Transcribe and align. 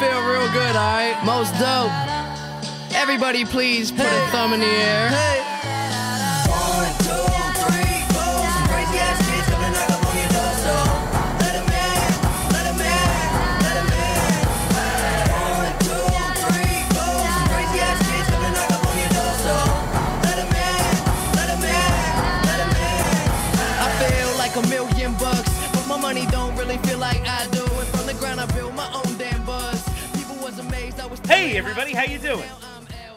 feel 0.00 0.22
real 0.22 0.50
good, 0.52 0.76
alright? 0.76 1.22
Most 1.26 1.52
dope. 1.58 1.92
Everybody, 2.96 3.44
please 3.44 3.92
put 3.92 4.06
a 4.06 4.28
thumb 4.32 4.54
in 4.54 4.60
the 4.60 4.66
air. 4.66 5.49
Hey, 31.50 31.58
everybody, 31.58 31.92
how 31.92 32.04
you 32.04 32.20
doing? 32.20 32.48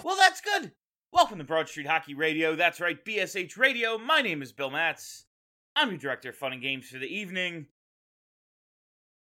Well, 0.04 0.16
that's 0.18 0.42
good. 0.42 0.72
Welcome 1.12 1.38
to 1.38 1.44
Broad 1.44 1.70
Street 1.70 1.86
Hockey 1.86 2.16
Radio. 2.16 2.56
That's 2.56 2.82
right, 2.82 2.98
BSH 3.06 3.60
Radio. 3.60 4.00
My 4.00 4.24
name 4.24 4.42
is 4.42 4.52
Bill 4.52 4.72
Matz. 4.72 5.26
I'm 5.76 5.90
your 5.90 6.00
director 6.00 6.30
of 6.30 6.36
fun 6.36 6.52
and 6.52 6.60
games 6.60 6.90
for 6.90 6.98
the 6.98 7.06
evening. 7.06 7.68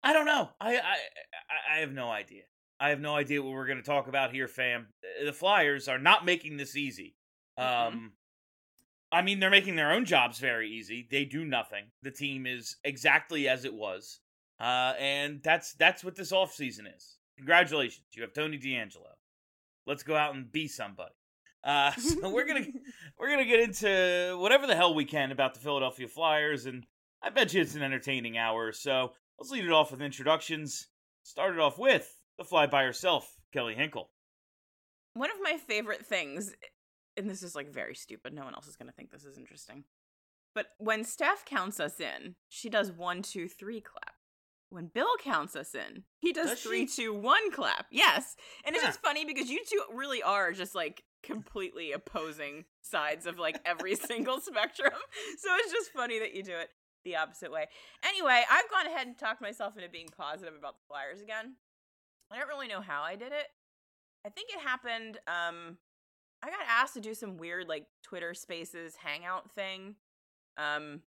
I 0.02 0.14
don't 0.14 0.24
know. 0.24 0.48
I 0.58 0.78
I 0.78 0.96
I- 1.74 1.80
have 1.80 1.92
no 1.92 2.08
idea. 2.08 2.44
I 2.80 2.88
have 2.88 2.98
no 3.02 3.14
idea 3.14 3.42
what 3.42 3.52
we're 3.52 3.66
going 3.66 3.76
to 3.76 3.84
talk 3.84 4.08
about 4.08 4.32
here, 4.32 4.48
fam. 4.48 4.86
The 5.22 5.30
Flyers 5.34 5.88
are 5.88 5.98
not 5.98 6.24
making 6.24 6.56
this 6.56 6.74
easy. 6.74 7.16
Um, 7.58 8.12
I 9.12 9.20
mean, 9.20 9.40
they're 9.40 9.50
making 9.50 9.76
their 9.76 9.92
own 9.92 10.06
jobs 10.06 10.38
very 10.38 10.70
easy. 10.70 11.06
They 11.10 11.26
do 11.26 11.44
nothing. 11.44 11.84
The 12.00 12.12
team 12.12 12.46
is 12.46 12.76
exactly 12.82 13.46
as 13.46 13.66
it 13.66 13.74
was, 13.74 14.20
uh, 14.58 14.94
and 14.98 15.42
that's 15.42 15.74
that's 15.74 16.02
what 16.02 16.16
this 16.16 16.32
offseason 16.32 16.86
is. 16.96 17.15
Congratulations, 17.36 18.06
you 18.12 18.22
have 18.22 18.32
Tony 18.32 18.58
DeAngelo. 18.58 19.12
Let's 19.86 20.02
go 20.02 20.16
out 20.16 20.34
and 20.34 20.50
be 20.50 20.68
somebody. 20.68 21.14
Uh, 21.62 21.92
so 21.92 22.30
we're 22.30 22.46
gonna 22.46 22.66
we're 23.18 23.30
gonna 23.30 23.44
get 23.44 23.60
into 23.60 24.36
whatever 24.38 24.66
the 24.66 24.76
hell 24.76 24.94
we 24.94 25.04
can 25.04 25.32
about 25.32 25.54
the 25.54 25.60
Philadelphia 25.60 26.08
Flyers, 26.08 26.66
and 26.66 26.86
I 27.22 27.30
bet 27.30 27.52
you 27.52 27.60
it's 27.60 27.74
an 27.74 27.82
entertaining 27.82 28.38
hour. 28.38 28.72
So 28.72 29.12
let's 29.38 29.50
lead 29.50 29.64
it 29.64 29.72
off 29.72 29.90
with 29.90 30.02
introductions. 30.02 30.88
Start 31.22 31.54
it 31.54 31.60
off 31.60 31.78
with 31.78 32.08
the 32.38 32.44
fly 32.44 32.66
by 32.66 32.84
herself, 32.84 33.34
Kelly 33.52 33.74
Hinkle. 33.74 34.10
One 35.14 35.30
of 35.30 35.38
my 35.42 35.56
favorite 35.56 36.04
things, 36.04 36.54
and 37.16 37.28
this 37.28 37.42
is 37.42 37.54
like 37.54 37.72
very 37.72 37.94
stupid, 37.94 38.34
no 38.34 38.44
one 38.44 38.54
else 38.54 38.68
is 38.68 38.76
going 38.76 38.88
to 38.88 38.94
think 38.94 39.10
this 39.10 39.24
is 39.24 39.38
interesting. 39.38 39.84
But 40.54 40.66
when 40.78 41.04
Steph 41.04 41.44
counts 41.44 41.80
us 41.80 42.00
in, 42.00 42.36
she 42.48 42.68
does 42.70 42.92
one, 42.92 43.22
two, 43.22 43.48
three 43.48 43.80
clap. 43.80 44.15
When 44.70 44.86
Bill 44.92 45.08
counts 45.22 45.54
us 45.54 45.74
in, 45.74 46.02
he 46.18 46.32
does, 46.32 46.50
Does 46.50 46.60
three, 46.62 46.86
she? 46.86 47.04
two, 47.04 47.14
one 47.14 47.50
clap. 47.52 47.86
Yes. 47.90 48.36
And 48.64 48.74
it's 48.74 48.84
Huh. 48.84 48.90
just 48.90 49.00
funny 49.02 49.24
because 49.24 49.48
you 49.48 49.62
two 49.64 49.80
really 49.94 50.22
are 50.22 50.52
just 50.52 50.74
like 50.74 51.04
completely 51.22 51.92
opposing 51.92 52.64
sides 52.82 53.26
of 53.26 53.38
like 53.38 53.60
every 53.64 53.94
single 53.94 54.40
spectrum. 54.40 54.92
So 55.38 55.48
it's 55.58 55.72
just 55.72 55.92
funny 55.92 56.18
that 56.18 56.34
you 56.34 56.42
do 56.42 56.52
it 56.56 56.68
the 57.04 57.16
opposite 57.16 57.52
way. 57.52 57.66
Anyway, 58.04 58.42
I've 58.50 58.68
gone 58.70 58.86
ahead 58.86 59.06
and 59.06 59.16
talked 59.16 59.40
myself 59.40 59.76
into 59.76 59.88
being 59.88 60.08
positive 60.16 60.54
about 60.58 60.74
the 60.74 60.84
Flyers 60.88 61.20
again. 61.22 61.54
I 62.32 62.38
don't 62.38 62.48
really 62.48 62.66
know 62.68 62.80
how 62.80 63.02
I 63.02 63.14
did 63.14 63.32
it. 63.32 63.46
I 64.26 64.30
think 64.30 64.50
it 64.50 64.60
happened. 64.60 65.18
Um, 65.28 65.78
I 66.42 66.50
got 66.50 66.58
asked 66.68 66.94
to 66.94 67.00
do 67.00 67.14
some 67.14 67.36
weird 67.36 67.68
like 67.68 67.86
Twitter 68.02 68.34
Spaces 68.34 68.96
hangout 68.96 69.52
thing. 69.52 69.94
Um, 70.58 71.02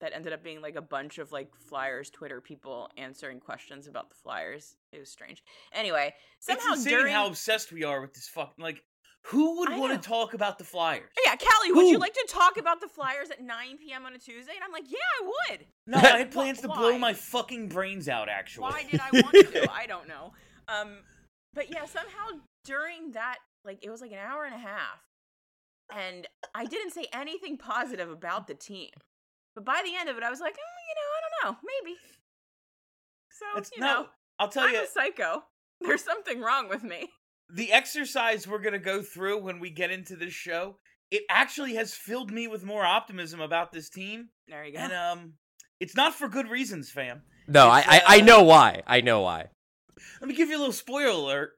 that 0.00 0.12
ended 0.14 0.32
up 0.32 0.42
being 0.42 0.60
like 0.60 0.76
a 0.76 0.82
bunch 0.82 1.18
of 1.18 1.32
like 1.32 1.54
Flyers 1.56 2.10
Twitter 2.10 2.40
people 2.40 2.88
answering 2.96 3.40
questions 3.40 3.86
about 3.86 4.08
the 4.10 4.16
Flyers. 4.16 4.76
It 4.92 4.98
was 4.98 5.10
strange. 5.10 5.42
Anyway, 5.72 6.14
somehow 6.40 6.72
it's 6.72 6.78
insane 6.80 6.92
during 6.92 7.12
how 7.12 7.26
obsessed 7.26 7.72
we 7.72 7.84
are 7.84 8.00
with 8.00 8.14
this 8.14 8.28
fucking 8.28 8.62
like. 8.62 8.82
Who 9.24 9.58
would 9.58 9.76
want 9.76 10.00
to 10.00 10.08
talk 10.08 10.32
about 10.32 10.58
the 10.58 10.64
Flyers? 10.64 11.10
yeah, 11.26 11.34
Callie, 11.36 11.72
would 11.72 11.90
you 11.90 11.98
like 11.98 12.14
to 12.14 12.26
talk 12.30 12.56
about 12.56 12.80
the 12.80 12.86
Flyers 12.86 13.30
at 13.30 13.42
9 13.42 13.76
p.m. 13.76 14.06
on 14.06 14.14
a 14.14 14.18
Tuesday? 14.18 14.52
And 14.54 14.64
I'm 14.64 14.72
like, 14.72 14.90
yeah, 14.90 14.96
I 15.20 15.26
would. 15.50 15.66
No, 15.86 15.98
I 15.98 16.18
had 16.18 16.30
plans 16.30 16.60
to 16.62 16.68
blow 16.68 16.96
my 16.96 17.12
fucking 17.12 17.68
brains 17.68 18.08
out. 18.08 18.28
Actually, 18.30 18.62
Why 18.62 18.86
did 18.90 19.00
I 19.00 19.10
want 19.20 19.52
to? 19.52 19.70
I 19.74 19.86
don't 19.86 20.08
know. 20.08 20.32
Um, 20.68 20.98
but 21.52 21.68
yeah, 21.68 21.84
somehow 21.84 22.40
during 22.64 23.10
that, 23.12 23.38
like, 23.64 23.80
it 23.82 23.90
was 23.90 24.00
like 24.00 24.12
an 24.12 24.18
hour 24.18 24.44
and 24.44 24.54
a 24.54 24.58
half, 24.58 25.02
and 25.94 26.26
I 26.54 26.64
didn't 26.64 26.92
say 26.92 27.06
anything 27.12 27.58
positive 27.58 28.08
about 28.08 28.46
the 28.46 28.54
team. 28.54 28.90
But 29.58 29.64
by 29.64 29.82
the 29.84 29.96
end 29.98 30.08
of 30.08 30.16
it, 30.16 30.22
I 30.22 30.30
was 30.30 30.38
like, 30.38 30.54
oh, 30.56 30.78
you 30.88 30.94
know, 30.94 31.08
I 31.16 31.20
don't 31.50 31.52
know, 31.52 31.58
maybe. 31.82 31.96
So 33.32 33.44
It's 33.58 33.70
you 33.74 33.80
no. 33.80 33.86
know, 34.02 34.06
I'll 34.38 34.48
tell 34.48 34.68
I'm 34.68 34.72
you, 34.74 34.84
a 34.84 34.86
psycho. 34.86 35.42
There's 35.80 36.04
something 36.04 36.40
wrong 36.40 36.68
with 36.68 36.84
me. 36.84 37.08
the 37.52 37.72
exercise 37.72 38.46
we're 38.46 38.60
gonna 38.60 38.78
go 38.78 39.02
through 39.02 39.42
when 39.42 39.58
we 39.58 39.70
get 39.70 39.90
into 39.90 40.14
this 40.14 40.32
show, 40.32 40.76
it 41.10 41.24
actually 41.28 41.74
has 41.74 41.92
filled 41.92 42.30
me 42.30 42.46
with 42.46 42.62
more 42.64 42.84
optimism 42.84 43.40
about 43.40 43.72
this 43.72 43.88
team, 43.90 44.28
There 44.46 44.64
you 44.64 44.74
go. 44.74 44.78
and 44.78 44.92
um, 44.92 45.32
it's 45.80 45.96
not 45.96 46.14
for 46.14 46.28
good 46.28 46.48
reasons, 46.48 46.90
fam. 46.92 47.22
No, 47.48 47.66
I, 47.66 47.80
It's, 47.80 47.88
I 47.88 48.02
I 48.06 48.20
uh, 48.20 48.24
know 48.24 48.42
why. 48.44 48.82
I 48.86 49.00
know 49.00 49.22
why. 49.22 49.46
Let 50.20 50.28
me 50.28 50.34
give 50.36 50.50
you 50.50 50.56
a 50.56 50.60
little 50.60 50.72
spoiler 50.72 51.08
alert. 51.08 51.50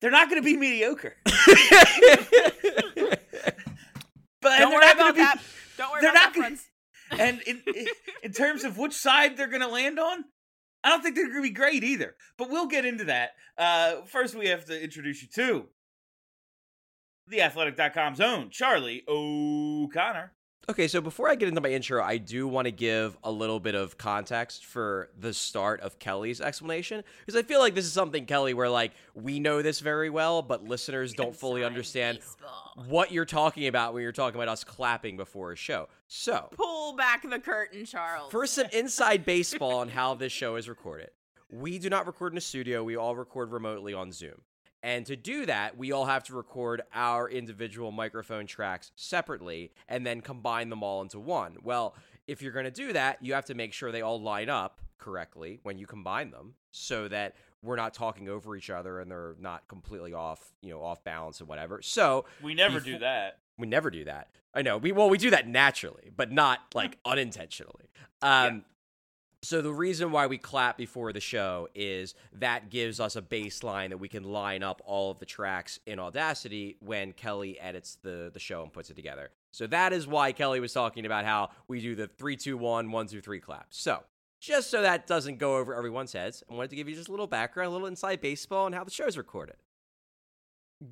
They're 0.00 0.10
not 0.10 0.30
gonna 0.30 0.40
be 0.40 0.56
mediocre, 0.56 1.14
but 1.26 1.34
don't 4.42 4.58
they're 4.58 4.68
worry 4.70 4.80
not 4.86 4.96
gonna 4.96 5.10
about 5.10 5.14
be, 5.14 5.20
that. 5.20 5.40
Don't 5.76 5.90
worry 5.92 6.00
they're 6.00 6.10
about 6.12 6.14
not 6.22 6.32
that, 6.32 6.34
gonna- 6.34 6.46
friends. 6.48 6.70
And 7.10 7.40
in, 7.42 7.62
in 8.22 8.32
terms 8.32 8.64
of 8.64 8.78
which 8.78 8.92
side 8.92 9.36
they're 9.36 9.48
gonna 9.48 9.68
land 9.68 9.98
on, 9.98 10.24
I 10.82 10.90
don't 10.90 11.02
think 11.02 11.16
they're 11.16 11.28
gonna 11.28 11.42
be 11.42 11.50
great 11.50 11.84
either. 11.84 12.16
But 12.38 12.50
we'll 12.50 12.66
get 12.66 12.84
into 12.84 13.04
that. 13.04 13.30
Uh, 13.58 14.02
first, 14.06 14.34
we 14.34 14.48
have 14.48 14.64
to 14.66 14.82
introduce 14.82 15.22
you 15.22 15.28
to 15.34 15.66
theathletic.com's 17.30 18.20
own 18.20 18.50
Charlie 18.50 19.02
O'Connor. 19.08 20.32
Okay, 20.68 20.88
so 20.88 21.00
before 21.00 21.28
I 21.30 21.36
get 21.36 21.48
into 21.48 21.60
my 21.60 21.68
intro, 21.68 22.02
I 22.02 22.16
do 22.18 22.48
want 22.48 22.64
to 22.64 22.72
give 22.72 23.16
a 23.22 23.30
little 23.30 23.60
bit 23.60 23.76
of 23.76 23.96
context 23.98 24.64
for 24.66 25.10
the 25.16 25.32
start 25.32 25.80
of 25.80 26.00
Kelly's 26.00 26.40
explanation 26.40 27.04
because 27.24 27.38
I 27.38 27.44
feel 27.44 27.60
like 27.60 27.76
this 27.76 27.84
is 27.84 27.92
something 27.92 28.26
Kelly 28.26 28.52
where 28.52 28.68
like 28.68 28.90
we 29.14 29.38
know 29.38 29.62
this 29.62 29.78
very 29.78 30.10
well, 30.10 30.42
but 30.42 30.64
listeners 30.64 31.12
don't 31.12 31.36
fully 31.36 31.62
understand 31.62 32.18
baseball. 32.18 32.72
what 32.88 33.12
you're 33.12 33.24
talking 33.24 33.68
about 33.68 33.94
when 33.94 34.02
you're 34.02 34.10
talking 34.10 34.34
about 34.40 34.48
us 34.48 34.64
clapping 34.64 35.16
before 35.16 35.52
a 35.52 35.56
show. 35.56 35.88
So, 36.08 36.48
Pull 36.56 36.94
back 36.96 37.22
the 37.22 37.38
curtain, 37.38 37.84
Charles. 37.84 38.32
for 38.32 38.44
some 38.44 38.66
inside 38.72 39.24
baseball 39.24 39.78
on 39.78 39.88
how 39.88 40.14
this 40.14 40.32
show 40.32 40.56
is 40.56 40.68
recorded, 40.68 41.10
we 41.48 41.78
do 41.78 41.88
not 41.88 42.08
record 42.08 42.32
in 42.32 42.38
a 42.38 42.40
studio. 42.40 42.82
We 42.82 42.96
all 42.96 43.14
record 43.14 43.52
remotely 43.52 43.94
on 43.94 44.10
Zoom. 44.10 44.40
And 44.82 45.04
to 45.06 45.16
do 45.16 45.46
that, 45.46 45.76
we 45.76 45.90
all 45.92 46.04
have 46.06 46.22
to 46.24 46.34
record 46.34 46.82
our 46.94 47.28
individual 47.28 47.90
microphone 47.90 48.46
tracks 48.46 48.92
separately 48.94 49.72
and 49.88 50.06
then 50.06 50.20
combine 50.20 50.68
them 50.70 50.82
all 50.82 51.02
into 51.02 51.18
one. 51.18 51.56
Well, 51.62 51.94
if 52.26 52.42
you're 52.42 52.52
going 52.52 52.66
to 52.66 52.70
do 52.70 52.92
that, 52.92 53.18
you 53.22 53.34
have 53.34 53.46
to 53.46 53.54
make 53.54 53.72
sure 53.72 53.90
they 53.90 54.02
all 54.02 54.20
line 54.20 54.48
up 54.48 54.80
correctly 54.98 55.58
when 55.62 55.78
you 55.78 55.86
combine 55.86 56.30
them 56.30 56.54
so 56.70 57.08
that 57.08 57.34
we're 57.62 57.76
not 57.76 57.94
talking 57.94 58.28
over 58.28 58.54
each 58.54 58.70
other 58.70 59.00
and 59.00 59.10
they're 59.10 59.34
not 59.40 59.66
completely 59.66 60.12
off, 60.12 60.52
you 60.62 60.70
know, 60.70 60.82
off 60.82 61.02
balance 61.04 61.40
and 61.40 61.48
whatever. 61.48 61.80
So, 61.82 62.24
We 62.42 62.54
never 62.54 62.74
Befo- 62.80 62.92
do 62.92 62.98
that. 63.00 63.38
we 63.58 63.66
never 63.66 63.90
do 63.90 64.04
that. 64.04 64.28
I 64.54 64.62
know. 64.62 64.78
We 64.78 64.92
well, 64.92 65.10
we 65.10 65.18
do 65.18 65.30
that 65.30 65.46
naturally, 65.48 66.10
but 66.16 66.30
not 66.32 66.60
like 66.74 66.96
unintentionally. 67.04 67.90
Um, 68.22 68.64
so 69.46 69.62
the 69.62 69.72
reason 69.72 70.10
why 70.10 70.26
we 70.26 70.38
clap 70.38 70.76
before 70.76 71.12
the 71.12 71.20
show 71.20 71.68
is 71.74 72.14
that 72.32 72.68
gives 72.68 72.98
us 72.98 73.14
a 73.14 73.22
baseline 73.22 73.90
that 73.90 73.98
we 73.98 74.08
can 74.08 74.24
line 74.24 74.64
up 74.64 74.82
all 74.84 75.12
of 75.12 75.20
the 75.20 75.24
tracks 75.24 75.78
in 75.86 76.00
Audacity 76.00 76.76
when 76.80 77.12
Kelly 77.12 77.58
edits 77.60 77.96
the 78.02 78.30
the 78.34 78.40
show 78.40 78.62
and 78.62 78.72
puts 78.72 78.90
it 78.90 78.96
together. 78.96 79.30
So 79.52 79.68
that 79.68 79.92
is 79.92 80.06
why 80.06 80.32
Kelly 80.32 80.58
was 80.58 80.72
talking 80.72 81.06
about 81.06 81.24
how 81.24 81.50
we 81.68 81.80
do 81.80 81.94
the 81.94 82.08
three, 82.08 82.36
two, 82.36 82.58
one, 82.58 82.90
one, 82.90 83.06
two, 83.06 83.20
three 83.20 83.38
clap. 83.38 83.68
So 83.70 84.02
just 84.40 84.68
so 84.68 84.82
that 84.82 85.06
doesn't 85.06 85.38
go 85.38 85.58
over 85.58 85.74
everyone's 85.74 86.12
heads, 86.12 86.42
I 86.50 86.54
wanted 86.54 86.70
to 86.70 86.76
give 86.76 86.88
you 86.88 86.96
just 86.96 87.08
a 87.08 87.12
little 87.12 87.28
background, 87.28 87.68
a 87.68 87.70
little 87.70 87.86
inside 87.86 88.20
baseball, 88.20 88.66
on 88.66 88.72
how 88.72 88.82
the 88.82 88.90
show's 88.90 89.16
recorded. 89.16 89.56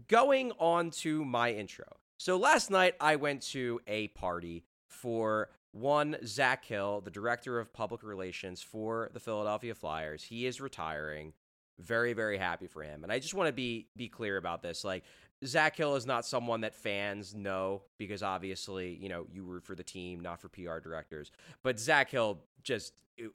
Going 0.08 0.52
on 0.58 0.90
to 1.02 1.24
my 1.24 1.52
intro. 1.52 1.86
So 2.18 2.36
last 2.36 2.70
night 2.70 2.94
I 3.00 3.16
went 3.16 3.42
to 3.48 3.80
a 3.88 4.08
party 4.08 4.64
for 4.88 5.50
one 5.74 6.16
Zach 6.24 6.64
Hill, 6.64 7.00
the 7.00 7.10
director 7.10 7.58
of 7.58 7.72
public 7.72 8.04
relations 8.04 8.62
for 8.62 9.10
the 9.12 9.18
Philadelphia 9.18 9.74
Flyers. 9.74 10.22
He 10.22 10.46
is 10.46 10.60
retiring. 10.60 11.32
Very, 11.80 12.12
very 12.12 12.38
happy 12.38 12.68
for 12.68 12.84
him. 12.84 13.02
And 13.02 13.12
I 13.12 13.18
just 13.18 13.34
want 13.34 13.48
to 13.48 13.52
be 13.52 13.88
be 13.96 14.08
clear 14.08 14.36
about 14.36 14.62
this. 14.62 14.84
Like 14.84 15.02
Zach 15.44 15.76
Hill 15.76 15.96
is 15.96 16.06
not 16.06 16.24
someone 16.24 16.60
that 16.60 16.76
fans 16.76 17.34
know 17.34 17.82
because 17.98 18.22
obviously, 18.22 18.94
you 18.94 19.08
know, 19.08 19.26
you 19.32 19.42
root 19.42 19.64
for 19.64 19.74
the 19.74 19.82
team, 19.82 20.20
not 20.20 20.40
for 20.40 20.48
PR 20.48 20.78
directors. 20.78 21.32
But 21.64 21.80
Zach 21.80 22.08
Hill 22.08 22.38
just 22.62 22.92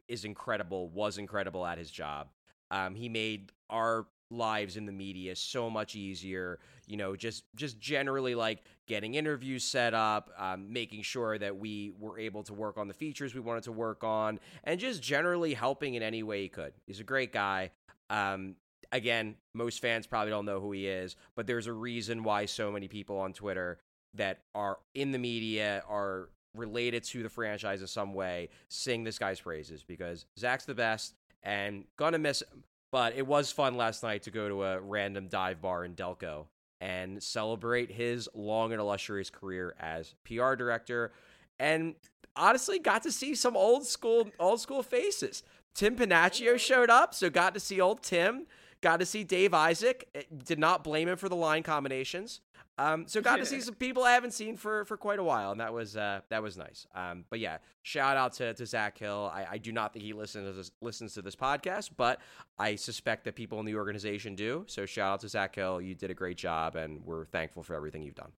is 0.07 0.23
incredible, 0.23 0.87
was 0.87 1.17
incredible 1.17 1.65
at 1.65 1.77
his 1.77 1.91
job. 1.91 2.29
Um, 2.71 2.95
he 2.95 3.09
made 3.09 3.51
our 3.69 4.07
lives 4.31 4.77
in 4.77 4.85
the 4.85 4.91
media 4.91 5.35
so 5.35 5.69
much 5.69 5.95
easier 5.95 6.59
you 6.87 6.97
know 6.97 7.15
just 7.15 7.43
just 7.55 7.79
generally 7.79 8.35
like 8.35 8.63
getting 8.87 9.15
interviews 9.15 9.63
set 9.63 9.93
up 9.93 10.31
um, 10.37 10.71
making 10.71 11.01
sure 11.01 11.37
that 11.37 11.57
we 11.57 11.93
were 11.99 12.19
able 12.19 12.43
to 12.43 12.53
work 12.53 12.77
on 12.77 12.87
the 12.87 12.93
features 12.93 13.33
we 13.33 13.41
wanted 13.41 13.63
to 13.63 13.71
work 13.71 14.03
on 14.03 14.39
and 14.63 14.79
just 14.79 15.01
generally 15.01 15.53
helping 15.53 15.93
in 15.93 16.03
any 16.03 16.23
way 16.23 16.41
he 16.41 16.49
could. 16.49 16.73
He's 16.87 16.99
a 16.99 17.03
great 17.03 17.31
guy. 17.31 17.71
Um, 18.09 18.55
again 18.91 19.35
most 19.53 19.81
fans 19.81 20.07
probably 20.07 20.31
don't 20.31 20.45
know 20.45 20.59
who 20.59 20.71
he 20.71 20.87
is 20.87 21.15
but 21.35 21.45
there's 21.45 21.67
a 21.67 21.73
reason 21.73 22.23
why 22.23 22.45
so 22.45 22.71
many 22.71 22.87
people 22.87 23.19
on 23.19 23.33
twitter 23.33 23.77
that 24.15 24.39
are 24.55 24.79
in 24.95 25.11
the 25.11 25.19
media 25.19 25.83
are 25.87 26.29
related 26.55 27.03
to 27.03 27.21
the 27.21 27.29
franchise 27.29 27.81
in 27.81 27.87
some 27.87 28.15
way 28.15 28.49
sing 28.67 29.03
this 29.03 29.19
guy's 29.19 29.39
praises 29.39 29.83
because 29.83 30.25
zach's 30.39 30.65
the 30.65 30.73
best 30.73 31.13
and 31.43 31.83
gonna 31.97 32.17
miss 32.17 32.41
him 32.41 32.63
but 32.91 33.15
it 33.15 33.25
was 33.25 33.51
fun 33.51 33.75
last 33.75 34.03
night 34.03 34.23
to 34.23 34.31
go 34.31 34.47
to 34.47 34.63
a 34.63 34.79
random 34.79 35.27
dive 35.27 35.61
bar 35.61 35.85
in 35.85 35.95
Delco 35.95 36.45
and 36.81 37.21
celebrate 37.21 37.91
his 37.91 38.29
long 38.33 38.71
and 38.71 38.79
illustrious 38.79 39.29
career 39.29 39.75
as 39.79 40.15
PR 40.23 40.55
director. 40.55 41.11
And 41.59 41.95
honestly, 42.35 42.79
got 42.79 43.03
to 43.03 43.11
see 43.11 43.35
some 43.35 43.57
old 43.57 43.85
school 43.85 44.29
old 44.39 44.61
school 44.61 44.83
faces. 44.83 45.43
Tim 45.75 45.95
Panaccio 45.95 46.57
showed 46.57 46.89
up, 46.89 47.13
so 47.13 47.29
got 47.29 47.53
to 47.53 47.59
see 47.59 47.79
old 47.79 48.01
Tim. 48.01 48.47
Got 48.81 48.97
to 49.01 49.05
see 49.05 49.23
Dave 49.23 49.53
Isaac. 49.53 50.27
Did 50.45 50.59
not 50.59 50.83
blame 50.83 51.09
him 51.09 51.17
for 51.17 51.29
the 51.29 51.35
line 51.35 51.63
combinations. 51.63 52.41
Um, 52.77 53.07
so 53.07 53.19
got 53.19 53.37
to 53.37 53.45
see 53.45 53.59
some 53.59 53.75
people 53.75 54.05
I 54.05 54.13
haven't 54.13 54.31
seen 54.31 54.55
for 54.55 54.85
for 54.85 54.95
quite 54.95 55.19
a 55.19 55.23
while, 55.23 55.51
and 55.51 55.59
that 55.59 55.73
was 55.73 55.97
uh, 55.97 56.21
that 56.29 56.41
was 56.41 56.55
nice. 56.57 56.87
Um, 56.95 57.25
but 57.29 57.39
yeah, 57.39 57.57
shout 57.81 58.15
out 58.15 58.31
to, 58.33 58.53
to 58.53 58.65
Zach 58.65 58.97
Hill. 58.97 59.29
I, 59.33 59.45
I 59.51 59.57
do 59.57 59.73
not 59.73 59.91
think 59.91 60.05
he 60.05 60.13
listens 60.13 60.47
to 60.47 60.53
this, 60.53 60.71
listens 60.81 61.13
to 61.15 61.21
this 61.21 61.35
podcast, 61.35 61.89
but 61.97 62.21
I 62.57 62.75
suspect 62.75 63.25
that 63.25 63.35
people 63.35 63.59
in 63.59 63.65
the 63.65 63.75
organization 63.75 64.33
do. 64.33 64.63
So 64.67 64.85
shout 64.85 65.11
out 65.11 65.19
to 65.21 65.27
Zach 65.27 65.55
Hill. 65.55 65.81
You 65.81 65.93
did 65.93 66.09
a 66.09 66.13
great 66.13 66.37
job, 66.37 66.77
and 66.77 67.03
we're 67.03 67.25
thankful 67.25 67.63
for 67.63 67.75
everything 67.75 68.01
you've 68.01 68.15
done. 68.15 68.31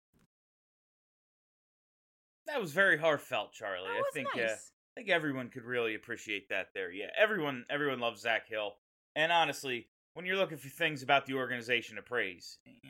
That 2.47 2.63
was 2.63 2.73
very 2.73 2.97
heartfelt, 2.97 3.53
Charlie. 3.53 3.89
That 3.89 3.97
I 3.97 3.99
was 3.99 4.15
think 4.15 4.29
uh. 4.37 4.55
I 4.97 5.01
think 5.01 5.11
everyone 5.11 5.51
could 5.51 5.65
really 5.65 5.95
appreciate 5.95 6.49
that 6.49 6.69
there. 6.73 6.91
Yeah, 6.91 7.07
everyone 7.17 7.67
everyone 7.69 8.01
loves 8.01 8.23
Zach 8.23 8.49
Hill. 8.49 8.73
And 9.15 9.31
honestly, 9.31 9.89
when 10.15 10.27
you're 10.27 10.37
looking 10.37 10.59
for 10.59 10.69
things 10.69 11.03
about 11.03 11.27
the 11.27 11.35
organization 11.35 11.97
to 11.97 12.03
praise, 12.03 12.59
eh, 12.67 12.89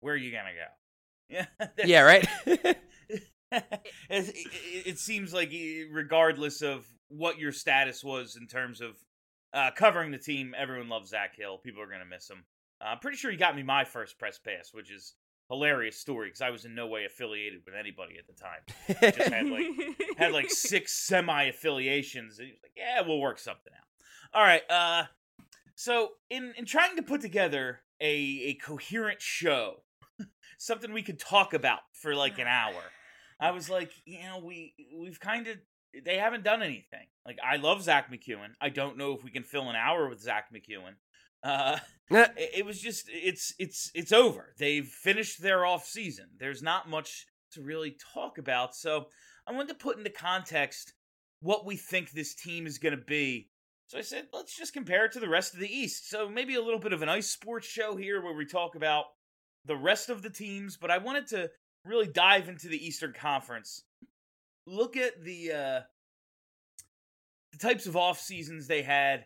where 0.00 0.14
are 0.14 0.16
you 0.16 0.30
gonna 0.30 0.50
go? 0.54 0.66
Yeah, 1.28 1.66
Yeah, 1.84 2.00
right. 2.02 2.28
it, 2.46 2.78
it, 4.10 4.86
it 4.86 4.98
seems 4.98 5.32
like 5.32 5.52
eh, 5.52 5.84
regardless 5.90 6.62
of 6.62 6.86
what 7.08 7.38
your 7.38 7.52
status 7.52 8.04
was 8.04 8.36
in 8.36 8.46
terms 8.46 8.80
of 8.80 8.96
uh, 9.54 9.70
covering 9.74 10.10
the 10.10 10.18
team, 10.18 10.54
everyone 10.56 10.88
loves 10.88 11.10
Zach 11.10 11.34
Hill. 11.36 11.58
People 11.58 11.82
are 11.82 11.90
gonna 11.90 12.04
miss 12.04 12.28
him. 12.28 12.44
Uh, 12.80 12.90
I'm 12.90 12.98
pretty 12.98 13.16
sure 13.16 13.30
he 13.30 13.36
got 13.36 13.56
me 13.56 13.62
my 13.62 13.84
first 13.84 14.18
press 14.18 14.38
pass, 14.38 14.70
which 14.72 14.90
is 14.90 15.14
hilarious 15.48 15.98
story 15.98 16.28
because 16.28 16.42
I 16.42 16.50
was 16.50 16.64
in 16.64 16.74
no 16.74 16.86
way 16.86 17.04
affiliated 17.06 17.60
with 17.64 17.74
anybody 17.74 18.16
at 18.18 18.26
the 18.26 18.34
time. 18.34 19.12
Just 19.16 19.28
had 19.30 19.46
like 19.46 19.66
had 20.18 20.32
like 20.32 20.50
six 20.50 20.92
semi 20.92 21.44
affiliations. 21.44 22.38
And 22.38 22.48
he 22.48 22.52
was 22.52 22.60
like, 22.62 22.72
"Yeah, 22.76 23.00
we'll 23.00 23.20
work 23.20 23.38
something 23.38 23.72
out." 23.72 24.38
All 24.38 24.42
right. 24.44 24.62
Uh, 24.70 25.04
so 25.78 26.08
in 26.28 26.54
in 26.58 26.64
trying 26.64 26.96
to 26.96 27.02
put 27.02 27.20
together 27.20 27.82
a 28.00 28.12
a 28.46 28.54
coherent 28.54 29.22
show, 29.22 29.84
something 30.58 30.92
we 30.92 31.04
could 31.04 31.20
talk 31.20 31.54
about 31.54 31.78
for 31.92 32.16
like 32.16 32.40
an 32.40 32.48
hour, 32.48 32.82
I 33.40 33.52
was 33.52 33.70
like, 33.70 33.92
you 34.04 34.18
know, 34.22 34.40
we 34.44 34.74
we've 34.98 35.20
kind 35.20 35.46
of 35.46 35.56
they 36.04 36.16
haven't 36.18 36.42
done 36.42 36.64
anything. 36.64 37.06
Like 37.24 37.38
I 37.48 37.58
love 37.58 37.80
Zach 37.84 38.10
MacEwen. 38.10 38.54
I 38.60 38.70
don't 38.70 38.98
know 38.98 39.12
if 39.12 39.22
we 39.22 39.30
can 39.30 39.44
fill 39.44 39.70
an 39.70 39.76
hour 39.76 40.08
with 40.08 40.20
Zach 40.20 40.46
MacEwen. 40.52 40.94
Uh, 41.44 41.78
it, 42.10 42.50
it 42.56 42.66
was 42.66 42.80
just 42.80 43.08
it's 43.08 43.54
it's 43.60 43.92
it's 43.94 44.10
over. 44.10 44.54
They've 44.58 44.84
finished 44.84 45.40
their 45.40 45.64
off 45.64 45.86
season. 45.86 46.26
There's 46.40 46.60
not 46.60 46.90
much 46.90 47.24
to 47.52 47.62
really 47.62 47.96
talk 48.12 48.38
about. 48.38 48.74
So 48.74 49.06
I 49.46 49.52
wanted 49.52 49.68
to 49.68 49.74
put 49.76 49.96
into 49.96 50.10
context 50.10 50.94
what 51.38 51.64
we 51.64 51.76
think 51.76 52.10
this 52.10 52.34
team 52.34 52.66
is 52.66 52.78
going 52.78 52.98
to 52.98 53.04
be. 53.04 53.50
So 53.88 53.96
I 53.96 54.02
said, 54.02 54.26
let's 54.34 54.54
just 54.54 54.74
compare 54.74 55.06
it 55.06 55.12
to 55.12 55.20
the 55.20 55.30
rest 55.30 55.54
of 55.54 55.60
the 55.60 55.74
East. 55.74 56.10
So 56.10 56.28
maybe 56.28 56.54
a 56.54 56.62
little 56.62 56.78
bit 56.78 56.92
of 56.92 57.00
an 57.00 57.08
ice 57.08 57.30
sports 57.30 57.66
show 57.66 57.96
here 57.96 58.22
where 58.22 58.34
we 58.34 58.44
talk 58.44 58.74
about 58.74 59.06
the 59.64 59.76
rest 59.76 60.10
of 60.10 60.20
the 60.20 60.28
teams, 60.28 60.76
but 60.76 60.90
I 60.90 60.98
wanted 60.98 61.26
to 61.28 61.50
really 61.86 62.06
dive 62.06 62.50
into 62.50 62.68
the 62.68 62.86
Eastern 62.86 63.14
Conference. 63.14 63.82
Look 64.66 64.98
at 64.98 65.24
the 65.24 65.52
uh 65.52 65.80
the 67.52 67.58
types 67.58 67.86
of 67.86 67.96
off 67.96 68.20
seasons 68.20 68.66
they 68.66 68.82
had 68.82 69.24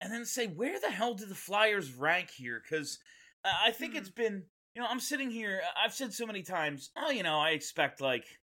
and 0.00 0.12
then 0.12 0.24
say 0.24 0.46
where 0.46 0.78
the 0.78 0.90
hell 0.90 1.14
do 1.14 1.26
the 1.26 1.34
Flyers 1.34 1.92
rank 1.94 2.30
here 2.30 2.62
cuz 2.68 3.00
uh, 3.44 3.50
I 3.64 3.72
think 3.72 3.96
it's 3.96 4.10
been 4.10 4.44
you 4.76 4.82
know, 4.82 4.88
I'm 4.88 5.00
sitting 5.00 5.30
here 5.30 5.62
I've 5.76 5.94
said 5.94 6.14
so 6.14 6.26
many 6.26 6.42
times, 6.42 6.90
oh, 6.96 7.10
you 7.10 7.24
know, 7.24 7.40
I 7.40 7.50
expect 7.50 8.00
like 8.00 8.38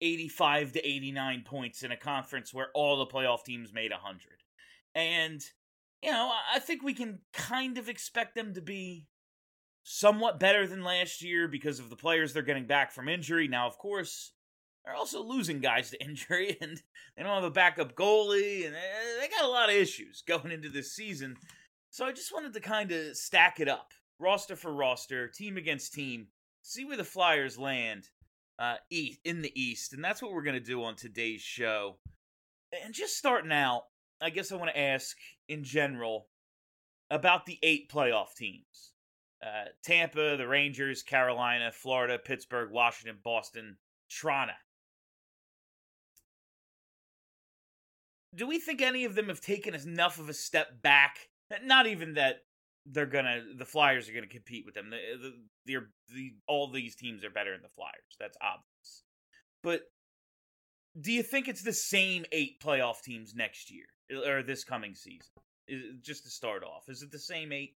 85 0.00 0.72
to 0.72 0.86
89 0.86 1.42
points 1.44 1.82
in 1.82 1.92
a 1.92 1.96
conference 1.96 2.54
where 2.54 2.68
all 2.74 2.98
the 2.98 3.06
playoff 3.06 3.44
teams 3.44 3.72
made 3.72 3.90
100. 3.90 4.20
And 4.94 5.42
you 6.02 6.10
know, 6.10 6.32
I 6.54 6.58
think 6.58 6.82
we 6.82 6.94
can 6.94 7.18
kind 7.32 7.76
of 7.76 7.88
expect 7.88 8.34
them 8.34 8.54
to 8.54 8.62
be 8.62 9.06
somewhat 9.82 10.40
better 10.40 10.66
than 10.66 10.84
last 10.84 11.22
year 11.22 11.48
because 11.48 11.78
of 11.78 11.90
the 11.90 11.96
players 11.96 12.32
they're 12.32 12.42
getting 12.42 12.66
back 12.66 12.92
from 12.92 13.08
injury. 13.08 13.48
Now, 13.48 13.66
of 13.66 13.76
course, 13.76 14.32
they're 14.84 14.94
also 14.94 15.22
losing 15.22 15.60
guys 15.60 15.90
to 15.90 16.02
injury, 16.04 16.56
and 16.60 16.80
they 17.16 17.22
don't 17.22 17.34
have 17.34 17.44
a 17.44 17.50
backup 17.50 17.94
goalie, 17.94 18.66
and 18.66 18.74
eh, 18.74 19.20
they 19.20 19.28
got 19.28 19.44
a 19.44 19.48
lot 19.48 19.68
of 19.68 19.74
issues 19.74 20.22
going 20.26 20.50
into 20.50 20.68
this 20.70 20.94
season. 20.94 21.36
So 21.90 22.06
I 22.06 22.12
just 22.12 22.32
wanted 22.32 22.54
to 22.54 22.60
kind 22.60 22.92
of 22.92 23.16
stack 23.16 23.60
it 23.60 23.68
up, 23.68 23.92
roster 24.18 24.56
for 24.56 24.72
roster, 24.72 25.28
team 25.28 25.56
against 25.56 25.92
team, 25.92 26.28
see 26.62 26.84
where 26.84 26.96
the 26.96 27.04
Flyers 27.04 27.58
land 27.58 28.08
uh, 28.60 28.76
east, 28.90 29.20
in 29.24 29.40
the 29.40 29.60
East, 29.60 29.94
and 29.94 30.04
that's 30.04 30.20
what 30.20 30.32
we're 30.32 30.42
going 30.42 30.54
to 30.54 30.60
do 30.60 30.84
on 30.84 30.94
today's 30.94 31.40
show. 31.40 31.96
And 32.84 32.92
just 32.92 33.16
starting 33.16 33.50
out, 33.50 33.84
I 34.20 34.30
guess 34.30 34.52
I 34.52 34.56
want 34.56 34.70
to 34.70 34.78
ask 34.78 35.16
in 35.48 35.64
general 35.64 36.28
about 37.10 37.46
the 37.46 37.58
eight 37.62 37.90
playoff 37.90 38.34
teams 38.36 38.92
uh, 39.42 39.70
Tampa, 39.82 40.36
the 40.36 40.46
Rangers, 40.46 41.02
Carolina, 41.02 41.72
Florida, 41.72 42.18
Pittsburgh, 42.18 42.70
Washington, 42.70 43.18
Boston, 43.24 43.78
Toronto. 44.10 44.52
Do 48.34 48.46
we 48.46 48.58
think 48.58 48.82
any 48.82 49.06
of 49.06 49.14
them 49.14 49.28
have 49.28 49.40
taken 49.40 49.74
enough 49.74 50.20
of 50.20 50.28
a 50.28 50.34
step 50.34 50.82
back? 50.82 51.30
Not 51.64 51.86
even 51.86 52.14
that 52.14 52.42
they're 52.90 53.06
gonna, 53.06 53.42
the 53.56 53.64
Flyers 53.64 54.08
are 54.08 54.12
gonna 54.12 54.26
compete 54.26 54.64
with 54.66 54.74
them. 54.74 54.90
The, 54.90 54.96
the, 55.20 55.32
they're, 55.66 55.90
the, 56.14 56.32
all 56.48 56.70
these 56.70 56.96
teams 56.96 57.24
are 57.24 57.30
better 57.30 57.52
than 57.52 57.62
the 57.62 57.68
Flyers. 57.68 58.16
That's 58.18 58.36
obvious. 58.42 59.02
But 59.62 59.82
do 61.00 61.12
you 61.12 61.22
think 61.22 61.48
it's 61.48 61.62
the 61.62 61.72
same 61.72 62.24
eight 62.32 62.60
playoff 62.60 63.02
teams 63.02 63.34
next 63.34 63.70
year 63.70 63.86
or 64.26 64.42
this 64.42 64.64
coming 64.64 64.94
season? 64.94 65.28
Is, 65.68 65.82
just 66.02 66.24
to 66.24 66.30
start 66.30 66.64
off, 66.64 66.88
is 66.88 67.02
it 67.02 67.12
the 67.12 67.18
same 67.18 67.52
eight? 67.52 67.76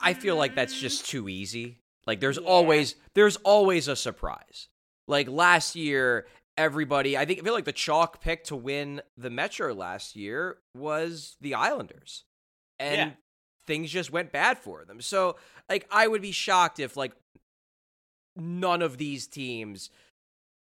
I 0.00 0.12
feel 0.12 0.36
like 0.36 0.54
that's 0.54 0.78
just 0.78 1.06
too 1.06 1.28
easy. 1.28 1.80
Like 2.06 2.20
there's 2.20 2.36
Yeah. 2.38 2.46
always 2.46 2.96
there's 3.14 3.36
always 3.38 3.88
a 3.88 3.96
surprise. 3.96 4.68
Like 5.08 5.28
last 5.28 5.74
year, 5.74 6.26
everybody 6.58 7.16
I 7.16 7.24
think 7.24 7.40
I 7.40 7.42
feel 7.42 7.54
like 7.54 7.64
the 7.64 7.72
chalk 7.72 8.20
pick 8.20 8.44
to 8.44 8.56
win 8.56 9.00
the 9.16 9.30
Metro 9.30 9.72
last 9.72 10.16
year 10.16 10.58
was 10.74 11.36
the 11.40 11.54
Islanders. 11.54 12.24
And 12.78 12.96
Yeah. 12.96 13.10
Things 13.66 13.90
just 13.90 14.10
went 14.12 14.32
bad 14.32 14.58
for 14.58 14.84
them. 14.84 15.00
So 15.00 15.36
like 15.68 15.86
I 15.90 16.06
would 16.08 16.22
be 16.22 16.32
shocked 16.32 16.78
if 16.80 16.96
like 16.96 17.12
none 18.36 18.82
of 18.82 18.98
these 18.98 19.26
teams, 19.26 19.90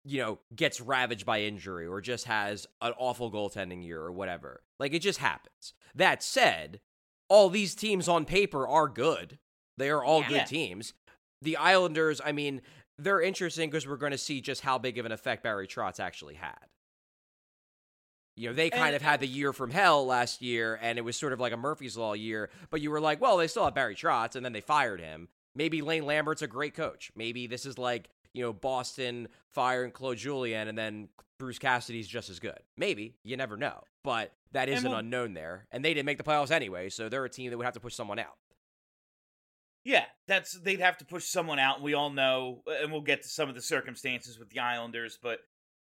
you 0.04 0.18
know, 0.20 0.38
gets 0.54 0.80
ravaged 0.80 1.26
by 1.26 1.42
injury 1.42 1.86
or 1.86 2.00
just 2.00 2.24
has 2.26 2.66
an 2.80 2.92
awful 2.98 3.30
goaltending 3.30 3.84
year 3.84 4.00
or 4.00 4.12
whatever. 4.12 4.62
Like 4.78 4.94
it 4.94 5.00
just 5.00 5.18
happens. 5.18 5.74
That 5.94 6.22
said, 6.22 6.80
all 7.28 7.50
these 7.50 7.74
teams 7.74 8.08
on 8.08 8.24
paper 8.24 8.66
are 8.66 8.88
good. 8.88 9.38
They 9.76 9.90
are 9.90 10.02
all 10.02 10.22
Yeah. 10.22 10.28
good 10.28 10.46
teams. 10.46 10.94
The 11.42 11.56
Islanders, 11.56 12.20
I 12.24 12.32
mean, 12.32 12.62
they're 12.98 13.20
interesting 13.20 13.70
because 13.70 13.86
we're 13.86 13.96
going 13.96 14.12
to 14.12 14.18
see 14.18 14.40
just 14.40 14.62
how 14.62 14.78
big 14.78 14.98
of 14.98 15.06
an 15.06 15.12
effect 15.12 15.42
Barry 15.44 15.68
Trotz 15.68 16.00
actually 16.00 16.34
had. 16.34 16.66
You 18.38 18.48
know, 18.48 18.54
they 18.54 18.70
kind 18.70 18.86
And- 18.88 18.96
of 18.96 19.02
had 19.02 19.20
the 19.20 19.26
year 19.26 19.52
from 19.52 19.70
hell 19.70 20.06
last 20.06 20.40
year, 20.40 20.78
and 20.80 20.98
it 20.98 21.02
was 21.02 21.16
sort 21.16 21.32
of 21.32 21.40
like 21.40 21.52
a 21.52 21.56
Murphy's 21.56 21.96
Law 21.96 22.12
year. 22.14 22.50
But 22.70 22.80
you 22.80 22.90
were 22.90 23.00
like, 23.00 23.20
well, 23.20 23.36
they 23.36 23.48
still 23.48 23.64
have 23.64 23.74
Barry 23.74 23.94
Trotz, 23.96 24.36
and 24.36 24.44
then 24.44 24.52
they 24.52 24.60
fired 24.60 25.00
him. 25.00 25.28
Maybe 25.54 25.82
Lane 25.82 26.06
Lambert's 26.06 26.42
a 26.42 26.46
great 26.46 26.74
coach. 26.74 27.10
Maybe 27.16 27.46
this 27.48 27.66
is 27.66 27.78
like, 27.78 28.10
you 28.32 28.42
know, 28.42 28.52
Boston 28.52 29.28
firing 29.50 29.90
Claude 29.90 30.18
Julien, 30.18 30.68
and 30.68 30.78
then 30.78 31.08
Bruce 31.38 31.58
Cassidy's 31.58 32.06
just 32.06 32.30
as 32.30 32.38
good. 32.38 32.58
Maybe. 32.76 33.16
You 33.24 33.36
never 33.36 33.56
know. 33.56 33.82
But 34.04 34.32
that 34.52 34.68
is 34.68 34.84
an 34.84 34.90
we'll- 34.90 35.00
unknown 35.00 35.34
there. 35.34 35.66
And 35.72 35.84
they 35.84 35.92
didn't 35.92 36.06
make 36.06 36.18
the 36.18 36.24
playoffs 36.24 36.50
anyway, 36.52 36.88
so 36.90 37.08
they're 37.08 37.24
a 37.24 37.28
team 37.30 37.50
that 37.50 37.56
would 37.56 37.64
have 37.64 37.74
to 37.74 37.80
push 37.80 37.94
someone 37.94 38.18
out. 38.20 38.36
Yeah, 39.84 40.04
that's 40.26 40.52
they'd 40.52 40.80
have 40.80 40.98
to 40.98 41.04
push 41.04 41.24
someone 41.24 41.58
out, 41.58 41.76
and 41.76 41.84
we 41.84 41.94
all 41.94 42.10
know, 42.10 42.62
and 42.66 42.92
we'll 42.92 43.00
get 43.00 43.22
to 43.22 43.28
some 43.28 43.48
of 43.48 43.54
the 43.54 43.62
circumstances 43.62 44.38
with 44.38 44.50
the 44.50 44.58
Islanders, 44.60 45.18
but 45.20 45.40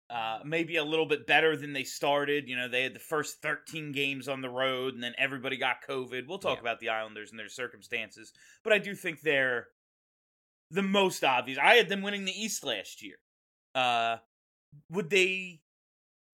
uh, 0.09 0.39
maybe 0.45 0.77
a 0.77 0.85
little 0.85 1.07
bit 1.07 1.27
better 1.27 1.57
than 1.57 1.73
they 1.73 1.83
started. 1.85 2.49
You 2.49 2.57
know, 2.57 2.69
they 2.69 2.83
had 2.85 2.95
the 2.95 2.99
first 3.01 3.43
13 3.43 3.93
games 3.93 4.29
on 4.29 4.41
the 4.41 4.49
road, 4.51 4.95
and 4.95 5.03
then 5.03 5.15
everybody 5.19 5.57
got 5.57 5.77
COVID. 5.89 6.27
We'll 6.29 6.39
talk 6.39 6.57
Yeah. 6.59 6.61
about 6.61 6.81
the 6.81 6.91
Islanders 6.91 7.31
and 7.31 7.39
their 7.39 7.49
circumstances, 7.49 8.33
but 8.63 8.73
I 8.73 8.79
do 8.79 8.95
think 8.95 9.21
they're 9.21 9.69
the 10.71 10.83
most 10.83 11.25
obvious. 11.25 11.59
I 11.59 11.75
had 11.75 11.89
them 11.89 12.03
winning 12.03 12.25
the 12.25 12.33
East 12.41 12.65
last 12.65 13.03
year. 13.03 13.17
Uh, 13.75 14.19
would 14.91 15.11
they? 15.11 15.61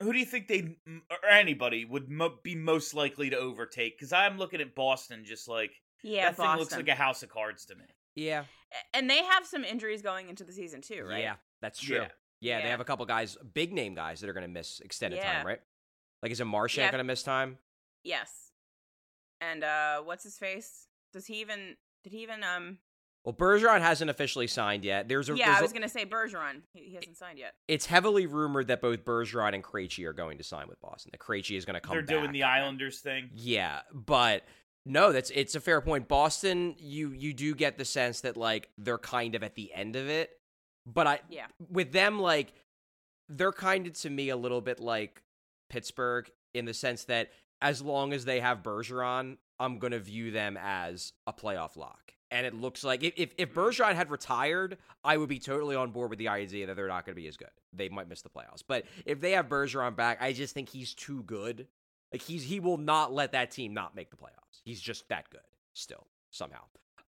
Who 0.02 0.12
do 0.12 0.18
you 0.18 0.24
think 0.24 0.48
they 0.48 0.76
or 1.10 1.28
anybody 1.30 1.84
would 1.84 2.08
mo- 2.10 2.38
be 2.42 2.54
most 2.56 2.92
likely 2.92 3.30
to 3.30 3.36
overtake? 3.38 3.96
Because 3.96 4.12
I'm 4.12 4.36
looking 4.36 4.60
at 4.60 4.74
Boston, 4.74 5.24
just 5.24 5.46
like 5.48 5.70
Yeah, 6.02 6.24
that 6.26 6.36
thing 6.36 6.44
Boston. 6.44 6.60
looks 6.60 6.76
like 6.76 6.88
a 6.88 6.94
house 6.94 7.22
of 7.22 7.28
cards 7.28 7.64
to 7.66 7.74
me. 7.76 7.84
Yeah. 8.14 8.44
and 8.94 9.08
they 9.08 9.22
have 9.22 9.46
some 9.46 9.64
injuries 9.64 10.02
going 10.02 10.28
into 10.28 10.44
the 10.44 10.52
season 10.52 10.80
too, 10.82 11.04
right? 11.04 11.20
Yeah, 11.22 11.36
that's 11.60 11.78
true. 11.80 11.96
Yeah. 11.98 12.08
Yeah, 12.42 12.61
they 12.61 12.68
have 12.68 12.80
a 12.80 12.84
couple 12.84 13.06
guys, 13.06 13.37
big 13.54 13.72
name 13.72 13.94
guys, 13.94 14.20
that 14.20 14.28
are 14.28 14.32
going 14.32 14.42
to 14.46 14.49
miss 14.52 14.80
extended 14.80 15.16
Yeah. 15.18 15.32
time, 15.38 15.46
right? 15.46 15.61
Like, 16.22 16.32
is 16.32 16.40
it 16.40 16.44
Marchand 16.44 16.87
Yeah. 16.87 16.90
going 16.90 16.99
to 16.99 17.04
miss 17.04 17.22
time? 17.22 17.58
Yes. 18.04 18.50
And 19.40 19.64
uh 19.64 20.00
what's 20.02 20.25
his 20.25 20.38
face? 20.38 20.87
Does 21.12 21.26
he 21.26 21.40
even 21.40 21.76
did 22.04 22.12
he 22.12 22.22
even 22.22 22.42
um 22.44 22.78
Well, 23.25 23.34
Bergeron 23.34 23.80
hasn't 23.80 24.11
officially 24.11 24.46
signed 24.46 24.84
yet. 24.84 25.08
There's 25.08 25.28
a 25.30 25.37
Yeah, 25.37 25.46
there's 25.46 25.56
I 25.56 25.58
a- 25.58 25.62
was 25.62 25.72
gonna 25.72 25.88
say 25.88 26.04
Bergeron. 26.06 26.62
He, 26.72 26.84
he 26.90 26.94
hasn't 26.94 27.16
signed 27.16 27.38
yet. 27.38 27.54
it's 27.68 27.87
heavily 27.87 28.26
rumored 28.26 28.68
that 28.68 28.80
both 28.80 29.04
Bergeron 29.04 29.54
and 29.54 29.64
Krejci 29.64 30.04
are 30.06 30.12
going 30.12 30.38
to 30.38 30.44
sign 30.44 30.68
with 30.68 30.80
Boston. 30.80 31.11
That 31.12 31.18
Krejci 31.20 31.56
is 31.56 31.64
going 31.64 31.75
to 31.75 31.80
come 31.80 31.94
They're 31.96 32.02
back. 32.02 32.16
doing 32.20 32.32
the 32.32 32.44
Islanders 32.44 33.00
thing. 33.00 33.30
Yeah, 33.34 33.80
but 33.92 34.44
no, 34.84 35.12
that's 35.12 35.30
it's 35.30 35.54
a 35.54 35.61
fair 35.61 35.80
point. 35.80 36.06
Boston, 36.08 36.75
you 36.78 37.11
you 37.12 37.32
do 37.34 37.54
get 37.54 37.78
the 37.78 37.84
sense 37.84 38.20
that 38.22 38.37
like 38.37 38.68
they're 38.78 38.99
kind 38.99 39.34
of 39.34 39.42
at 39.42 39.54
the 39.54 39.72
end 39.75 39.96
of 39.96 40.08
it. 40.08 40.30
But 40.86 41.06
I 41.06 41.20
Yeah. 41.28 41.46
with 41.70 41.92
them 41.92 42.18
like 42.20 42.52
they're 43.28 43.52
kind 43.52 43.86
of 43.86 43.92
to 43.94 44.10
me 44.10 44.28
a 44.28 44.36
little 44.36 44.60
bit 44.60 44.80
like 44.80 45.22
Pittsburgh 45.68 46.30
in 46.54 46.64
the 46.64 46.74
sense 46.74 47.04
that 47.04 47.30
as 47.60 47.80
long 47.80 48.12
as 48.12 48.24
they 48.24 48.40
have 48.40 48.62
Bergeron, 48.62 49.38
I'm 49.60 49.78
going 49.78 49.92
to 49.92 50.00
view 50.00 50.30
them 50.32 50.58
as 50.60 51.12
a 51.26 51.32
playoff 51.32 51.76
lock. 51.76 52.14
And 52.30 52.46
it 52.46 52.54
looks 52.54 52.82
like 52.82 53.02
if, 53.04 53.12
if 53.16 53.34
if 53.38 53.54
Bergeron 53.54 53.94
had 53.94 54.10
retired, 54.10 54.78
I 55.04 55.16
would 55.18 55.28
be 55.28 55.38
totally 55.38 55.76
on 55.76 55.90
board 55.92 56.10
with 56.10 56.18
the 56.18 56.28
idea 56.28 56.66
that 56.66 56.76
they're 56.76 56.88
not 56.88 57.04
going 57.04 57.14
to 57.14 57.20
be 57.20 57.28
as 57.28 57.36
good. 57.36 57.50
They 57.72 57.88
might 57.88 58.08
miss 58.08 58.22
the 58.22 58.30
playoffs. 58.30 58.62
But 58.66 58.84
if 59.06 59.20
they 59.20 59.32
have 59.32 59.48
Bergeron 59.48 59.94
back, 59.94 60.18
I 60.20 60.32
just 60.32 60.54
think 60.54 60.68
he's 60.70 60.94
too 60.94 61.22
good. 61.24 61.68
Like 62.10 62.22
he's 62.22 62.42
he 62.42 62.58
will 62.58 62.78
not 62.78 63.12
let 63.12 63.32
that 63.32 63.50
team 63.50 63.72
not 63.74 63.94
make 63.94 64.10
the 64.10 64.16
playoffs. 64.16 64.60
He's 64.64 64.80
just 64.80 65.08
that 65.08 65.30
good 65.30 65.40
still 65.74 66.06
somehow. 66.30 66.64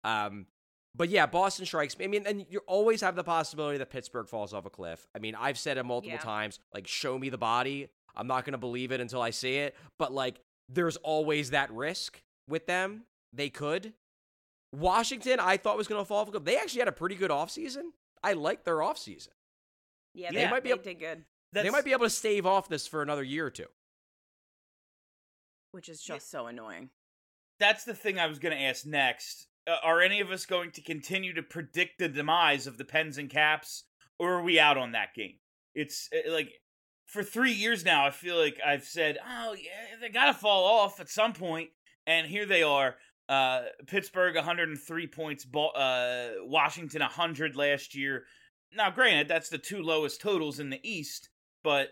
Um, 0.05 0.47
but 0.95 1.09
yeah, 1.09 1.27
Boston 1.27 1.67
strikes 1.67 1.97
me. 1.99 2.05
I 2.05 2.09
mean, 2.09 2.27
and 2.27 2.47
you 2.49 2.61
always 2.67 3.01
have 3.01 3.15
the 3.17 3.25
possibility 3.25 3.79
that 3.79 3.91
Pittsburgh 3.91 4.29
falls 4.29 4.53
off 4.53 4.67
a 4.67 4.71
cliff. 4.71 5.07
I 5.15 5.19
mean, 5.19 5.35
I've 5.35 5.59
said 5.59 5.79
it 5.79 5.85
multiple 5.85 6.15
Yeah. 6.17 6.21
times. 6.23 6.59
Like, 6.75 6.87
show 6.87 7.19
me 7.19 7.29
the 7.29 7.39
body. 7.39 7.89
I'm 8.17 8.27
not 8.27 8.45
going 8.45 8.53
to 8.53 8.59
believe 8.59 8.91
it 8.93 9.01
until 9.01 9.23
I 9.23 9.31
see 9.31 9.57
it. 9.59 9.77
But 9.99 10.13
like, 10.13 10.41
there's 10.69 10.97
always 10.99 11.51
that 11.51 11.71
risk 11.73 12.23
with 12.49 12.67
them. 12.67 13.05
They 13.33 13.51
could. 13.51 13.93
Washington, 14.73 15.39
I 15.41 15.57
thought 15.57 15.77
was 15.77 15.89
going 15.89 16.01
to 16.01 16.05
fall 16.05 16.19
off 16.19 16.29
a 16.29 16.31
cliff. 16.33 16.45
They 16.45 16.57
actually 16.57 16.81
had 16.81 16.89
a 16.89 16.93
pretty 16.93 17.15
good 17.15 17.31
offseason. 17.31 17.91
I 18.23 18.33
like 18.35 18.65
their 18.65 18.77
offseason. 18.79 19.29
Yeah, 20.15 20.31
They 20.33 20.45
they, 20.45 20.51
might 20.51 20.63
be 20.63 20.69
they 20.71 20.75
able- 20.75 20.83
did 20.83 20.99
good, 20.99 21.25
That's, 21.53 21.65
They 21.65 21.71
might 21.71 21.85
be 21.85 21.93
able 21.93 22.05
to 22.07 22.11
stave 22.11 22.47
off 22.47 22.69
this 22.69 22.87
for 22.87 23.01
another 23.03 23.23
year 23.23 23.47
or 23.47 23.51
two. 23.51 23.67
which 25.73 25.89
is 25.89 26.03
just 26.03 26.31
so 26.31 26.47
annoying. 26.47 26.91
That's 27.61 27.85
the 27.85 27.95
thing 27.95 28.19
I 28.19 28.27
was 28.27 28.39
going 28.41 28.57
to 28.57 28.63
ask 28.63 28.85
next. 28.87 29.47
Uh, 29.71 29.77
are 29.85 30.01
any 30.01 30.21
of 30.21 30.31
us 30.31 30.47
going 30.47 30.71
to 30.73 30.81
continue 30.81 31.33
to 31.35 31.43
predict 31.43 31.99
the 31.99 32.09
demise 32.09 32.67
of 32.67 32.79
the 32.79 32.85
Pens 32.85 33.19
and 33.19 33.31
Caps, 33.31 33.85
or 34.19 34.35
are 34.35 34.43
we 34.43 34.59
out 34.59 34.77
on 34.77 34.93
that 34.93 35.15
game? 35.15 35.35
It's 35.75 36.09
uh, 36.13 36.33
like 36.33 36.51
for 37.07 37.23
three 37.23 37.53
years 37.53 37.85
now. 37.85 38.07
I 38.07 38.11
feel 38.11 38.37
like 38.37 38.59
I've 38.65 38.85
said, 38.85 39.19
"Oh 39.25 39.53
yeah, 39.53 39.97
they 40.01 40.09
got 40.09 40.27
to 40.27 40.35
fall 40.35 40.65
off 40.65 40.99
at 40.99 41.09
some 41.09 41.33
point," 41.33 41.71
and 42.07 42.27
here 42.27 42.47
they 42.47 42.63
are. 42.63 42.97
Uh, 43.29 43.63
Pittsburgh 43.87 44.35
103 44.35 45.07
points, 45.07 45.47
uh, 45.55 46.31
Washington 46.43 47.01
100 47.01 47.55
last 47.55 47.95
year. 47.95 48.25
Now, 48.75 48.91
granted, 48.91 49.29
that's 49.29 49.51
the 49.51 49.59
two 49.59 49.83
lowest 49.83 50.21
totals 50.21 50.59
in 50.59 50.71
the 50.71 50.81
East, 50.83 51.29
but 51.63 51.91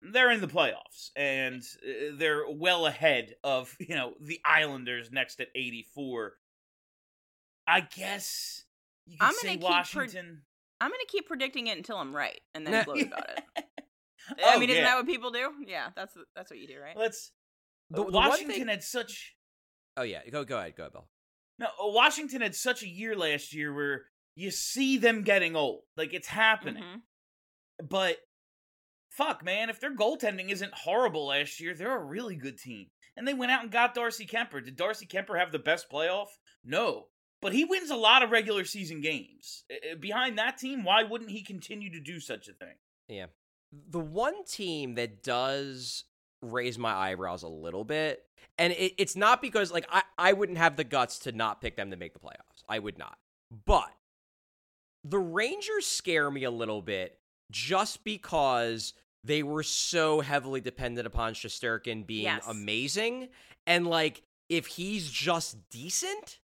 they're 0.00 0.30
in 0.30 0.40
the 0.40 0.46
playoffs 0.46 1.10
and 1.16 1.62
uh, 1.82 2.14
they're 2.16 2.44
well 2.48 2.86
ahead 2.86 3.34
of 3.42 3.74
you 3.80 3.96
know 3.96 4.14
the 4.20 4.40
Islanders 4.44 5.10
next 5.10 5.40
at 5.40 5.48
84. 5.56 6.34
I 7.66 7.80
guess 7.80 8.64
you 9.06 9.18
could 9.18 9.26
I'm 9.26 9.34
say 9.34 9.56
gonna 9.56 9.82
keep 9.84 9.92
pre- 9.92 10.18
I'm 10.80 10.90
gonna 10.90 10.94
keep 11.08 11.26
predicting 11.26 11.66
it 11.68 11.76
until 11.76 11.96
I'm 11.96 12.14
right, 12.14 12.40
and 12.54 12.66
then 12.66 12.84
gloat 12.84 13.02
about 13.02 13.30
it. 13.30 13.64
Oh, 14.42 14.54
I 14.56 14.58
mean, 14.58 14.68
isn't 14.70 14.82
yeah. 14.82 14.88
that 14.90 14.96
what 14.96 15.06
people 15.06 15.30
do? 15.30 15.52
Yeah, 15.68 15.90
that's 15.94 16.12
that's 16.34 16.50
what 16.50 16.58
you 16.58 16.66
do, 16.66 16.80
right? 16.80 16.96
Let's. 16.96 17.30
The- 17.90 18.04
the 18.04 18.10
Washington 18.10 18.56
thing- 18.56 18.66
had 18.68 18.82
such 18.82 19.36
Oh 19.96 20.02
yeah, 20.02 20.20
go 20.30 20.44
go 20.44 20.58
ahead, 20.58 20.74
go 20.76 20.82
ahead, 20.82 20.92
Bill. 20.92 21.08
no. 21.60 21.68
Washington 21.80 22.40
had 22.40 22.54
such 22.56 22.82
a 22.82 22.88
year 22.88 23.14
last 23.16 23.54
year 23.54 23.72
where 23.72 24.06
you 24.34 24.50
see 24.50 24.98
them 24.98 25.22
getting 25.22 25.54
old, 25.54 25.82
like 25.96 26.12
it's 26.12 26.26
happening. 26.28 26.82
Mhm. 26.82 27.88
But 27.88 28.16
fuck, 29.10 29.44
man, 29.44 29.70
if 29.70 29.78
their 29.80 29.94
goaltending 29.94 30.50
isn't 30.50 30.74
horrible 30.74 31.26
last 31.28 31.60
year, 31.60 31.74
they're 31.74 31.96
a 31.96 32.04
really 32.04 32.34
good 32.36 32.58
team. 32.58 32.86
And 33.16 33.26
they 33.26 33.32
went 33.34 33.52
out 33.52 33.62
and 33.62 33.70
got 33.70 33.94
Darcy 33.94 34.26
Kuemper. 34.26 34.62
Did 34.62 34.76
Darcy 34.76 35.06
Kuemper 35.06 35.38
have 35.38 35.52
the 35.52 35.58
best 35.58 35.88
playoff? 35.90 36.26
No. 36.64 37.06
But 37.46 37.52
he 37.52 37.64
wins 37.64 37.90
a 37.90 37.96
lot 37.96 38.24
of 38.24 38.32
regular 38.32 38.64
season 38.64 39.00
games. 39.00 39.62
Behind 40.00 40.36
that 40.36 40.58
team, 40.58 40.82
why 40.82 41.04
wouldn't 41.04 41.30
he 41.30 41.42
continue 41.42 41.92
to 41.92 42.00
do 42.00 42.18
such 42.18 42.48
a 42.48 42.52
thing? 42.52 42.74
Yeah. 43.06 43.26
The 43.88 44.00
one 44.00 44.42
team 44.44 44.96
that 44.96 45.22
does 45.22 46.02
raise 46.42 46.76
my 46.76 46.92
eyebrows 46.92 47.44
a 47.44 47.48
little 47.48 47.84
bit, 47.84 48.24
and 48.58 48.72
it, 48.72 48.94
it's 48.98 49.14
not 49.14 49.40
because 49.40 49.70
like 49.70 49.86
I, 49.88 50.02
I 50.18 50.32
wouldn't 50.32 50.58
have 50.58 50.74
the 50.74 50.82
guts 50.82 51.20
to 51.20 51.30
not 51.30 51.60
pick 51.60 51.76
them 51.76 51.92
to 51.92 51.96
make 51.96 52.14
the 52.14 52.18
playoffs. 52.18 52.64
I 52.68 52.80
would 52.80 52.98
not. 52.98 53.16
But 53.64 53.92
the 55.04 55.20
Rangers 55.20 55.86
scare 55.86 56.32
me 56.32 56.42
a 56.42 56.50
little 56.50 56.82
bit 56.82 57.16
just 57.52 58.02
because 58.02 58.92
they 59.22 59.44
were 59.44 59.62
so 59.62 60.20
heavily 60.20 60.60
dependent 60.60 61.06
upon 61.06 61.34
Shesterkin 61.34 62.04
being 62.08 62.24
Yes. 62.24 62.44
amazing. 62.48 63.28
And 63.68 63.86
like 63.86 64.22
if 64.48 64.66
he's 64.66 65.08
just 65.08 65.70
decent, 65.70 66.40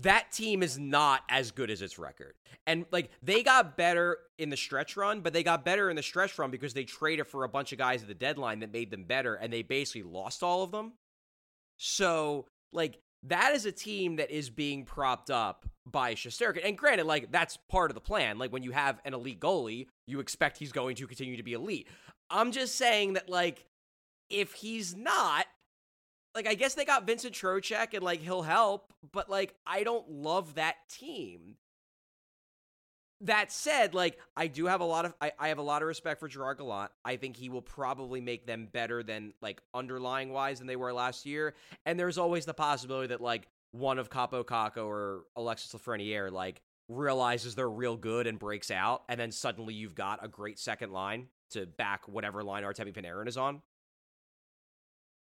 that 0.00 0.32
team 0.32 0.62
is 0.62 0.78
not 0.78 1.22
as 1.28 1.50
good 1.50 1.70
as 1.70 1.82
its 1.82 1.98
record. 1.98 2.34
And 2.66 2.86
like 2.90 3.10
they 3.22 3.42
got 3.42 3.76
better 3.76 4.18
in 4.38 4.50
the 4.50 4.56
stretch 4.56 4.96
run, 4.96 5.20
but 5.20 5.32
they 5.32 5.42
got 5.42 5.64
better 5.64 5.90
in 5.90 5.96
the 5.96 6.02
stretch 6.02 6.38
run 6.38 6.50
because 6.50 6.74
they 6.74 6.84
traded 6.84 7.26
for 7.26 7.44
a 7.44 7.48
bunch 7.48 7.72
of 7.72 7.78
guys 7.78 8.02
at 8.02 8.08
the 8.08 8.14
deadline 8.14 8.60
that 8.60 8.72
made 8.72 8.90
them 8.90 9.04
better 9.04 9.34
and 9.34 9.52
they 9.52 9.62
basically 9.62 10.02
lost 10.02 10.42
all 10.42 10.62
of 10.62 10.70
them. 10.70 10.92
So, 11.76 12.46
like 12.72 12.98
that 13.24 13.54
is 13.54 13.66
a 13.66 13.72
team 13.72 14.16
that 14.16 14.30
is 14.30 14.50
being 14.50 14.84
propped 14.84 15.30
up 15.30 15.66
by 15.86 16.14
Shesterkin. 16.14 16.64
And 16.64 16.76
granted, 16.76 17.06
like 17.06 17.30
that's 17.30 17.56
part 17.70 17.90
of 17.90 17.94
the 17.94 18.00
plan. 18.00 18.38
Like 18.38 18.52
when 18.52 18.62
you 18.62 18.72
have 18.72 19.00
an 19.04 19.14
elite 19.14 19.40
goalie, 19.40 19.86
you 20.06 20.20
expect 20.20 20.58
he's 20.58 20.72
going 20.72 20.96
to 20.96 21.06
continue 21.06 21.36
to 21.36 21.42
be 21.42 21.52
elite. 21.52 21.88
I'm 22.30 22.52
just 22.52 22.76
saying 22.76 23.14
that 23.14 23.28
like 23.28 23.64
if 24.30 24.54
he's 24.54 24.96
not, 24.96 25.46
like 26.34 26.46
I 26.46 26.54
guess 26.54 26.74
they 26.74 26.84
got 26.84 27.06
Vincent 27.06 27.34
Trocheck 27.34 27.94
and 27.94 28.02
like 28.02 28.20
he'll 28.20 28.42
help, 28.42 28.92
but 29.12 29.30
like 29.30 29.54
I 29.66 29.84
don't 29.84 30.08
love 30.10 30.54
that 30.54 30.76
team. 30.88 31.56
That 33.20 33.52
said, 33.52 33.94
like 33.94 34.18
I 34.36 34.48
do 34.48 34.66
have 34.66 34.80
a 34.80 34.84
lot 34.84 35.04
of 35.04 35.14
I, 35.20 35.32
I 35.38 35.48
have 35.48 35.58
a 35.58 35.62
lot 35.62 35.82
of 35.82 35.88
respect 35.88 36.20
for 36.20 36.28
Gerard 36.28 36.58
Gallant. 36.58 36.90
I 37.04 37.16
think 37.16 37.36
he 37.36 37.48
will 37.48 37.62
probably 37.62 38.20
make 38.20 38.46
them 38.46 38.68
better 38.70 39.02
than 39.02 39.32
like 39.40 39.62
underlying 39.72 40.30
wise 40.30 40.58
than 40.58 40.66
they 40.66 40.76
were 40.76 40.92
last 40.92 41.24
year. 41.24 41.54
And 41.86 41.98
there's 41.98 42.18
always 42.18 42.44
the 42.44 42.54
possibility 42.54 43.08
that 43.08 43.20
like 43.20 43.48
one 43.70 43.98
of 43.98 44.10
Kaapo 44.10 44.44
Kakko 44.44 44.86
or 44.86 45.24
Alexis 45.36 45.72
Lafreniere 45.72 46.30
like 46.30 46.60
realizes 46.88 47.54
they're 47.54 47.70
real 47.70 47.96
good 47.96 48.26
and 48.26 48.38
breaks 48.38 48.70
out, 48.70 49.04
and 49.08 49.18
then 49.18 49.30
suddenly 49.30 49.74
you've 49.74 49.94
got 49.94 50.22
a 50.22 50.28
great 50.28 50.58
second 50.58 50.92
line 50.92 51.28
to 51.50 51.66
back 51.66 52.08
whatever 52.08 52.42
line 52.42 52.62
Artemi 52.64 52.92
Panarin 52.92 53.28
is 53.28 53.36
on. 53.36 53.62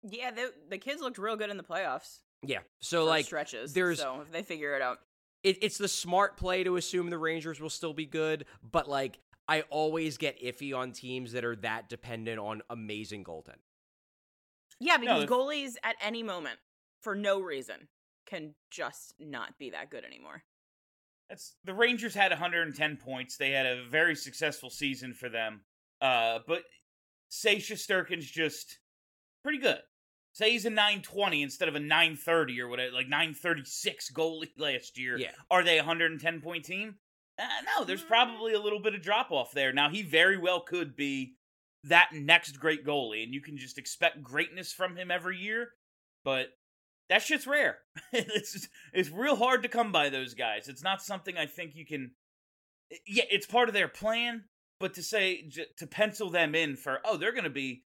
Yeah, 0.04 0.30
the 0.30 0.52
the 0.68 0.78
kids 0.78 1.00
looked 1.00 1.18
real 1.18 1.36
good 1.36 1.50
in 1.50 1.56
the 1.56 1.62
playoffs. 1.62 2.20
Yeah. 2.42 2.60
So 2.80 3.04
like 3.04 3.24
stretches. 3.24 3.72
there's 3.72 3.98
so 3.98 4.20
if 4.20 4.30
they 4.30 4.42
figure 4.42 4.76
it 4.76 4.82
out, 4.82 4.98
it, 5.42 5.58
it's 5.62 5.78
the 5.78 5.88
smart 5.88 6.36
play 6.36 6.64
to 6.64 6.76
assume 6.76 7.10
the 7.10 7.18
Rangers 7.18 7.60
will 7.60 7.70
still 7.70 7.94
be 7.94 8.06
good, 8.06 8.44
but 8.62 8.88
like 8.88 9.18
I 9.48 9.62
always 9.70 10.16
get 10.18 10.42
iffy 10.42 10.76
on 10.76 10.92
teams 10.92 11.32
that 11.32 11.44
are 11.44 11.56
that 11.56 11.88
dependent 11.88 12.38
on 12.38 12.62
amazing 12.70 13.24
goaltending. 13.24 13.60
yeah, 14.80 14.96
because 14.98 15.26
the- 15.26 15.34
goalies 15.34 15.74
at 15.82 15.96
any 16.02 16.22
moment 16.22 16.58
for 17.02 17.14
no 17.14 17.40
reason 17.40 17.88
can 18.26 18.54
just 18.70 19.14
not 19.18 19.58
be 19.58 19.70
that 19.70 19.90
good 19.90 20.04
anymore. 20.04 20.42
That's 21.28 21.56
the 21.64 21.74
Rangers 21.74 22.14
had 22.14 22.30
110 22.30 22.96
points. 22.98 23.36
They 23.36 23.50
had 23.50 23.66
a 23.66 23.84
very 23.84 24.14
successful 24.14 24.68
season 24.70 25.14
for 25.14 25.28
them. 25.28 25.62
Uh, 26.00 26.40
but 26.46 26.62
say 27.28 27.56
Shesterkin's 27.56 28.30
just 28.30 28.78
pretty 29.42 29.58
good. 29.58 29.80
Say 30.34 30.50
he's 30.50 30.66
a 30.66 30.70
920 30.70 31.44
instead 31.44 31.68
of 31.68 31.76
a 31.76 31.80
930 31.80 32.60
or 32.60 32.68
whatever, 32.68 32.92
like 32.92 33.08
936 33.08 34.10
goalie 34.10 34.50
last 34.58 34.98
year. 34.98 35.16
Yeah. 35.16 35.30
Are 35.48 35.62
they 35.62 35.78
a 35.78 35.82
110 35.82 36.40
point 36.40 36.64
team? 36.64 36.96
Uh, 37.38 37.44
no, 37.78 37.84
there's 37.84 38.02
probably 38.02 38.52
a 38.52 38.60
little 38.60 38.80
bit 38.80 38.96
of 38.96 39.00
drop 39.02 39.30
off 39.30 39.52
there. 39.52 39.72
Now 39.72 39.90
he 39.90 40.02
very 40.02 40.36
well 40.36 40.60
could 40.60 40.96
be 40.96 41.36
that 41.84 42.10
next 42.12 42.58
great 42.58 42.84
goalie, 42.84 43.22
and 43.22 43.32
you 43.32 43.40
can 43.40 43.56
just 43.56 43.78
expect 43.78 44.24
greatness 44.24 44.72
from 44.72 44.96
him 44.96 45.12
every 45.12 45.38
year. 45.38 45.68
But 46.24 46.48
that 47.08 47.22
shit's 47.22 47.46
rare. 47.46 47.78
it's 48.12 48.54
just, 48.54 48.68
it's 48.92 49.10
real 49.10 49.36
hard 49.36 49.62
to 49.62 49.68
come 49.68 49.92
by 49.92 50.08
those 50.08 50.34
guys. 50.34 50.66
It's 50.66 50.82
not 50.82 51.00
something 51.00 51.38
I 51.38 51.46
think 51.46 51.76
you 51.76 51.86
can. 51.86 52.10
Yeah, 53.06 53.24
it's 53.30 53.46
part 53.46 53.68
of 53.68 53.74
their 53.74 53.88
plan, 53.88 54.44
but 54.80 54.94
to 54.94 55.02
say 55.02 55.48
to 55.76 55.86
pencil 55.86 56.28
them 56.28 56.56
in 56.56 56.74
for 56.74 56.98
oh 57.04 57.16
they're 57.16 57.32
going 57.32 57.44
to 57.44 57.50
be 57.50 57.84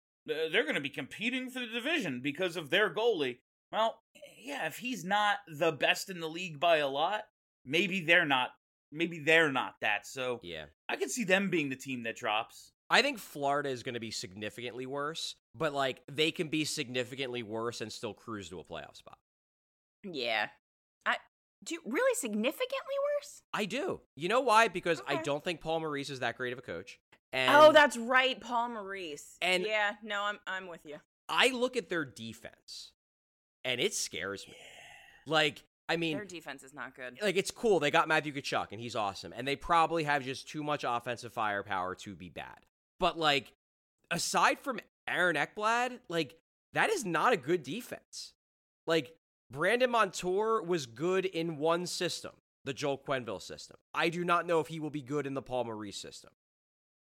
they're 0.52 0.64
going 0.64 0.76
to 0.76 0.82
be 0.82 0.90
competing 0.90 1.50
for 1.50 1.60
the 1.60 1.68
division 1.68 2.22
because 2.22 2.56
of 2.56 2.70
their 2.70 2.94
goalie. 2.94 3.38
Well, 3.72 4.00
yeah, 4.44 4.68
if 4.68 4.78
he's 4.78 5.04
not 5.06 5.38
the 5.48 5.72
best 5.72 6.10
in 6.10 6.20
the 6.20 6.28
league 6.30 6.60
by 6.60 6.78
a 6.78 6.88
lot, 6.88 7.24
maybe 7.66 8.02
they're 8.02 8.26
not. 8.26 8.50
Maybe 8.92 9.20
they're 9.20 9.52
not 9.52 9.76
that. 9.82 10.06
So 10.06 10.42
Yeah. 10.44 10.66
I 10.90 10.98
could 10.98 11.10
see 11.12 11.24
them 11.24 11.50
being 11.50 11.70
the 11.70 11.78
team 11.78 12.04
that 12.04 12.18
drops. 12.18 12.74
I 12.90 13.02
think 13.02 13.20
Florida 13.20 13.70
is 13.70 13.84
going 13.84 13.94
to 13.94 14.02
be 14.02 14.12
significantly 14.12 14.86
worse, 14.86 15.36
but 15.56 15.72
like 15.74 16.02
they 16.12 16.32
can 16.32 16.50
be 16.50 16.66
significantly 16.66 17.42
worse 17.42 17.80
and 17.80 17.90
still 17.90 18.14
cruise 18.14 18.50
to 18.50 18.60
a 18.60 18.66
playoff 18.66 18.98
spot. 18.98 19.18
Yeah, 20.04 20.48
I 21.06 21.16
do 21.64 21.76
you- 21.76 21.82
really 21.86 22.16
significantly 22.16 22.96
worse. 23.18 23.44
I 23.54 23.64
do. 23.66 24.02
You 24.18 24.28
know 24.28 24.42
why? 24.42 24.68
Because 24.68 25.02
I 25.08 25.18
don't 25.18 25.42
think 25.44 25.62
Paul 25.62 25.80
Maurice 25.80 26.10
is 26.10 26.20
that 26.20 26.36
great 26.36 26.52
of 26.52 26.60
a 26.60 26.64
coach. 26.64 27.00
Oh, 27.34 27.38
and 27.38 27.56
oh, 27.56 27.72
that's 27.72 27.96
right, 27.98 28.40
Paul 28.40 28.70
Maurice. 28.70 29.38
and- 29.42 29.64
yeah, 29.66 29.94
no, 30.04 30.24
I'm 30.24 30.40
I'm 30.48 30.68
with 30.68 30.86
you. 30.86 30.98
I 31.30 31.50
look 31.50 31.78
at 31.78 31.88
their 31.90 32.04
defense 32.04 32.92
and 33.64 33.80
it 33.80 33.94
scares 33.94 34.46
me. 34.48 34.56
Like, 35.26 35.64
I 35.88 35.96
mean, 35.96 36.18
Their 36.18 36.26
defense 36.26 36.62
is 36.64 36.74
not 36.74 36.94
good. 36.96 37.20
like 37.22 37.38
it's 37.38 37.52
cool. 37.52 37.80
They 37.80 37.90
got 37.92 38.08
Matthew 38.10 38.34
Tkachuk 38.34 38.68
and 38.72 38.82
he's 38.82 38.96
awesome. 38.98 39.34
And 39.36 39.48
they 39.48 39.56
probably 39.56 40.04
have 40.04 40.24
just 40.26 40.50
too 40.50 40.62
much 40.64 40.84
offensive 40.88 41.32
firepower 41.32 41.96
to 41.96 42.16
be 42.16 42.28
bad. 42.30 42.58
But 43.00 43.18
like, 43.18 43.54
aside 44.10 44.60
from 44.60 44.80
Aaron 45.08 45.38
Ekblad, 45.38 46.00
like 46.10 46.36
that 46.74 46.90
is 46.90 47.06
not 47.06 47.32
a 47.34 47.38
good 47.38 47.64
defense. 47.64 48.34
Like 48.86 49.16
Brandon 49.50 49.92
Montour 49.92 50.62
was 50.64 50.86
good 50.86 51.26
in 51.26 51.58
one 51.58 51.86
system, 51.86 52.32
the 52.66 52.74
Joel 52.74 52.98
Quenneville 52.98 53.42
system. 53.42 53.78
I 53.94 54.10
do 54.10 54.26
not 54.26 54.46
know 54.46 54.60
if 54.60 54.68
he 54.68 54.80
will 54.82 54.90
be 54.90 55.02
good 55.02 55.26
in 55.26 55.34
the 55.34 55.42
Paul 55.42 55.64
Maurice 55.66 55.98
system. 55.98 56.32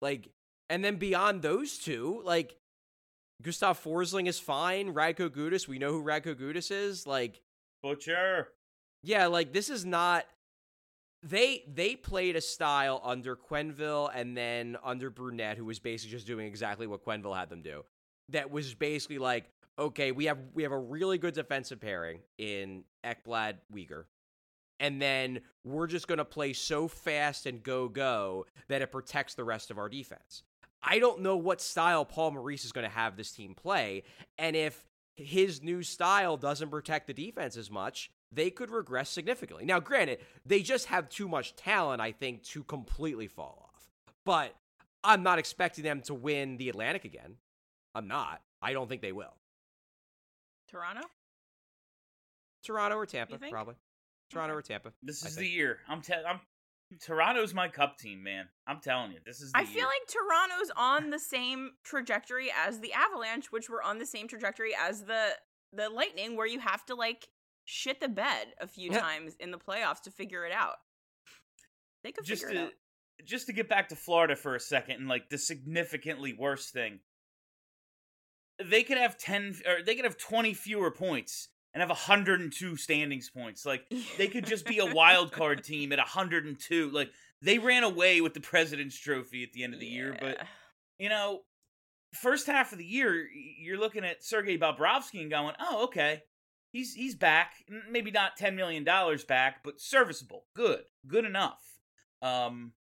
Like, 0.03 0.29
and 0.69 0.83
then 0.83 0.97
beyond 0.97 1.41
those 1.41 1.77
two, 1.77 2.21
like 2.25 2.57
Gustav 3.41 3.81
Forsling 3.81 4.27
is 4.27 4.39
fine. 4.39 4.93
Radko 4.93 5.29
Gudas, 5.29 5.67
we 5.67 5.79
know 5.79 5.91
who 5.91 6.03
Radko 6.03 6.35
Gudas 6.35 6.69
is. 6.71 7.07
Like, 7.07 7.41
Butcher. 7.81 8.49
yeah, 9.01 9.27
like 9.27 9.53
this 9.53 9.69
is 9.69 9.85
not 9.85 10.25
they 11.23 11.63
they 11.73 11.95
played 11.95 12.35
a 12.35 12.41
style 12.41 13.01
under 13.03 13.35
Quenneville 13.35 14.11
and 14.13 14.35
then 14.35 14.77
under 14.83 15.09
Brunette, 15.09 15.57
who 15.57 15.65
was 15.65 15.79
basically 15.79 16.11
just 16.11 16.27
doing 16.27 16.45
exactly 16.45 16.85
what 16.85 17.03
Quenneville 17.05 17.35
had 17.35 17.49
them 17.49 17.61
do. 17.61 17.83
That 18.29 18.51
was 18.51 18.73
basically 18.73 19.19
like, 19.19 19.45
okay, 19.79 20.11
we 20.11 20.25
have 20.25 20.37
we 20.53 20.63
have 20.63 20.73
a 20.73 20.77
really 20.77 21.17
good 21.17 21.33
defensive 21.33 21.79
pairing 21.79 22.19
in 22.37 22.83
Ekblad 23.05 23.55
Weegar. 23.73 24.03
And 24.83 25.01
then 25.01 25.39
we're 25.63 25.87
just 25.87 26.09
gonna 26.09 26.25
play 26.25 26.51
so 26.51 26.89
fast 26.89 27.45
and 27.45 27.63
go 27.63 27.87
go 27.87 28.45
that 28.67 28.81
it 28.81 28.91
protects 28.91 29.33
the 29.33 29.45
rest 29.45 29.71
of 29.71 29.77
our 29.77 29.87
defense. 29.87 30.43
I 30.81 30.99
don't 30.99 31.21
know 31.21 31.37
what 31.37 31.61
style 31.61 32.03
Paul 32.03 32.31
Maurice 32.31 32.65
is 32.65 32.73
gonna 32.73 32.89
have 32.89 33.15
this 33.15 33.31
team 33.31 33.55
play, 33.55 34.03
and 34.37 34.57
if 34.57 34.85
his 35.15 35.63
new 35.63 35.83
style 35.83 36.35
doesn't 36.35 36.69
protect 36.69 37.07
the 37.07 37.13
defense 37.13 37.55
as 37.55 37.71
much, 37.71 38.11
they 38.29 38.49
could 38.49 38.71
regress 38.71 39.09
significantly. 39.09 39.63
Now, 39.63 39.79
granted, 39.79 40.19
they 40.45 40.61
just 40.61 40.87
have 40.87 41.07
too 41.07 41.29
much 41.29 41.55
talent, 41.55 42.01
I 42.01 42.11
think, 42.11 42.43
to 42.47 42.63
completely 42.63 43.27
fall 43.27 43.69
off. 43.73 43.89
But 44.25 44.53
I'm 45.01 45.23
not 45.23 45.39
expecting 45.39 45.85
them 45.85 46.01
to 46.01 46.13
win 46.13 46.57
the 46.57 46.67
Atlantic 46.67 47.05
again. 47.05 47.35
I'm 47.95 48.09
not. 48.09 48.41
I 48.61 48.73
don't 48.73 48.89
think 48.89 49.01
they 49.01 49.13
will. 49.13 49.35
Toronto. 50.69 51.07
Toronto 52.63 52.97
or 52.97 53.05
Tampa, 53.05 53.37
probably. 53.49 53.75
Toronto 54.33 54.55
or 54.55 54.61
Tampa. 54.61 54.91
This 55.01 55.23
is 55.25 55.35
the 55.35 55.47
year. 55.47 55.79
I'm 55.87 56.01
te- 56.01 56.13
I'm 56.13 56.39
Toronto's 57.01 57.53
my 57.53 57.67
cup 57.67 57.97
team, 57.97 58.21
man. 58.23 58.45
I'm 58.67 58.79
telling 58.79 59.11
you, 59.13 59.19
this 59.25 59.41
is. 59.41 59.51
The 59.51 59.59
I 59.59 59.65
feel 59.65 59.77
year. 59.77 59.85
like 59.85 60.07
Toronto's 60.07 60.71
on 60.77 61.09
the 61.09 61.19
same 61.19 61.71
trajectory 61.83 62.49
as 62.65 62.79
the 62.79 62.93
Avalanche, 62.93 63.51
which 63.51 63.69
were 63.69 63.81
on 63.81 63.97
the 63.99 64.05
same 64.05 64.27
trajectory 64.27 64.73
as 64.79 65.03
the 65.03 65.29
the 65.71 65.89
Lightning, 65.89 66.35
where 66.37 66.45
you 66.47 66.59
have 66.59 66.85
to 66.85 66.95
like 66.95 67.27
shit 67.65 67.99
the 67.99 68.09
bed 68.09 68.47
a 68.59 68.67
few 68.67 68.91
Yeah. 68.91 68.99
times 68.99 69.35
in 69.39 69.51
the 69.51 69.57
playoffs 69.57 70.01
to 70.03 70.11
figure 70.11 70.45
it 70.45 70.51
out. 70.51 70.75
They 72.03 72.11
could 72.11 72.25
just 72.25 72.43
figure 72.43 72.57
it 72.57 72.61
to 72.61 72.67
out. 72.67 72.73
just 73.25 73.47
to 73.47 73.53
get 73.53 73.69
back 73.69 73.89
to 73.89 73.95
Florida 73.95 74.35
for 74.35 74.53
a 74.55 74.59
second 74.59 74.97
and 74.97 75.07
like 75.07 75.29
the 75.29 75.37
significantly 75.37 76.33
worse 76.33 76.69
thing. 76.69 76.99
They 78.63 78.83
could 78.83 78.97
have 78.97 79.17
10 79.17 79.55
or 79.65 79.81
they 79.83 79.95
could 79.95 80.05
have 80.05 80.17
20 80.17 80.53
fewer 80.53 80.91
points 80.91 81.49
and 81.73 81.81
have 81.81 81.89
102 81.89 82.77
standings 82.77 83.29
points. 83.29 83.65
Like 83.65 83.85
they 84.17 84.27
could 84.27 84.45
just 84.45 84.65
be 84.65 84.79
a 84.79 84.93
wild 84.93 85.31
card 85.31 85.63
team 85.63 85.91
at 85.91 85.99
102. 85.99 86.89
Like 86.91 87.09
they 87.41 87.59
ran 87.59 87.83
away 87.83 88.21
with 88.21 88.33
the 88.33 88.41
President's 88.41 88.97
Trophy 88.97 89.43
at 89.43 89.53
the 89.53 89.63
end 89.63 89.73
of 89.73 89.79
the 89.79 89.87
year, 89.87 90.15
but 90.19 90.37
you 90.99 91.09
know, 91.09 91.41
first 92.13 92.47
half 92.47 92.71
of 92.71 92.77
the 92.77 92.85
year, 92.85 93.27
you're 93.59 93.79
looking 93.79 94.05
at 94.05 94.23
Sergei 94.23 94.57
Bobrovsky 94.57 95.21
and 95.21 95.29
going, 95.29 95.55
"Oh, 95.59 95.85
okay, 95.85 96.23
he's 96.71 96.93
he's 96.93 97.15
back. 97.15 97.53
Maybe 97.89 98.11
not 98.11 98.37
ten 98.37 98.55
million 98.55 98.83
dollars 98.83 99.23
back, 99.23 99.63
but 99.63 99.81
serviceable, 99.81 100.45
good, 100.55 100.83
good 101.07 101.25
enough." 101.25 101.61
Um, 102.21 102.73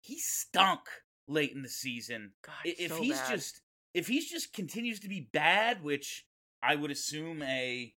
he 0.00 0.18
stunk 0.18 0.80
late 1.26 1.52
in 1.52 1.62
the 1.62 1.68
season. 1.68 2.32
God, 2.44 2.54
if 2.64 2.90
so 2.90 3.00
he's 3.00 3.18
bad. 3.18 3.30
just 3.30 3.60
if 3.94 4.06
he's 4.06 4.30
just 4.30 4.52
continues 4.52 5.00
to 5.00 5.08
be 5.08 5.28
bad, 5.32 5.82
which 5.82 6.26
I 6.62 6.76
would 6.76 6.90
assume 6.90 7.42
a 7.42 7.94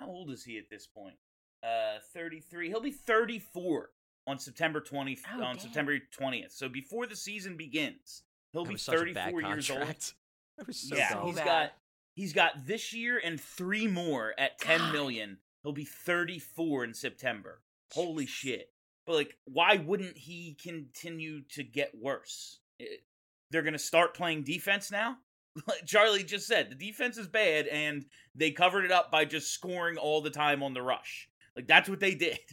how 0.00 0.06
old 0.08 0.30
is 0.30 0.42
he 0.44 0.58
at 0.58 0.68
this 0.70 0.86
point? 0.86 1.14
Uh, 1.62 1.98
thirty 2.14 2.40
three. 2.40 2.68
He'll 2.68 2.80
be 2.80 2.90
thirty 2.90 3.38
four 3.38 3.90
on 4.26 4.38
September 4.38 4.80
twenty 4.80 5.18
Oh, 5.32 5.42
on 5.42 5.56
damn. 5.56 5.58
September 5.58 5.98
twentieth. 6.10 6.52
So 6.52 6.68
before 6.68 7.06
the 7.06 7.16
season 7.16 7.56
begins, 7.56 8.22
he'll 8.52 8.64
That 8.64 8.68
be 8.70 8.74
was 8.74 8.82
such 8.82 8.94
a 8.94 8.98
thirty 8.98 9.12
bad 9.12 9.30
four 9.30 9.42
years 9.42 9.70
old. 9.70 9.78
contract. 9.80 10.14
That 10.58 10.66
was 10.66 10.76
so 10.76 10.94
yeah, 10.96 11.14
dumb. 11.14 11.26
he's 11.26 11.36
bad. 11.36 11.44
got 11.44 11.72
he's 12.16 12.32
got 12.34 12.66
this 12.66 12.92
year 12.92 13.18
and 13.22 13.40
three 13.40 13.86
more 13.86 14.34
at 14.36 14.58
ten 14.58 14.78
God. 14.78 14.92
million. 14.92 15.38
He'll 15.62 15.72
be 15.72 15.84
thirty 15.86 16.38
four 16.38 16.84
in 16.84 16.92
September. 16.92 17.62
Holy 17.92 18.26
shit! 18.26 18.70
But 19.06 19.14
like, 19.16 19.36
why 19.46 19.76
wouldn't 19.76 20.16
he 20.18 20.56
continue 20.62 21.42
to 21.52 21.62
get 21.62 21.92
worse? 21.94 22.60
It- 22.78 23.04
they're 23.50 23.62
gonna 23.62 23.78
start 23.78 24.14
playing 24.14 24.44
defense 24.44 24.90
now. 24.92 25.16
Like 25.66 25.84
Charlie 25.84 26.22
just 26.22 26.46
said, 26.46 26.70
the 26.70 26.74
defense 26.76 27.18
is 27.18 27.26
bad, 27.26 27.66
and 27.66 28.06
they 28.34 28.52
covered 28.52 28.84
it 28.84 28.92
up 28.92 29.10
by 29.10 29.24
just 29.24 29.52
scoring 29.52 29.96
all 29.98 30.20
the 30.20 30.30
time 30.30 30.62
on 30.62 30.74
the 30.74 30.82
rush. 30.82 31.28
Like 31.56 31.66
that's 31.66 31.88
what 31.88 32.00
they 32.00 32.14
did. 32.14 32.38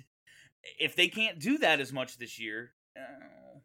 If 0.80 0.98
they 0.98 1.08
can't 1.08 1.40
do 1.40 1.60
that 1.60 1.80
as 1.80 1.94
much 1.94 2.18
this 2.18 2.38
year, 2.38 2.74
uh, 2.98 3.60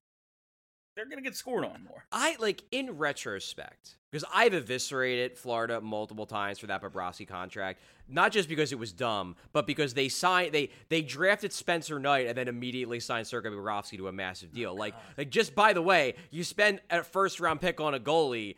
they're 0.94 1.08
gonna 1.08 1.22
get 1.22 1.34
scored 1.34 1.64
on 1.64 1.82
more. 1.82 2.04
I 2.12 2.36
like 2.38 2.62
in 2.70 2.96
retrospect 2.98 3.96
because 4.10 4.24
I've 4.32 4.52
eviscerated 4.52 5.36
Florida 5.36 5.80
multiple 5.80 6.26
times 6.26 6.58
for 6.58 6.66
that 6.66 6.82
Bobrovsky 6.82 7.26
contract, 7.26 7.80
not 8.08 8.30
just 8.30 8.48
because 8.48 8.70
it 8.70 8.78
was 8.78 8.92
dumb, 8.92 9.36
but 9.52 9.66
because 9.66 9.94
they 9.94 10.08
signed 10.08 10.52
they 10.52 10.68
they 10.90 11.02
drafted 11.02 11.52
Spencer 11.52 11.98
Knight 11.98 12.26
and 12.26 12.36
then 12.36 12.46
immediately 12.46 13.00
signed 13.00 13.26
Sergei 13.26 13.48
Bobrovsky 13.48 13.96
to 13.96 14.08
a 14.08 14.12
massive 14.12 14.52
deal. 14.52 14.76
like 14.76 14.94
like 15.16 15.30
just 15.30 15.54
by 15.54 15.72
the 15.72 15.82
way, 15.82 16.14
you 16.30 16.44
spend 16.44 16.80
a 16.90 17.02
first 17.02 17.40
round 17.40 17.60
pick 17.60 17.80
on 17.80 17.94
a 17.94 18.00
goalie. 18.00 18.56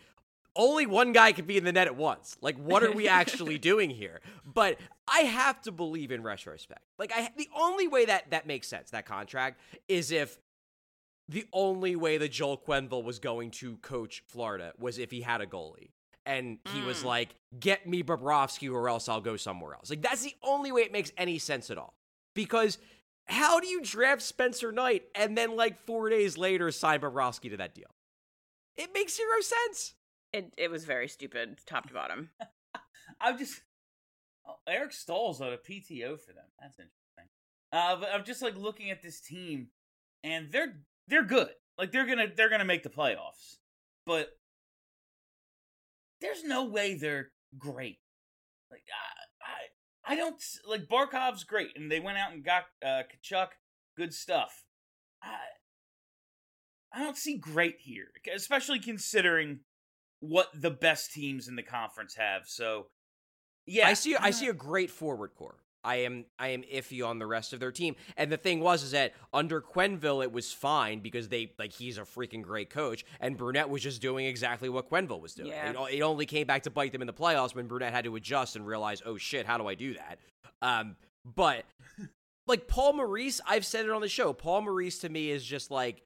Only 0.57 0.87
one 0.87 1.13
guy 1.13 1.33
can 1.33 1.47
be 1.47 1.57
in 1.57 1.65
the 1.65 1.73
net 1.73 1.87
at 1.89 1.97
once. 1.97 2.37
Like, 2.41 2.57
what 2.57 2.83
are 2.85 2.93
we 2.93 3.09
actually 3.21 3.59
doing 3.59 3.91
here? 3.91 4.21
But 4.45 4.79
I 5.09 5.21
have 5.21 5.61
to 5.63 5.73
believe 5.73 6.13
in 6.13 6.23
retrospect. 6.23 6.83
Like, 6.99 7.13
I 7.15 7.31
the 7.37 7.49
only 7.57 7.89
way 7.89 8.05
that 8.07 8.31
that 8.31 8.47
makes 8.47 8.69
sense 8.69 8.91
that 8.91 9.05
contract 9.07 9.61
is 9.89 10.13
if 10.13 10.39
the 11.29 11.47
only 11.53 11.97
way 11.97 12.19
that 12.19 12.31
Joel 12.31 12.59
Quenneville 12.59 13.03
was 13.03 13.19
going 13.19 13.51
to 13.53 13.79
coach 13.79 14.23
Florida 14.27 14.73
was 14.79 14.99
if 14.99 15.11
he 15.11 15.23
had 15.23 15.41
a 15.41 15.47
goalie. 15.47 15.89
And 16.27 16.59
he 16.73 16.81
was 16.83 17.03
Mm. 17.03 17.05
like, 17.05 17.35
get 17.59 17.87
me 17.87 18.03
Bobrovsky 18.03 18.73
or 18.73 18.89
else 18.89 19.09
I'll 19.11 19.21
go 19.21 19.37
somewhere 19.37 19.75
else. 19.75 19.91
Like, 19.91 20.01
that's 20.03 20.23
the 20.23 20.35
only 20.43 20.73
way 20.73 20.83
it 20.83 20.93
makes 20.93 21.13
any 21.19 21.39
sense 21.39 21.71
at 21.71 21.77
all. 21.79 21.95
Because 22.35 22.79
how 23.27 23.61
do 23.61 23.67
you 23.67 23.83
draft 23.83 24.23
Spencer 24.23 24.71
Knight 24.73 25.05
and 25.15 25.37
then, 25.37 25.55
like, 25.57 25.79
four 25.87 26.09
days 26.09 26.39
later, 26.39 26.71
sign 26.71 27.01
Bobrovsky 27.01 27.51
to 27.51 27.57
that 27.59 27.75
deal? 27.75 27.91
It 28.77 28.91
makes 28.95 29.17
zero 29.17 29.41
sense. 29.41 29.95
It 30.35 30.53
it 30.59 30.69
was 30.69 30.85
very 30.85 31.07
stupid, 31.07 31.61
top 31.65 31.87
to 31.87 31.95
bottom. 31.95 32.31
I'm 33.21 33.39
just 33.39 33.63
oh, 34.45 34.57
Eric 34.67 34.93
Staal's 34.93 35.41
on 35.41 35.53
a 35.53 35.57
PTO 35.57 36.19
for 36.21 36.33
them. 36.33 36.47
That's 36.61 36.77
interesting. 36.81 37.29
Uh, 37.73 37.97
but 38.01 38.09
I'm 38.13 38.25
just 38.25 38.43
like 38.43 38.57
looking 38.57 38.91
at 38.91 39.01
this 39.01 39.21
team, 39.21 39.69
and 40.25 40.51
they're 40.51 40.75
they're 41.07 41.25
good. 41.25 41.51
Like 41.79 41.93
they're 41.93 42.07
gonna 42.07 42.27
they're 42.37 42.51
gonna 42.51 42.65
make 42.65 42.83
the 42.83 42.89
playoffs, 42.89 43.59
but 44.07 44.31
there's 46.21 46.43
no 46.43 46.65
way 46.65 46.97
they're 46.97 47.31
great. 47.57 48.01
Like 48.73 48.83
I 50.05 50.11
I, 50.11 50.15
I 50.15 50.17
don't 50.17 50.43
like 50.67 50.89
Barkov's 50.89 51.45
great, 51.45 51.71
and 51.77 51.93
they 51.93 52.01
went 52.01 52.19
out 52.19 52.33
and 52.33 52.45
got 52.45 52.65
uh, 52.85 53.03
Tkachuk. 53.25 53.51
Good 53.97 54.13
stuff. 54.13 54.65
I 55.23 55.37
I 56.93 57.05
don't 57.05 57.17
see 57.17 57.39
great 57.39 57.77
here, 57.79 58.09
especially 58.35 58.81
considering 58.81 59.61
what 60.29 60.49
the 60.55 60.71
best 60.71 61.13
teams 61.13 61.49
in 61.49 61.57
the 61.57 61.63
conference 61.63 62.15
have. 62.17 62.43
So, 62.47 62.87
yeah, 63.67 63.89
I 63.89 63.95
see. 63.95 64.17
I 64.17 64.31
see 64.31 64.49
a 64.49 64.53
great 64.53 64.91
forward 64.91 65.35
core. 65.35 65.57
I 65.83 65.97
am. 65.97 66.25
I 66.39 66.49
am 66.49 66.63
iffy 66.63 67.07
on 67.07 67.19
the 67.19 67.27
rest 67.27 67.53
of 67.53 67.61
their 67.61 67.73
team. 67.73 67.97
And 68.17 68.33
the 68.33 68.37
thing 68.37 68.61
was, 68.61 68.83
is 68.83 68.93
that 68.93 69.13
under 69.33 69.61
Quenneville, 69.61 70.23
it 70.23 70.33
was 70.33 70.53
fine 70.53 71.01
because 71.01 71.29
they 71.29 71.53
like 71.59 71.73
he's 71.73 71.99
a 71.99 72.03
freaking 72.03 72.43
great 72.43 72.71
coach, 72.71 73.05
and 73.21 73.37
Brunette 73.37 73.69
was 73.69 73.83
just 73.83 74.01
doing 74.01 74.27
exactly 74.27 74.69
what 74.69 74.91
Quenneville 74.91 75.21
was 75.21 75.35
doing. 75.35 75.51
Yeah. 75.51 75.71
It, 75.71 75.97
it 75.97 76.03
only 76.03 76.27
came 76.27 76.47
back 76.47 76.63
to 76.63 76.71
bite 76.71 76.93
them 76.93 77.03
in 77.03 77.07
the 77.07 77.13
playoffs 77.13 77.55
when 77.55 77.67
Brunette 77.67 77.93
had 77.93 78.05
to 78.05 78.17
adjust 78.17 78.57
and 78.57 78.67
realize, 78.67 79.03
oh 79.05 79.19
shit, 79.19 79.47
how 79.47 79.59
do 79.59 79.67
I 79.67 79.75
do 79.75 79.95
that? 79.95 80.19
Um, 80.63 80.97
but 81.25 81.65
like 82.47 82.67
Paul 82.67 82.95
Maurice, 82.95 83.41
I've 83.47 83.67
said 83.67 83.85
it 83.85 83.91
on 83.91 84.01
the 84.01 84.09
show. 84.09 84.33
Paul 84.33 84.63
Maurice 84.63 85.01
to 85.01 85.09
me 85.09 85.31
is 85.31 85.45
just 85.45 85.71
like, 85.71 86.03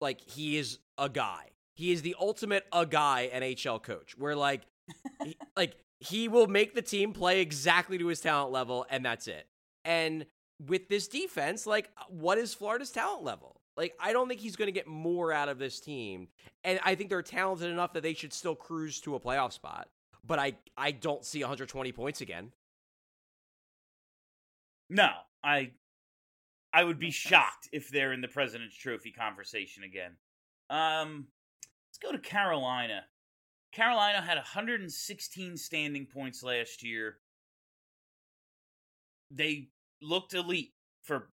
like 0.00 0.20
he 0.22 0.56
is 0.56 0.78
a 0.96 1.08
guy. 1.08 1.50
He 1.76 1.92
is 1.92 2.02
the 2.02 2.16
ultimate 2.18 2.66
a 2.72 2.86
guy 2.86 3.30
NHL 3.32 3.82
coach. 3.82 4.16
Where 4.18 4.34
like, 4.34 4.62
he, 5.22 5.36
like 5.56 5.76
he 6.00 6.26
will 6.26 6.46
make 6.46 6.74
the 6.74 6.82
team 6.82 7.12
play 7.12 7.40
exactly 7.40 7.98
to 7.98 8.06
his 8.06 8.20
talent 8.20 8.50
level, 8.50 8.86
and 8.90 9.04
that's 9.04 9.28
it. 9.28 9.46
And 9.84 10.26
with 10.66 10.88
this 10.88 11.06
defense, 11.06 11.66
like, 11.66 11.90
what 12.08 12.38
is 12.38 12.54
Florida's 12.54 12.90
talent 12.90 13.22
level? 13.22 13.60
Like, 13.76 13.94
I 14.00 14.12
don't 14.12 14.26
think 14.26 14.40
he's 14.40 14.56
going 14.56 14.68
to 14.68 14.72
get 14.72 14.86
more 14.86 15.32
out 15.32 15.50
of 15.50 15.58
this 15.58 15.78
team, 15.80 16.28
and 16.64 16.80
I 16.82 16.94
think 16.94 17.10
they're 17.10 17.22
talented 17.22 17.70
enough 17.70 17.92
that 17.92 18.02
they 18.02 18.14
should 18.14 18.32
still 18.32 18.54
cruise 18.54 19.00
to 19.02 19.14
a 19.14 19.20
playoff 19.20 19.52
spot. 19.52 19.88
But 20.26 20.38
I, 20.38 20.54
I 20.76 20.90
don't 20.90 21.24
see 21.24 21.40
120 21.40 21.92
points 21.92 22.20
again. 22.20 22.52
no. 24.88 25.10
I 25.44 25.70
I 26.72 26.84
would 26.84 26.98
be 26.98 27.10
shocked 27.10 27.68
if 27.72 27.88
they're 27.88 28.12
in 28.12 28.20
the 28.20 28.28
President's 28.28 28.76
Trophy 28.76 29.12
conversation 29.12 29.84
again. 29.84 30.12
Um, 30.68 31.28
let's 31.96 32.12
go 32.12 32.16
to 32.16 32.28
Carolina. 32.28 33.04
Carolina 33.72 34.20
had 34.20 34.36
116 34.36 35.56
standing 35.56 36.06
points 36.06 36.42
last 36.42 36.82
year. 36.82 37.16
They 39.30 39.68
looked 40.02 40.34
elite 40.34 40.72
for, 41.02 41.30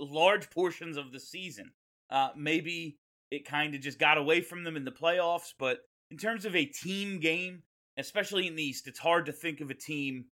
large 0.00 0.50
portions 0.50 0.96
of 0.96 1.12
the 1.12 1.20
season. 1.20 1.72
Uh, 2.10 2.30
maybe 2.36 2.98
it 3.30 3.46
kind 3.46 3.74
of 3.74 3.80
just 3.80 3.98
got 3.98 4.18
away 4.18 4.40
from 4.40 4.64
them 4.64 4.76
in 4.76 4.84
the 4.84 4.90
playoffs, 4.90 5.52
but 5.58 5.80
in 6.10 6.16
terms 6.16 6.44
of 6.44 6.56
a 6.56 6.64
team 6.64 7.20
game, 7.20 7.62
especially 7.98 8.46
in 8.46 8.56
the 8.56 8.62
East, 8.62 8.86
it's 8.86 8.98
hard 8.98 9.26
to 9.26 9.32
think 9.32 9.60
of 9.60 9.70
a 9.70 9.74
team 9.74 10.26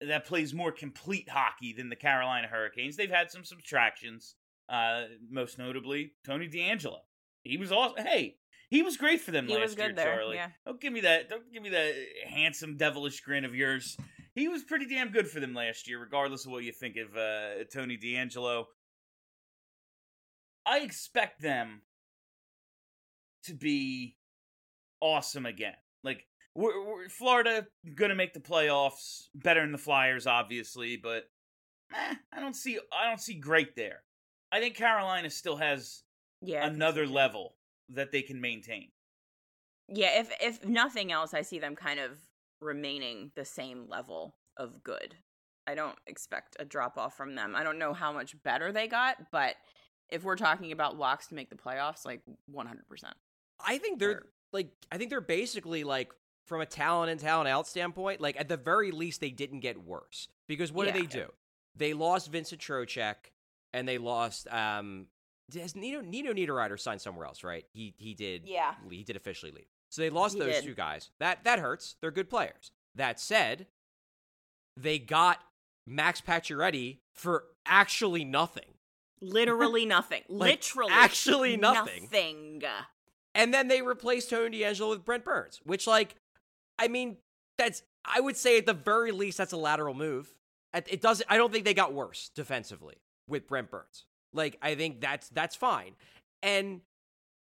that 0.00 0.26
plays 0.26 0.54
more 0.54 0.72
complete 0.72 1.28
hockey 1.28 1.72
than 1.72 1.88
the 1.88 1.96
Carolina 1.96 2.48
Hurricanes. 2.48 2.96
They've 2.96 3.10
had 3.10 3.30
some 3.30 3.44
subtractions, 3.44 4.34
uh, 4.68 5.04
most 5.30 5.58
notably 5.58 6.12
Tony 6.24 6.48
DeAngelo. 6.48 6.98
He 7.44 7.56
was 7.56 7.70
awesome. 7.70 8.04
Hey, 8.04 8.39
he 8.70 8.82
was 8.82 8.96
great 8.96 9.20
for 9.20 9.30
them 9.32 9.46
He 9.46 9.54
last 9.54 9.62
was 9.62 9.74
good 9.74 9.84
year, 9.86 9.92
there, 9.94 10.16
Charlie. 10.16 10.36
yeah. 10.36 10.48
Don't 10.64 10.80
give 10.80 10.92
me 10.92 11.00
that. 11.02 11.28
Don't 11.28 11.52
give 11.52 11.62
me 11.62 11.70
that 11.70 11.92
handsome 12.28 12.76
devilish 12.76 13.20
grin 13.20 13.44
of 13.44 13.54
yours. 13.54 13.96
He 14.34 14.48
was 14.48 14.62
pretty 14.62 14.86
damn 14.86 15.10
good 15.10 15.28
for 15.28 15.40
them 15.40 15.54
last 15.54 15.88
year, 15.88 16.00
regardless 16.00 16.46
of 16.46 16.52
what 16.52 16.62
you 16.64 16.72
think 16.72 16.96
of 16.96 17.16
uh, 17.16 17.64
Tony 17.72 17.98
DeAngelo. 17.98 18.64
I 20.66 20.80
expect 20.80 21.42
them 21.42 21.82
to 23.44 23.54
be 23.54 24.16
awesome 25.00 25.46
again. 25.46 25.74
Like 26.04 26.26
we're, 26.54 26.84
we're 26.84 27.08
Florida 27.08 27.66
gonna 27.94 28.14
make 28.14 28.34
the 28.34 28.40
playoffs, 28.40 29.24
better 29.34 29.60
than 29.62 29.72
the 29.72 29.78
Flyers, 29.78 30.26
obviously, 30.26 30.96
but 30.96 31.24
eh, 31.94 32.14
I 32.32 32.40
don't 32.40 32.54
see 32.54 32.78
I 32.96 33.08
don't 33.08 33.20
see 33.20 33.34
great 33.34 33.74
there. 33.74 34.02
I 34.52 34.60
think 34.60 34.74
Carolina 34.76 35.30
still 35.30 35.56
has 35.56 36.02
Yeah. 36.40 36.66
Another 36.66 37.06
level 37.06 37.54
that 37.94 38.12
they 38.12 38.22
can 38.22 38.40
maintain. 38.40 38.88
Yeah, 39.88 40.20
if 40.20 40.32
if 40.40 40.64
nothing 40.64 41.10
else, 41.12 41.34
I 41.34 41.42
see 41.42 41.58
them 41.58 41.74
kind 41.76 41.98
of 42.00 42.12
remaining 42.60 43.32
the 43.34 43.44
same 43.44 43.88
level 43.88 44.36
of 44.56 44.82
good. 44.84 45.16
I 45.66 45.74
don't 45.74 45.96
expect 46.06 46.56
a 46.58 46.64
drop 46.64 46.96
off 46.98 47.16
from 47.16 47.34
them. 47.34 47.54
I 47.56 47.62
don't 47.62 47.78
know 47.78 47.92
how 47.92 48.12
much 48.12 48.40
better 48.42 48.72
they 48.72 48.88
got, 48.88 49.30
but 49.30 49.56
if 50.08 50.24
we're 50.24 50.36
talking 50.36 50.72
about 50.72 50.96
locks 50.98 51.28
to 51.28 51.34
make 51.34 51.50
the 51.50 51.56
playoffs, 51.56 52.04
like 52.04 52.22
100%. 52.52 52.76
I 53.64 53.78
think 53.78 53.98
they're 54.00 54.12
Sure. 54.12 54.26
like 54.52 54.70
I 54.90 54.98
think 54.98 55.10
they're 55.10 55.20
basically 55.20 55.84
like 55.84 56.12
from 56.46 56.60
a 56.60 56.66
talent 56.66 57.10
and 57.10 57.20
talent 57.20 57.48
out 57.48 57.66
standpoint, 57.68 58.20
like 58.20 58.38
at 58.38 58.48
the 58.48 58.56
very 58.56 58.90
least 58.90 59.20
they 59.20 59.30
didn't 59.30 59.60
get 59.60 59.76
worse. 59.84 60.28
Because 60.48 60.72
what 60.72 60.86
Yeah. 60.86 60.92
did 60.92 61.02
they 61.02 61.06
do? 61.06 61.32
They 61.76 61.94
lost 61.94 62.30
Vincent 62.30 62.60
Trocheck 62.60 63.30
and 63.72 63.86
they 63.86 63.98
lost 63.98 64.48
um 64.52 65.08
has 65.54 65.74
Nino 65.76 66.00
Nino 66.00 66.32
Niederreiter 66.32 66.78
signed 66.78 67.00
somewhere 67.00 67.26
else, 67.26 67.42
right? 67.44 67.64
He 67.72 67.94
he 67.98 68.14
did 68.14 68.42
Yeah. 68.46 68.74
he 68.90 69.02
did 69.04 69.16
officially 69.16 69.52
leave. 69.52 69.66
So 69.88 70.02
they 70.02 70.10
lost 70.10 70.34
He 70.34 70.40
those 70.40 70.54
did. 70.56 70.64
two 70.64 70.74
guys. 70.74 71.10
That 71.18 71.44
that 71.44 71.58
hurts. 71.58 71.96
They're 72.00 72.10
good 72.10 72.30
players. 72.30 72.70
That 72.94 73.18
said, 73.20 73.66
they 74.76 74.98
got 74.98 75.38
Max 75.86 76.20
Pacioretty 76.20 76.98
for 77.12 77.44
actually 77.66 78.24
nothing. 78.24 78.74
Literally 79.20 79.84
nothing. 79.96 80.22
Like, 80.28 80.50
Literally. 80.60 80.92
actually 80.92 81.56
nothing. 81.56 82.04
Nothing. 82.04 82.62
And 83.34 83.54
then 83.54 83.68
they 83.68 83.82
replaced 83.82 84.30
Tony 84.30 84.58
DeAngelo 84.60 84.90
with 84.90 85.04
Brent 85.04 85.24
Burns, 85.24 85.60
which, 85.64 85.86
like, 85.86 86.16
I 86.78 86.88
mean, 86.88 87.18
that's 87.58 87.82
I 88.04 88.20
would 88.20 88.36
say 88.36 88.58
at 88.58 88.66
the 88.66 88.72
very 88.74 89.12
least 89.12 89.38
that's 89.38 89.52
a 89.52 89.56
lateral 89.56 89.94
move. 89.94 90.34
It 90.74 90.86
it 90.88 91.00
doesn't. 91.00 91.26
I 91.30 91.36
don't 91.36 91.52
think 91.52 91.64
they 91.64 91.74
got 91.74 91.92
worse 91.92 92.30
defensively 92.34 92.96
with 93.28 93.46
Brent 93.46 93.70
Burns. 93.70 94.06
Like, 94.32 94.58
I 94.62 94.74
think 94.74 95.00
that's 95.00 95.28
that's 95.30 95.56
fine. 95.56 95.92
And 96.42 96.80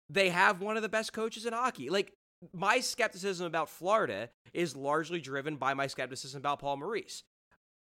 they 0.09 0.29
have 0.29 0.61
one 0.61 0.77
of 0.77 0.83
the 0.83 0.89
best 0.89 1.13
coaches 1.13 1.45
in 1.45 1.53
hockey. 1.53 1.89
Like, 1.89 2.13
my 2.53 2.79
skepticism 2.79 3.47
about 3.47 3.69
Florida 3.69 4.29
is 4.53 4.75
largely 4.75 5.19
driven 5.19 5.55
by 5.55 5.73
my 5.73 5.87
skepticism 5.87 6.39
about 6.39 6.59
Paul 6.59 6.77
Maurice. 6.77 7.23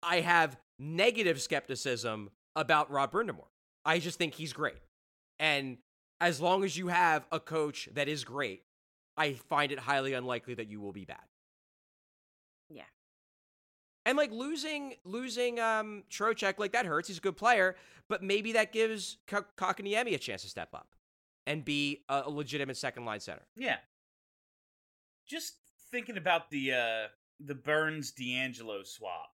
I 0.03 0.21
have 0.21 0.57
negative 0.79 1.41
skepticism 1.41 2.31
about 2.55 2.91
Rod 2.91 3.13
Brind'Amour. 3.13 3.47
I 3.85 3.99
just 3.99 4.19
think 4.19 4.35
he's 4.35 4.53
great. 4.53 4.79
And 5.39 5.79
as 6.21 6.41
long 6.41 6.65
as 6.65 6.77
you 6.77 6.89
have 6.89 7.27
a 7.31 7.39
coach 7.39 7.89
that 7.95 8.09
is 8.09 8.25
great, 8.25 8.63
I 9.17 9.35
find 9.35 9.73
it 9.73 9.79
highly 9.79 10.15
unlikely 10.15 10.55
that 10.55 10.69
you 10.69 10.81
will 10.81 10.93
be 10.93 11.05
bad. 11.05 11.19
Yeah. 14.07 14.11
And 14.11 14.17
like 14.17 14.31
losing 14.31 14.95
losing 15.05 15.61
um 15.61 16.05
Trocheck, 16.11 16.59
like 16.59 16.73
that 16.73 16.87
hurts. 16.87 17.09
He's 17.09 17.19
a 17.19 17.21
good 17.21 17.37
player, 17.37 17.77
but 18.09 18.23
maybe 18.23 18.53
that 18.53 18.73
gives 18.73 19.19
K- 19.27 19.39
Kotkaniemi 19.57 20.15
a 20.15 20.19
chance 20.19 20.43
to 20.43 20.49
step 20.49 20.75
up 20.75 20.95
and 21.47 21.65
be 21.65 22.05
a, 22.09 22.23
a 22.27 22.31
legitimate 22.31 22.77
second 22.77 23.05
line 23.05 23.21
center. 23.21 23.43
Yeah. 23.57 23.77
Just 25.27 25.55
thinking 25.91 26.17
about 26.17 26.51
the 26.51 26.73
uh 26.73 27.07
the 27.41 27.55
Burns 27.55 28.13
DeAngelo 28.13 28.87
swap. 28.87 29.31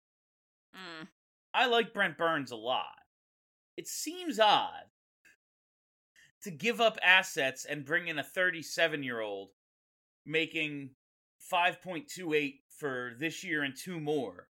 Mm. 0.74 1.08
I 1.54 1.66
like 1.66 1.92
Brent 1.92 2.16
Burns 2.16 2.50
a 2.50 2.56
lot. 2.56 2.86
It 3.76 3.86
seems 3.86 4.40
odd 4.40 4.84
to 6.42 6.50
give 6.50 6.80
up 6.80 6.98
assets 7.02 7.64
and 7.64 7.84
bring 7.84 8.08
in 8.08 8.18
a 8.18 8.22
37 8.24 9.02
year 9.02 9.20
old 9.20 9.50
making 10.26 10.90
5.28 11.52 12.60
for 12.78 13.12
this 13.18 13.44
year 13.44 13.62
and 13.62 13.74
two 13.76 14.00
more 14.00 14.48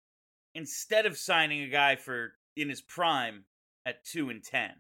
instead 0.59 1.05
of 1.05 1.17
signing 1.17 1.63
a 1.63 1.67
guy 1.69 1.95
for 1.95 2.33
in 2.55 2.69
his 2.69 2.81
prime 2.81 3.45
at 3.85 4.03
2 4.05 4.29
and 4.29 4.43
10 4.43 4.71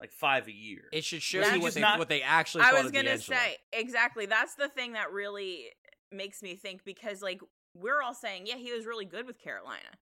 like 0.00 0.12
5 0.12 0.48
a 0.48 0.52
year 0.52 0.84
It 0.92 1.04
should 1.04 1.22
show 1.22 1.40
That's 1.40 1.56
you 1.56 1.60
what 1.60 1.74
they, 1.74 1.80
not- 1.80 1.98
what 1.98 2.08
they 2.08 2.22
actually 2.22 2.64
I 2.64 2.72
was 2.80 2.90
gonna 2.92 3.10
DeAngelo. 3.10 3.22
say 3.22 3.56
exactly. 3.72 4.26
That's 4.26 4.54
the 4.54 4.68
thing 4.68 4.92
that 4.92 5.12
really 5.12 5.66
makes 6.12 6.42
me 6.42 6.54
think 6.56 6.84
because 6.84 7.20
like 7.22 7.40
we're 7.74 8.00
all 8.00 8.14
saying, 8.14 8.46
yeah, 8.46 8.56
he 8.56 8.72
was 8.72 8.86
really 8.86 9.04
good 9.04 9.26
with 9.26 9.38
Carolina. 9.38 9.98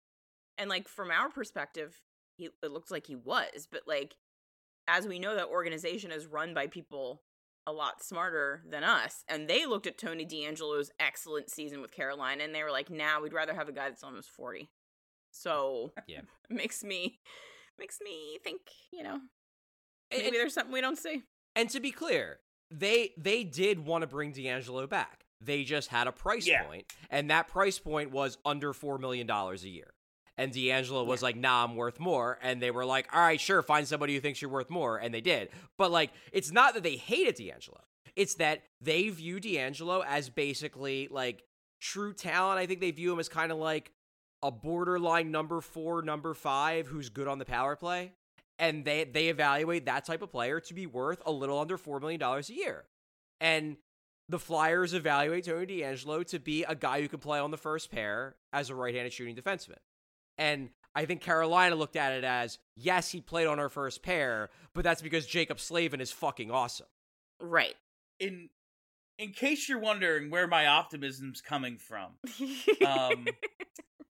And 0.58 0.70
like 0.70 0.88
from 0.88 1.12
our 1.12 1.30
perspective, 1.30 2.02
he 2.38 2.50
it 2.64 2.72
looks 2.72 2.90
like 2.92 3.06
he 3.08 3.16
was, 3.16 3.68
but 3.72 3.82
like 3.88 4.16
as 4.88 5.08
we 5.08 5.20
know 5.20 5.36
that 5.36 5.46
organization 5.48 6.12
is 6.12 6.26
run 6.26 6.54
by 6.54 6.66
people 6.68 7.22
a 7.68 7.72
lot 7.72 8.02
smarter 8.04 8.64
than 8.68 8.84
us 8.84 9.24
and 9.28 9.48
they 9.48 9.66
looked 9.68 9.86
at 9.86 9.98
Tony 10.00 10.26
DeAngelo's 10.26 10.92
excellent 11.00 11.52
season 11.52 11.82
with 11.82 11.92
Carolina 11.92 12.44
and 12.44 12.56
they 12.56 12.64
were 12.64 12.72
like, 12.72 12.90
"Nah, 12.90 13.20
we'd 13.22 13.34
rather 13.34 13.54
have 13.54 13.70
a 13.70 13.72
guy 13.74 13.90
that's 13.90 14.04
almost 14.04 14.32
40." 14.32 14.70
So, 15.32 15.94
Yeah. 16.08 16.22
makes 16.50 16.84
me 16.84 17.20
makes 17.78 18.00
me 18.04 18.38
think, 18.44 18.62
you 18.92 19.04
know, 19.04 19.20
And- 20.12 20.24
maybe 20.24 20.38
there's 20.38 20.54
something 20.54 20.74
we 20.74 20.82
don't 20.82 20.98
see. 20.98 21.24
And 21.56 21.70
to 21.70 21.80
be 21.80 21.92
clear, 21.92 22.40
they 22.72 23.14
they 23.18 23.44
did 23.44 23.80
want 23.86 24.02
to 24.04 24.08
bring 24.08 24.34
DeAngelo 24.34 24.88
back. 24.90 25.24
They 25.42 25.64
just 25.64 25.88
had 25.90 26.08
a 26.08 26.12
price 26.12 26.46
Yeah. 26.46 26.64
point, 26.66 26.92
and 27.10 27.30
that 27.32 27.48
price 27.48 27.80
point 27.80 28.12
was 28.12 28.38
under 28.46 28.74
four 28.74 28.98
million 28.98 29.26
dollars 29.28 29.64
a 29.64 29.70
year. 29.70 29.94
And 30.38 30.54
DeAngelo 30.54 31.06
was 31.06 31.22
like, 31.22 31.36
"Nah, 31.36 31.64
I'm 31.66 31.76
worth 31.76 32.00
more." 32.00 32.40
And 32.42 32.62
they 32.62 32.72
were 32.72 32.86
like, 32.86 33.14
"All 33.14 33.22
right, 33.22 33.40
sure, 33.40 33.62
find 33.62 33.86
somebody 33.88 34.14
who 34.16 34.22
thinks 34.22 34.42
you're 34.42 34.52
worth 34.52 34.70
more," 34.70 34.98
and 34.98 35.14
they 35.14 35.20
did. 35.22 35.50
But 35.78 35.92
like, 35.92 36.12
it's 36.32 36.52
not 36.52 36.74
that 36.76 36.84
they 36.84 36.96
hated 36.98 37.36
DeAngelo; 37.38 37.82
it's 38.16 38.36
that 38.36 38.64
they 38.82 39.10
view 39.10 39.40
DeAngelo 39.42 40.04
as 40.06 40.30
basically 40.30 41.08
like 41.10 41.44
true 41.82 42.14
talent. 42.14 42.60
I 42.60 42.68
think 42.68 42.80
they 42.82 42.92
view 42.92 43.12
him 43.14 43.20
as 43.20 43.28
kind 43.30 43.52
of 43.52 43.58
like 43.58 43.92
a 44.42 44.52
borderline 44.52 45.32
number 45.32 45.62
four, 45.62 46.02
number 46.02 46.34
five, 46.34 46.88
who's 46.88 47.10
good 47.10 47.28
on 47.28 47.40
the 47.40 47.46
power 47.46 47.76
play 47.76 48.14
and 48.60 48.84
they 48.84 49.06
they 49.06 49.30
evaluate 49.30 49.86
that 49.86 50.06
type 50.06 50.22
of 50.22 50.32
player 50.32 50.60
to 50.60 50.74
be 50.74 50.86
worth 50.86 51.22
a 51.26 51.32
little 51.32 51.58
under 51.58 51.78
four 51.78 52.00
million 52.00 52.20
dollars 52.20 52.50
a 52.50 52.54
year. 52.54 52.84
And 53.40 53.78
the 54.28 54.38
Flyers 54.38 54.94
evaluate 54.94 55.46
Tony 55.46 55.66
DeAngelo 55.66 56.28
to 56.28 56.40
be 56.40 56.64
a 56.64 56.76
guy 56.76 57.02
who 57.02 57.08
can 57.08 57.20
play 57.20 57.40
on 57.40 57.50
the 57.50 57.58
first 57.58 57.90
pair 57.90 58.36
as 58.54 58.70
a 58.70 58.76
right-handed 58.76 59.12
shooting 59.12 59.36
defenseman. 59.36 59.80
And 60.38 60.70
I 60.94 61.06
think 61.06 61.22
Carolina 61.22 61.76
looked 61.76 61.96
at 61.96 62.14
it 62.14 62.24
as 62.24 62.60
yes, 62.76 63.10
he 63.10 63.22
played 63.22 63.48
on 63.48 63.60
our 63.60 63.70
first 63.70 64.04
pair, 64.04 64.50
but 64.76 64.84
that's 64.84 65.02
because 65.02 65.26
Jaccob 65.26 65.60
Slavin 65.60 66.02
is 66.02 66.12
fucking 66.12 66.52
awesome. 66.52 66.88
Right. 67.42 67.76
In 68.20 68.50
in 69.18 69.32
case 69.32 69.68
you're 69.68 69.80
wondering 69.80 70.30
where 70.30 70.48
my 70.48 70.68
optimism's 70.68 71.42
coming 71.42 71.78
from, 71.78 72.12
um, 72.86 73.26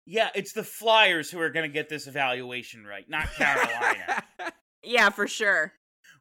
yeah, 0.09 0.29
it's 0.33 0.53
the 0.53 0.63
Flyers 0.63 1.29
who 1.29 1.39
are 1.41 1.49
going 1.49 1.69
to 1.69 1.73
get 1.73 1.89
this 1.89 2.07
evaluation 2.07 2.85
right, 2.85 3.07
not 3.09 3.31
Carolina. 3.35 4.23
yeah, 4.83 5.09
for 5.09 5.27
sure. 5.27 5.73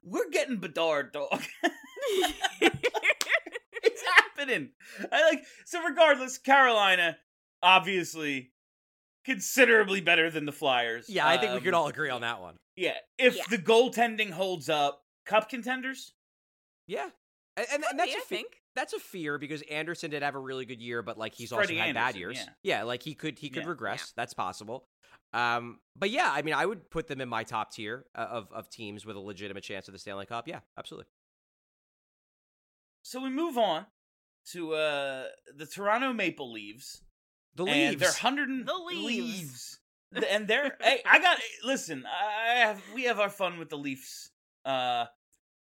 We're 0.02 0.28
getting 0.30 0.56
Bedard, 0.58 1.12
dog. 1.12 1.42
it's 2.60 4.02
happening. 4.16 4.70
I 5.12 5.22
like 5.30 5.44
so. 5.64 5.82
Regardless, 5.82 6.38
Carolina 6.38 7.16
obviously 7.62 8.52
considerably 9.24 10.00
better 10.00 10.30
than 10.30 10.44
the 10.46 10.52
Flyers. 10.52 11.06
yeah, 11.08 11.26
I 11.26 11.36
think 11.38 11.52
we 11.52 11.58
Um, 11.58 11.64
could 11.64 11.74
all 11.74 11.88
agree 11.88 12.10
on 12.10 12.20
that 12.20 12.40
one. 12.40 12.56
Yeah, 12.76 12.94
if 13.18 13.36
Yeah. 13.36 13.42
the 13.50 13.58
goaltending 13.58 14.30
holds 14.30 14.68
up, 14.68 15.02
cup 15.24 15.48
contenders. 15.48 16.12
Yeah. 16.86 17.08
And, 17.56 17.66
and, 17.72 17.84
and 17.90 17.98
that's 17.98 18.12
be, 18.12 18.16
a 18.16 18.20
I 18.20 18.24
think. 18.28 18.46
That's 18.76 18.92
a 18.92 19.00
fear 19.00 19.38
because 19.38 19.62
Andersen 19.62 20.10
did 20.12 20.22
have 20.22 20.36
a 20.36 20.38
really 20.38 20.64
good 20.66 20.80
year, 20.80 21.02
but 21.02 21.18
like 21.18 21.34
he's 21.34 21.48
Freddie 21.50 21.74
also 21.80 21.86
had 21.86 21.94
bad 21.96 22.14
years. 22.14 22.38
yeah. 22.62 22.84
like 22.84 23.02
he 23.02 23.14
could 23.14 23.38
he 23.40 23.48
could 23.50 23.64
Yeah. 23.64 23.70
regress. 23.70 24.12
That's 24.16 24.34
possible. 24.34 24.86
Um, 25.32 25.80
but 25.96 26.10
yeah, 26.10 26.30
I 26.32 26.42
mean, 26.42 26.54
I 26.54 26.64
would 26.66 26.88
put 26.90 27.08
them 27.08 27.20
in 27.20 27.28
my 27.28 27.42
top 27.42 27.72
tier 27.72 28.06
uh, 28.14 28.26
of 28.30 28.52
of 28.52 28.70
teams 28.70 29.04
with 29.04 29.16
a 29.16 29.20
legitimate 29.20 29.64
chance 29.64 29.88
of 29.88 29.92
the 29.92 29.98
Stanley 29.98 30.26
Cup. 30.26 30.46
Yeah, 30.46 30.60
absolutely. 30.78 31.06
So 33.02 33.20
we 33.22 33.30
move 33.30 33.56
on 33.58 33.86
to 34.52 34.74
uh 34.74 35.24
the 35.56 35.66
Toronto 35.66 36.12
Maple 36.12 36.52
Leaves. 36.52 37.02
The 37.54 37.64
and 37.64 37.90
leaves. 37.90 38.00
they're 38.00 38.12
hundred 38.12 38.48
and 38.50 38.66
The 38.66 38.74
Leaves. 38.74 39.80
Th- 40.14 40.26
and 40.30 40.46
they're 40.46 40.76
hey, 40.80 41.00
I 41.04 41.18
got 41.18 41.38
listen. 41.64 42.04
I 42.06 42.54
have 42.60 42.80
we 42.94 43.04
have 43.04 43.18
our 43.20 43.30
fun 43.30 43.58
with 43.58 43.70
the 43.70 43.78
Leafs. 43.78 44.30
Uh, 44.64 45.06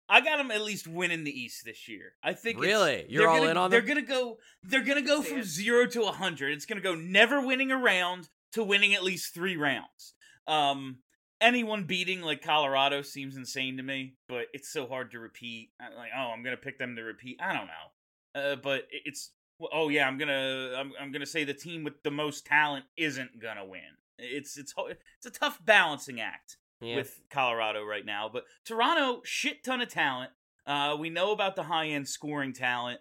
I 0.07 0.21
got 0.21 0.37
them 0.37 0.51
at 0.51 0.61
least 0.61 0.87
winning 0.87 1.23
the 1.23 1.31
East 1.31 1.63
this 1.65 1.87
year. 1.87 2.13
I 2.23 2.33
think 2.33 2.57
it's- 2.57 2.67
Really? 2.71 3.05
You're 3.09 3.23
they're 3.23 3.29
all 3.29 3.37
gonna- 3.39 3.51
in 3.51 3.57
on 3.57 3.71
They're 3.71 3.81
them? 3.81 3.87
gonna 3.87 4.01
go. 4.07 4.39
They're 4.63 4.83
gonna 4.83 5.01
go 5.01 5.21
See 5.21 5.29
from 5.29 5.43
zero 5.43 5.85
to 5.87 6.03
a 6.03 6.11
hundred. 6.11 6.51
It's 6.53 6.65
gonna 6.65 6.81
go 6.81 6.93
never 6.95 7.41
winning 7.41 7.71
a 7.71 7.77
round 7.77 8.29
to 8.53 8.63
winning 8.63 8.93
at 8.93 9.03
least 9.03 9.33
three 9.33 9.57
rounds. 9.57 10.13
Um, 10.47 10.99
anyone 11.41 11.85
beating 11.85 12.21
like 12.21 12.41
Colorado 12.43 13.01
seems 13.01 13.35
insane 13.35 13.77
to 13.77 13.83
me, 13.83 14.15
but 14.27 14.47
it's 14.53 14.69
so 14.69 14.85
hard 14.87 15.11
to 15.11 15.19
repeat. 15.19 15.71
I'm 15.79 15.95
like, 15.95 16.11
oh, 16.15 16.31
I'm 16.31 16.43
gonna 16.43 16.55
pick 16.57 16.77
them 16.77 16.95
to 16.97 17.01
repeat. 17.03 17.39
I 17.41 17.53
don't 17.53 17.67
know, 17.67 18.41
uh, 18.41 18.55
but 18.57 18.87
it's 18.91 19.31
oh 19.71 19.89
yeah, 19.89 20.07
I'm 20.07 20.17
gonna 20.19 20.73
I'm, 20.77 20.93
I'm 20.99 21.11
gonna 21.11 21.25
say 21.25 21.43
the 21.43 21.53
team 21.53 21.83
with 21.83 22.03
the 22.03 22.11
most 22.11 22.45
talent 22.45 22.85
isn't 22.95 23.39
gonna 23.39 23.65
win. 23.65 23.81
It's 24.19 24.55
it's 24.57 24.73
it's 24.77 25.25
a 25.25 25.31
tough 25.31 25.59
balancing 25.65 26.21
act 26.21 26.57
Yeah. 26.81 26.97
with 26.97 27.21
Colorado 27.29 27.83
right 27.83 28.05
now, 28.05 28.29
but 28.31 28.43
Toronto 28.65 29.21
shit 29.23 29.63
ton 29.63 29.81
of 29.81 29.89
talent. 29.89 30.31
Uh, 30.67 30.97
we 30.99 31.09
know 31.09 31.31
about 31.31 31.55
the 31.55 31.63
high 31.63 31.87
end 31.87 32.07
scoring 32.07 32.53
talent. 32.53 32.99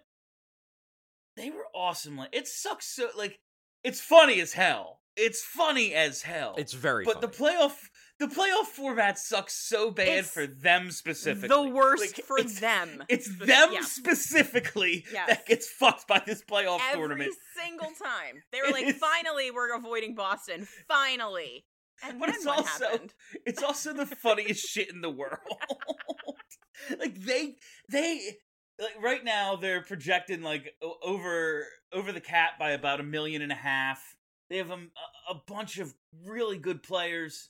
They 1.35 1.49
were 1.49 1.65
awesome. 1.73 2.17
Like 2.17 2.29
it 2.33 2.47
sucks 2.47 2.85
so 2.87 3.09
like 3.17 3.39
it's 3.83 3.99
funny 4.01 4.39
as 4.39 4.53
hell. 4.53 5.01
It's 5.17 5.41
funny 5.43 5.93
as 5.93 6.21
hell. 6.21 6.55
it's 6.57 6.73
very. 6.73 7.05
but 7.05 7.21
the 7.21 7.27
playoff 7.29 7.75
the 8.19 8.27
playoff 8.27 8.65
format 8.67 9.17
sucks 9.19 9.53
so 9.53 9.91
bad 9.91 10.07
It's 10.19 10.29
for 10.29 10.47
them 10.47 10.91
specifically. 10.91 11.49
The 11.49 11.75
worst 11.75 12.17
Like, 12.17 12.25
for 12.25 12.37
it's- 12.39 12.59
them. 12.59 13.03
It's 13.09 13.27
them 13.37 13.69
yeah. 13.73 13.81
specifically 13.81 15.05
Yes. 15.11 15.27
that 15.27 15.45
gets 15.45 15.67
fucked 15.69 16.07
by 16.07 16.21
this 16.25 16.41
playoff 16.43 16.79
tournament. 16.93 17.31
Every 17.31 17.65
single 17.69 17.87
time. 17.91 18.41
They 18.51 18.59
were 18.65 18.71
like, 18.71 18.87
is- 18.87 18.95
finally, 18.97 19.51
we're 19.51 19.75
avoiding 19.75 20.15
Boston. 20.15 20.65
Finally. 20.87 21.65
And 22.03 22.19
But 22.19 22.29
it's 22.29 22.45
what 22.45 22.59
also- 22.59 22.85
happened? 22.89 23.13
It's 23.45 23.63
also 23.63 23.93
the 23.93 24.05
funniest 24.05 24.67
shit 24.67 24.89
in 24.89 25.01
the 25.01 25.09
world. 25.09 25.39
like 26.99 27.15
they 27.15 27.55
they 27.89 28.37
like 28.79 29.01
right 29.01 29.23
now 29.23 29.55
they're 29.55 29.81
projecting 29.81 30.41
like 30.41 30.73
over 31.01 31.65
over 31.93 32.11
the 32.11 32.21
cap 32.21 32.59
by 32.59 32.71
about 32.71 32.99
a 32.99 33.03
million 33.03 33.41
and 33.41 33.51
a 33.51 33.55
half. 33.55 34.15
They 34.49 34.57
have 34.57 34.71
a, 34.71 34.79
a 35.29 35.35
bunch 35.47 35.79
of 35.79 35.93
really 36.23 36.57
good 36.57 36.83
players. 36.83 37.49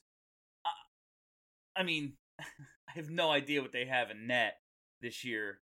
Uh, 0.65 1.79
I 1.79 1.83
mean, 1.83 2.13
I 2.39 2.91
have 2.95 3.09
no 3.09 3.31
idea 3.31 3.61
what 3.61 3.71
they 3.73 3.85
have 3.85 4.11
in 4.11 4.27
net 4.27 4.53
this 5.01 5.23
year. 5.25 5.59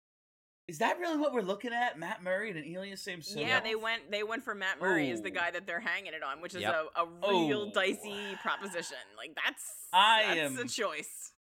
Is 0.68 0.78
that 0.78 0.98
really 0.98 1.16
what 1.16 1.32
we're 1.32 1.40
looking 1.40 1.72
at? 1.72 1.98
Matt 1.98 2.22
Murray 2.22 2.50
and 2.50 2.76
Elias 2.76 3.02
Samsonov? 3.02 3.46
Yeah, 3.48 3.60
they 3.60 3.74
went 3.74 4.10
they 4.10 4.22
went 4.22 4.44
for 4.44 4.54
Matt 4.54 4.80
Murray 4.80 5.10
as 5.10 5.22
the 5.22 5.30
Oh. 5.30 5.34
guy 5.34 5.50
that 5.50 5.66
they're 5.66 5.80
hanging 5.80 6.12
it 6.12 6.22
on, 6.22 6.40
which 6.42 6.54
is 6.54 6.60
Yep. 6.60 6.74
a, 6.94 7.00
a 7.00 7.06
oh. 7.22 7.48
real 7.48 7.68
Oh. 7.68 7.72
dicey 7.74 8.36
proposition. 8.42 8.98
Like 9.16 9.34
that's 9.34 9.64
I 9.92 10.34
that's 10.36 10.52
am- 10.52 10.58
a 10.58 10.68
choice. 10.68 11.32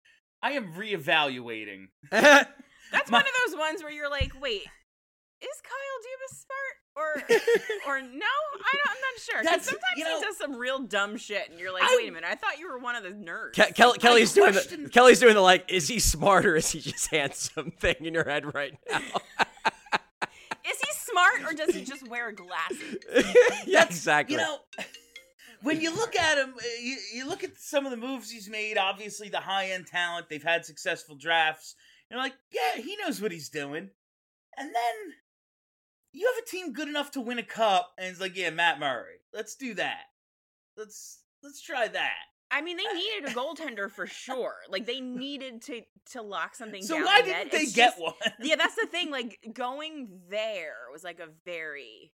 I 0.43 0.53
am 0.53 0.75
reevaluating. 0.75 1.87
That's 2.13 3.11
My- 3.11 3.19
one 3.19 3.23
of 3.27 3.33
those 3.51 3.59
ones 3.59 3.83
where 3.83 3.91
you're 3.91 4.11
like, 4.11 4.31
wait, 4.41 4.63
is 5.43 5.63
Kyle 5.63 5.99
Dubas 6.07 6.35
smart 6.43 6.77
or 6.97 7.89
or 7.93 8.01
no? 8.01 8.07
I 8.17 8.73
don't, 8.73 8.89
I'm 8.89 8.97
not 8.97 9.21
sure. 9.21 9.37
'Cause 9.37 9.45
That's- 9.45 9.65
sometimes 9.65 9.83
you 9.97 10.05
know- 10.05 10.19
he 10.19 10.25
does 10.25 10.39
some 10.39 10.57
real 10.57 10.81
dumb 10.81 11.17
shit, 11.17 11.51
and 11.51 11.59
you're 11.61 11.73
like, 11.73 11.83
wait 11.97 12.09
a 12.09 12.13
minute, 12.13 12.29
I 12.31 12.35
thought 12.37 12.59
you 12.59 12.69
were 12.71 12.79
one 12.79 12.97
of 12.97 13.03
the 13.03 13.11
nerds. 13.11 13.53
Ke- 13.53 13.75
Kelly, 13.75 13.99
Kelly's 13.99 14.33
doing 14.33 14.53
the 14.55 14.89
Kelly's 14.93 15.21
doing 15.21 15.35
the 15.35 15.41
like. 15.41 15.71
Is 15.71 15.89
he 15.89 15.99
smart 15.99 16.47
or 16.47 16.57
is 16.57 16.71
he 16.71 16.81
just 16.81 17.09
handsome 17.11 17.71
thing 17.81 17.97
in 18.01 18.15
your 18.15 18.25
head 18.25 18.53
right 18.55 18.75
now? 18.91 19.01
Is 20.69 20.79
he 20.81 20.89
smart 21.13 21.43
or 21.45 21.55
does 21.55 21.75
he 21.75 21.85
just 21.85 22.09
wear 22.09 22.33
glasses? 22.33 22.97
yeah, 23.67 23.85
exactly. 23.85 24.35
You 24.35 24.41
know, 24.41 24.59
when 25.63 25.81
you 25.81 25.95
look 25.95 26.17
at 26.17 26.39
him, 26.39 26.55
uh, 26.59 26.63
you, 26.83 26.97
you 27.15 27.29
look 27.29 27.45
at 27.45 27.57
some 27.57 27.85
of 27.87 27.93
the 27.93 27.97
moves 27.97 28.31
he's 28.31 28.49
made. 28.51 28.77
Obviously, 28.77 29.29
the 29.29 29.39
high 29.39 29.71
end 29.71 29.87
talent. 29.87 30.29
They've 30.29 30.43
had 30.43 30.65
successful 30.67 31.15
drafts. 31.15 31.77
You're 32.11 32.19
like, 32.19 32.35
yeah, 32.53 32.83
he 32.83 32.97
knows 32.97 33.23
what 33.23 33.31
he's 33.31 33.49
doing. 33.49 33.91
And 34.59 34.69
then 34.75 34.95
you 36.17 36.27
have 36.35 36.43
a 36.45 36.49
team 36.51 36.73
good 36.73 36.89
enough 36.89 37.11
to 37.13 37.21
win 37.21 37.39
a 37.39 37.43
cup, 37.43 37.93
and 37.99 38.09
it's 38.09 38.21
like, 38.21 38.37
yeah, 38.37 38.51
Matt 38.51 38.81
Murray. 38.81 39.17
Let's 39.35 39.55
do 39.55 39.75
that. 39.75 40.01
Let's 40.77 41.21
let's 41.43 41.61
try 41.61 41.89
that. 41.89 42.13
I 42.51 42.63
mean, 42.63 42.77
they 42.77 42.85
needed 42.95 43.31
a 43.31 43.35
goaltender 43.35 43.91
for 43.91 44.07
sure. 44.07 44.55
Like 44.69 44.87
they 44.87 45.01
needed 45.01 45.63
to 45.63 45.83
to 46.13 46.23
lock 46.23 46.55
something 46.55 46.83
So 46.83 46.95
down. 46.95 47.05
So 47.05 47.07
why 47.11 47.23
didn't 47.23 47.53
they 47.53 47.59
It's 47.59 47.75
get 47.75 47.91
just- 47.91 48.01
one? 48.03 48.15
yeah, 48.41 48.57
that's 48.57 48.77
the 48.77 48.87
thing. 48.87 49.11
Like 49.17 49.39
going 49.53 50.21
there 50.31 50.75
was 50.93 51.03
like 51.05 51.21
a 51.21 51.29
very 51.45 52.13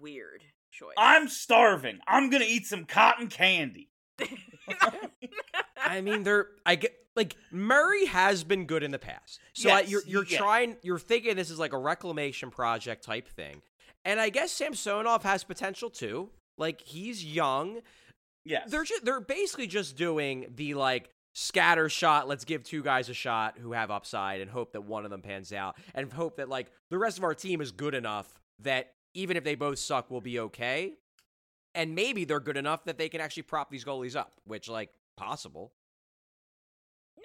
weird 0.00 0.42
choice. 0.70 0.94
I'm 0.98 1.28
starving. 1.28 1.98
I'm 2.06 2.30
gonna 2.30 2.44
eat 2.46 2.66
some 2.66 2.84
cotton 2.84 3.28
candy. 3.28 3.90
I 5.76 6.00
mean, 6.00 6.22
they're 6.22 6.48
I 6.64 6.76
get 6.76 6.94
like 7.16 7.36
Murray 7.50 8.06
has 8.06 8.44
been 8.44 8.66
good 8.66 8.82
in 8.82 8.90
the 8.90 8.98
past, 8.98 9.40
so 9.52 9.70
I, 9.70 9.80
you're 9.82 10.02
you're 10.06 10.24
yeah. 10.24 10.38
trying 10.38 10.76
you're 10.82 10.98
thinking 10.98 11.36
this 11.36 11.50
is 11.50 11.58
like 11.58 11.72
a 11.72 11.78
reclamation 11.78 12.50
project 12.50 13.04
type 13.04 13.28
thing, 13.28 13.62
and 14.04 14.20
I 14.20 14.28
guess 14.28 14.52
Samsonov 14.52 15.22
has 15.24 15.44
potential 15.44 15.90
too. 15.90 16.30
Like 16.58 16.80
he's 16.80 17.24
young. 17.24 17.80
Yeah, 18.44 18.64
They're 18.66 18.84
just 18.84 19.04
they're 19.04 19.20
basically 19.20 19.66
just 19.66 19.96
doing 19.96 20.46
the 20.54 20.74
like 20.74 21.10
scatter 21.34 21.88
shot. 21.88 22.28
Let's 22.28 22.44
give 22.44 22.64
two 22.64 22.82
guys 22.82 23.08
a 23.08 23.14
shot 23.14 23.56
who 23.58 23.72
have 23.72 23.90
upside 23.90 24.40
and 24.40 24.50
hope 24.50 24.72
that 24.72 24.82
one 24.82 25.04
of 25.04 25.10
them 25.10 25.22
pans 25.22 25.52
out, 25.52 25.76
and 25.94 26.12
hope 26.12 26.36
that 26.36 26.48
like 26.48 26.70
the 26.90 26.98
rest 26.98 27.18
of 27.18 27.24
our 27.24 27.34
team 27.34 27.60
is 27.60 27.72
good 27.72 27.94
enough 27.94 28.32
that 28.60 28.92
even 29.14 29.36
if 29.36 29.44
they 29.44 29.54
both 29.54 29.78
suck, 29.78 30.10
we'll 30.10 30.20
be 30.20 30.38
okay. 30.40 30.94
And 31.74 31.94
maybe 31.94 32.24
they're 32.24 32.40
good 32.40 32.56
enough 32.56 32.84
that 32.84 32.98
they 32.98 33.08
can 33.08 33.20
actually 33.20 33.44
prop 33.44 33.70
these 33.70 33.84
goalies 33.84 34.14
up, 34.16 34.32
which 34.44 34.68
like 34.68 34.90
possible. 35.16 35.72
Nah, 37.16 37.22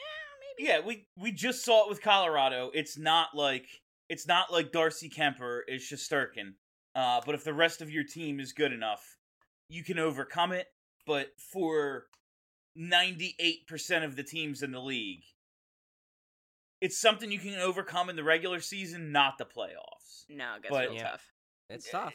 maybe. 0.57 0.69
Yeah, 0.69 0.79
we 0.85 1.07
we 1.17 1.31
just 1.31 1.65
saw 1.65 1.83
it 1.85 1.89
with 1.89 2.01
Colorado. 2.01 2.71
It's 2.73 2.97
not 2.97 3.29
like 3.35 3.67
it's 4.09 4.25
not 4.27 4.51
like 4.51 4.71
Darcy 4.71 5.09
Kuemper 5.09 5.61
is 5.67 5.81
Shesterkin. 5.81 6.53
Uh, 6.95 7.21
but 7.25 7.35
if 7.35 7.43
the 7.43 7.53
rest 7.53 7.81
of 7.81 7.91
your 7.91 8.03
team 8.03 8.39
is 8.39 8.53
good 8.53 8.71
enough, 8.71 9.17
you 9.69 9.83
can 9.83 9.99
overcome 9.99 10.51
it. 10.53 10.67
But 11.05 11.27
for 11.51 12.05
ninety 12.75 13.35
eight 13.39 13.67
percent 13.67 14.05
of 14.05 14.15
the 14.15 14.23
teams 14.23 14.63
in 14.63 14.71
the 14.71 14.79
league, 14.81 15.23
it's 16.81 16.97
something 16.97 17.31
you 17.31 17.39
can 17.39 17.59
overcome 17.59 18.09
in 18.09 18.15
the 18.15 18.23
regular 18.23 18.61
season, 18.61 19.11
not 19.11 19.37
the 19.37 19.45
playoffs. 19.45 20.23
No, 20.29 20.55
it 20.55 20.63
gets 20.63 20.71
But- 20.71 20.89
real 20.89 20.95
Yeah. 20.95 21.11
tough. 21.11 21.31
It's 21.69 21.91
tough. 21.91 22.13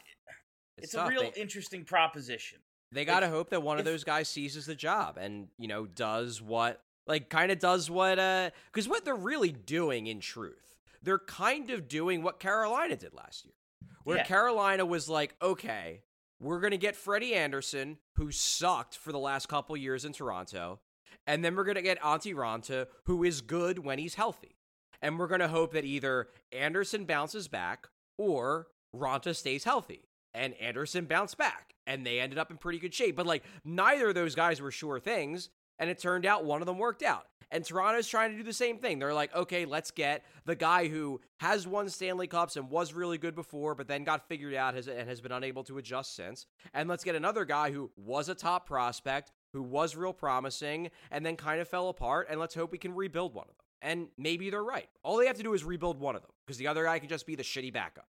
It's, 0.77 0.93
tough. 0.93 1.07
a 1.07 1.11
real 1.11 1.31
They- 1.31 1.41
interesting 1.41 1.85
proposition. 1.85 2.59
They 2.91 3.05
gotta 3.05 3.27
hope 3.29 3.49
that 3.49 3.61
one 3.63 3.79
of 3.79 3.85
those 3.85 4.03
guys 4.03 4.27
seizes 4.27 4.65
the 4.67 4.75
job 4.75 5.17
and 5.17 5.47
you 5.57 5.67
know 5.67 5.85
does 5.87 6.41
what 6.41 6.81
like 7.07 7.27
kind 7.29 7.51
of 7.51 7.57
does 7.59 7.89
what 7.89 8.19
uh 8.19 8.51
because 8.71 8.87
what 8.87 9.03
they're 9.03 9.15
really 9.15 9.51
doing 9.51 10.05
in 10.07 10.19
truth 10.19 10.75
they're 11.01 11.17
kind 11.19 11.69
of 11.71 11.87
doing 11.87 12.21
what 12.21 12.39
Carolina 12.39 12.95
did 12.95 13.13
last 13.15 13.45
year 13.45 13.55
where 14.03 14.17
Yeah. 14.17 14.25
Carolina 14.25 14.85
was 14.85 15.09
like 15.09 15.33
okay 15.41 16.03
we're 16.39 16.59
gonna 16.59 16.77
get 16.77 16.95
Freddie 16.95 17.33
Andersen 17.33 17.97
who 18.15 18.29
sucked 18.31 18.95
for 18.95 19.11
the 19.11 19.17
last 19.19 19.47
couple 19.49 19.75
years 19.75 20.05
in 20.05 20.13
Toronto 20.13 20.79
and 21.25 21.43
then 21.43 21.55
we're 21.55 21.63
gonna 21.65 21.81
get 21.81 21.99
Antti 22.01 22.35
Raanta 22.35 22.85
who 23.05 23.23
is 23.23 23.41
good 23.41 23.79
when 23.79 23.97
he's 23.97 24.13
healthy 24.15 24.55
and 25.01 25.17
we're 25.17 25.27
gonna 25.27 25.47
hope 25.47 25.73
that 25.73 25.83
either 25.83 26.29
Andersen 26.51 27.05
bounces 27.05 27.47
back 27.47 27.87
or 28.19 28.67
Raanta 28.95 29.35
stays 29.35 29.63
healthy 29.63 30.03
and 30.33 30.53
Andersen 30.55 31.05
bounced 31.05 31.37
back 31.37 31.73
and 31.85 32.05
they 32.05 32.19
ended 32.19 32.39
up 32.39 32.51
in 32.51 32.57
pretty 32.57 32.79
good 32.79 32.93
shape. 32.93 33.15
But 33.15 33.25
like 33.25 33.43
neither 33.63 34.09
of 34.09 34.15
those 34.15 34.35
guys 34.35 34.61
were 34.61 34.71
sure 34.71 34.99
things, 34.99 35.49
and 35.79 35.89
it 35.89 35.99
turned 35.99 36.25
out 36.25 36.45
one 36.45 36.61
of 36.61 36.65
them 36.65 36.77
worked 36.77 37.03
out. 37.03 37.25
And 37.51 37.63
Toronto's 37.63 38.07
trying 38.07 38.31
to 38.31 38.37
do 38.37 38.41
the 38.41 38.51
same 38.51 38.79
thing. 38.79 38.97
They're 38.97 39.13
like, 39.13 39.35
okay, 39.35 39.65
let's 39.65 39.91
get 39.91 40.25
the 40.45 40.55
guy 40.55 40.87
who 40.87 41.21
has 41.39 41.67
won 41.67 41.87
Stanley 41.87 42.25
Cups 42.25 42.55
and 42.55 42.67
was 42.67 42.93
really 42.93 43.19
good 43.19 43.35
before, 43.35 43.75
but 43.75 43.87
then 43.87 44.03
got 44.03 44.27
figured 44.27 44.55
out 44.55 44.73
has, 44.73 44.87
and 44.87 45.07
has 45.07 45.21
been 45.21 45.31
unable 45.31 45.63
to 45.65 45.77
adjust 45.77 46.15
since. 46.15 46.47
And 46.73 46.89
let's 46.89 47.03
get 47.03 47.13
another 47.13 47.45
guy 47.45 47.71
who 47.71 47.91
was 47.95 48.27
a 48.27 48.33
top 48.33 48.65
prospect, 48.65 49.31
who 49.51 49.61
was 49.61 49.95
real 49.95 50.13
promising, 50.13 50.89
and 51.11 51.23
then 51.23 51.35
kind 51.35 51.61
of 51.61 51.67
fell 51.67 51.89
apart. 51.89 52.25
And 52.27 52.39
let's 52.39 52.55
hope 52.55 52.71
we 52.71 52.79
can 52.79 52.95
rebuild 52.95 53.35
one 53.35 53.45
of 53.47 53.55
them. 53.55 53.65
And 53.83 54.07
maybe 54.17 54.49
they're 54.49 54.63
right. 54.63 54.89
All 55.03 55.17
they 55.17 55.27
have 55.27 55.37
to 55.37 55.43
do 55.43 55.53
is 55.53 55.63
rebuild 55.63 55.99
one 55.99 56.15
of 56.15 56.23
them 56.23 56.31
because 56.47 56.57
the 56.57 56.67
other 56.67 56.85
guy 56.85 56.97
can 56.97 57.09
just 57.09 57.27
be 57.27 57.35
the 57.35 57.43
shitty 57.43 57.71
backup. 57.71 58.07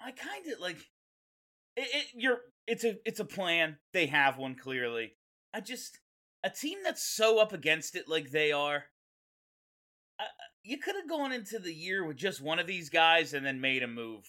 I 0.00 0.10
kind 0.12 0.46
of 0.52 0.60
like 0.60 0.76
it, 1.76 1.88
it. 1.92 2.06
You're 2.14 2.38
it's 2.66 2.84
a 2.84 2.96
it's 3.04 3.20
a 3.20 3.24
plan. 3.24 3.76
They 3.92 4.06
have 4.06 4.38
one 4.38 4.54
clearly. 4.54 5.12
I 5.54 5.60
just 5.60 5.98
a 6.44 6.50
team 6.50 6.78
that's 6.84 7.02
so 7.04 7.38
up 7.40 7.52
against 7.52 7.96
it 7.96 8.08
like 8.08 8.30
they 8.30 8.52
are. 8.52 8.84
I, 10.20 10.24
you 10.62 10.78
could 10.78 10.96
have 10.96 11.08
gone 11.08 11.32
into 11.32 11.58
the 11.58 11.72
year 11.72 12.04
with 12.04 12.16
just 12.16 12.40
one 12.40 12.58
of 12.58 12.66
these 12.66 12.90
guys 12.90 13.32
and 13.34 13.44
then 13.46 13.60
made 13.60 13.82
a 13.82 13.88
move. 13.88 14.24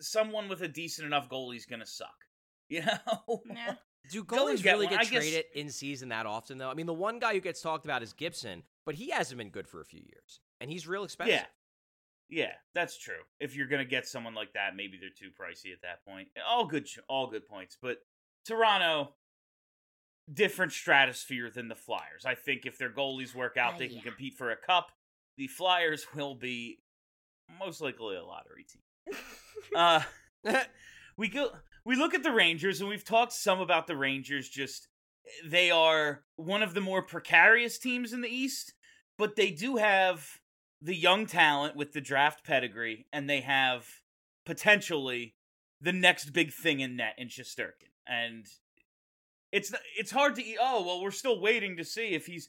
Someone 0.00 0.48
with 0.48 0.62
a 0.62 0.68
decent 0.68 1.06
enough 1.06 1.28
goalie's 1.28 1.66
gonna 1.66 1.86
suck. 1.86 2.08
You 2.70 2.82
know. 2.84 3.42
Yeah. 3.46 3.76
Do 4.10 4.22
Go 4.24 4.44
goalies 4.44 4.62
get 4.62 4.72
really 4.72 4.84
one. 4.86 4.94
get 4.96 5.00
I 5.00 5.04
guess- 5.04 5.22
traded 5.22 5.44
in 5.54 5.70
season 5.70 6.10
that 6.10 6.26
often, 6.26 6.58
though? 6.58 6.68
I 6.70 6.74
mean, 6.74 6.84
the 6.84 6.92
one 6.92 7.18
guy 7.18 7.32
who 7.32 7.40
gets 7.40 7.62
talked 7.62 7.86
about 7.86 8.02
is 8.02 8.12
Gibson, 8.12 8.62
but 8.84 8.94
he 8.94 9.08
hasn't 9.08 9.38
been 9.38 9.48
good 9.48 9.66
for 9.66 9.80
a 9.80 9.86
few 9.86 10.00
years, 10.00 10.40
and 10.60 10.70
he's 10.70 10.86
real 10.86 11.02
expensive. 11.04 11.34
Yeah. 11.36 11.44
Yeah, 12.28 12.52
that's 12.74 12.98
true. 12.98 13.22
If 13.40 13.56
you're 13.56 13.66
gonna 13.68 13.84
get 13.84 14.06
someone 14.06 14.34
like 14.34 14.52
that, 14.52 14.76
maybe 14.76 14.98
they're 15.00 15.08
too 15.08 15.30
pricey 15.30 15.72
at 15.72 15.82
that 15.82 16.04
point. 16.04 16.28
All 16.46 16.66
good, 16.66 16.86
all 17.08 17.26
good 17.26 17.46
points. 17.46 17.76
But 17.80 17.98
Toronto, 18.46 19.14
different 20.32 20.72
stratosphere 20.72 21.50
than 21.50 21.68
the 21.68 21.74
Flyers. 21.74 22.24
I 22.26 22.34
think 22.34 22.66
if 22.66 22.76
their 22.78 22.90
goalies 22.90 23.34
work 23.34 23.56
out, 23.56 23.74
Uh, 23.74 23.78
they 23.78 23.88
can 23.88 24.00
compete 24.00 24.34
for 24.34 24.50
a 24.50 24.56
cup. 24.56 24.92
The 25.36 25.46
Flyers 25.46 26.06
will 26.14 26.34
be 26.34 26.80
most 27.58 27.80
likely 27.80 28.16
a 28.16 28.24
lottery 28.24 28.64
team. 28.64 29.16
Uh, 29.74 30.02
we 31.16 31.28
go. 31.28 31.50
We 31.84 31.96
look 31.96 32.12
at 32.12 32.22
the 32.22 32.32
Rangers, 32.32 32.80
and 32.80 32.90
we've 32.90 33.04
talked 33.04 33.32
some 33.32 33.60
about 33.60 33.86
the 33.86 33.96
Rangers. 33.96 34.48
Just 34.50 34.88
they 35.44 35.70
are 35.70 36.24
one 36.36 36.62
of 36.62 36.74
the 36.74 36.80
more 36.82 37.02
precarious 37.02 37.78
teams 37.78 38.12
in 38.12 38.20
the 38.20 38.28
East, 38.28 38.74
but 39.16 39.36
they 39.36 39.50
do 39.50 39.76
have 39.76 40.40
the 40.80 40.94
young 40.94 41.26
talent 41.26 41.76
with 41.76 41.92
the 41.92 42.00
draft 42.00 42.44
pedigree, 42.44 43.06
and 43.12 43.28
they 43.28 43.40
have 43.40 43.86
potentially 44.46 45.34
the 45.80 45.92
next 45.92 46.32
big 46.32 46.52
thing 46.52 46.80
in 46.80 46.96
net 46.96 47.14
in 47.18 47.28
Shesterkin. 47.28 47.90
And 48.06 48.46
it's 49.52 49.72
it's 49.98 50.10
hard 50.10 50.34
to 50.36 50.42
oh 50.60 50.84
well, 50.84 51.02
we're 51.02 51.10
still 51.10 51.40
waiting 51.40 51.76
to 51.76 51.84
see 51.84 52.08
if 52.14 52.26
he's. 52.26 52.48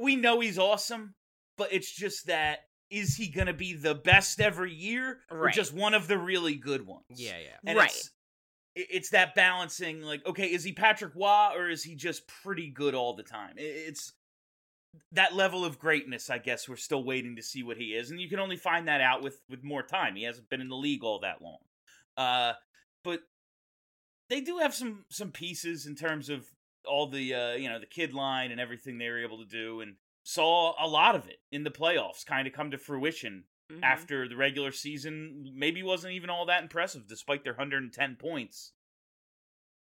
We 0.00 0.14
know 0.16 0.40
he's 0.40 0.58
awesome, 0.58 1.14
but 1.56 1.72
it's 1.72 1.90
just 1.92 2.26
that 2.26 2.60
is 2.90 3.16
he 3.16 3.28
gonna 3.28 3.52
be 3.52 3.74
the 3.74 3.94
best 3.94 4.40
every 4.40 4.72
year 4.72 5.20
or 5.30 5.38
Right. 5.38 5.54
just 5.54 5.74
one 5.74 5.94
of 5.94 6.06
the 6.08 6.16
really 6.18 6.54
good 6.54 6.86
ones? 6.86 7.04
yeah, 7.10 7.38
yeah. 7.38 7.56
And 7.66 7.76
Right. 7.78 7.90
It's, 7.90 8.10
it's 8.74 9.10
that 9.10 9.34
balancing, 9.34 10.02
like, 10.02 10.24
okay, 10.24 10.46
is 10.52 10.62
he 10.62 10.72
Patrick 10.72 11.14
Roy 11.16 11.50
or 11.54 11.68
is 11.68 11.82
he 11.82 11.96
just 11.96 12.28
pretty 12.28 12.70
good 12.70 12.94
all 12.94 13.14
the 13.16 13.24
time? 13.24 13.54
It's 13.56 14.12
that 15.12 15.34
level 15.34 15.64
of 15.64 15.78
greatness. 15.78 16.30
I 16.30 16.38
guess 16.38 16.68
we're 16.68 16.76
still 16.76 17.04
waiting 17.04 17.36
to 17.36 17.42
see 17.42 17.62
what 17.62 17.76
he 17.76 17.94
is, 17.94 18.10
and 18.10 18.20
you 18.20 18.28
can 18.28 18.38
only 18.38 18.56
find 18.56 18.88
that 18.88 19.00
out 19.00 19.22
with 19.22 19.40
with 19.48 19.62
more 19.64 19.82
time. 19.82 20.16
He 20.16 20.24
hasn't 20.24 20.48
been 20.48 20.60
in 20.60 20.68
the 20.68 20.76
league 20.76 21.04
all 21.04 21.20
that 21.20 21.42
long, 21.42 21.58
uh, 22.16 22.54
but 23.04 23.20
they 24.28 24.40
do 24.40 24.58
have 24.58 24.74
some 24.74 25.04
some 25.10 25.30
pieces 25.32 25.86
in 25.86 25.94
terms 25.94 26.28
of 26.28 26.46
all 26.86 27.06
the 27.08 27.34
uh, 27.34 27.52
you 27.54 27.68
know 27.68 27.78
the 27.78 27.86
kid 27.86 28.14
line 28.14 28.50
and 28.50 28.60
everything 28.60 28.98
they 28.98 29.08
were 29.08 29.22
able 29.22 29.38
to 29.38 29.44
do, 29.50 29.80
and 29.80 29.96
saw 30.24 30.74
a 30.78 30.86
lot 30.86 31.14
of 31.14 31.26
it 31.28 31.40
in 31.50 31.64
the 31.64 31.70
playoffs 31.70 32.24
kind 32.26 32.46
of 32.46 32.52
come 32.52 32.70
to 32.70 32.78
fruition 32.78 33.44
Mhm. 33.70 33.80
after 33.82 34.26
the 34.26 34.34
regular 34.36 34.72
season 34.72 35.52
maybe 35.54 35.82
wasn't 35.82 36.14
even 36.14 36.30
all 36.30 36.46
that 36.46 36.62
impressive 36.62 37.06
despite 37.06 37.44
their 37.44 37.52
110 37.52 38.16
points. 38.16 38.72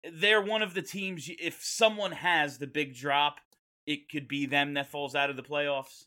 They're 0.03 0.41
one 0.41 0.61
of 0.61 0.73
the 0.75 0.81
teams 0.83 1.29
if 1.39 1.63
someone 1.63 2.11
has 2.11 2.57
the 2.59 2.67
big 2.67 2.93
drop, 2.93 3.39
it 3.85 4.09
could 4.09 4.27
be 4.27 4.45
them 4.45 4.73
that 4.75 4.87
falls 4.89 5.15
out 5.15 5.29
of 5.29 5.35
the 5.35 5.43
playoffs. 5.43 6.05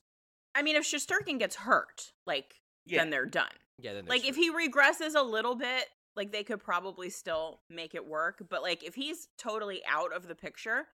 I 0.54 0.62
mean, 0.62 0.76
if 0.76 0.84
Shesterkin 0.84 1.38
gets 1.38 1.56
hurt, 1.56 2.12
like, 2.26 2.54
Yeah. 2.86 3.00
then 3.00 3.10
they're 3.10 3.26
done. 3.26 3.52
Yeah, 3.78 3.92
then 3.92 4.06
Like, 4.06 4.24
if 4.24 4.36
he 4.36 4.50
regresses 4.50 5.14
a 5.14 5.22
little 5.22 5.54
bit, 5.54 5.86
like, 6.14 6.32
they 6.32 6.42
could 6.44 6.62
probably 6.62 7.10
still 7.10 7.60
make 7.68 7.94
it 7.94 8.06
work. 8.06 8.42
But, 8.48 8.62
like, 8.62 8.82
if 8.82 8.94
he's 8.94 9.28
totally 9.36 9.82
out 9.86 10.14
of 10.14 10.26
the 10.28 10.34
picture, 10.34 10.88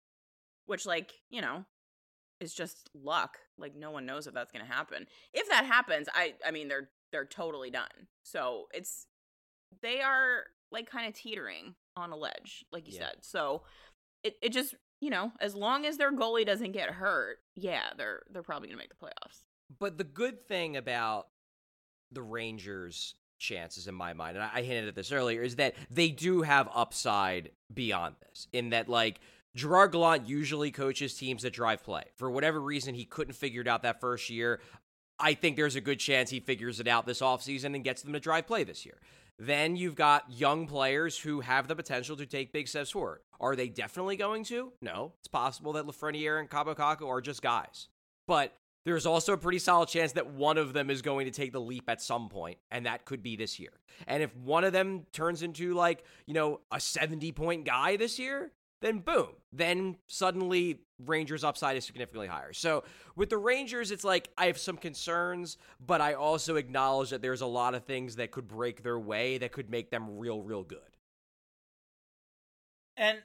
which, 0.64 0.86
like, 0.86 1.12
you 1.28 1.42
know, 1.42 1.66
is 2.40 2.54
just 2.54 2.88
luck. 2.94 3.36
Like, 3.58 3.74
no 3.76 3.90
one 3.90 4.06
knows 4.06 4.26
if 4.26 4.32
that's 4.32 4.50
going 4.50 4.64
to 4.64 4.72
happen. 4.72 5.06
If 5.34 5.48
that 5.50 5.66
happens, 5.66 6.08
I, 6.14 6.34
I 6.46 6.52
mean, 6.52 6.68
they're, 6.68 6.88
they're 7.12 7.26
totally 7.26 7.70
done. 7.70 8.08
So 8.22 8.68
it's, 8.72 9.06
they 9.82 10.00
are, 10.00 10.44
like, 10.72 10.88
kind 10.90 11.06
of 11.06 11.12
teetering 11.12 11.74
on 11.96 12.12
a 12.12 12.16
ledge, 12.16 12.64
like 12.72 12.88
you 12.88 12.94
Yeah. 12.94 13.08
said. 13.08 13.16
So 13.20 13.64
it, 14.24 14.36
it 14.40 14.52
just, 14.54 14.74
you 15.00 15.10
know, 15.10 15.32
as 15.40 15.54
long 15.54 15.86
as 15.86 15.96
their 15.96 16.12
goalie 16.12 16.46
doesn't 16.46 16.72
get 16.72 16.90
hurt, 16.90 17.38
yeah, 17.56 17.90
they're, 17.96 18.22
they're 18.30 18.42
probably 18.42 18.68
going 18.68 18.78
to 18.78 18.82
make 18.82 18.90
the 18.90 19.06
playoffs. 19.06 19.42
But 19.78 19.98
the 19.98 20.04
good 20.04 20.46
thing 20.46 20.76
about 20.76 21.28
the 22.12 22.22
Rangers' 22.22 23.14
chances, 23.38 23.86
in 23.86 23.94
my 23.94 24.12
mind, 24.12 24.36
and 24.36 24.44
I, 24.44 24.62
hinted 24.62 24.88
at 24.88 24.94
this 24.94 25.12
earlier, 25.12 25.42
is 25.42 25.56
that 25.56 25.74
they 25.90 26.08
do 26.08 26.42
have 26.42 26.68
upside 26.74 27.50
beyond 27.72 28.16
this. 28.28 28.48
In 28.52 28.70
that, 28.70 28.88
like, 28.88 29.20
Gerard 29.56 29.92
Gallant 29.92 30.28
usually 30.28 30.70
coaches 30.70 31.14
teams 31.14 31.42
that 31.42 31.52
drive 31.52 31.82
play. 31.82 32.04
For 32.16 32.30
whatever 32.30 32.60
reason, 32.60 32.94
he 32.94 33.04
couldn't 33.04 33.34
figure 33.34 33.62
it 33.62 33.68
out 33.68 33.82
that 33.82 34.00
first 34.00 34.28
year. 34.30 34.60
I 35.18 35.34
think 35.34 35.56
there's 35.56 35.76
a 35.76 35.80
good 35.80 35.98
chance 35.98 36.30
he 36.30 36.40
figures 36.40 36.80
it 36.80 36.88
out 36.88 37.06
this 37.06 37.20
offseason 37.20 37.74
and 37.74 37.84
gets 37.84 38.02
them 38.02 38.12
to 38.12 38.20
drive 38.20 38.46
play 38.46 38.64
this 38.64 38.86
year. 38.86 38.98
Then 39.40 39.74
you've 39.74 39.94
got 39.94 40.30
young 40.30 40.66
players 40.66 41.18
who 41.18 41.40
have 41.40 41.66
the 41.66 41.74
potential 41.74 42.14
to 42.16 42.26
take 42.26 42.52
big 42.52 42.68
steps 42.68 42.90
forward. 42.90 43.20
Are 43.40 43.56
they 43.56 43.68
definitely 43.68 44.16
going 44.16 44.44
to? 44.44 44.70
No. 44.82 45.14
It's 45.20 45.28
possible 45.28 45.72
that 45.72 45.86
Lafreniere 45.86 46.38
and 46.38 46.50
Kaapo 46.50 47.08
are 47.08 47.22
just 47.22 47.40
guys. 47.40 47.88
But 48.28 48.54
there's 48.84 49.06
also 49.06 49.32
a 49.32 49.38
pretty 49.38 49.58
solid 49.58 49.88
chance 49.88 50.12
that 50.12 50.28
one 50.28 50.58
of 50.58 50.74
them 50.74 50.90
is 50.90 51.00
going 51.00 51.24
to 51.24 51.30
take 51.30 51.52
the 51.52 51.60
leap 51.60 51.84
at 51.88 52.02
some 52.02 52.28
point, 52.28 52.58
and 52.70 52.84
that 52.84 53.06
could 53.06 53.22
be 53.22 53.34
this 53.34 53.58
year. 53.58 53.72
And 54.06 54.22
if 54.22 54.36
one 54.36 54.62
of 54.62 54.74
them 54.74 55.06
turns 55.12 55.42
into 55.42 55.72
like, 55.72 56.04
you 56.26 56.34
know, 56.34 56.60
a 56.70 56.78
70 56.78 57.32
point 57.32 57.64
guy 57.64 57.96
this 57.96 58.18
year, 58.18 58.52
then 58.80 58.98
boom. 58.98 59.28
Then 59.52 59.96
suddenly 60.06 60.80
Rangers 61.04 61.44
upside 61.44 61.76
is 61.76 61.84
significantly 61.84 62.28
higher. 62.28 62.52
So 62.52 62.84
with 63.16 63.30
the 63.30 63.38
Rangers, 63.38 63.90
it's 63.90 64.04
like 64.04 64.30
I 64.38 64.46
have 64.46 64.58
some 64.58 64.76
concerns, 64.76 65.56
but 65.84 66.00
I 66.00 66.14
also 66.14 66.56
acknowledge 66.56 67.10
that 67.10 67.22
there's 67.22 67.40
a 67.40 67.46
lot 67.46 67.74
of 67.74 67.84
things 67.84 68.16
that 68.16 68.30
could 68.30 68.48
break 68.48 68.82
their 68.82 68.98
way 68.98 69.38
that 69.38 69.52
could 69.52 69.70
make 69.70 69.90
them 69.90 70.18
real, 70.18 70.42
real 70.42 70.62
good. 70.62 70.78
And 72.96 73.18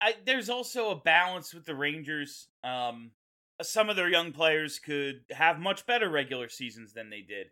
I 0.00 0.14
there's 0.24 0.48
also 0.48 0.90
a 0.90 0.96
balance 0.96 1.52
with 1.52 1.64
the 1.64 1.74
Rangers. 1.74 2.48
Um 2.62 3.12
some 3.60 3.90
of 3.90 3.96
their 3.96 4.08
young 4.08 4.32
players 4.32 4.78
could 4.78 5.24
have 5.30 5.58
much 5.58 5.84
better 5.84 6.08
regular 6.08 6.48
seasons 6.48 6.92
than 6.92 7.10
they 7.10 7.22
did. 7.22 7.48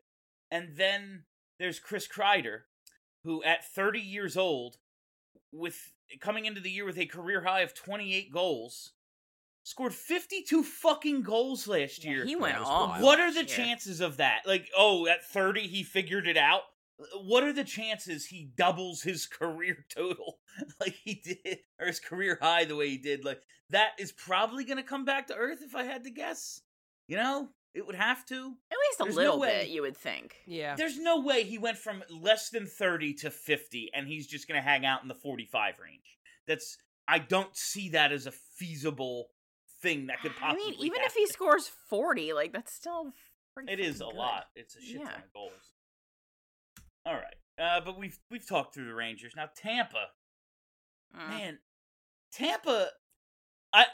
And 0.53 0.77
then 0.77 1.25
there's 1.59 1.81
Chris 1.81 2.07
Kreider, 2.07 2.63
who 3.25 3.43
at 3.43 3.67
30 3.67 3.99
years 3.99 4.37
old, 4.37 4.77
with 5.53 5.93
coming 6.21 6.47
into 6.47 6.61
the 6.61 6.71
year 6.71 6.85
with 6.85 6.99
a 6.99 7.07
career 7.07 7.43
high 7.43 7.61
of 7.61 7.75
28 7.75 8.33
goals, 8.33 8.93
scored 9.63 9.95
52 9.95 10.63
fucking 10.63 11.23
goals 11.23 11.67
last 11.67 12.05
Yeah, 12.05 12.11
year. 12.11 12.25
he 12.25 12.37
went 12.37 12.55
that 12.57 12.63
off. 12.65 13.01
What 13.01 13.19
are 13.21 13.33
the 13.33 13.41
year. 13.41 13.47
chances 13.47 14.01
of 14.01 14.19
that? 14.19 14.43
Like, 14.47 14.69
oh, 14.77 15.07
at 15.07 15.25
30 15.25 15.67
he 15.69 15.83
figured 15.83 16.27
it 16.29 16.37
out. 16.37 16.63
What 17.21 17.45
are 17.45 17.53
the 17.53 17.65
chances 17.65 18.27
he 18.27 18.51
doubles 18.57 19.03
his 19.03 19.27
career 19.39 19.85
total 19.95 20.39
like 20.81 20.95
he 21.05 21.15
did, 21.15 21.59
or 21.81 21.87
his 21.89 22.01
career 22.01 22.39
high 22.41 22.65
the 22.65 22.77
way 22.77 22.89
he 22.89 22.99
did? 22.99 23.25
Like, 23.25 23.43
that 23.71 23.91
is 23.99 24.13
probably 24.13 24.65
going 24.65 24.77
to 24.79 24.83
come 24.83 25.05
back 25.05 25.27
to 25.27 25.35
earth 25.35 25.59
if 25.63 25.75
I 25.75 25.83
had 25.85 26.05
to 26.05 26.11
guess. 26.11 26.61
You 27.09 27.17
know, 27.17 27.49
it 27.77 27.87
would 27.87 27.95
have 27.97 28.25
to. 28.27 28.35
At 28.71 28.79
least 28.89 29.01
a 29.01 29.05
There's 29.05 29.15
no 29.17 29.23
little 29.23 29.39
way. 29.41 29.61
bit, 29.61 29.69
you 29.69 29.83
would 29.83 29.97
think. 29.97 30.37
Yeah. 30.47 30.75
There's 30.77 30.99
no 30.99 31.21
way 31.21 31.45
he 31.45 31.59
went 31.59 31.79
from 31.79 32.03
less 32.11 32.49
than 32.51 32.67
30 32.67 33.15
to 33.15 33.31
50 33.31 33.91
and 33.95 34.09
he's 34.09 34.27
just 34.27 34.49
going 34.49 34.61
to 34.61 34.67
hang 34.67 34.85
out 34.87 35.03
in 35.03 35.09
the 35.09 35.15
45 35.15 35.79
range. 35.79 36.19
That's, 36.49 36.79
I 37.07 37.19
don't 37.19 37.55
see 37.57 37.91
that 37.91 38.13
as 38.13 38.27
a 38.27 38.33
feasible 38.33 39.29
thing 39.83 40.07
that 40.07 40.21
could 40.23 40.35
possibly 40.37 40.65
I 40.65 40.71
mean, 40.71 40.81
even 40.81 41.03
if 41.03 41.13
he 41.15 41.27
scores 41.27 41.69
40, 41.91 42.33
like, 42.33 42.53
that's 42.53 42.73
still. 42.73 43.13
pretty 43.55 43.73
It 43.73 43.79
is 43.81 44.01
a 44.01 44.07
lot. 44.07 44.47
It's 44.57 44.75
a 44.77 44.81
shit 44.81 45.01
Yeah. 45.01 45.05
ton 45.11 45.23
of 45.23 45.33
goals. 45.33 45.73
All 47.05 47.15
right, 47.15 47.35
uh, 47.59 47.81
but 47.85 47.97
we've 47.99 48.19
we've 48.33 48.47
talked 48.49 48.75
through 48.75 48.87
the 48.87 48.95
Rangers. 48.95 49.35
Now 49.37 49.49
Tampa, 49.55 50.07
Mm. 51.17 51.29
man, 51.29 51.59
Tampa, 52.33 52.89
I 53.73 53.87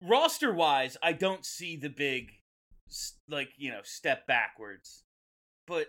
roster 0.00 0.52
wise, 0.52 0.96
I 1.02 1.12
don't 1.12 1.44
see 1.44 1.76
the 1.76 1.90
big, 1.90 2.30
s- 2.30 2.37
like 3.28 3.50
you 3.56 3.70
know, 3.70 3.80
step 3.82 4.26
backwards. 4.26 5.02
But 5.66 5.88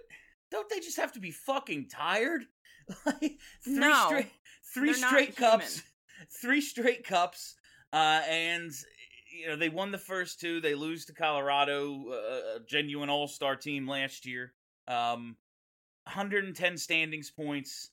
don't 0.51 0.69
they 0.69 0.79
just 0.79 0.97
have 0.97 1.13
to 1.13 1.19
be 1.19 1.31
fucking 1.31 1.89
tired? 1.89 2.45
like 3.05 3.37
three 3.63 3.79
No, 3.79 4.05
straight, 4.07 4.31
three 4.73 4.93
straight 4.93 5.35
cups, 5.35 5.75
human. 5.75 6.29
three 6.41 6.61
straight 6.61 7.03
cups, 7.05 7.55
uh, 7.93 8.21
and 8.29 8.71
you 9.31 9.47
know 9.47 9.55
they 9.55 9.69
won 9.69 9.91
the 9.91 9.97
first 9.97 10.39
two. 10.39 10.59
They 10.59 10.75
lose 10.75 11.05
to 11.05 11.13
Colorado, 11.13 12.09
uh, 12.11 12.57
a 12.57 12.59
genuine 12.67 13.09
All 13.09 13.27
Star 13.27 13.55
team 13.55 13.87
last 13.87 14.25
year. 14.25 14.53
Um, 14.87 15.37
110 16.05 16.77
standings 16.77 17.29
points. 17.29 17.91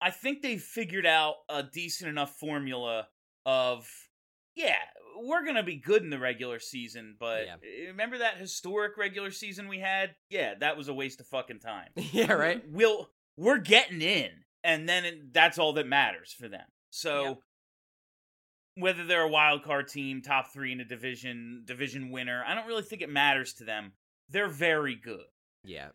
I 0.00 0.10
think 0.10 0.42
they 0.42 0.58
figured 0.58 1.06
out 1.06 1.36
a 1.48 1.62
decent 1.62 2.10
enough 2.10 2.36
formula 2.38 3.06
of 3.46 3.88
yeah, 4.54 4.76
we're 5.16 5.44
gonna 5.44 5.62
be 5.62 5.76
good 5.76 6.02
in 6.02 6.10
the 6.10 6.18
regular 6.18 6.58
season, 6.58 7.16
but 7.18 7.46
Yeah. 7.46 7.56
eh, 7.62 7.86
remember 7.88 8.18
that 8.18 8.38
historic 8.38 8.96
regular 8.96 9.30
season 9.30 9.68
we 9.68 9.78
had? 9.78 10.14
Yeah, 10.30 10.54
that 10.60 10.76
was 10.76 10.88
a 10.88 10.94
waste 10.94 11.20
of 11.20 11.26
fucking 11.26 11.60
time. 11.60 11.90
yeah, 11.96 12.32
right? 12.32 12.62
We'll 12.68 13.10
we're 13.36 13.58
getting 13.58 14.00
in, 14.02 14.30
and 14.62 14.88
then 14.88 15.04
it, 15.04 15.32
that's 15.32 15.58
all 15.58 15.72
that 15.74 15.86
matters 15.86 16.32
for 16.32 16.48
them. 16.48 16.66
So 16.90 17.24
Yep. 17.24 17.38
whether 18.76 19.04
they're 19.04 19.22
a 19.22 19.28
wild 19.28 19.62
card 19.64 19.88
team, 19.88 20.22
top 20.22 20.52
three 20.52 20.72
in 20.72 20.80
a 20.80 20.84
division, 20.84 21.62
division 21.64 22.10
winner, 22.10 22.44
I 22.46 22.54
don't 22.54 22.66
really 22.66 22.82
think 22.82 23.02
it 23.02 23.10
matters 23.10 23.52
to 23.54 23.64
them. 23.64 23.92
They're 24.28 24.48
very 24.48 24.94
good. 24.96 25.26
Yeah. 25.64 25.90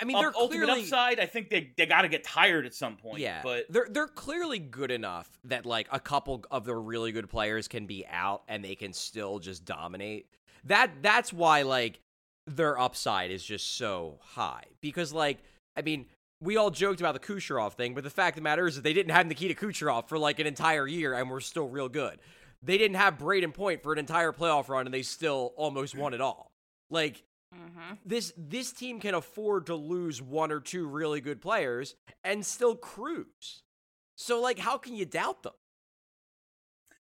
I 0.00 0.04
mean, 0.04 0.16
Up- 0.16 0.22
they're 0.22 0.36
ultimate 0.36 0.64
clearly 0.64 0.82
upside, 0.82 1.20
I 1.20 1.26
think 1.26 1.50
they 1.50 1.72
they 1.76 1.86
got 1.86 2.02
to 2.02 2.08
get 2.08 2.24
tired 2.24 2.66
at 2.66 2.74
some 2.74 2.96
point. 2.96 3.20
Yeah, 3.20 3.40
but 3.42 3.66
they're 3.68 3.86
they're 3.90 4.08
clearly 4.08 4.58
good 4.58 4.90
enough 4.90 5.30
that 5.44 5.66
like 5.66 5.86
a 5.92 6.00
couple 6.00 6.44
of 6.50 6.64
the 6.64 6.74
really 6.74 7.12
good 7.12 7.28
players 7.28 7.68
can 7.68 7.86
be 7.86 8.04
out 8.10 8.42
and 8.48 8.64
they 8.64 8.74
can 8.74 8.92
still 8.92 9.38
just 9.38 9.64
dominate. 9.64 10.26
That 10.64 10.90
that's 11.02 11.32
why 11.32 11.62
like 11.62 12.00
their 12.46 12.78
upside 12.78 13.30
is 13.30 13.44
just 13.44 13.76
so 13.76 14.18
high 14.20 14.64
because 14.80 15.12
like 15.12 15.38
I 15.76 15.82
mean 15.82 16.06
we 16.40 16.56
all 16.56 16.70
joked 16.70 17.00
about 17.00 17.14
the 17.14 17.20
Kucherov 17.20 17.72
thing, 17.72 17.94
but 17.94 18.04
the 18.04 18.10
fact 18.10 18.36
of 18.36 18.42
the 18.42 18.44
matter 18.44 18.66
is 18.66 18.74
that 18.74 18.82
they 18.82 18.92
didn't 18.92 19.12
have 19.12 19.26
Nikita 19.26 19.54
Kucherov 19.54 20.08
for 20.08 20.18
like 20.18 20.38
an 20.40 20.46
entire 20.46 20.86
year 20.86 21.14
and 21.14 21.30
we're 21.30 21.40
still 21.40 21.68
real 21.68 21.88
good. 21.88 22.18
They 22.62 22.76
didn't 22.78 22.96
have 22.96 23.18
Brayden 23.18 23.54
Point 23.54 23.82
for 23.82 23.92
an 23.92 23.98
entire 23.98 24.32
playoff 24.32 24.68
run 24.68 24.86
and 24.86 24.92
they 24.92 25.02
still 25.02 25.54
almost 25.56 25.96
won 25.96 26.12
it 26.12 26.20
all. 26.20 26.50
Like 26.90 27.22
Mhm. 27.54 27.98
this 28.04 28.32
this 28.36 28.72
team 28.72 29.00
can 29.00 29.14
afford 29.14 29.66
to 29.66 29.74
lose 29.74 30.20
one 30.20 30.50
or 30.50 30.60
two 30.60 30.86
really 30.86 31.20
good 31.20 31.40
players 31.40 31.94
and 32.22 32.44
still 32.44 32.76
cruise. 32.76 33.62
So 34.16 34.40
like 34.40 34.58
how 34.58 34.78
can 34.78 34.94
you 34.96 35.04
doubt 35.06 35.42
them? 35.42 35.52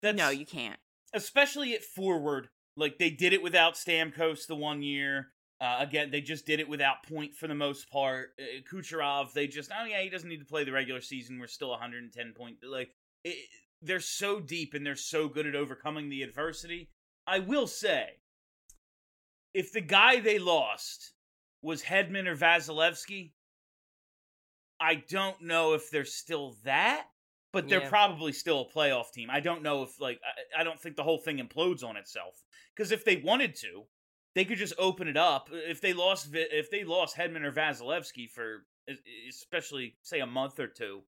that's 0.02 0.18
No, 0.18 0.30
you 0.30 0.46
can't. 0.46 0.80
especially 1.14 1.74
at 1.74 1.84
forward. 1.84 2.50
Like 2.76 2.98
they 3.00 3.10
did 3.10 3.34
it 3.34 3.42
without 3.42 3.74
Stamkos 3.74 4.46
the 4.46 4.56
one 4.56 4.84
year. 4.84 5.34
Uh, 5.60 5.78
again, 5.80 6.12
they 6.12 6.22
just 6.22 6.46
did 6.46 6.60
it 6.60 6.70
without 6.70 7.02
Point 7.08 7.36
for 7.36 7.48
the 7.48 7.56
most 7.56 7.90
part. 7.90 8.36
Uh, 8.40 8.62
Kucherov, 8.72 9.34
they 9.34 9.48
just 9.48 9.72
oh 9.76 9.86
yeah, 9.86 10.02
he 10.02 10.10
doesn't 10.10 10.30
need 10.30 10.38
to 10.40 10.46
play 10.46 10.64
the 10.64 10.72
regular 10.72 11.02
season. 11.02 11.40
We're 11.40 11.48
still 11.48 11.70
110 11.72 12.34
point. 12.34 12.58
Like 12.64 12.94
it, 13.24 13.50
they're 13.82 14.00
so 14.00 14.40
deep 14.40 14.76
and 14.76 14.86
they're 14.86 14.96
so 14.96 15.28
good 15.28 15.48
at 15.48 15.56
overcoming 15.56 16.10
the 16.10 16.22
adversity. 16.22 16.90
I 17.26 17.40
will 17.40 17.66
say, 17.68 18.20
if 19.54 19.72
the 19.72 19.82
guy 19.82 20.20
they 20.20 20.40
lost 20.40 21.14
was 21.62 21.82
Hedman 21.84 22.28
or 22.28 22.36
Vasilevskiy, 22.36 23.32
I 24.80 24.96
don't 25.10 25.42
know 25.42 25.74
if 25.74 25.90
they're 25.90 26.06
still 26.06 26.58
that, 26.64 27.08
but 27.52 27.68
they're 27.68 27.82
Yeah. 27.82 27.90
probably 27.90 28.32
still 28.32 28.62
a 28.62 28.70
playoff 28.70 29.12
team. 29.12 29.30
I 29.32 29.40
don't 29.40 29.64
know 29.64 29.84
if 29.84 30.00
like 30.00 30.20
I, 30.56 30.62
I 30.62 30.64
don't 30.64 30.80
think 30.80 30.96
the 30.96 31.04
whole 31.04 31.18
thing 31.18 31.38
implodes 31.40 31.84
on 31.84 31.98
itself 31.98 32.44
because 32.76 32.92
if 32.92 33.04
they 33.04 33.18
wanted 33.18 33.56
to, 33.56 33.88
they 34.36 34.46
could 34.46 34.60
just 34.60 34.76
open 34.78 35.08
it 35.08 35.18
up. 35.18 35.50
If 35.52 35.82
they 35.82 35.94
lost 35.94 36.30
if 36.32 36.70
they 36.70 36.84
lost 36.84 37.18
Hedman 37.18 37.44
or 37.44 37.52
Vasilevskiy 37.52 38.30
for 38.30 38.66
especially 39.28 39.98
say 40.04 40.20
a 40.20 40.28
month 40.28 40.60
or 40.60 40.68
two, 40.68 41.02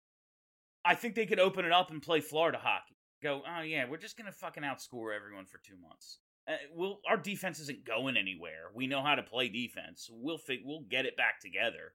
I 0.83 0.95
think 0.95 1.13
they 1.13 1.27
could 1.27 1.39
open 1.39 1.65
it 1.65 1.71
up 1.71 1.91
and 1.91 2.01
play 2.01 2.21
Florida 2.21 2.57
hockey. 2.57 2.95
Go, 3.21 3.43
oh 3.47 3.61
yeah, 3.61 3.85
we're 3.87 3.97
just 3.97 4.17
gonna 4.17 4.31
fucking 4.31 4.63
outscore 4.63 5.15
everyone 5.15 5.45
for 5.45 5.59
two 5.59 5.77
months. 5.77 6.19
Uh, 6.49 6.53
we'll, 6.73 6.99
our 7.07 7.17
defense 7.17 7.59
isn't 7.59 7.85
going 7.85 8.17
anywhere. 8.17 8.71
We 8.73 8.87
know 8.87 9.03
how 9.03 9.13
to 9.15 9.21
play 9.23 9.49
defense. 9.49 10.09
We'll 10.11 10.39
fig- 10.39 10.61
we'll 10.65 10.81
get 10.89 11.05
it 11.05 11.15
back 11.15 11.39
together. 11.39 11.93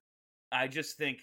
I 0.51 0.67
just 0.69 0.97
think 0.97 1.19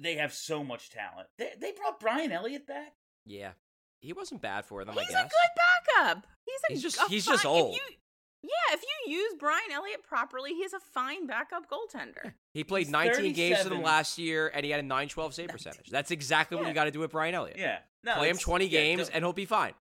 they 0.00 0.16
have 0.16 0.32
so 0.34 0.64
much 0.64 0.90
talent. 0.90 1.28
They, 1.38 1.52
they 1.60 1.72
brought 1.72 2.00
Brian 2.00 2.32
Elliott 2.32 2.66
back. 2.66 2.94
Yeah. 3.24 3.52
He 4.00 4.12
wasn't 4.12 4.42
bad 4.42 4.64
for 4.64 4.84
them, 4.84 4.98
I 4.98 5.02
He's 5.02 5.10
a 5.14 5.22
good 5.22 6.04
backup. 6.04 6.26
He's 6.44 6.60
a 6.68 6.72
He's 6.72 6.82
just- 6.82 6.98
a 6.98 7.04
he's 7.08 7.24
just 7.26 7.46
old. 7.46 7.74
If 7.74 7.80
you, 7.80 7.96
yeah, 8.42 8.74
if 8.74 8.82
you 8.82 9.12
use 9.12 9.34
Brian 9.38 9.70
Elliott 9.72 10.02
properly, 10.02 10.50
he's 10.54 10.72
a 10.72 10.80
fine 10.80 11.26
backup 11.26 11.64
goaltender. 11.70 12.32
He 12.52 12.64
played 12.64 12.86
He's 12.86 12.92
19 12.92 13.32
games 13.32 13.62
for 13.62 13.68
them 13.68 13.82
last 13.82 14.18
year 14.18 14.50
and 14.54 14.64
he 14.64 14.70
had 14.70 14.80
a 14.80 14.82
912 14.82 15.34
save 15.34 15.48
percentage. 15.50 15.88
That's 15.90 16.10
exactly 16.10 16.56
what 16.56 16.66
you 16.66 16.72
got 16.74 16.84
to 16.84 16.90
do 16.90 17.00
with 17.00 17.10
Brian 17.12 17.34
Elliott. 17.34 17.58
Yeah, 17.58 17.78
no, 18.02 18.14
Play 18.16 18.28
him 18.30 18.38
20 18.38 18.66
yeah, 18.66 18.70
games 18.80 19.02
don't- 19.08 19.14
and 19.14 19.24
he'll 19.24 19.32
be 19.32 19.44
fine. 19.46 19.74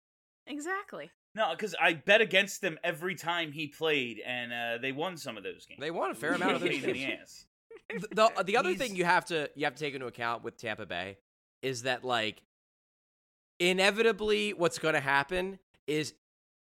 Exactly. 0.47 1.09
No, 1.35 1.51
because 1.51 1.75
I 1.81 1.93
bet 1.93 2.21
against 2.21 2.61
them 2.61 2.77
every 2.83 3.15
time 3.15 3.51
he 3.51 3.67
played, 3.67 4.19
and 4.25 4.51
uh, 4.53 4.77
they 4.81 4.91
won 4.91 5.17
some 5.17 5.37
of 5.37 5.43
those 5.43 5.65
games. 5.65 5.79
They 5.79 5.91
won 5.91 6.11
a 6.11 6.15
fair 6.15 6.33
amount 6.33 6.53
of 6.53 6.61
those 6.61 6.69
Pain 6.69 6.81
the 6.81 6.93
games. 6.93 7.19
ass. 7.21 7.45
the 8.11 8.31
the, 8.37 8.43
the 8.43 8.57
other 8.57 8.69
He's- 8.69 8.79
thing 8.81 8.95
you 8.95 9.05
have 9.05 9.25
to 9.25 9.49
you 9.55 9.65
have 9.65 9.75
to 9.75 9.79
take 9.83 9.93
into 9.93 10.07
account 10.07 10.43
with 10.43 10.57
Tampa 10.57 10.85
Bay 10.85 11.17
is 11.61 11.83
that 11.83 12.03
like 12.03 12.41
inevitably 13.59 14.53
what's 14.53 14.79
going 14.79 14.93
to 14.93 14.99
happen 14.99 15.59
is 15.87 16.13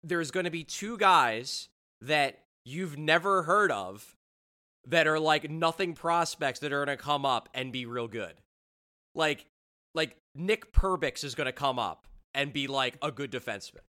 there's 0.02 0.30
going 0.30 0.44
to 0.44 0.50
be 0.50 0.64
two 0.64 0.96
guys 0.98 1.68
that 2.00 2.40
you've 2.64 2.96
never 2.98 3.42
heard 3.42 3.70
of 3.72 4.16
that 4.86 5.06
are 5.06 5.18
like 5.18 5.50
nothing 5.50 5.94
prospects 5.94 6.60
that 6.60 6.72
are 6.72 6.84
going 6.84 6.96
to 6.96 7.02
come 7.02 7.24
up 7.26 7.48
and 7.54 7.72
be 7.72 7.86
real 7.86 8.08
good. 8.08 8.34
Like 9.14 9.46
like 9.94 10.16
Nick 10.34 10.72
Perbix 10.72 11.24
is 11.24 11.34
going 11.34 11.46
to 11.46 11.52
come 11.52 11.78
up 11.78 12.06
and 12.34 12.52
be 12.52 12.66
like 12.66 12.98
a 13.02 13.10
good 13.10 13.32
defenseman. 13.32 13.80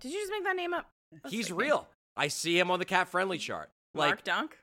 Did 0.00 0.12
you 0.12 0.20
just 0.20 0.30
make 0.32 0.44
that 0.44 0.56
name 0.56 0.74
up? 0.74 0.90
That's 1.12 1.32
He's 1.34 1.46
sick. 1.48 1.56
real. 1.56 1.88
I 2.16 2.28
see 2.28 2.58
him 2.58 2.70
on 2.70 2.78
the 2.78 2.84
cat 2.84 3.08
friendly 3.08 3.38
chart. 3.38 3.70
Like 3.94 4.08
Mark 4.08 4.24
Dunk. 4.24 4.58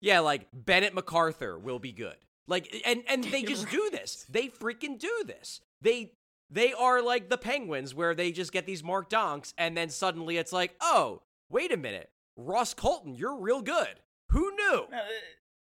Yeah, 0.00 0.20
like 0.20 0.46
Bennett 0.52 0.94
MacArthur 0.94 1.58
will 1.58 1.78
be 1.78 1.92
good. 1.92 2.16
Like 2.46 2.74
and 2.84 3.02
and 3.08 3.24
they 3.24 3.42
just 3.42 3.68
do 3.70 3.88
this. 3.90 4.24
They 4.28 4.48
freaking 4.48 4.98
do 4.98 5.22
this. 5.26 5.60
They 5.80 6.12
they 6.50 6.72
are 6.72 7.02
like 7.02 7.28
the 7.28 7.38
Penguins 7.38 7.94
where 7.94 8.14
they 8.14 8.32
just 8.32 8.52
get 8.52 8.66
these 8.66 8.82
Mark 8.82 9.08
Donks 9.08 9.52
and 9.58 9.76
then 9.76 9.88
suddenly 9.90 10.36
it's 10.38 10.52
like, 10.52 10.74
"Oh, 10.80 11.22
wait 11.50 11.72
a 11.72 11.76
minute. 11.76 12.10
Ross 12.36 12.74
Colton, 12.74 13.14
you're 13.14 13.36
real 13.36 13.62
good." 13.62 14.00
Who 14.30 14.50
knew? 14.54 14.86
Uh, 14.92 14.98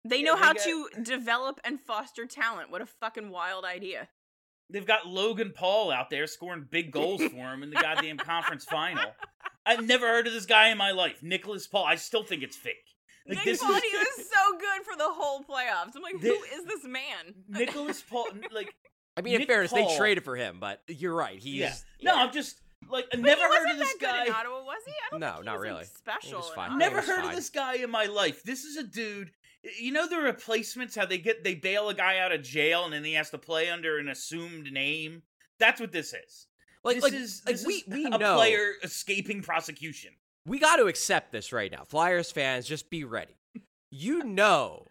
They 0.05 0.19
Yeah, 0.19 0.25
know 0.27 0.35
they 0.37 0.41
how 0.43 0.53
got- 0.53 0.63
to 0.65 0.89
develop 1.03 1.61
and 1.65 1.81
foster 1.81 2.27
talent. 2.27 2.71
What 2.71 2.83
a 2.83 2.87
fucking 2.87 3.31
wild 3.31 3.65
idea. 3.65 4.09
They've 4.71 4.87
got 4.87 5.07
Logan 5.07 5.53
Paul 5.55 5.91
out 5.93 6.11
there 6.11 6.27
scoring 6.27 6.67
big 6.71 6.91
goals 6.91 7.23
for 7.31 7.53
him 7.53 7.63
in 7.63 7.71
the 7.71 7.77
goddamn 7.77 8.19
conference 8.19 8.65
final. 8.65 9.05
I've 9.65 9.85
never 9.87 10.07
heard 10.07 10.27
of 10.27 10.33
this 10.33 10.47
guy 10.47 10.69
in 10.69 10.79
my 10.79 10.91
life, 10.93 11.23
Nicholas 11.23 11.67
Paul. 11.67 11.85
I 11.85 11.97
still 11.97 12.23
think 12.25 12.43
it's 12.43 12.57
fake. 12.57 12.75
Like 13.29 13.39
Nick 13.39 13.45
this 13.45 13.61
Paul, 13.63 13.73
is 13.75 13.83
he 13.83 13.97
was 13.97 14.27
so 14.35 14.59
good 14.59 14.85
for 14.85 14.97
the 14.97 15.09
whole 15.09 15.41
playoffs. 15.41 15.93
I'm 15.97 16.03
like, 16.03 16.21
Thi- 16.21 16.29
who 16.29 16.35
is 16.57 16.65
this 16.67 16.85
man? 16.85 17.35
Nicholas 17.49 18.01
Paul. 18.03 18.27
Like, 18.53 18.73
I 19.17 19.23
mean, 19.23 19.41
in 19.41 19.47
fairness, 19.47 19.73
Paul- 19.73 19.89
they 19.89 19.97
traded 19.97 20.23
for 20.25 20.37
him, 20.37 20.59
but 20.61 20.83
you're 20.89 21.15
right. 21.15 21.39
He's 21.39 21.55
yeah. 21.57 21.75
No, 22.03 22.15
I'm 22.15 22.33
just 22.33 22.61
like 22.89 23.07
I 23.13 23.17
never 23.17 23.43
heard 23.43 23.71
of 23.73 23.79
this 23.79 23.93
that 23.95 23.99
good 23.99 24.07
guy. 24.07 24.25
in 24.27 24.33
Ottawa, 24.33 24.63
was 24.63 24.83
he? 24.87 24.93
I 24.93 25.11
don't 25.11 25.21
No, 25.21 25.27
think 25.27 25.39
he 25.41 25.45
not 25.47 25.53
was, 25.55 25.59
like, 25.61 25.69
really. 25.73 25.81
He 25.85 25.87
special. 25.97 26.39
was 26.39 26.49
fine. 26.51 26.65
Ottawa. 26.71 26.73
He 26.75 26.79
Never 26.79 26.97
was 26.97 27.07
heard 27.07 27.25
of 27.25 27.35
this 27.35 27.51
guy 27.51 27.75
in 27.77 27.91
my 27.91 28.05
life. 28.07 28.43
This 28.45 28.65
is 28.65 28.77
a 28.77 28.85
dude. 28.85 29.31
You 29.81 29.93
know 29.93 30.09
the 30.09 30.19
replacements, 30.19 30.95
how 30.95 31.07
they 31.07 31.19
get 31.19 31.45
they 31.45 31.55
bail 31.55 31.89
a 31.89 31.95
guy 31.95 32.19
out 32.19 32.33
of 32.33 32.43
jail 32.43 32.85
and 32.85 32.93
then 32.93 33.05
he 33.05 33.15
has 33.15 33.31
to 33.31 33.39
play 33.39 33.69
under 33.71 33.99
an 33.99 34.09
assumed 34.09 34.73
name. 34.73 35.23
That's 35.59 35.81
what 35.81 35.93
this 35.93 36.13
is. 36.13 36.47
Like, 36.85 36.97
this 36.97 37.05
like, 37.05 37.13
is 37.15 37.43
like 37.47 37.55
this 37.57 37.67
we 37.67 37.75
is 37.75 37.85
we 37.89 38.05
a 38.07 38.11
know 38.11 38.37
player 38.37 38.73
escaping 38.83 39.43
prosecution. 39.43 40.13
we 40.47 40.59
got 40.59 40.77
to 40.77 40.87
accept 40.87 41.33
this 41.33 41.53
right 41.53 41.73
now. 41.73 41.83
Flyers 41.85 42.31
fans, 42.31 42.67
just 42.67 42.91
be 42.91 43.05
ready. 43.05 43.35
You 43.91 44.23
know 44.25 44.87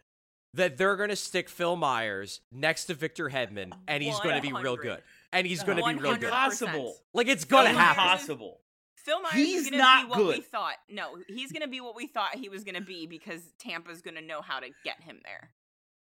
that 0.53 0.77
they're 0.77 0.95
going 0.95 1.09
to 1.09 1.15
stick 1.15 1.49
Phil 1.49 1.75
Myers 1.75 2.41
next 2.51 2.85
to 2.85 2.93
Victor 2.93 3.29
Hedman, 3.29 3.73
and 3.87 4.01
he's 4.01 4.19
going 4.19 4.35
to 4.35 4.41
be 4.41 4.53
real 4.53 4.77
good. 4.77 5.01
And 5.31 5.45
he's 5.45 5.63
going 5.63 5.77
to 5.77 5.83
be 5.83 5.95
real 5.95 6.15
good. 6.15 6.21
100%. 6.21 6.23
Impossible. 6.23 6.95
Like 7.13 7.27
it's 7.27 7.45
going 7.45 7.65
to 7.65 7.71
happen. 7.73 8.03
is- 8.03 8.21
Impossible. 8.21 8.61
Phil 9.05 9.21
Myers 9.21 9.33
He's 9.35 9.61
is 9.61 9.69
gonna 9.69 9.83
not 9.83 10.05
be 10.05 10.09
what 10.09 10.19
we 10.27 10.33
good. 10.35 10.45
thought. 10.47 10.75
No, 10.89 11.17
he's 11.27 11.51
gonna 11.51 11.67
be 11.67 11.79
what 11.79 11.95
we 11.95 12.07
thought 12.07 12.35
he 12.35 12.49
was 12.49 12.63
gonna 12.63 12.81
be 12.81 13.05
because 13.05 13.41
Tampa's 13.59 14.01
gonna 14.01 14.21
know 14.21 14.41
how 14.41 14.59
to 14.59 14.69
get 14.83 14.99
him 15.01 15.19
there, 15.23 15.51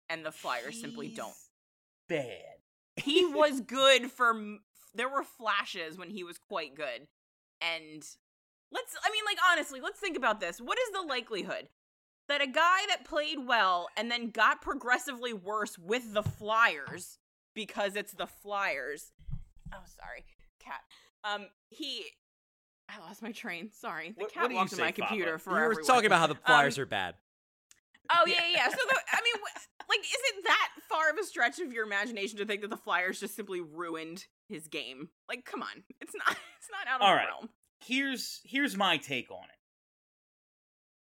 and 0.08 0.24
the 0.24 0.32
Flyers 0.32 0.80
simply 0.80 1.08
don't. 1.08 1.34
Bad. 2.08 2.56
He 2.96 3.26
was 3.26 3.60
good 3.66 4.10
for. 4.10 4.34
There 4.94 5.08
were 5.08 5.22
flashes 5.24 5.98
when 5.98 6.08
he 6.08 6.24
was 6.24 6.38
quite 6.38 6.74
good, 6.74 7.06
and 7.60 8.02
let's. 8.72 8.96
I 9.04 9.10
mean, 9.10 9.24
like 9.26 9.38
honestly, 9.52 9.80
let's 9.82 10.00
think 10.00 10.16
about 10.16 10.40
this. 10.40 10.58
What 10.58 10.78
is 10.78 10.92
the 10.92 11.06
likelihood 11.06 11.68
that 12.28 12.40
a 12.40 12.46
guy 12.46 12.78
that 12.88 13.04
played 13.04 13.46
well 13.46 13.88
and 13.98 14.10
then 14.10 14.30
got 14.30 14.62
progressively 14.62 15.34
worse 15.34 15.76
with 15.78 16.14
the 16.14 16.22
Flyers 16.22 17.18
because 17.54 17.96
it's 17.96 18.12
the 18.12 18.26
Flyers? 18.26 19.12
Oh, 19.74 19.82
sorry, 19.84 20.24
cat. 20.58 20.80
Um, 21.22 21.48
he. 21.68 22.06
I 22.88 22.98
lost 23.00 23.22
my 23.22 23.32
train. 23.32 23.70
Sorry, 23.72 24.10
the 24.12 24.22
What- 24.24 24.32
cat 24.32 24.42
what 24.42 24.48
do 24.50 24.54
walked 24.56 24.72
in 24.72 24.76
say, 24.78 24.84
my 24.84 24.92
computer 24.92 25.32
Papa? 25.32 25.38
for 25.38 25.50
You 25.50 25.56
were 25.56 25.64
everyone. 25.64 25.84
talking 25.84 26.06
about 26.06 26.20
how 26.20 26.26
the 26.26 26.34
Flyers 26.36 26.78
Um, 26.78 26.82
are 26.82 26.86
bad. 26.86 27.14
Oh 28.10 28.24
yeah, 28.26 28.34
yeah. 28.46 28.56
yeah. 28.56 28.68
So 28.68 28.76
the, 28.76 29.00
I 29.12 29.20
mean, 29.22 29.42
like, 29.88 30.00
is 30.00 30.12
it 30.12 30.44
that 30.44 30.70
far 30.90 31.08
of 31.10 31.16
a 31.18 31.24
stretch 31.24 31.58
of 31.60 31.72
your 31.72 31.84
imagination 31.86 32.36
to 32.38 32.44
think 32.44 32.60
that 32.60 32.68
the 32.68 32.76
Flyers 32.76 33.18
just 33.20 33.34
simply 33.34 33.60
ruined 33.60 34.26
his 34.48 34.68
game? 34.68 35.08
Like, 35.28 35.44
come 35.46 35.62
on, 35.62 35.84
it's 36.00 36.14
not. 36.14 36.36
It's 36.64 36.70
not 36.70 36.86
out 36.88 37.00
of 37.00 37.06
All 37.06 37.12
the 37.12 37.16
right. 37.16 37.26
realm. 37.28 37.50
Here's 37.84 38.40
here's 38.44 38.74
my 38.76 38.96
take 38.96 39.30
on 39.30 39.44
it. 39.44 39.58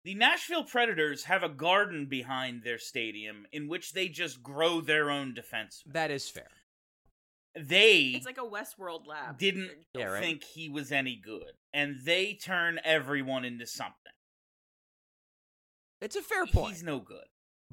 The 0.04 0.16
Nashville 0.16 0.64
Predators 0.64 1.26
have 1.26 1.44
a 1.44 1.50
garden 1.50 2.08
behind 2.08 2.64
their 2.64 2.80
stadium 2.80 3.46
in 3.52 3.68
which 3.68 3.94
they 3.94 4.08
just 4.10 4.42
grow 4.44 4.82
their 4.82 5.10
own 5.12 5.34
defense. 5.36 5.84
That 5.86 6.10
is 6.12 6.28
fair. 6.30 6.50
They 7.56 8.14
It's 8.16 8.26
like 8.26 8.40
a 8.40 8.42
Westworld 8.42 9.06
lab. 9.06 9.38
didn't 9.38 9.72
Yeah, 9.94 10.06
right. 10.06 10.22
think 10.24 10.44
he 10.44 10.70
was 10.70 10.92
any 10.92 11.16
good, 11.16 11.54
and 11.74 11.98
they 12.04 12.34
turn 12.34 12.80
everyone 12.84 13.46
into 13.46 13.66
something. 13.66 13.94
It's 16.02 16.16
a 16.16 16.22
fair 16.22 16.46
point. 16.46 16.74
He's 16.74 16.84
no 16.84 17.00
good. 17.00 17.24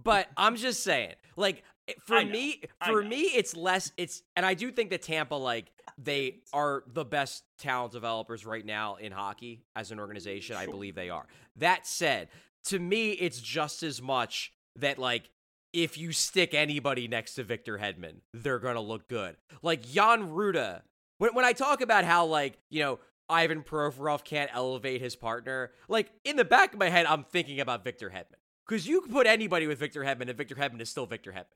But 0.02 0.28
I'm 0.36 0.56
just 0.56 0.82
saying, 0.82 1.14
like 1.36 1.62
eh, 1.88 1.94
for 2.06 2.24
know. 2.24 2.30
me, 2.30 2.62
for 2.86 3.02
me, 3.02 3.22
it's 3.22 3.56
less. 3.56 3.92
It's 3.96 4.22
and 4.36 4.46
I 4.46 4.54
do 4.54 4.70
think 4.70 4.90
that 4.90 5.02
Tampa, 5.02 5.34
like 5.34 5.72
they 5.98 6.38
are 6.52 6.84
the 6.86 7.04
best 7.04 7.44
talent 7.58 7.92
developers 7.92 8.46
right 8.46 8.64
now 8.64 8.96
in 8.96 9.12
hockey 9.12 9.64
as 9.76 9.90
an 9.90 10.00
organization. 10.00 10.56
I 10.56 10.66
believe 10.66 10.94
they 10.94 11.10
are. 11.10 11.26
That 11.56 11.86
said, 11.86 12.28
to 12.66 12.78
me, 12.78 13.10
it's 13.10 13.40
just 13.40 13.82
as 13.82 14.00
much 14.00 14.52
that 14.76 14.98
like 14.98 15.28
if 15.72 15.98
you 15.98 16.12
stick 16.12 16.54
anybody 16.54 17.08
next 17.08 17.34
to 17.34 17.44
Victor 17.44 17.78
Hedman, 17.78 18.20
they're 18.32 18.58
gonna 18.58 18.80
look 18.80 19.08
good. 19.08 19.36
Like 19.62 19.82
Jan 19.82 20.30
Rutta. 20.30 20.82
When 21.18 21.34
when 21.34 21.44
I 21.44 21.52
talk 21.52 21.80
about 21.80 22.04
how 22.04 22.26
like 22.26 22.58
you 22.70 22.80
know. 22.80 22.98
Ivan 23.30 23.62
Provorov 23.62 24.24
can't 24.24 24.50
elevate 24.52 25.00
his 25.00 25.16
partner. 25.16 25.70
Like 25.88 26.10
in 26.24 26.36
the 26.36 26.44
back 26.44 26.72
of 26.72 26.78
my 26.78 26.88
head, 26.88 27.06
I'm 27.06 27.24
thinking 27.24 27.60
about 27.60 27.84
Victor 27.84 28.10
Hedman. 28.10 28.36
Because 28.68 28.86
you 28.86 29.00
can 29.00 29.12
put 29.12 29.26
anybody 29.26 29.66
with 29.66 29.78
Victor 29.78 30.02
Hedman, 30.04 30.28
and 30.28 30.36
Victor 30.36 30.54
Hedman 30.54 30.80
is 30.80 30.88
still 30.88 31.06
Victor 31.06 31.32
Hedman. 31.32 31.46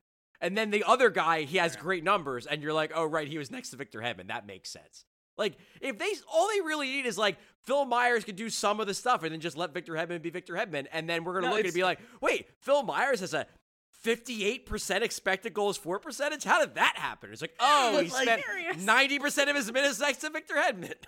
And 0.40 0.58
then 0.58 0.70
the 0.70 0.82
other 0.84 1.10
guy, 1.10 1.42
he 1.42 1.58
has 1.58 1.76
great 1.76 2.02
numbers, 2.02 2.44
and 2.46 2.60
you're 2.62 2.72
like, 2.72 2.90
oh 2.94 3.04
right, 3.04 3.28
he 3.28 3.38
was 3.38 3.50
next 3.50 3.70
to 3.70 3.76
Victor 3.76 4.00
Hedman. 4.00 4.28
That 4.28 4.46
makes 4.46 4.70
sense. 4.70 5.04
Like 5.36 5.56
if 5.80 5.98
they 5.98 6.12
all 6.32 6.48
they 6.48 6.60
really 6.60 6.86
need 6.88 7.06
is 7.06 7.18
like 7.18 7.38
Phil 7.64 7.84
Myers 7.84 8.24
could 8.24 8.36
do 8.36 8.48
some 8.50 8.78
of 8.80 8.86
the 8.86 8.94
stuff, 8.94 9.22
and 9.22 9.32
then 9.32 9.40
just 9.40 9.56
let 9.56 9.72
Victor 9.74 9.94
Hedman 9.94 10.22
be 10.22 10.30
Victor 10.30 10.54
Hedman, 10.54 10.86
and 10.92 11.08
then 11.08 11.24
we're 11.24 11.34
gonna 11.34 11.46
No, 11.48 11.50
look 11.52 11.60
at 11.60 11.66
it's- 11.66 11.74
and 11.74 11.80
be 11.80 11.84
like, 11.84 11.98
wait, 12.20 12.46
Phil 12.60 12.82
Myers 12.82 13.20
has 13.20 13.34
a 13.34 13.46
58% 14.04 15.02
expected 15.02 15.54
goals 15.54 15.76
for 15.76 15.98
percentage. 15.98 16.44
How 16.44 16.60
did 16.60 16.74
that 16.74 16.94
happen? 16.96 17.30
It's 17.32 17.40
like, 17.40 17.54
oh, 17.58 17.98
he 18.02 18.10
like- 18.10 18.22
spent 18.22 18.42
90% 18.80 19.48
of 19.50 19.56
his 19.56 19.72
minutes 19.72 19.98
next 20.00 20.18
to 20.18 20.30
Victor 20.30 20.54
Hedman. 20.54 20.94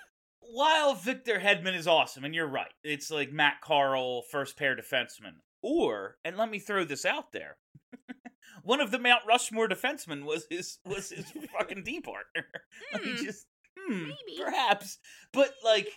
While 0.52 0.94
Victor 0.94 1.38
Hedman 1.40 1.74
is 1.76 1.86
awesome, 1.86 2.24
and 2.24 2.34
you're 2.34 2.46
right, 2.46 2.72
it's 2.84 3.10
like 3.10 3.32
Matt 3.32 3.60
Carle, 3.62 4.22
first 4.30 4.56
pair 4.56 4.76
defenseman. 4.76 5.40
Or, 5.62 6.16
and 6.24 6.36
let 6.36 6.50
me 6.50 6.58
throw 6.58 6.84
this 6.84 7.04
out 7.04 7.32
there, 7.32 7.56
one 8.62 8.80
of 8.80 8.90
the 8.90 8.98
Mount 8.98 9.22
Rushmore 9.26 9.68
defensemen 9.68 10.24
was 10.24 10.46
his 10.48 10.78
was 10.84 11.10
his 11.10 11.26
fucking 11.58 11.82
D 11.84 12.00
partner. 12.00 12.46
Hmm. 12.92 13.16
just 13.16 13.46
hmm, 13.78 14.02
Maybe. 14.08 14.38
perhaps, 14.42 14.98
but 15.32 15.54
like 15.64 15.88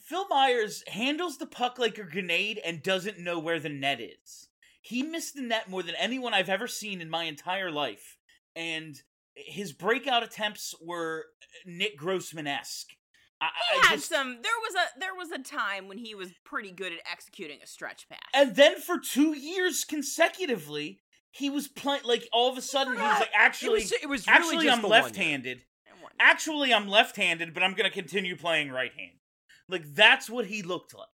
Phil 0.00 0.26
Myers 0.28 0.82
handles 0.88 1.38
the 1.38 1.46
puck 1.46 1.78
like 1.78 1.98
a 1.98 2.04
grenade 2.04 2.60
and 2.64 2.82
doesn't 2.82 3.18
know 3.18 3.38
where 3.38 3.58
the 3.60 3.68
net 3.68 4.00
is. 4.00 4.48
He 4.80 5.02
missed 5.02 5.34
the 5.34 5.42
net 5.42 5.68
more 5.68 5.82
than 5.82 5.96
anyone 5.96 6.32
I've 6.32 6.48
ever 6.48 6.68
seen 6.68 7.00
in 7.00 7.10
my 7.10 7.24
entire 7.24 7.70
life, 7.70 8.16
and 8.54 8.96
his 9.34 9.72
breakout 9.72 10.22
attempts 10.22 10.74
were 10.80 11.26
Nick 11.66 11.96
Grossmann 11.98 12.46
esque. 12.46 12.92
I, 13.40 13.48
He 13.74 13.80
I 13.80 13.86
had 13.88 13.94
just- 13.96 14.08
some. 14.08 14.38
There 14.42 14.52
was 14.62 14.74
a 14.74 14.98
there 15.00 15.14
was 15.14 15.30
a 15.30 15.38
time 15.38 15.88
when 15.88 15.98
he 15.98 16.14
was 16.14 16.30
pretty 16.44 16.70
good 16.72 16.92
at 16.92 16.98
executing 17.10 17.58
a 17.62 17.66
stretch 17.66 18.08
pass. 18.08 18.18
and 18.34 18.56
then 18.56 18.80
for 18.80 18.98
two 18.98 19.36
years 19.36 19.84
consecutively, 19.84 21.00
he 21.32 21.50
was 21.50 21.68
playing 21.68 22.02
like 22.04 22.26
all 22.32 22.50
of 22.50 22.56
a 22.56 22.62
sudden 22.62 22.94
he 22.94 23.00
was 23.02 23.20
like 23.20 23.30
actually, 23.34 23.80
it 23.80 23.82
was, 23.82 23.92
it 23.92 24.08
was 24.08 24.26
really 24.26 24.38
actually 24.38 24.70
I'm 24.70 24.82
the 24.82 24.88
one 24.88 24.96
year. 24.98 25.02
left-handed. 25.04 25.64
Actually, 26.18 26.72
I'm 26.72 26.88
left-handed, 26.88 27.52
but 27.52 27.62
I'm 27.62 27.74
gonna 27.74 27.90
continue 27.90 28.36
playing 28.36 28.70
right-handed. 28.70 29.18
Like 29.68 29.94
that's 29.94 30.30
what 30.30 30.46
he 30.46 30.62
looked 30.62 30.94
like. 30.94 31.08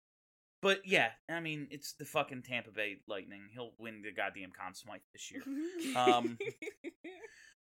But 0.61 0.81
yeah, 0.85 1.11
I 1.29 1.39
mean, 1.39 1.67
it's 1.71 1.93
the 1.93 2.03
fucking 2.03 2.41
Tampa 2.41 2.71
Bay 2.71 2.97
Lightning. 3.07 3.43
He'll 3.53 3.71
win 3.79 4.01
the 4.01 4.11
goddamn 4.11 4.49
Conn 4.59 4.73
Smythe 4.75 4.99
this 5.13 5.31
year. 5.31 5.41
Um, 5.95 6.37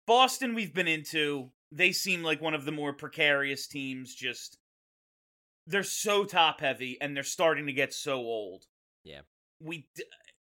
Boston, 0.06 0.54
we've 0.54 0.74
been 0.74 0.88
into. 0.88 1.50
They 1.74 1.92
seem 1.92 2.22
like 2.22 2.40
one 2.42 2.54
of 2.54 2.64
the 2.64 2.72
more 2.72 2.92
precarious 2.92 3.66
teams. 3.66 4.14
Just 4.14 4.58
they're 5.66 5.82
so 5.82 6.24
top 6.24 6.60
heavy, 6.60 6.98
and 7.00 7.16
they're 7.16 7.22
starting 7.22 7.66
to 7.66 7.72
get 7.72 7.92
so 7.94 8.16
old. 8.16 8.64
Yeah. 9.04 9.20
we, 9.60 9.88
d- 9.96 10.04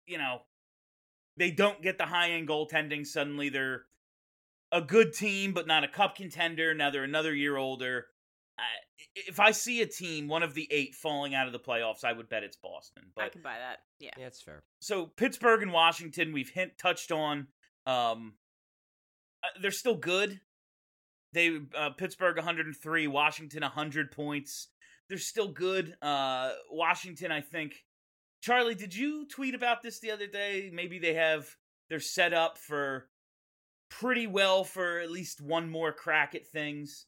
you 0.07 0.19
know, 0.19 0.43
they 1.37 1.51
don't 1.51 1.83
get 1.83 1.99
the 1.99 2.07
high 2.07 2.31
end 2.31 2.49
goaltending. 2.49 3.07
Suddenly, 3.07 3.49
they're 3.49 3.83
a 4.73 4.81
good 4.81 5.13
team, 5.13 5.53
but 5.53 5.67
not 5.67 5.85
a 5.85 5.89
cup 5.89 6.17
contender. 6.17 6.75
Now 6.75 6.91
they're 6.91 7.05
another 7.05 7.35
year 7.35 7.57
older. 7.57 8.07
I 8.59 8.63
if 9.15 9.41
I 9.41 9.51
see 9.51 9.81
a 9.83 9.87
team, 9.87 10.29
one 10.29 10.43
of 10.43 10.55
the 10.55 10.69
eight, 10.71 10.95
falling 10.95 11.35
out 11.35 11.47
of 11.47 11.53
the 11.53 11.59
playoffs, 11.59 12.05
I 12.05 12.13
would 12.13 12.29
bet 12.29 12.45
it's 12.45 12.57
Boston. 12.57 13.05
But 13.15 13.23
I 13.23 13.25
But 13.27 13.33
can 13.33 13.43
buy 13.43 13.59
that. 13.59 13.79
Yeah. 13.99 14.11
Yeah, 14.19 14.27
it's 14.27 14.43
fair. 14.43 14.63
so 14.81 15.07
Pittsburgh 15.07 15.63
and 15.63 15.73
Washington, 15.73 16.33
we've 16.33 16.51
hint 16.51 16.73
touched 16.79 17.11
on. 17.11 17.49
Um, 17.87 18.35
uh, 19.43 19.49
they're 19.61 19.71
still 19.71 19.97
good. 19.97 20.41
They 21.33 21.61
uh, 21.77 21.91
Pittsburgh 21.91 22.37
103, 22.37 23.07
Washington 23.07 23.63
100 23.63 24.11
points. 24.11 24.69
They're 25.09 25.19
still 25.19 25.49
good. 25.49 25.95
Uh, 26.03 26.51
Washington, 26.71 27.31
I 27.33 27.41
think. 27.41 27.85
Charlie, 28.43 28.75
did 28.75 28.95
you 28.95 29.27
tweet 29.29 29.55
about 29.55 29.83
this 29.83 30.01
the 30.01 30.11
other 30.11 30.27
day? 30.27 30.71
Maybe 30.73 30.99
they 30.99 31.15
have 31.15 31.49
they're 31.89 32.01
set 32.01 32.33
up 32.33 32.59
for 32.59 33.09
pretty 33.91 34.27
well 34.27 34.65
for 34.65 35.01
at 35.01 35.11
least 35.11 35.41
one 35.41 35.69
more 35.69 35.93
crack 35.93 36.35
at 36.35 36.47
things. 36.47 37.07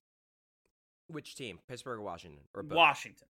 Which 1.09 1.37
team? 1.37 1.59
Pittsburgh 1.69 1.99
or 1.99 2.03
Washington? 2.03 2.41
Or 2.55 2.63
both? 2.63 2.77
Washington. 2.77 3.29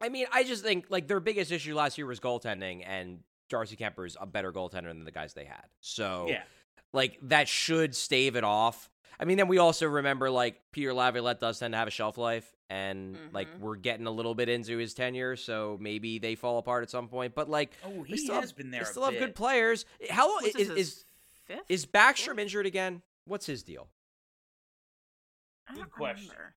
I 0.00 0.08
mean, 0.08 0.26
I 0.32 0.44
just 0.44 0.62
think 0.64 0.86
like 0.88 1.06
their 1.08 1.20
biggest 1.20 1.52
issue 1.52 1.74
last 1.74 1.98
year 1.98 2.06
was 2.06 2.20
goaltending, 2.20 2.82
and 2.86 3.20
Darcy 3.48 3.76
Kuemper's 3.76 4.16
a 4.20 4.26
better 4.26 4.52
goaltender 4.52 4.88
than 4.88 5.04
the 5.04 5.12
guys 5.12 5.34
they 5.34 5.44
had. 5.44 5.64
So 5.80 6.26
Yeah. 6.28 6.42
like 6.92 7.18
that 7.22 7.48
should 7.48 7.94
stave 7.94 8.36
it 8.36 8.44
off. 8.44 8.90
I 9.18 9.24
mean, 9.24 9.36
then 9.38 9.48
we 9.48 9.58
also 9.58 9.86
remember 9.86 10.30
like 10.30 10.60
Peter 10.72 10.92
Laviolette 10.92 11.40
does 11.40 11.58
tend 11.58 11.72
to 11.72 11.78
have 11.78 11.88
a 11.88 11.90
shelf 11.92 12.18
life, 12.18 12.54
and 12.68 13.16
like 13.32 13.48
Mhm. 13.48 13.60
we're 13.60 13.76
getting 13.76 14.06
a 14.06 14.10
little 14.10 14.34
bit 14.34 14.48
into 14.48 14.76
his 14.78 14.94
tenure, 14.94 15.36
so 15.36 15.76
maybe 15.80 16.18
they 16.18 16.34
fall 16.34 16.58
apart 16.58 16.82
at 16.82 16.90
some 16.90 17.08
point. 17.08 17.34
But 17.34 17.48
like, 17.48 17.72
Oh, 17.84 18.02
he 18.02 18.16
still 18.16 18.34
has 18.36 18.50
have, 18.50 18.56
been 18.56 18.70
there. 18.70 18.80
They 18.82 18.88
a 18.88 18.90
still 18.90 19.04
have 19.04 19.18
good 19.18 19.34
players. 19.34 19.84
How 20.10 20.28
long 20.28 20.44
is 20.46 20.54
is 20.70 21.04
fifth? 21.44 21.64
is 21.68 21.86
Backstrom 21.86 22.24
Fourth? 22.26 22.38
injured 22.40 22.66
again? 22.66 23.02
What's 23.24 23.46
his 23.46 23.62
deal? 23.62 23.88
I 25.68 25.74
Good 25.74 25.90
question. 25.90 26.28
remember. 26.28 26.54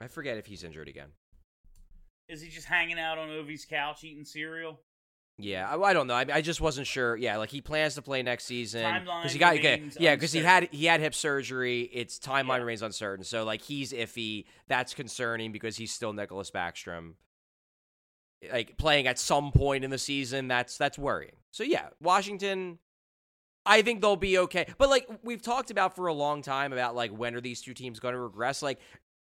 I 0.00 0.08
forget 0.08 0.36
if 0.36 0.46
he's 0.46 0.62
injured 0.64 0.88
again. 0.88 1.12
Is 2.28 2.40
he 2.40 2.48
just 2.48 2.66
hanging 2.66 2.98
out 2.98 3.18
on 3.18 3.28
Ovi's 3.30 3.64
couch 3.64 4.04
eating 4.04 4.24
cereal? 4.24 4.80
Yeah, 5.38 5.68
I, 5.68 5.80
I 5.80 5.92
don't 5.92 6.06
know. 6.06 6.14
I, 6.14 6.26
I 6.32 6.40
just 6.42 6.60
wasn't 6.60 6.86
sure. 6.86 7.16
Yeah, 7.16 7.36
like 7.38 7.50
he 7.50 7.60
plans 7.60 7.94
to 7.96 8.02
play 8.02 8.22
next 8.22 8.44
season 8.44 8.82
Timeline 8.84 9.30
he 9.30 9.38
got 9.38 9.54
okay, 9.56 9.82
yeah 9.98 10.14
because 10.14 10.32
he 10.32 10.40
had 10.40 10.68
he 10.72 10.84
had 10.86 11.00
hip 11.00 11.14
surgery. 11.14 11.82
Its 11.92 12.18
timeline 12.18 12.48
Yeah. 12.58 12.64
remains 12.64 12.82
uncertain. 12.82 13.24
So 13.24 13.44
like 13.44 13.62
he's 13.62 13.92
iffy. 13.92 14.44
That's 14.68 14.94
concerning 14.94 15.50
because 15.50 15.76
he's 15.76 15.92
still 15.92 16.12
Nicklas 16.12 16.50
Backstrom. 16.52 17.14
like 18.52 18.76
playing 18.76 19.06
at 19.06 19.18
some 19.18 19.52
point 19.52 19.84
in 19.84 19.90
the 19.90 19.98
season, 19.98 20.48
that's 20.48 20.76
that's 20.76 20.98
worrying. 20.98 21.36
So 21.50 21.64
yeah, 21.64 21.88
Washington 22.00 22.78
I 23.64 23.82
think 23.82 24.00
they'll 24.00 24.16
be 24.16 24.38
okay. 24.38 24.66
But 24.76 24.90
like 24.90 25.08
we've 25.22 25.42
talked 25.42 25.70
about 25.70 25.94
for 25.96 26.08
a 26.08 26.12
long 26.12 26.42
time 26.42 26.72
about 26.72 26.94
like 26.94 27.10
when 27.12 27.34
are 27.34 27.40
these 27.40 27.62
two 27.62 27.74
teams 27.74 28.00
going 28.00 28.14
to 28.14 28.20
regress? 28.20 28.60
Like 28.62 28.80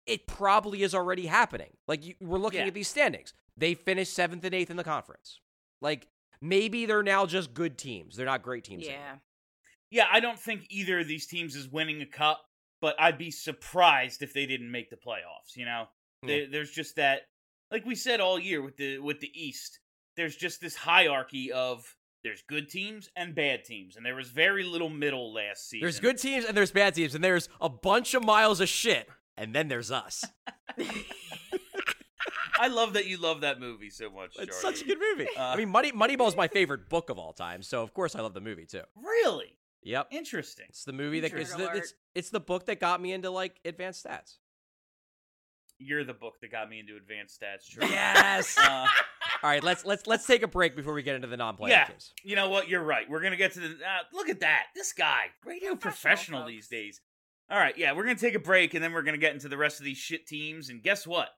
it 0.07 0.27
probably 0.27 0.83
is 0.83 0.95
already 0.95 1.27
happening. 1.27 1.71
Like 1.87 2.05
you, 2.07 2.15
we're 2.21 2.39
looking 2.39 2.61
Yeah. 2.61 2.67
at 2.69 2.75
these 2.75 2.89
standings. 2.89 3.35
They 3.57 3.75
finished 3.75 4.15
seventh 4.15 4.45
and 4.45 4.55
eighth 4.55 4.71
in 4.71 4.77
the 4.77 4.85
conference. 4.85 5.41
Like 5.81 6.07
maybe 6.41 6.87
they're 6.87 7.03
now 7.03 7.27
just 7.27 7.55
good 7.55 7.79
teams. 7.79 8.17
They're 8.17 8.27
not 8.27 8.43
great 8.43 8.65
teams. 8.65 8.85
anymore. 8.87 9.03
Yeah. 9.03 9.17
Yeah, 9.93 10.07
I 10.13 10.21
don't 10.21 10.39
think 10.39 10.67
either 10.71 11.01
of 11.01 11.09
these 11.09 11.27
teams 11.27 11.57
is 11.57 11.69
winning 11.69 12.01
a 12.01 12.07
cup, 12.07 12.41
but 12.81 12.95
I'd 13.01 13.19
be 13.19 13.33
surprised 13.33 14.23
if 14.23 14.33
they 14.33 14.47
didn't 14.47 14.71
make 14.71 14.89
the 14.89 14.97
playoffs. 14.97 15.57
You 15.57 15.65
know, 15.65 15.89
There- 16.23 16.47
there's 16.47 16.71
just 16.71 16.97
that, 16.97 17.23
like 17.73 17.85
we 17.85 17.95
said 17.97 18.21
all 18.21 18.39
year 18.39 18.63
with 18.63 18.77
the 18.77 18.99
with 19.01 19.21
the 19.21 19.31
East. 19.35 19.81
There's 20.17 20.37
just 20.37 20.61
this 20.61 20.77
hierarchy 20.77 21.51
of 21.51 21.97
there's 22.23 22.43
good 22.43 22.69
teams 22.69 23.09
and 23.17 23.35
bad 23.35 23.65
teams, 23.65 23.97
and 23.97 24.05
there 24.05 24.15
was 24.15 24.29
very 24.31 24.63
little 24.63 24.91
middle 24.91 25.33
last 25.33 25.69
season. 25.69 25.85
There's 25.87 25.99
good 26.01 26.19
teams 26.19 26.45
and 26.45 26.57
there's 26.57 26.71
bad 26.73 26.95
teams, 26.95 27.15
and 27.15 27.25
there's 27.25 27.49
a 27.61 27.69
bunch 27.71 28.15
of 28.15 28.23
miles 28.25 28.61
of 28.61 28.69
shit, 28.69 29.09
and 29.37 29.55
then 29.55 29.69
there's 29.69 29.91
us. 29.91 30.25
I 32.63 32.69
love 32.69 32.93
that 32.93 33.07
you 33.07 33.17
love 33.17 33.41
that 33.41 33.59
movie 33.59 33.91
so 33.91 34.11
much. 34.11 34.37
It's 34.39 34.61
such 34.61 34.83
a 34.83 34.85
good 34.85 34.99
movie. 35.01 35.29
Uh, 35.37 35.41
I 35.43 35.57
mean, 35.57 35.71
Money 35.71 35.93
Moneyball's 35.93 36.37
my 36.37 36.47
favorite 36.49 36.89
book 36.91 37.09
of 37.09 37.19
all 37.19 37.33
time, 37.33 37.63
so 37.63 37.83
of 37.83 37.95
course 37.95 38.15
I 38.15 38.21
love 38.21 38.35
the 38.35 38.41
movie 38.41 38.67
too. 38.67 38.83
Really 38.97 39.57
Yep. 39.83 40.09
interesting. 40.11 40.67
It's 40.69 40.85
the 40.85 40.93
movie 40.93 41.21
that 41.21 41.33
it's 41.33 41.55
the, 41.55 41.71
it's, 41.73 41.95
it's 42.15 42.29
the 42.31 42.41
book 42.41 42.67
that 42.67 42.79
got 42.81 43.01
me 43.01 43.13
into 43.13 43.31
like 43.31 43.59
advanced 43.65 44.05
stats. 44.05 44.37
You're 45.79 46.05
the 46.05 46.13
book 46.13 46.35
that 46.43 46.53
got 46.53 46.69
me 46.69 46.79
into 46.81 46.97
advanced 46.97 47.41
stats. 47.41 47.67
Charlie. 47.67 47.91
Yes. 47.95 48.59
Uh, 48.59 48.87
All 49.43 49.49
right, 49.51 49.65
let's 49.65 49.87
let's 49.87 50.07
let's 50.07 50.27
take 50.27 50.43
a 50.43 50.47
break 50.49 50.77
before 50.77 50.93
we 50.93 51.03
get 51.03 51.17
into 51.17 51.29
the 51.29 51.39
non-playoff 51.39 51.69
Yeah. 51.71 51.85
teams. 51.87 52.13
You 52.23 52.37
know 52.37 52.51
what? 52.51 52.69
You're 52.69 52.83
right. 52.83 53.09
We're 53.09 53.23
gonna 53.23 53.37
get 53.39 53.53
to 53.55 53.61
the. 53.61 53.69
Uh, 53.69 54.03
look 54.13 54.29
at 54.29 54.41
that. 54.41 54.65
This 54.75 54.93
guy, 54.93 55.29
radio 55.47 55.75
Professional, 55.77 56.41
professional 56.43 56.47
these 56.47 56.69
days. 56.69 57.01
All 57.51 57.59
right, 57.59 57.77
yeah, 57.79 57.93
we're 57.93 58.03
gonna 58.05 58.17
take 58.17 58.35
a 58.35 58.39
break 58.39 58.75
and 58.75 58.85
then 58.85 58.93
we're 58.93 59.03
gonna 59.03 59.17
get 59.17 59.33
into 59.33 59.49
the 59.49 59.57
rest 59.57 59.79
of 59.81 59.85
these 59.87 59.97
shit 59.97 60.27
teams. 60.27 60.69
And 60.69 60.83
guess 60.83 61.07
what? 61.07 61.31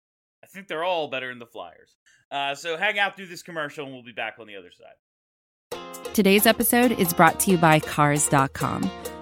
I 0.42 0.46
think 0.46 0.68
they're 0.68 0.84
all 0.84 1.08
better 1.08 1.28
than 1.28 1.38
the 1.38 1.46
Flyers. 1.46 1.96
Uh, 2.30 2.54
so 2.54 2.76
hang 2.76 2.98
out 2.98 3.16
through 3.16 3.26
this 3.26 3.42
commercial 3.42 3.84
and 3.84 3.94
we'll 3.94 4.02
be 4.02 4.12
back 4.12 4.36
on 4.40 4.46
the 4.46 4.56
other 4.56 4.70
side. 4.70 6.14
Today's 6.14 6.46
episode 6.46 6.92
is 6.92 7.12
brought 7.14 7.40
to 7.40 7.50
you 7.50 7.56
by 7.56 7.80
Cars.com. 7.80 8.90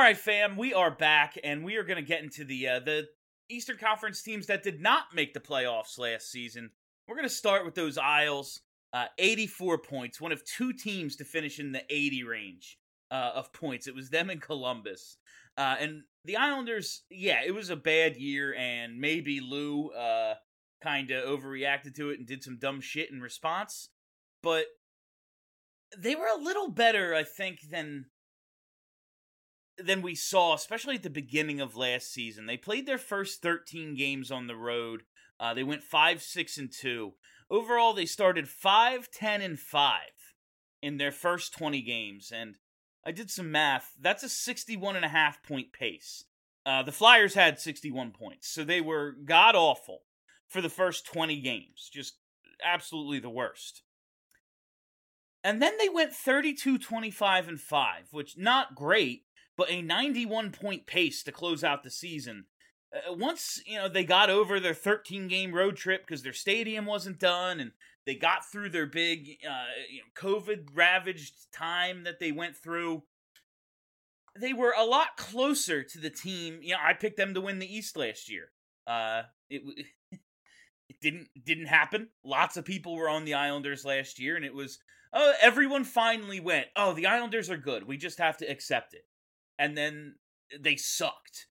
All 0.00 0.06
right, 0.06 0.16
fam, 0.16 0.56
we 0.56 0.72
are 0.72 0.90
back 0.90 1.36
and 1.44 1.62
we 1.62 1.76
are 1.76 1.82
gonna 1.82 2.00
get 2.00 2.22
into 2.22 2.42
the 2.42 2.66
uh, 2.66 2.80
the 2.80 3.08
Eastern 3.50 3.76
Conference 3.76 4.22
teams 4.22 4.46
that 4.46 4.62
did 4.62 4.80
not 4.80 5.14
make 5.14 5.34
the 5.34 5.40
playoffs 5.40 5.98
last 5.98 6.30
season. 6.30 6.70
We're 7.06 7.16
gonna 7.16 7.28
start 7.28 7.66
with 7.66 7.74
those 7.74 7.98
Isles. 7.98 8.62
Uh, 8.94 9.08
84 9.18 9.76
points, 9.76 10.18
one 10.18 10.32
of 10.32 10.42
two 10.46 10.72
teams 10.72 11.16
to 11.16 11.24
finish 11.26 11.60
in 11.60 11.72
the 11.72 11.82
80 11.90 12.24
range 12.24 12.78
uh, 13.10 13.32
of 13.34 13.52
points. 13.52 13.86
It 13.86 13.94
was 13.94 14.08
them 14.08 14.30
and 14.30 14.40
Columbus. 14.40 15.18
Uh, 15.58 15.76
and 15.78 16.04
the 16.24 16.38
Islanders, 16.38 17.02
yeah, 17.10 17.42
it 17.44 17.54
was 17.54 17.68
a 17.68 17.76
bad 17.76 18.16
year, 18.16 18.54
and 18.54 18.98
maybe 18.98 19.40
Lou 19.40 19.90
uh, 19.90 20.36
kind 20.82 21.10
of 21.10 21.24
overreacted 21.26 21.94
to 21.96 22.08
it 22.08 22.18
and 22.18 22.26
did 22.26 22.42
some 22.42 22.56
dumb 22.58 22.80
shit 22.80 23.10
in 23.10 23.20
response. 23.20 23.90
But 24.42 24.64
they 25.98 26.14
were 26.14 26.30
a 26.34 26.42
little 26.42 26.70
better, 26.70 27.14
I 27.14 27.24
think, 27.24 27.58
than 27.70 28.06
than 29.84 30.02
we 30.02 30.14
saw, 30.14 30.54
especially 30.54 30.96
at 30.96 31.02
the 31.02 31.10
beginning 31.10 31.60
of 31.60 31.76
last 31.76 32.12
season. 32.12 32.46
They 32.46 32.56
played 32.56 32.86
their 32.86 32.98
first 32.98 33.42
13 33.42 33.94
games 33.94 34.30
on 34.30 34.46
the 34.46 34.56
road. 34.56 35.02
Uh, 35.38 35.54
they 35.54 35.64
went 35.64 35.82
5 35.82 36.22
6 36.22 36.58
and 36.58 36.72
2. 36.72 37.12
Overall, 37.50 37.92
they 37.92 38.06
started 38.06 38.48
5 38.48 39.10
10 39.10 39.42
and 39.42 39.58
5 39.58 40.00
in 40.82 40.96
their 40.96 41.12
first 41.12 41.52
20 41.56 41.82
games. 41.82 42.32
And 42.34 42.56
I 43.04 43.12
did 43.12 43.30
some 43.30 43.50
math. 43.50 43.92
That's 44.00 44.22
a 44.22 44.28
61 44.28 44.96
and 44.96 45.04
a 45.04 45.08
half 45.08 45.42
point 45.42 45.72
pace. 45.72 46.24
Uh, 46.66 46.82
the 46.82 46.92
Flyers 46.92 47.34
had 47.34 47.58
61 47.58 48.12
points, 48.12 48.48
so 48.48 48.64
they 48.64 48.82
were 48.82 49.16
god 49.24 49.56
awful 49.56 50.02
for 50.46 50.60
the 50.60 50.68
first 50.68 51.06
20 51.06 51.40
games. 51.40 51.88
Just 51.92 52.18
absolutely 52.62 53.18
the 53.18 53.30
worst. 53.30 53.82
And 55.42 55.62
then 55.62 55.78
they 55.78 55.88
went 55.88 56.12
32 56.12 56.78
25 56.78 57.48
and 57.48 57.60
5, 57.60 58.08
which 58.10 58.36
not 58.36 58.74
great, 58.74 59.24
but 59.60 59.70
a 59.70 59.82
91 59.82 60.52
point 60.52 60.86
pace 60.86 61.22
to 61.22 61.30
close 61.30 61.62
out 61.62 61.82
the 61.82 61.90
season. 61.90 62.46
Uh, 62.96 63.12
once, 63.12 63.60
you 63.66 63.76
know, 63.76 63.90
they 63.90 64.04
got 64.04 64.30
over 64.30 64.58
their 64.58 64.72
13 64.72 65.28
game 65.28 65.52
road 65.52 65.76
trip 65.76 66.06
because 66.06 66.22
their 66.22 66.32
stadium 66.32 66.86
wasn't 66.86 67.18
done 67.18 67.60
and 67.60 67.72
they 68.06 68.14
got 68.14 68.50
through 68.50 68.70
their 68.70 68.86
big 68.86 69.36
uh, 69.46 69.66
you 69.90 69.98
know, 69.98 70.04
COVID 70.16 70.68
ravaged 70.72 71.52
time 71.52 72.04
that 72.04 72.18
they 72.20 72.32
went 72.32 72.56
through, 72.56 73.02
they 74.40 74.54
were 74.54 74.72
a 74.78 74.84
lot 74.86 75.18
closer 75.18 75.82
to 75.82 75.98
the 75.98 76.08
team. 76.08 76.60
You 76.62 76.72
know, 76.72 76.80
I 76.82 76.94
picked 76.94 77.18
them 77.18 77.34
to 77.34 77.42
win 77.42 77.58
the 77.58 77.70
East 77.70 77.98
last 77.98 78.30
year. 78.30 78.52
Uh, 78.86 79.24
it 79.50 79.60
it 80.88 80.96
didn't 81.02 81.28
didn't 81.44 81.66
happen. 81.66 82.08
Lots 82.24 82.56
of 82.56 82.64
people 82.64 82.96
were 82.96 83.10
on 83.10 83.26
the 83.26 83.34
Islanders 83.34 83.84
last 83.84 84.18
year, 84.18 84.36
and 84.36 84.44
it 84.46 84.54
was 84.54 84.78
oh 85.12 85.34
everyone 85.42 85.84
finally 85.84 86.40
went. 86.40 86.68
Oh, 86.76 86.94
the 86.94 87.08
Islanders 87.08 87.50
are 87.50 87.58
good. 87.58 87.86
We 87.86 87.98
just 87.98 88.20
have 88.20 88.38
to 88.38 88.50
accept 88.50 88.94
it. 88.94 89.04
And 89.60 89.76
then 89.76 90.14
they 90.58 90.76
sucked, 90.76 91.46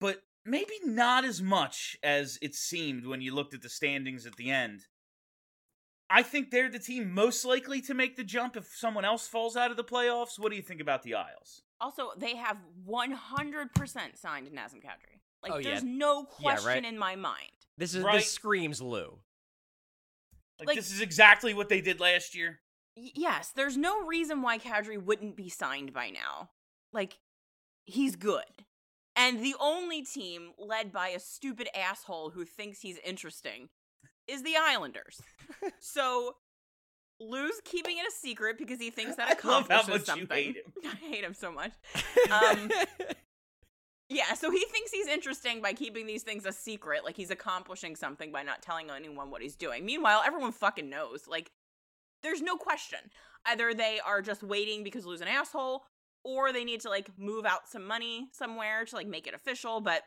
but 0.00 0.24
maybe 0.44 0.74
not 0.84 1.24
as 1.24 1.40
much 1.40 1.96
as 2.02 2.36
it 2.42 2.56
seemed 2.56 3.06
when 3.06 3.20
you 3.20 3.32
looked 3.32 3.54
at 3.54 3.62
the 3.62 3.68
standings 3.68 4.26
at 4.26 4.34
the 4.34 4.50
end. 4.50 4.86
I 6.10 6.24
think 6.24 6.50
they're 6.50 6.68
the 6.68 6.80
team 6.80 7.14
most 7.14 7.44
likely 7.44 7.80
to 7.82 7.94
make 7.94 8.16
the 8.16 8.24
jump 8.24 8.56
if 8.56 8.66
someone 8.74 9.04
else 9.04 9.28
falls 9.28 9.56
out 9.56 9.70
of 9.70 9.76
the 9.76 9.84
playoffs. 9.84 10.38
What 10.40 10.50
do 10.50 10.56
you 10.56 10.62
think 10.62 10.80
about 10.80 11.04
the 11.04 11.14
Isles? 11.14 11.62
Also, 11.80 12.10
they 12.18 12.34
have 12.34 12.58
100% 12.84 14.16
signed 14.18 14.48
Nazem 14.48 14.82
Kadri. 14.82 15.20
Like, 15.42 15.52
Oh, 15.52 15.56
yeah. 15.58 15.70
there's 15.70 15.84
no 15.84 16.26
Yeah, 16.40 16.48
right. 16.50 16.58
question 16.60 16.84
in 16.84 16.98
my 16.98 17.14
mind. 17.14 17.52
This 17.78 17.94
is 17.94 18.02
Right. 18.04 18.16
this 18.18 18.32
screams 18.32 18.82
Lou. 18.82 19.22
Like, 20.58 20.66
Like- 20.68 20.76
this 20.76 20.90
is 20.90 21.00
exactly 21.00 21.54
what 21.54 21.68
they 21.68 21.80
did 21.80 22.00
last 22.00 22.34
year. 22.34 22.60
Y- 22.96 23.12
yes, 23.14 23.52
there's 23.52 23.76
no 23.76 24.00
reason 24.02 24.42
why 24.42 24.58
Kadri 24.58 25.02
wouldn't 25.02 25.36
be 25.36 25.48
signed 25.48 25.92
by 25.92 26.10
now. 26.10 26.50
Like, 26.92 27.18
he's 27.84 28.16
good. 28.16 28.44
And 29.14 29.44
the 29.44 29.54
only 29.60 30.02
team 30.02 30.52
led 30.58 30.92
by 30.92 31.08
a 31.08 31.20
stupid 31.20 31.68
asshole 31.76 32.30
who 32.30 32.44
thinks 32.44 32.80
he's 32.80 32.98
interesting 33.04 33.68
is 34.26 34.42
the 34.42 34.54
Islanders. 34.58 35.20
so 35.80 36.36
Lou's 37.20 37.60
keeping 37.64 37.98
it 37.98 38.06
a 38.08 38.10
secret 38.10 38.56
because 38.56 38.80
he 38.80 38.90
thinks 38.90 39.16
that 39.16 39.26
I 39.28 39.48
love 39.48 39.68
how 39.68 39.76
accomplishes 39.80 40.06
something. 40.06 40.28
hate 40.28 40.56
him. 40.56 40.72
I 40.84 41.06
hate 41.06 41.24
him 41.24 41.34
so 41.34 41.52
much. 41.52 41.72
Um, 42.30 42.70
Yeah, 44.12 44.34
so 44.34 44.50
he 44.50 44.62
thinks 44.70 44.90
he's 44.90 45.06
interesting 45.06 45.62
by 45.62 45.72
keeping 45.72 46.06
these 46.06 46.22
things 46.22 46.44
a 46.44 46.52
secret, 46.52 47.02
like 47.02 47.16
he's 47.16 47.30
accomplishing 47.30 47.96
something 47.96 48.30
by 48.30 48.42
not 48.42 48.60
telling 48.60 48.90
anyone 48.90 49.30
what 49.30 49.40
he's 49.40 49.56
doing. 49.56 49.86
Meanwhile, 49.86 50.22
everyone 50.26 50.52
fucking 50.52 50.90
knows. 50.90 51.26
Like, 51.26 51.50
there's 52.22 52.42
no 52.42 52.56
question. 52.56 52.98
Either 53.46 53.72
they 53.72 54.00
are 54.04 54.20
just 54.20 54.42
waiting 54.42 54.84
because 54.84 55.06
Lou's 55.06 55.22
an 55.22 55.28
asshole, 55.28 55.84
or 56.24 56.52
they 56.52 56.64
need 56.64 56.80
to 56.82 56.88
like 56.88 57.10
move 57.18 57.44
out 57.44 57.68
some 57.68 57.86
money 57.86 58.28
somewhere 58.32 58.84
to 58.84 58.94
like 58.96 59.06
make 59.06 59.26
it 59.26 59.34
official. 59.34 59.80
But 59.80 60.02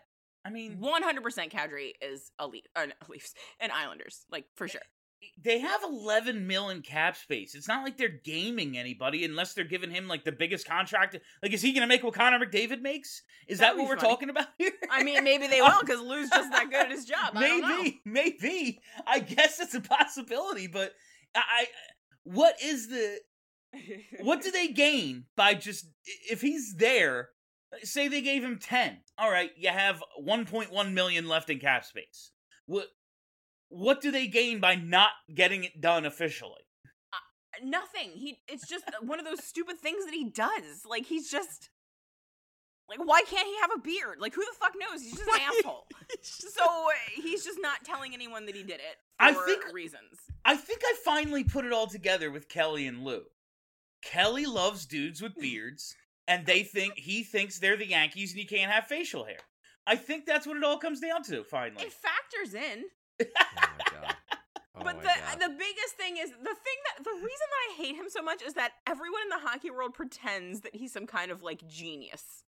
I 0.46 0.50
mean, 0.52 0.78
100% 0.78 1.52
Kadri 1.52 1.92
is 2.02 2.32
a 2.40 2.48
Leaf, 2.48 2.66
uh, 2.76 2.86
not 2.86 2.96
Leafs 3.10 3.34
and 3.60 3.72
Islanders, 3.72 4.26
like 4.32 4.46
for 4.56 4.68
sure. 4.68 4.82
they 5.44 5.58
have 5.60 5.82
11 5.84 6.46
mil 6.46 6.70
in 6.70 6.82
cap 6.84 7.18
space. 7.18 7.56
It's 7.56 7.68
not 7.68 7.84
like 7.84 7.98
they're 7.98 8.20
gaming 8.24 8.78
anybody 8.78 9.26
unless 9.26 9.54
they're 9.54 9.64
giving 9.66 9.90
him 9.90 10.08
like 10.08 10.24
the 10.24 10.32
biggest 10.32 10.68
contract. 10.68 11.18
Like, 11.42 11.52
is 11.52 11.64
he 11.64 11.72
going 11.74 11.82
to 11.82 11.88
make 11.88 12.04
what 12.04 12.14
Connor 12.14 12.38
McDavid 12.46 12.82
makes? 12.82 13.24
Is 13.48 13.58
That'd 13.58 13.78
that 13.78 13.82
what 13.82 13.90
we're 13.90 13.98
funny. 13.98 14.08
talking 14.10 14.30
about 14.30 14.48
here? 14.60 14.72
I 14.92 15.04
mean, 15.04 15.24
maybe 15.24 15.48
they 15.48 15.62
will 15.62 15.80
because 15.82 16.00
Lou's 16.02 16.30
just 16.30 16.52
that 16.52 16.70
good 16.70 16.86
at 16.86 16.92
his 16.92 17.06
job. 17.06 17.32
I 17.36 17.48
don't 17.48 17.62
know. 17.62 17.78
maybe, 17.82 18.02
maybe. 18.06 18.82
I 19.08 19.20
guess 19.22 19.60
it's 19.60 19.74
a 19.74 19.82
possibility, 19.82 20.68
but 20.68 20.94
I, 21.36 21.40
I 21.40 21.66
what 22.24 22.56
is 22.64 22.88
the 22.90 23.18
what 24.22 24.42
do 24.42 24.52
they 24.52 24.68
gain 24.70 25.26
by 25.36 25.54
just 25.54 25.86
if 26.30 26.42
he's 26.42 26.76
there? 26.78 27.30
Say 27.84 28.08
they 28.08 28.22
gave 28.22 28.44
him 28.44 28.58
ten. 28.60 29.00
All 29.18 29.30
right, 29.32 29.52
you 29.58 29.70
have 29.70 30.02
1.1 30.24 30.94
million 30.94 31.28
left 31.28 31.50
in 31.50 31.60
cap 31.60 31.84
space. 31.86 32.32
What 32.68 32.88
what 33.70 34.02
do 34.02 34.12
they 34.12 34.28
gain 34.28 34.60
by 34.60 34.76
not 34.76 35.10
getting 35.34 35.64
it 35.64 35.82
done 35.82 36.06
officially? 36.06 36.62
Nothing. 37.64 38.12
He. 38.14 38.40
It's 38.48 38.68
just 38.68 38.84
one 39.02 39.20
of 39.20 39.26
those 39.26 39.44
stupid 39.44 39.78
things 39.80 40.06
that 40.06 40.14
he 40.14 40.30
does. 40.30 40.84
Like 40.88 41.06
he's 41.06 41.30
just. 41.32 41.70
Like, 42.88 43.00
why 43.04 43.24
can't 43.28 43.48
he 43.48 43.56
have 43.62 43.72
a 43.76 43.80
beard? 43.82 44.18
Like, 44.20 44.36
who 44.36 44.42
the 44.42 44.52
fuck 44.60 44.74
knows? 44.80 45.02
He's 45.02 45.14
just 45.18 45.28
an 45.28 45.42
asshole. 45.58 45.88
So 46.22 46.64
uh, 46.64 46.92
he's 47.16 47.44
just 47.44 47.58
not 47.60 47.84
telling 47.84 48.14
anyone 48.14 48.46
that 48.46 48.56
he 48.56 48.62
did 48.62 48.76
it 48.76 48.98
for 49.18 49.26
I 49.26 49.34
think- 49.46 49.74
reasons. 49.74 50.20
I 50.44 50.56
think 50.56 50.82
I 50.86 50.94
finally 51.04 51.44
put 51.44 51.66
it 51.66 51.72
all 51.74 51.88
together 51.88 52.30
with 52.30 52.48
Kelly 52.48 52.86
and 52.86 53.04
Lou. 53.04 53.24
Kelly 54.06 54.46
loves 54.46 54.86
dudes 54.86 55.22
with 55.22 55.36
beards, 55.36 55.96
and 56.28 56.46
they 56.46 56.64
think 56.64 56.98
he 56.98 57.24
thinks 57.24 57.60
they're 57.60 57.76
the 57.76 57.88
Yankees 57.88 58.32
and 58.32 58.40
you 58.40 58.48
can't 58.48 58.72
have 58.72 58.86
facial 58.86 59.26
hair. 59.26 59.40
I 59.88 59.96
think 59.96 60.26
that's 60.26 60.48
what 60.48 60.58
it 60.58 60.64
all 60.64 60.78
comes 60.78 61.00
down 61.00 61.24
to, 61.24 61.44
finally. 61.44 61.84
It 61.84 61.92
factors 61.94 62.54
in. 62.54 62.86
Oh 63.22 63.26
my 63.46 64.00
god. 64.02 64.16
Oh 64.78 64.84
but 64.84 64.98
my 64.98 65.04
the 65.04 65.08
God. 65.08 65.40
the 65.40 65.56
biggest 65.58 65.96
thing 65.98 66.18
is 66.18 66.32
the 66.32 66.36
thing 66.36 66.44
that 66.44 67.06
the 67.06 67.14
reason 67.14 67.24
that 67.24 67.72
I 67.72 67.76
hate 67.78 67.96
him 67.96 68.08
so 68.10 68.22
much 68.22 68.42
is 68.42 68.56
that 68.56 68.74
everyone 68.86 69.22
in 69.24 69.30
the 69.30 69.48
hockey 69.48 69.72
world 69.72 69.94
pretends 69.94 70.60
that 70.62 70.76
he's 70.76 70.92
some 70.92 71.08
kind 71.08 71.32
of 71.32 71.42
like 71.42 71.66
genius. 71.66 72.44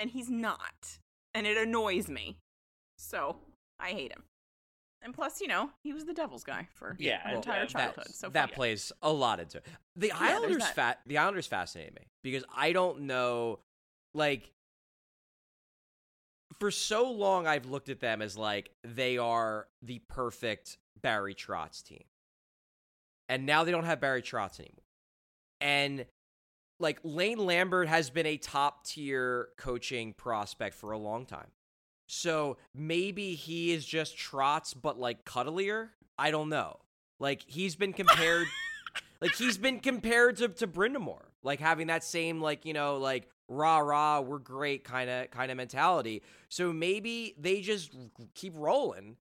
And 0.00 0.10
he's 0.10 0.28
not. 0.28 0.98
And 1.32 1.46
it 1.46 1.56
annoys 1.56 2.08
me. 2.08 2.38
So, 2.98 3.36
I 3.78 3.90
hate 3.90 4.10
him. 4.10 4.24
And 5.02 5.14
plus, 5.14 5.40
you 5.40 5.46
know, 5.46 5.70
he 5.82 5.92
was 5.92 6.04
the 6.04 6.12
devil's 6.14 6.42
guy 6.42 6.66
for 6.74 6.96
Yeah, 6.98 7.20
well, 7.26 7.36
entire 7.36 7.60
that- 7.60 7.68
childhood. 7.68 8.14
So 8.14 8.28
that 8.30 8.52
plays 8.52 8.92
a 9.02 9.12
lot 9.12 9.38
into 9.40 9.58
it. 9.58 9.66
The 9.94 10.08
there's 10.08 10.20
Islanders 10.20 10.66
fat 10.68 11.00
the 11.06 11.18
Islanders 11.18 11.46
fascinate 11.46 11.94
me 11.94 12.06
because 12.22 12.44
I 12.54 12.72
don't 12.72 13.02
know 13.02 13.60
like 14.14 14.50
for 16.58 16.70
so 16.70 17.10
long 17.10 17.46
I've 17.46 17.66
looked 17.66 17.88
at 17.88 18.00
them 18.00 18.22
as 18.22 18.36
like 18.36 18.70
they 18.82 19.18
are 19.18 19.68
the 19.82 20.00
perfect 20.08 20.78
Barry 21.00 21.34
Trotz 21.34 21.82
team. 21.82 22.04
And 23.28 23.44
now 23.46 23.64
they 23.64 23.72
don't 23.72 23.84
have 23.84 24.00
Barry 24.00 24.22
Trotz 24.22 24.58
anymore. 24.60 24.84
And 25.60 26.06
like 26.78 26.98
Lane 27.02 27.38
Lambert 27.44 27.88
has 27.88 28.10
been 28.10 28.26
a 28.26 28.36
top 28.36 28.84
tier 28.86 29.48
coaching 29.56 30.12
prospect 30.12 30.74
for 30.74 30.92
a 30.92 30.98
long 30.98 31.26
time. 31.26 31.48
So 32.06 32.56
maybe 32.74 33.34
he 33.34 33.72
is 33.72 33.84
just 33.84 34.16
Trotz, 34.16 34.74
but 34.80 34.98
like 34.98 35.24
cuddlier. 35.24 35.90
I 36.18 36.30
don't 36.30 36.48
know. 36.48 36.78
Like 37.18 37.42
he's 37.46 37.76
been 37.76 37.92
compared, 37.92 38.46
like 39.20 39.34
he's 39.34 39.58
been 39.58 39.80
compared 39.80 40.36
to 40.36 40.48
to 40.48 40.66
Brind'Amour, 40.66 41.22
like 41.42 41.60
having 41.60 41.88
that 41.88 42.04
same 42.04 42.40
like 42.40 42.64
you 42.64 42.72
know 42.72 42.98
like 42.98 43.28
rah 43.48 43.78
rah 43.78 44.20
we're 44.20 44.38
great 44.38 44.84
kind 44.84 45.10
of 45.10 45.30
kind 45.30 45.50
of 45.50 45.56
mentality. 45.56 46.22
So 46.48 46.72
maybe 46.72 47.34
they 47.38 47.60
just 47.60 47.94
keep 48.34 48.54
rolling, 48.56 49.16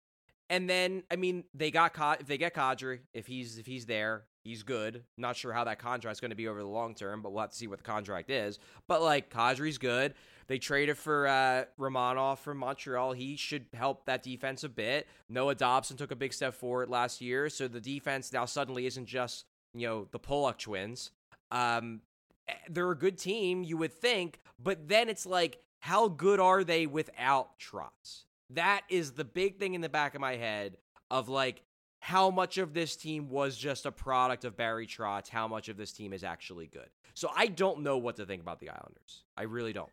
and 0.50 0.70
then 0.70 1.04
I 1.10 1.16
mean 1.16 1.46
they 1.54 1.72
got 1.72 1.94
Ka- 1.94 2.18
if 2.20 2.28
they 2.28 2.38
get 2.38 2.54
Kadri 2.54 3.00
if 3.14 3.28
he's 3.28 3.58
if 3.58 3.66
he's 3.66 3.86
there 3.86 4.26
he's 4.46 4.64
good. 4.64 5.04
Not 5.18 5.36
sure 5.36 5.52
how 5.52 5.66
that 5.66 5.80
contract's 5.80 6.22
going 6.22 6.30
to 6.30 6.36
be 6.36 6.48
over 6.48 6.62
the 6.62 6.70
long 6.70 6.96
term, 6.96 7.22
but 7.22 7.34
we'll 7.34 7.42
have 7.42 7.50
to 7.50 7.58
see 7.58 7.68
what 7.68 7.80
the 7.80 7.84
contract 7.84 8.30
is. 8.30 8.60
But 8.88 9.02
like 9.02 9.30
Kadri's 9.30 9.78
good. 9.78 10.14
They 10.48 10.60
traded 10.60 10.98
for 10.98 11.28
uh, 11.28 11.66
Romanov 11.80 12.38
from 12.38 12.60
Montreal. 12.60 13.14
He 13.14 13.36
should 13.36 13.66
help 13.74 14.06
that 14.06 14.22
defense 14.22 14.64
a 14.64 14.70
bit. 14.70 15.08
Noah 15.28 15.56
Dobson 15.56 15.98
took 15.98 16.12
a 16.12 16.16
big 16.16 16.34
step 16.34 16.54
forward 16.54 16.88
last 16.88 17.20
year, 17.20 17.50
so 17.50 17.68
the 17.68 17.82
defense 17.82 18.32
now 18.32 18.46
suddenly 18.46 18.86
isn't 18.86 19.08
just 19.08 19.46
you 19.74 19.88
know 19.88 20.08
the 20.12 20.20
Pollock 20.20 20.60
twins. 20.60 21.12
Um, 21.52 22.02
eh, 22.48 22.54
they're 22.70 22.92
a 22.92 22.98
good 22.98 23.18
team, 23.18 23.64
you 23.64 23.76
would 23.78 23.94
think, 23.94 24.40
but 24.62 24.88
then 24.88 25.10
it's 25.10 25.26
like, 25.26 25.58
how 25.80 26.08
good 26.08 26.40
are 26.40 26.64
they 26.64 26.86
without 26.86 27.60
Trotz? 27.60 28.26
That 28.52 28.82
is 28.90 29.14
the 29.14 29.26
big 29.26 29.58
thing 29.58 29.74
in 29.74 29.82
the 29.82 29.90
back 29.90 30.14
of 30.14 30.22
my 30.22 30.36
head 30.36 30.78
of 31.10 31.28
like 31.28 31.64
how 32.06 32.30
much 32.30 32.60
of 32.60 32.76
this 32.76 32.96
team 32.96 33.30
was 33.30 33.58
just 33.58 33.88
a 33.88 33.92
product 33.92 34.46
of 34.46 34.56
Barry 34.56 34.86
Trotz, 34.86 35.28
how 35.28 35.48
much 35.48 35.70
of 35.70 35.76
this 35.76 35.92
team 35.92 36.14
is 36.14 36.24
actually 36.24 36.68
good. 36.68 36.88
So 37.16 37.32
I 37.36 37.48
don't 37.48 37.82
know 37.82 37.98
what 37.98 38.18
to 38.18 38.28
think 38.28 38.44
about 38.44 38.60
the 38.60 38.70
Islanders. 38.70 39.24
I 39.36 39.42
really 39.42 39.74
don't. 39.74 39.90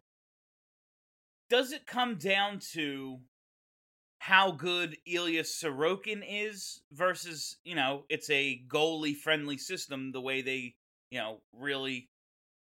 Does 1.49 1.73
it 1.73 1.87
come 1.87 2.17
down 2.17 2.61
to 2.75 3.21
how 4.19 4.51
good 4.51 4.99
Ilya 5.07 5.45
Sorokin 5.45 6.23
is 6.29 6.83
versus, 6.93 7.57
you 7.65 7.75
know, 7.75 8.05
it's 8.11 8.29
a 8.29 8.61
goalie 8.69 9.17
friendly 9.17 9.57
system 9.57 10.13
the 10.13 10.21
way 10.21 10.43
they, 10.43 10.75
you 11.11 11.19
know, 11.19 11.41
really 11.59 12.11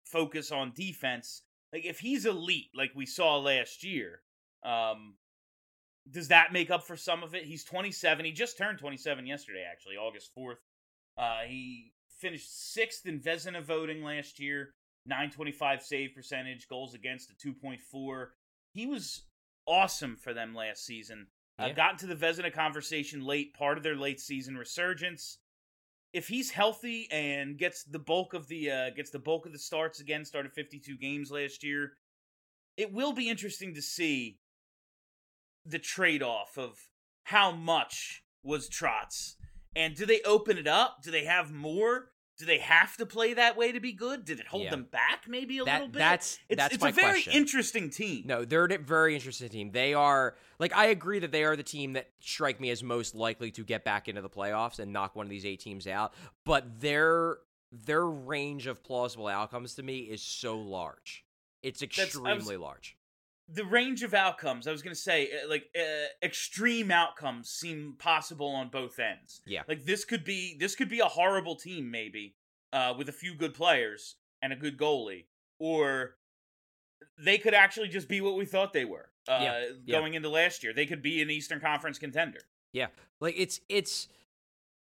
focus 0.05 0.53
on 0.53 0.71
defense. 0.73 1.41
Like 1.73 1.83
if 1.83 1.99
he's 1.99 2.25
elite 2.25 2.69
like 2.73 2.91
we 2.95 3.05
saw 3.05 3.35
last 3.35 3.83
year, 3.83 4.21
um 4.63 5.15
does 6.11 6.27
that 6.29 6.51
make 6.53 6.69
up 6.69 6.83
for 6.85 6.97
some 6.97 7.23
of 7.23 7.33
it? 7.35 7.43
He's 7.45 7.63
27. 7.63 8.25
He 8.25 8.31
just 8.31 8.57
turned 8.57 8.79
27 8.79 9.25
yesterday 9.25 9.65
actually, 9.69 9.95
August 9.95 10.31
4th. 10.37 10.57
Uh 11.17 11.41
he 11.47 11.93
finished 12.19 12.49
6th 12.77 13.05
in 13.05 13.19
Vezina 13.19 13.63
voting 13.63 14.03
last 14.03 14.39
year, 14.39 14.73
925 15.05 15.81
save 15.81 16.13
percentage, 16.13 16.67
goals 16.67 16.93
against 16.93 17.31
a 17.31 17.33
2.4. 17.33 18.27
He 18.73 18.85
was 18.85 19.23
awesome 19.67 20.15
for 20.15 20.33
them 20.33 20.53
last 20.53 20.85
season. 20.85 21.27
Uh, 21.59 21.67
Yeah. 21.67 21.73
got 21.73 21.91
into 21.93 22.07
the 22.07 22.15
Vezina 22.15 22.51
conversation 22.53 23.21
late, 23.23 23.53
part 23.53 23.77
of 23.77 23.83
their 23.83 23.95
late 23.95 24.19
season 24.19 24.57
resurgence. 24.57 25.39
If 26.13 26.27
he's 26.27 26.51
healthy 26.51 27.07
and 27.11 27.57
gets 27.57 27.83
the 27.83 27.99
bulk 27.99 28.33
of 28.33 28.47
the 28.47 28.69
uh, 28.69 28.89
gets 28.91 29.11
the 29.11 29.19
bulk 29.19 29.45
of 29.45 29.53
the 29.53 29.59
starts 29.59 29.99
again, 30.01 30.25
started 30.25 30.51
52 30.53 30.97
games 30.97 31.31
last 31.31 31.63
year, 31.63 31.93
it 32.77 32.91
will 32.91 33.13
be 33.13 33.29
interesting 33.29 33.73
to 33.75 33.81
see 33.81 34.40
the 35.65 35.79
trade 35.79 36.23
off 36.23 36.57
of 36.57 36.89
how 37.25 37.51
much 37.51 38.23
was 38.43 38.69
Trotz, 38.69 39.35
and 39.75 39.95
do 39.95 40.05
they 40.05 40.21
open 40.21 40.57
it 40.57 40.67
up? 40.67 41.01
Do 41.03 41.11
they 41.11 41.25
have 41.25 41.51
more? 41.51 42.09
Do 42.37 42.45
they 42.47 42.57
have 42.57 42.97
to 42.97 43.05
play 43.05 43.35
that 43.35 43.55
way 43.55 43.71
to 43.71 43.79
be 43.79 43.91
good? 43.91 44.25
Did 44.25 44.39
it 44.39 44.47
hold 44.47 44.63
Yeah. 44.63 44.71
them 44.71 44.85
back 44.85 45.25
maybe 45.27 45.59
a 45.59 45.63
That- 45.63 45.73
little 45.73 45.87
bit? 45.89 45.99
that's- 45.99 46.39
it's, 46.49 46.57
that's 46.57 46.73
it's 46.73 46.81
my 46.81 46.89
a 46.89 46.93
very 46.93 47.11
question. 47.21 47.33
interesting 47.33 47.89
team. 47.91 48.23
No, 48.25 48.45
they're 48.45 48.65
a 48.65 48.77
very 48.79 49.13
interesting 49.13 49.49
team. 49.49 49.71
They 49.71 49.93
are 49.93 50.35
like 50.57 50.73
I 50.75 50.87
agree 50.87 51.19
that 51.19 51.31
they 51.31 51.43
are 51.43 51.55
the 51.55 51.61
team 51.63 51.93
that 51.93 52.09
strike 52.19 52.59
me 52.59 52.71
as 52.71 52.81
most 52.81 53.13
likely 53.13 53.51
to 53.51 53.63
get 53.63 53.83
back 53.85 54.07
into 54.07 54.21
the 54.23 54.29
playoffs 54.29 54.79
and 54.79 54.91
knock 54.91 55.15
one 55.15 55.27
of 55.27 55.29
these 55.29 55.45
eight 55.45 55.59
teams 55.59 55.85
out. 55.85 56.13
But 56.45 56.79
their 56.81 57.37
their 57.71 58.05
range 58.07 58.65
of 58.67 58.83
plausible 58.83 59.27
outcomes 59.27 59.75
to 59.75 59.83
me 59.83 59.99
is 59.99 60.21
so 60.23 60.57
large. 60.57 61.23
It's 61.61 61.83
I 61.83 61.85
was- 61.85 61.99
extremely 61.99 62.57
large. 62.57 62.97
The 63.53 63.65
range 63.65 64.03
of 64.03 64.13
outcomes 64.13 64.67
i 64.67 64.71
was 64.71 64.81
going 64.81 64.95
to 64.95 64.99
say 65.01 65.29
uh, 65.31 65.49
like 65.49 65.65
uh, 65.75 65.81
extreme 66.23 66.91
outcomes 66.91 67.49
seem 67.49 67.95
possible 67.99 68.47
on 68.49 68.69
both 68.69 68.99
ends 68.99 69.41
Yeah. 69.45 69.63
like 69.67 69.85
this 69.85 70.05
could 70.05 70.23
be 70.23 70.55
this 70.59 70.75
could 70.75 70.89
be 70.89 70.99
a 70.99 71.05
horrible 71.05 71.55
team 71.55 71.89
maybe 71.91 72.35
uh, 72.73 72.93
with 72.97 73.09
a 73.09 73.13
few 73.13 73.33
good 73.35 73.53
players 73.53 74.15
and 74.41 74.53
a 74.53 74.55
good 74.55 74.77
goalie 74.77 75.25
or 75.59 76.15
they 77.17 77.37
could 77.37 77.53
actually 77.53 77.87
just 77.89 78.07
be 78.07 78.21
what 78.21 78.35
we 78.35 78.45
thought 78.45 78.73
they 78.73 78.85
were 78.85 79.09
uh, 79.27 79.39
Yeah, 79.41 79.65
yeah. 79.85 79.99
going 79.99 80.13
into 80.13 80.29
last 80.29 80.63
year 80.63 80.73
they 80.73 80.85
could 80.85 81.01
be 81.01 81.21
an 81.21 81.29
eastern 81.29 81.59
conference 81.59 81.99
contender 81.99 82.39
Yeah. 82.73 82.87
Like 83.19 83.35
it's 83.37 83.59
it's 83.69 84.07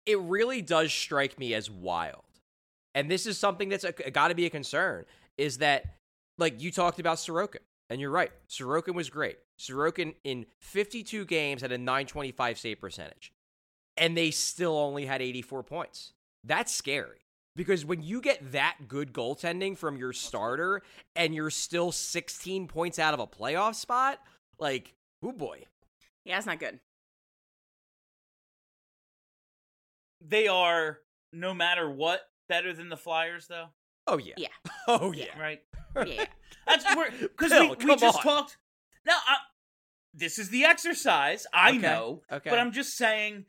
it 0.06 0.18
really 0.20 0.62
does 0.62 0.90
strike 0.92 1.38
me 1.38 1.52
as 1.54 1.70
wild. 1.70 2.24
And 2.94 3.10
this 3.10 3.26
is 3.26 3.36
something 3.38 3.68
that's 3.68 3.84
got 4.12 4.28
to 4.28 4.34
be 4.34 4.46
a 4.46 4.50
concern 4.50 5.04
is 5.36 5.58
that 5.58 5.84
like 6.38 6.60
you 6.62 6.70
talked 6.72 6.98
about 6.98 7.18
Sorokin 7.18 7.58
and 7.90 8.00
you're 8.00 8.10
right. 8.10 8.32
Sorokin 8.48 8.94
was 8.94 9.10
great. 9.10 9.38
Sorokin 9.58 10.14
in 10.24 10.46
52 10.60 11.24
games 11.24 11.62
had 11.62 11.72
a 11.72 11.78
925 11.78 12.58
save 12.58 12.80
percentage. 12.80 13.32
And 13.96 14.16
they 14.16 14.30
still 14.30 14.76
only 14.76 15.06
had 15.06 15.20
84 15.20 15.64
points. 15.64 16.12
That's 16.44 16.72
scary. 16.72 17.18
Because 17.56 17.84
when 17.84 18.02
you 18.02 18.20
get 18.20 18.52
that 18.52 18.76
good 18.86 19.12
goaltending 19.12 19.76
from 19.76 19.96
your 19.96 20.12
starter 20.12 20.82
and 21.16 21.34
you're 21.34 21.50
still 21.50 21.90
16 21.90 22.68
points 22.68 23.00
out 23.00 23.14
of 23.14 23.20
a 23.20 23.26
playoff 23.26 23.74
spot, 23.74 24.20
like, 24.60 24.94
oh 25.22 25.32
boy. 25.32 25.64
Yeah, 26.24 26.36
it's 26.36 26.46
not 26.46 26.60
good. 26.60 26.78
they 30.20 30.48
are 30.48 30.98
no 31.32 31.54
matter 31.54 31.88
what 31.88 32.28
better 32.48 32.72
than 32.72 32.88
the 32.88 32.96
flyers 32.96 33.46
though 33.46 33.68
Oh 34.08 34.18
yeah. 34.18 34.34
Yeah. 34.36 34.48
Oh 34.88 35.12
yeah. 35.12 35.38
right 35.38 35.60
Yeah. 36.06 36.24
That's 36.66 36.84
because 37.20 37.50
Bill, 37.50 37.76
we, 37.78 37.84
we 37.84 37.96
just 37.96 38.16
on. 38.18 38.22
talked. 38.22 38.56
No, 39.06 39.12
I, 39.14 39.36
this 40.14 40.38
is 40.38 40.48
the 40.50 40.64
exercise. 40.64 41.46
I 41.52 41.70
Okay, 41.70 41.78
know, 41.78 42.22
okay. 42.32 42.50
but 42.50 42.58
I'm 42.58 42.72
just 42.72 42.96
saying. 42.96 43.44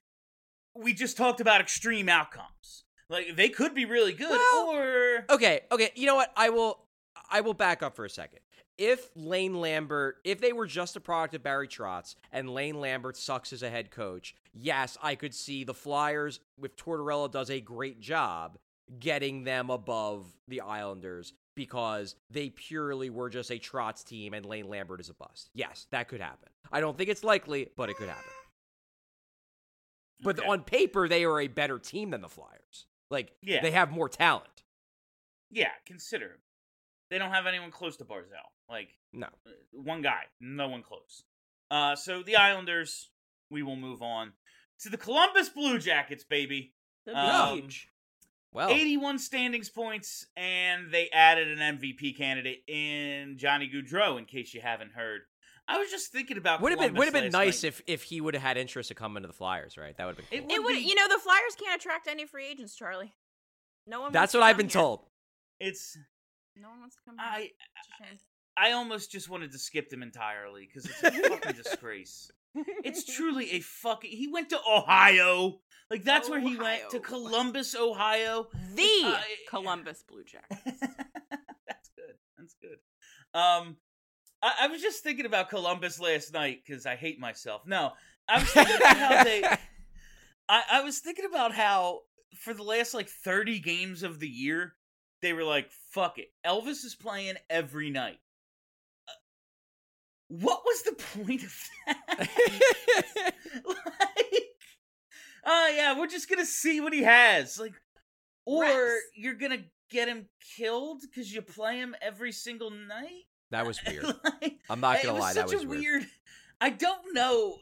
We 0.75 0.93
just 0.93 1.17
talked 1.17 1.41
about 1.41 1.61
extreme 1.61 2.07
outcomes. 2.09 2.83
Like 3.09 3.35
they 3.35 3.49
could 3.49 3.73
be 3.73 3.85
really 3.85 4.13
good, 4.13 4.29
Well, 4.29 4.67
or 4.75 5.25
Okay, 5.29 5.61
okay. 5.71 5.91
You 5.95 6.05
know 6.05 6.15
what? 6.15 6.31
I 6.37 6.49
will 6.49 6.85
I 7.29 7.41
will 7.41 7.53
back 7.55 7.81
up 7.81 7.95
for 7.95 8.05
a 8.05 8.09
second. 8.09 8.39
If 8.77 9.09
Lane 9.15 9.59
Lambert, 9.59 10.17
if 10.23 10.39
they 10.39 10.53
were 10.53 10.67
just 10.67 10.95
a 10.95 11.01
product 11.01 11.33
of 11.33 11.43
Barry 11.43 11.67
Trotz 11.67 12.15
and 12.31 12.49
Lane 12.49 12.79
Lambert 12.79 13.17
sucks 13.17 13.51
as 13.51 13.61
a 13.61 13.69
head 13.69 13.91
coach, 13.91 14.35
yes, 14.53 14.97
I 15.01 15.15
could 15.15 15.33
see 15.35 15.65
the 15.65 15.73
Flyers 15.73 16.39
if 16.63 16.77
Tortorella 16.77 17.29
does 17.29 17.49
a 17.49 17.59
great 17.59 17.99
job 17.99 18.57
getting 18.99 19.43
them 19.43 19.69
above 19.69 20.25
the 20.47 20.61
Islanders 20.61 21.33
because 21.55 22.15
they 22.31 22.49
purely 22.49 23.09
were 23.09 23.29
just 23.29 23.51
a 23.51 23.55
Trotz 23.59 24.03
team 24.05 24.33
and 24.33 24.45
Lane 24.45 24.67
Lambert 24.69 25.01
is 25.01 25.09
a 25.09 25.13
bust. 25.13 25.49
Yes, 25.53 25.87
that 25.91 26.07
could 26.07 26.21
happen. 26.21 26.49
I 26.71 26.79
don't 26.79 26.97
think 26.97 27.09
it's 27.09 27.23
likely, 27.23 27.69
but 27.75 27.89
it 27.89 27.97
could 27.97 28.07
happen. 28.09 28.23
But 30.21 30.39
Okay. 30.39 30.47
on 30.47 30.63
paper, 30.63 31.07
they 31.07 31.23
are 31.23 31.39
a 31.39 31.47
better 31.47 31.79
team 31.79 32.09
than 32.11 32.21
the 32.21 32.29
Flyers. 32.29 32.87
Like, 33.09 33.35
Yeah. 33.41 33.61
they 33.61 33.71
have 33.71 33.91
more 33.91 34.09
talent. 34.09 34.63
Yeah, 35.49 35.73
consider. 35.85 36.41
They 37.09 37.17
don't 37.17 37.31
have 37.31 37.47
anyone 37.47 37.71
close 37.71 37.97
to 37.97 38.05
Barzal. 38.05 38.51
Like 38.67 38.99
No. 39.13 39.27
uh, 39.45 39.51
one 39.71 40.01
guy, 40.01 40.27
no 40.39 40.67
one 40.67 40.83
close. 40.83 41.23
Uh, 41.71 41.95
so 41.95 42.21
the 42.21 42.35
Islanders, 42.35 43.09
we 43.49 43.63
will 43.63 43.75
move 43.75 44.01
on 44.01 44.33
to 44.79 44.89
the 44.89 44.97
Columbus 44.97 45.49
Blue 45.49 45.79
Jackets, 45.79 46.23
baby. 46.23 46.75
The 47.05 47.17
Um, 47.17 47.61
beach. 47.61 47.89
Well, 48.51 48.69
81 48.69 49.19
standings 49.19 49.69
points, 49.69 50.25
and 50.35 50.91
they 50.91 51.09
added 51.13 51.47
an 51.57 51.77
MVP 51.77 52.17
candidate 52.17 52.63
in 52.67 53.37
Johnny 53.37 53.69
Gaudreau. 53.73 54.17
In 54.17 54.25
case 54.25 54.53
you 54.55 54.61
haven't 54.61 54.93
heard, 54.93 55.21
I 55.67 55.77
was 55.77 55.91
just 55.91 56.11
thinking 56.11 56.37
about. 56.37 56.61
would 56.61 56.71
have 56.71 56.79
been 56.79 56.95
would 56.95 57.05
have 57.05 57.13
been 57.13 57.31
nice 57.31 57.63
night. 57.63 57.67
if 57.67 57.81
if 57.85 58.03
he 58.03 58.21
would 58.21 58.33
have 58.33 58.41
had 58.41 58.57
interest 58.57 58.89
to 58.89 58.95
come 58.95 59.17
into 59.17 59.27
the 59.27 59.33
Flyers, 59.33 59.77
right? 59.77 59.95
That 59.97 60.07
would 60.07 60.15
have 60.17 60.29
been 60.29 60.39
It 60.39 60.47
cool. 60.47 60.55
It 60.55 60.63
would, 60.63 60.73
be- 60.75 60.81
you 60.81 60.95
know, 60.95 61.07
the 61.07 61.19
Flyers 61.19 61.55
can't 61.63 61.79
attract 61.79 62.07
any 62.07 62.25
free 62.25 62.47
agents, 62.47 62.75
Charlie. 62.75 63.13
No 63.85 64.01
one. 64.01 64.11
That's 64.11 64.33
what 64.33 64.41
I've 64.41 64.57
been 64.57 64.65
here. 64.67 64.73
told. 64.81 65.05
It's 65.59 65.95
No 66.55 66.69
one 66.69 66.79
wants 66.79 66.95
to 66.95 67.01
come. 67.05 67.17
Here. 67.19 67.27
I 67.27 67.39
It's 67.41 67.87
a 68.01 68.03
shame. 68.07 68.17
I 68.57 68.71
almost 68.71 69.11
just 69.11 69.29
wanted 69.29 69.51
to 69.51 69.59
skip 69.59 69.89
them 69.89 70.01
entirely 70.03 70.67
because 70.67 70.85
it's 70.89 71.03
a 71.03 71.29
fucking 71.29 71.55
disgrace. 71.55 72.31
It's 72.83 73.05
truly 73.05 73.51
a 73.51 73.59
fucking. 73.59 74.09
He 74.09 74.27
went 74.27 74.49
to 74.49 74.59
Ohio. 74.67 75.59
Like 75.89 76.03
that's 76.03 76.29
where 76.29 76.39
he 76.39 76.55
went 76.55 76.89
to 76.91 76.99
Columbus, 76.99 77.75
Ohio. 77.75 78.47
the 78.75 79.01
Uh, 79.05 79.19
Columbus 79.49 80.03
Blue 80.07 80.23
Jackets. 80.23 80.79
That's 81.67 81.89
good. 81.95 82.15
That's 82.37 82.55
good. 82.61 82.77
Um, 83.33 83.77
I, 84.41 84.53
I 84.61 84.67
was 84.67 84.81
just 84.81 85.03
thinking 85.03 85.25
about 85.25 85.49
Columbus 85.49 85.99
last 85.99 86.31
night 86.33 86.61
because 86.65 86.85
I 86.85 86.95
hate 86.95 87.19
myself. 87.19 87.63
No, 87.65 87.93
I 88.27 88.39
was 88.39 88.49
thinking 88.49 88.75
about 88.75 88.97
how 88.97 89.23
they. 89.23 89.43
I, 90.49 90.63
I 90.73 90.81
was 90.81 90.99
thinking 90.99 91.25
about 91.25 91.53
how 91.53 92.01
for 92.35 92.53
the 92.53 92.63
last 92.63 92.93
like 92.93 93.09
thirty 93.09 93.59
games 93.59 94.03
of 94.03 94.19
the 94.19 94.27
year, 94.29 94.73
they 95.21 95.33
were 95.33 95.43
like, 95.43 95.71
"Fuck 95.91 96.19
it, 96.19 96.31
Elvis 96.45 96.85
is 96.85 96.95
playing 96.95 97.35
every 97.49 97.89
night." 97.89 98.19
Uh, 99.07 99.13
what 100.27 100.61
was 100.63 100.83
the 100.83 100.93
point 101.23 101.43
of 101.43 101.55
that? 101.87 102.29
like, 103.65 104.08
oh 105.49 105.73
yeah, 105.75 105.97
we're 105.97 106.07
just 106.07 106.29
gonna 106.29 106.45
see 106.45 106.79
what 106.79 106.93
he 106.93 107.03
has. 107.03 107.59
Like, 107.59 107.73
or 108.45 108.61
Reps. 108.61 109.01
you're 109.15 109.33
gonna 109.33 109.63
get 109.89 110.07
him 110.07 110.27
killed 110.55 111.01
because 111.01 111.33
you 111.33 111.41
play 111.41 111.77
him 111.77 111.95
every 112.01 112.31
single 112.31 112.69
night. 112.69 113.25
That 113.51 113.65
was 113.65 113.79
weird. 113.87 114.05
Like, 114.05 114.59
I'm 114.69 114.79
not 114.79 115.01
gonna 115.01 115.15
was 115.15 115.21
lie, 115.21 115.33
such 115.33 115.49
that 115.49 115.55
was 115.55 115.65
a 115.65 115.67
weird. 115.67 115.81
weird. 115.81 116.05
I 116.61 116.69
don't 116.69 117.13
know. 117.13 117.57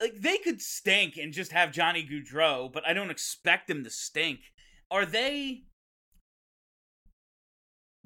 Like 0.00 0.14
they 0.14 0.38
could 0.38 0.62
stink 0.62 1.16
and 1.16 1.32
just 1.32 1.52
have 1.52 1.72
Johnny 1.72 2.06
Gaudreau, 2.08 2.72
but 2.72 2.86
I 2.86 2.92
don't 2.92 3.10
expect 3.10 3.66
them 3.66 3.82
to 3.84 3.90
stink. 3.90 4.40
Are 4.90 5.04
they? 5.04 5.64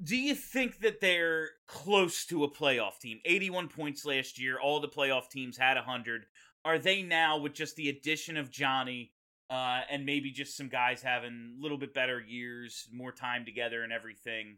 Do 0.03 0.17
you 0.17 0.35
think 0.35 0.79
that 0.79 0.99
they're 0.99 1.51
close 1.67 2.25
to 2.25 2.43
a 2.43 2.51
playoff 2.51 2.99
team? 2.99 3.19
81 3.23 3.69
points 3.69 4.03
last 4.03 4.37
year. 4.37 4.59
All 4.59 4.81
the 4.81 4.87
playoff 4.89 5.29
teams 5.29 5.55
had 5.55 5.75
100. 5.75 6.25
Are 6.65 6.79
they 6.79 7.01
now 7.01 7.37
with 7.37 7.53
just 7.53 7.75
the 7.75 7.89
addition 7.89 8.37
of 8.37 8.49
Johnny 8.49 9.11
uh, 9.49 9.81
and 9.89 10.05
maybe 10.05 10.31
just 10.31 10.55
some 10.55 10.69
guys 10.69 11.01
having 11.01 11.55
a 11.57 11.61
little 11.61 11.77
bit 11.77 11.93
better 11.93 12.19
years, 12.19 12.87
more 12.91 13.11
time 13.11 13.45
together, 13.45 13.83
and 13.83 13.91
everything? 13.91 14.57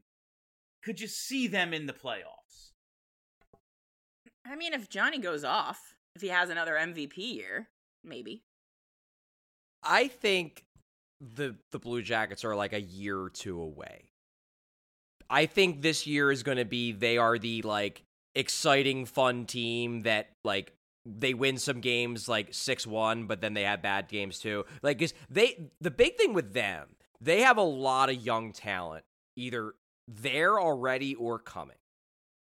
Could 0.83 1.01
you 1.01 1.07
see 1.07 1.47
them 1.47 1.73
in 1.73 1.87
the 1.87 1.93
playoffs? 1.93 2.71
I 4.45 4.55
mean, 4.55 4.73
if 4.73 4.89
Johnny 4.89 5.17
goes 5.17 5.43
off, 5.43 5.95
if 6.15 6.21
he 6.21 6.27
has 6.27 6.49
another 6.49 6.73
MVP 6.73 7.17
year, 7.17 7.69
maybe. 8.03 8.43
I 9.83 10.07
think 10.07 10.65
the 11.19 11.55
the 11.71 11.79
Blue 11.79 12.01
Jackets 12.01 12.45
are 12.45 12.55
like 12.55 12.73
a 12.73 12.81
year 12.81 13.19
or 13.19 13.29
two 13.29 13.61
away. 13.61 14.11
I 15.29 15.47
think 15.47 15.81
this 15.81 16.05
year 16.05 16.31
is 16.31 16.43
going 16.43 16.57
to 16.57 16.65
be 16.65 16.91
they 16.91 17.17
are 17.17 17.39
the 17.39 17.61
like 17.63 18.03
exciting 18.35 19.05
fun 19.05 19.45
team 19.45 20.03
that 20.03 20.29
like 20.43 20.74
they 21.05 21.33
win 21.33 21.57
some 21.57 21.81
games 21.81 22.27
like 22.27 22.51
6-1 22.51 23.27
but 23.27 23.41
then 23.41 23.53
they 23.53 23.63
have 23.63 23.81
bad 23.81 24.07
games 24.07 24.39
too. 24.39 24.65
Like 24.81 24.99
'cause 24.99 25.13
they 25.29 25.69
the 25.79 25.91
big 25.91 26.17
thing 26.17 26.33
with 26.33 26.53
them, 26.53 26.95
they 27.21 27.41
have 27.41 27.57
a 27.57 27.63
lot 27.63 28.09
of 28.09 28.15
young 28.15 28.51
talent 28.51 29.05
either 29.35 29.73
there 30.07 30.59
already 30.59 31.15
or 31.15 31.39
coming. 31.39 31.77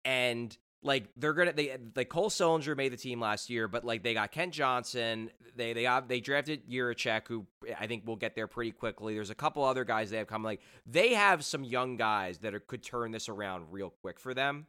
And 0.05 0.57
like 0.83 1.09
they're 1.17 1.33
gonna 1.33 1.53
they 1.53 1.77
like 1.95 2.09
Cole 2.09 2.31
Sillinger 2.31 2.77
made 2.77 2.93
the 2.93 2.97
team 2.97 3.21
last 3.21 3.49
year, 3.49 3.69
but 3.69 3.85
like 3.85 4.03
they 4.03 4.15
got 4.15 4.33
Kent 4.33 4.53
Johnson, 4.53 5.31
they 5.55 5.73
they 5.73 5.85
have, 5.85 6.09
they 6.09 6.21
drafted 6.21 6.69
Jiricek, 6.69 7.29
who 7.29 7.47
I 7.79 7.87
think 7.87 8.05
will 8.07 8.17
get 8.17 8.35
there 8.35 8.49
pretty 8.49 8.73
quickly. 8.73 9.15
There's 9.15 9.31
a 9.31 9.35
couple 9.35 9.63
other 9.63 9.85
guys 9.85 10.11
they 10.11 10.19
have 10.19 10.27
coming. 10.27 10.45
Like 10.45 10.61
they 10.85 11.15
have 11.15 11.45
some 11.45 11.63
young 11.63 11.97
guys 11.97 12.39
that 12.39 12.53
are, 12.55 12.61
could 12.61 12.83
turn 12.83 13.13
this 13.13 13.29
around 13.29 13.67
real 13.71 13.91
quick 13.91 14.19
for 14.19 14.35
them, 14.35 14.67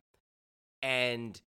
and 0.83 1.41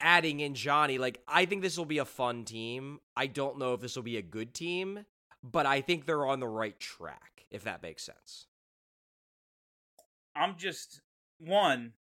adding 0.00 0.40
in 0.40 0.54
Johnny, 0.54 0.98
like 0.98 1.22
I 1.26 1.44
think 1.44 1.62
this 1.62 1.76
will 1.76 1.84
be 1.84 1.98
a 1.98 2.04
fun 2.04 2.44
team. 2.44 3.00
I 3.16 3.26
don't 3.26 3.58
know 3.58 3.74
if 3.74 3.80
this 3.80 3.96
will 3.96 4.02
be 4.02 4.16
a 4.16 4.22
good 4.22 4.54
team, 4.54 5.04
but 5.42 5.66
I 5.66 5.80
think 5.80 6.06
they're 6.06 6.26
on 6.26 6.40
the 6.40 6.48
right 6.48 6.78
track. 6.78 7.46
If 7.50 7.64
that 7.64 7.82
makes 7.82 8.02
sense. 8.04 8.46
I'm 10.36 10.56
just 10.56 11.00
one. 11.38 11.92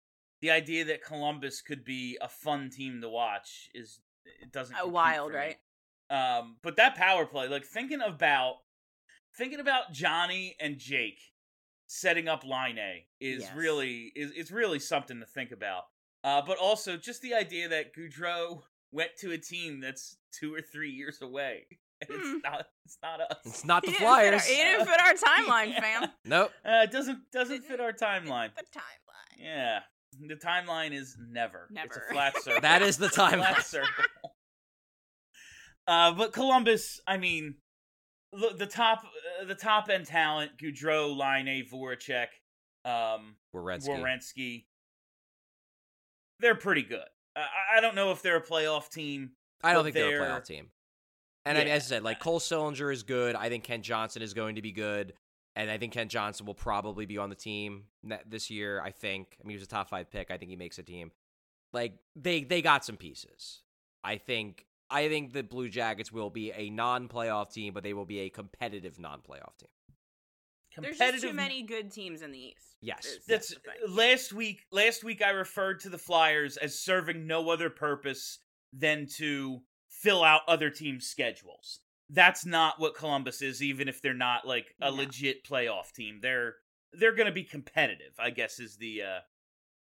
The 0.42 0.50
idea 0.50 0.84
that 0.86 1.02
Columbus 1.02 1.62
could 1.62 1.84
be 1.84 2.18
a 2.20 2.28
fun 2.28 2.68
team 2.70 3.00
to 3.00 3.08
watch 3.08 3.70
is 3.74 4.00
it 4.42 4.52
doesn't 4.52 4.76
Uh, 4.76 4.86
wild, 4.86 5.32
right? 5.32 5.56
Um, 6.10 6.56
but 6.62 6.76
that 6.76 6.94
power 6.94 7.26
play, 7.26 7.48
like 7.48 7.64
thinking 7.64 8.00
about 8.02 8.56
thinking 9.36 9.60
about 9.60 9.92
Johnny 9.92 10.56
and 10.60 10.78
Jake 10.78 11.20
setting 11.86 12.28
up 12.28 12.44
Laine 12.44 13.04
is 13.20 13.42
Yes. 13.44 13.54
really 13.54 14.12
is 14.14 14.32
it's 14.32 14.50
really 14.50 14.78
something 14.78 15.20
to 15.20 15.26
think 15.26 15.52
about. 15.52 15.84
Uh, 16.26 16.42
but 16.44 16.58
also 16.58 16.96
just 16.96 17.22
the 17.22 17.32
idea 17.34 17.68
that 17.68 17.94
Gaudreau 17.94 18.62
went 18.90 19.10
to 19.20 19.30
a 19.30 19.38
team 19.38 19.80
that's 19.80 20.16
two 20.32 20.52
or 20.52 20.60
three 20.60 20.90
years 20.90 21.22
away. 21.22 21.66
And 22.02 22.10
Hmm. 22.20 22.34
it's 22.36 22.42
not 22.44 22.66
it's 22.84 22.98
not 23.02 23.20
us. 23.22 23.38
It's 23.46 23.64
not 23.64 23.82
the 23.82 23.90
He 23.90 23.92
didn't 23.96 24.00
fit 24.00 24.06
our- 24.06 24.16
Flyers. 24.28 24.44
He 24.44 24.56
didn't 24.56 24.86
fit 24.86 25.00
our 25.00 25.14
timeline, 25.14 25.68
Yeah. 25.72 25.80
fam. 25.80 26.10
Nope. 26.26 26.52
Uh, 26.62 26.82
it 26.84 26.90
doesn't 26.90 27.20
doesn't 27.32 27.62
fit 27.64 27.80
our 27.80 27.92
timeline. 27.94 28.50
The 28.54 28.64
timeline. 28.64 29.38
Yeah. 29.38 29.80
The 30.28 30.34
timeline 30.34 30.92
is 30.92 31.16
never. 31.18 31.68
Never. 31.70 31.86
It's 31.86 31.96
a 31.96 32.00
Never. 32.00 32.12
flat 32.12 32.36
circle. 32.42 32.60
That 32.60 32.82
is 32.82 32.98
the 32.98 33.08
flat 33.08 33.32
timeline. 33.32 33.62
circle. 33.62 34.04
Uh, 35.86 36.12
but 36.12 36.32
Columbus, 36.34 37.00
I 37.06 37.16
mean, 37.16 37.54
the, 38.32 38.54
the 38.58 38.66
top 38.66 39.04
uh, 39.40 39.44
the 39.46 39.54
top 39.54 39.88
end 39.88 40.04
talent: 40.06 40.52
Gaudreau, 40.58 41.16
Laine, 41.16 41.64
Voracek, 41.72 42.26
um, 42.84 43.36
Werenski. 43.54 44.66
They're 46.40 46.54
pretty 46.54 46.82
good. 46.82 47.06
I, 47.34 47.78
I 47.78 47.80
don't 47.80 47.94
know 47.94 48.10
if 48.12 48.22
they're 48.22 48.36
a 48.36 48.42
playoff 48.42 48.88
team. 48.90 49.32
I 49.62 49.72
don't 49.72 49.84
think 49.84 49.94
they're, 49.94 50.06
a 50.06 50.10
they're- 50.10 50.20
playoff 50.20 50.44
team. 50.44 50.68
And 51.44 51.56
I 51.56 51.62
mean, 51.62 51.72
as 51.72 51.84
I 51.84 51.86
said, 51.86 52.02
like 52.02 52.18
Cole 52.18 52.40
Sillinger 52.40 52.92
is 52.92 53.04
good. 53.04 53.36
I 53.36 53.48
think 53.48 53.62
Kent 53.62 53.84
Johnson 53.84 54.20
is 54.20 54.34
going 54.34 54.56
to 54.56 54.62
be 54.62 54.72
good, 54.72 55.12
and 55.54 55.70
I 55.70 55.78
think 55.78 55.92
Kent 55.92 56.10
Johnson 56.10 56.44
will 56.44 56.54
probably 56.54 57.06
be 57.06 57.18
on 57.18 57.30
the 57.30 57.36
team 57.36 57.84
this 58.26 58.50
year. 58.50 58.80
I 58.80 58.90
think. 58.90 59.36
I 59.40 59.46
mean, 59.46 59.50
he 59.50 59.56
was 59.56 59.62
a 59.62 59.68
top 59.68 59.88
five 59.88 60.10
pick. 60.10 60.32
I 60.32 60.38
think 60.38 60.50
he 60.50 60.56
makes 60.56 60.78
a 60.80 60.82
team. 60.82 61.12
Like 61.72 61.92
they 62.16 62.42
they 62.42 62.62
got 62.62 62.84
some 62.84 62.96
pieces. 62.96 63.62
I 64.02 64.16
think 64.16 64.66
I 64.90 65.08
think 65.08 65.32
the 65.34 65.42
Blue 65.44 65.68
Jackets 65.68 66.10
will 66.10 66.30
be 66.30 66.50
a 66.50 66.68
non-playoff 66.70 67.52
team, 67.52 67.72
but 67.72 67.84
they 67.84 67.92
will 67.92 68.04
be 68.06 68.20
a 68.20 68.28
competitive 68.28 68.98
non-playoff 68.98 69.56
team. 69.56 69.68
There's 70.82 70.98
just 70.98 71.22
too 71.22 71.32
many 71.32 71.62
good 71.62 71.90
teams 71.90 72.22
in 72.22 72.30
the 72.32 72.38
East. 72.38 72.76
Yes. 72.80 73.04
is- 73.06 73.24
That's 73.26 73.54
last 73.88 74.32
week. 74.32 74.66
Last 74.70 75.02
week, 75.04 75.22
I 75.22 75.30
referred 75.30 75.80
to 75.80 75.88
the 75.88 75.98
Flyers 75.98 76.56
as 76.56 76.78
serving 76.78 77.26
no 77.26 77.48
other 77.50 77.70
purpose 77.70 78.38
than 78.72 79.06
to 79.16 79.62
fill 79.88 80.22
out 80.22 80.42
other 80.46 80.70
teams' 80.70 81.06
schedules. 81.06 81.80
That's 82.10 82.44
not 82.46 82.78
what 82.78 82.94
Columbus 82.94 83.42
is, 83.42 83.62
even 83.62 83.88
if 83.88 84.00
they're 84.02 84.14
not 84.14 84.46
like 84.46 84.74
a 84.80 84.90
No. 84.90 84.96
legit 84.96 85.44
playoff 85.44 85.92
team. 85.92 86.20
They're 86.20 86.56
they're 86.92 87.14
going 87.14 87.26
to 87.26 87.32
be 87.32 87.44
competitive. 87.44 88.12
I 88.18 88.30
guess 88.30 88.58
is 88.58 88.76
the 88.76 89.02
uh, 89.02 89.20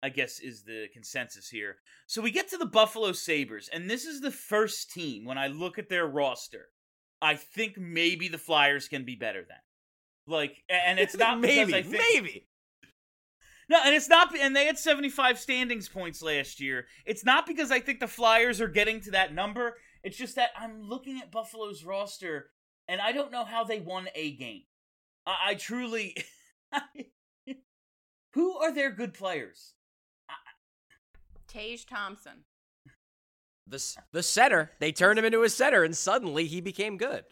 I 0.03 0.09
guess 0.09 0.39
is 0.41 0.64
the 0.64 0.87
consensus 0.93 1.49
here. 1.51 1.76
So 2.07 2.22
we 2.22 2.30
get 2.30 2.49
to 2.51 2.57
the 2.57 2.66
Buffalo 2.66 3.12
Sabres, 3.12 3.68
and 3.72 3.91
this 3.91 4.05
is 4.07 4.20
the 4.20 4.30
first 4.30 4.91
team 4.93 5.24
when 5.24 5.39
I 5.39 5.49
look 5.49 5.78
at 5.78 5.89
their 5.89 6.07
roster. 6.07 6.70
I 7.20 7.34
think 7.37 7.76
maybe 7.78 8.28
the 8.28 8.39
Flyers 8.39 8.89
can 8.89 9.05
be 9.05 9.16
better 9.16 9.45
than. 9.47 9.59
Like, 10.27 10.62
and 10.68 10.99
it's 10.99 11.16
not 11.18 11.41
because 11.41 11.57
maybe 11.57 11.74
I 11.74 11.83
think, 11.83 12.03
maybe. 12.12 12.47
no, 13.68 13.81
and 13.85 13.95
it's 13.95 14.09
not, 14.09 14.37
and 14.37 14.55
they 14.55 14.66
had 14.66 14.79
75 14.79 15.39
standings 15.39 15.89
points 15.89 16.22
last 16.22 16.61
year. 16.61 16.87
It's 17.05 17.24
not 17.24 17.47
because 17.47 17.70
I 17.70 17.81
think 17.81 18.01
the 18.01 18.09
Flyers 18.09 18.61
are 18.61 18.68
getting 18.68 19.01
to 19.03 19.12
that 19.12 19.35
number. 19.35 19.77
It's 20.03 20.16
just 20.16 20.37
that 20.37 20.51
I'm 20.59 20.83
looking 20.83 21.18
at 21.20 21.33
Buffalo's 21.33 21.85
roster, 21.85 22.51
and 22.89 23.01
I 23.01 23.12
don't 23.12 23.33
know 23.33 23.45
how 23.45 23.64
they 23.64 23.81
won 23.81 24.09
a 24.14 24.33
game. 24.33 24.62
I, 25.27 25.37
I 25.49 25.55
truly. 25.55 26.16
Who 28.35 28.57
are 28.59 28.72
their 28.72 28.91
good 28.91 29.14
players? 29.14 29.72
Tage 31.49 31.87
Thompson. 31.87 32.45
The 33.66 33.83
the 34.12 34.22
center 34.22 34.70
they 34.79 34.93
turned 34.93 35.18
him 35.18 35.24
into 35.24 35.43
a 35.43 35.49
center, 35.49 35.83
and 35.83 35.97
suddenly 35.97 36.47
he 36.47 36.61
became 36.61 36.99
good. 36.99 37.24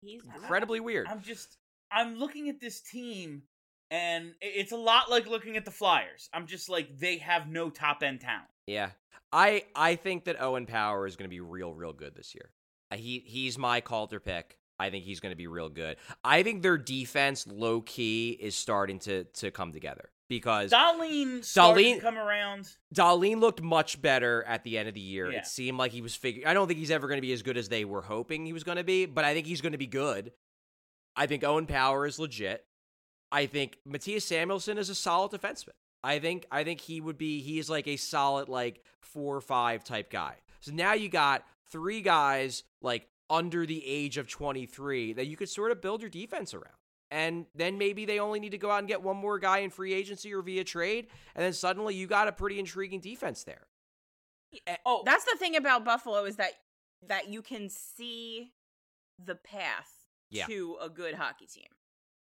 He's 0.00 0.22
Incredibly 0.34 0.80
weird. 0.80 1.06
I'm 1.08 1.20
just 1.20 1.58
I'm 1.92 2.16
looking 2.18 2.48
at 2.48 2.60
this 2.60 2.80
team 2.80 3.42
and 3.90 4.32
it's 4.40 4.72
a 4.72 4.76
lot 4.76 5.10
like 5.10 5.26
looking 5.26 5.56
at 5.56 5.64
the 5.64 5.70
Flyers. 5.70 6.28
I'm 6.32 6.46
just 6.46 6.68
like 6.68 6.98
they 6.98 7.18
have 7.18 7.48
no 7.48 7.68
top 7.70 8.02
end 8.02 8.20
talent. 8.20 8.48
Yeah, 8.66 8.90
I 9.32 9.64
I 9.74 9.96
think 9.96 10.24
that 10.24 10.40
Owen 10.40 10.66
Power 10.66 11.06
is 11.06 11.16
going 11.16 11.28
to 11.28 11.34
be 11.34 11.40
real, 11.40 11.72
real 11.74 11.92
good 11.92 12.14
this 12.14 12.34
year. 12.34 12.50
Uh, 12.90 12.96
He 12.96 13.22
he's 13.26 13.58
my 13.58 13.80
Calder 13.80 14.20
pick. 14.20 14.56
I 14.78 14.90
think 14.90 15.04
he's 15.04 15.20
going 15.20 15.30
to 15.32 15.36
be 15.36 15.46
real 15.46 15.68
good. 15.68 15.96
I 16.24 16.42
think 16.42 16.62
their 16.62 16.78
defense, 16.78 17.46
low 17.46 17.82
key, 17.82 18.30
is 18.30 18.54
starting 18.56 18.98
to 19.00 19.24
to 19.24 19.50
come 19.50 19.72
together 19.72 20.10
because 20.28 20.72
Dahlin 20.72 21.44
started 21.44 21.84
Dahlin- 21.84 22.00
come 22.00 22.18
around. 22.18 22.68
Dahlin 22.94 23.40
looked 23.40 23.60
much 23.62 24.00
better 24.00 24.42
at 24.44 24.64
the 24.64 24.78
end 24.78 24.88
of 24.88 24.94
the 24.94 25.00
year. 25.00 25.30
Yeah. 25.30 25.38
It 25.40 25.46
seemed 25.46 25.76
like 25.78 25.92
he 25.92 26.00
was 26.00 26.16
figuring. 26.16 26.46
I 26.46 26.54
don't 26.54 26.66
think 26.66 26.78
he's 26.80 26.90
ever 26.90 27.06
going 27.08 27.18
to 27.18 27.26
be 27.26 27.32
as 27.34 27.42
good 27.42 27.56
as 27.58 27.68
they 27.68 27.84
were 27.84 28.02
hoping 28.02 28.46
he 28.46 28.52
was 28.54 28.64
going 28.64 28.78
to 28.78 28.84
be, 28.84 29.04
but 29.06 29.24
I 29.24 29.34
think 29.34 29.46
he's 29.46 29.60
going 29.60 29.72
to 29.72 29.78
be 29.78 29.86
good. 29.86 30.32
I 31.16 31.26
think 31.26 31.44
Owen 31.44 31.66
Power 31.66 32.06
is 32.06 32.18
legit. 32.18 32.64
I 33.30 33.46
think 33.46 33.78
Mattias 33.88 34.22
Samuelsson 34.22 34.78
is 34.78 34.90
a 34.90 34.94
solid 34.94 35.32
defenseman. 35.32 35.70
I 36.04 36.18
think 36.18 36.46
I 36.50 36.64
think 36.64 36.80
he 36.80 37.00
would 37.00 37.16
be 37.16 37.40
he 37.40 37.58
is 37.58 37.70
like 37.70 37.86
a 37.86 37.96
solid 37.96 38.48
like 38.48 38.82
four 39.00 39.36
or 39.36 39.40
five 39.40 39.84
type 39.84 40.10
guy. 40.10 40.36
So 40.60 40.72
now 40.72 40.94
you 40.94 41.08
got 41.08 41.44
three 41.70 42.00
guys 42.00 42.64
like 42.82 43.08
under 43.30 43.64
the 43.64 43.84
age 43.86 44.18
of 44.18 44.28
23 44.28 45.14
that 45.14 45.26
you 45.26 45.36
could 45.36 45.48
sort 45.48 45.70
of 45.70 45.80
build 45.80 46.02
your 46.02 46.10
defense 46.10 46.54
around. 46.54 46.74
And 47.10 47.46
then 47.54 47.78
maybe 47.78 48.04
they 48.04 48.18
only 48.18 48.40
need 48.40 48.52
to 48.52 48.58
go 48.58 48.70
out 48.70 48.78
and 48.78 48.88
get 48.88 49.02
one 49.02 49.16
more 49.16 49.38
guy 49.38 49.58
in 49.58 49.70
free 49.70 49.92
agency 49.92 50.32
or 50.32 50.40
via 50.40 50.64
trade, 50.64 51.08
and 51.34 51.44
then 51.44 51.52
suddenly 51.52 51.94
you 51.94 52.06
got 52.06 52.26
a 52.26 52.32
pretty 52.32 52.58
intriguing 52.58 53.00
defense 53.00 53.44
there. 53.44 53.66
Eh, 54.66 54.76
oh, 54.86 55.02
That's 55.04 55.24
the 55.24 55.36
thing 55.38 55.54
about 55.56 55.84
Buffalo 55.84 56.24
is 56.24 56.36
that 56.36 56.52
that 57.06 57.28
you 57.28 57.42
can 57.42 57.68
see 57.68 58.52
the 59.22 59.34
path 59.34 60.01
Yeah. 60.32 60.46
to 60.46 60.76
a 60.82 60.88
good 60.88 61.14
hockey 61.14 61.46
team. 61.46 61.68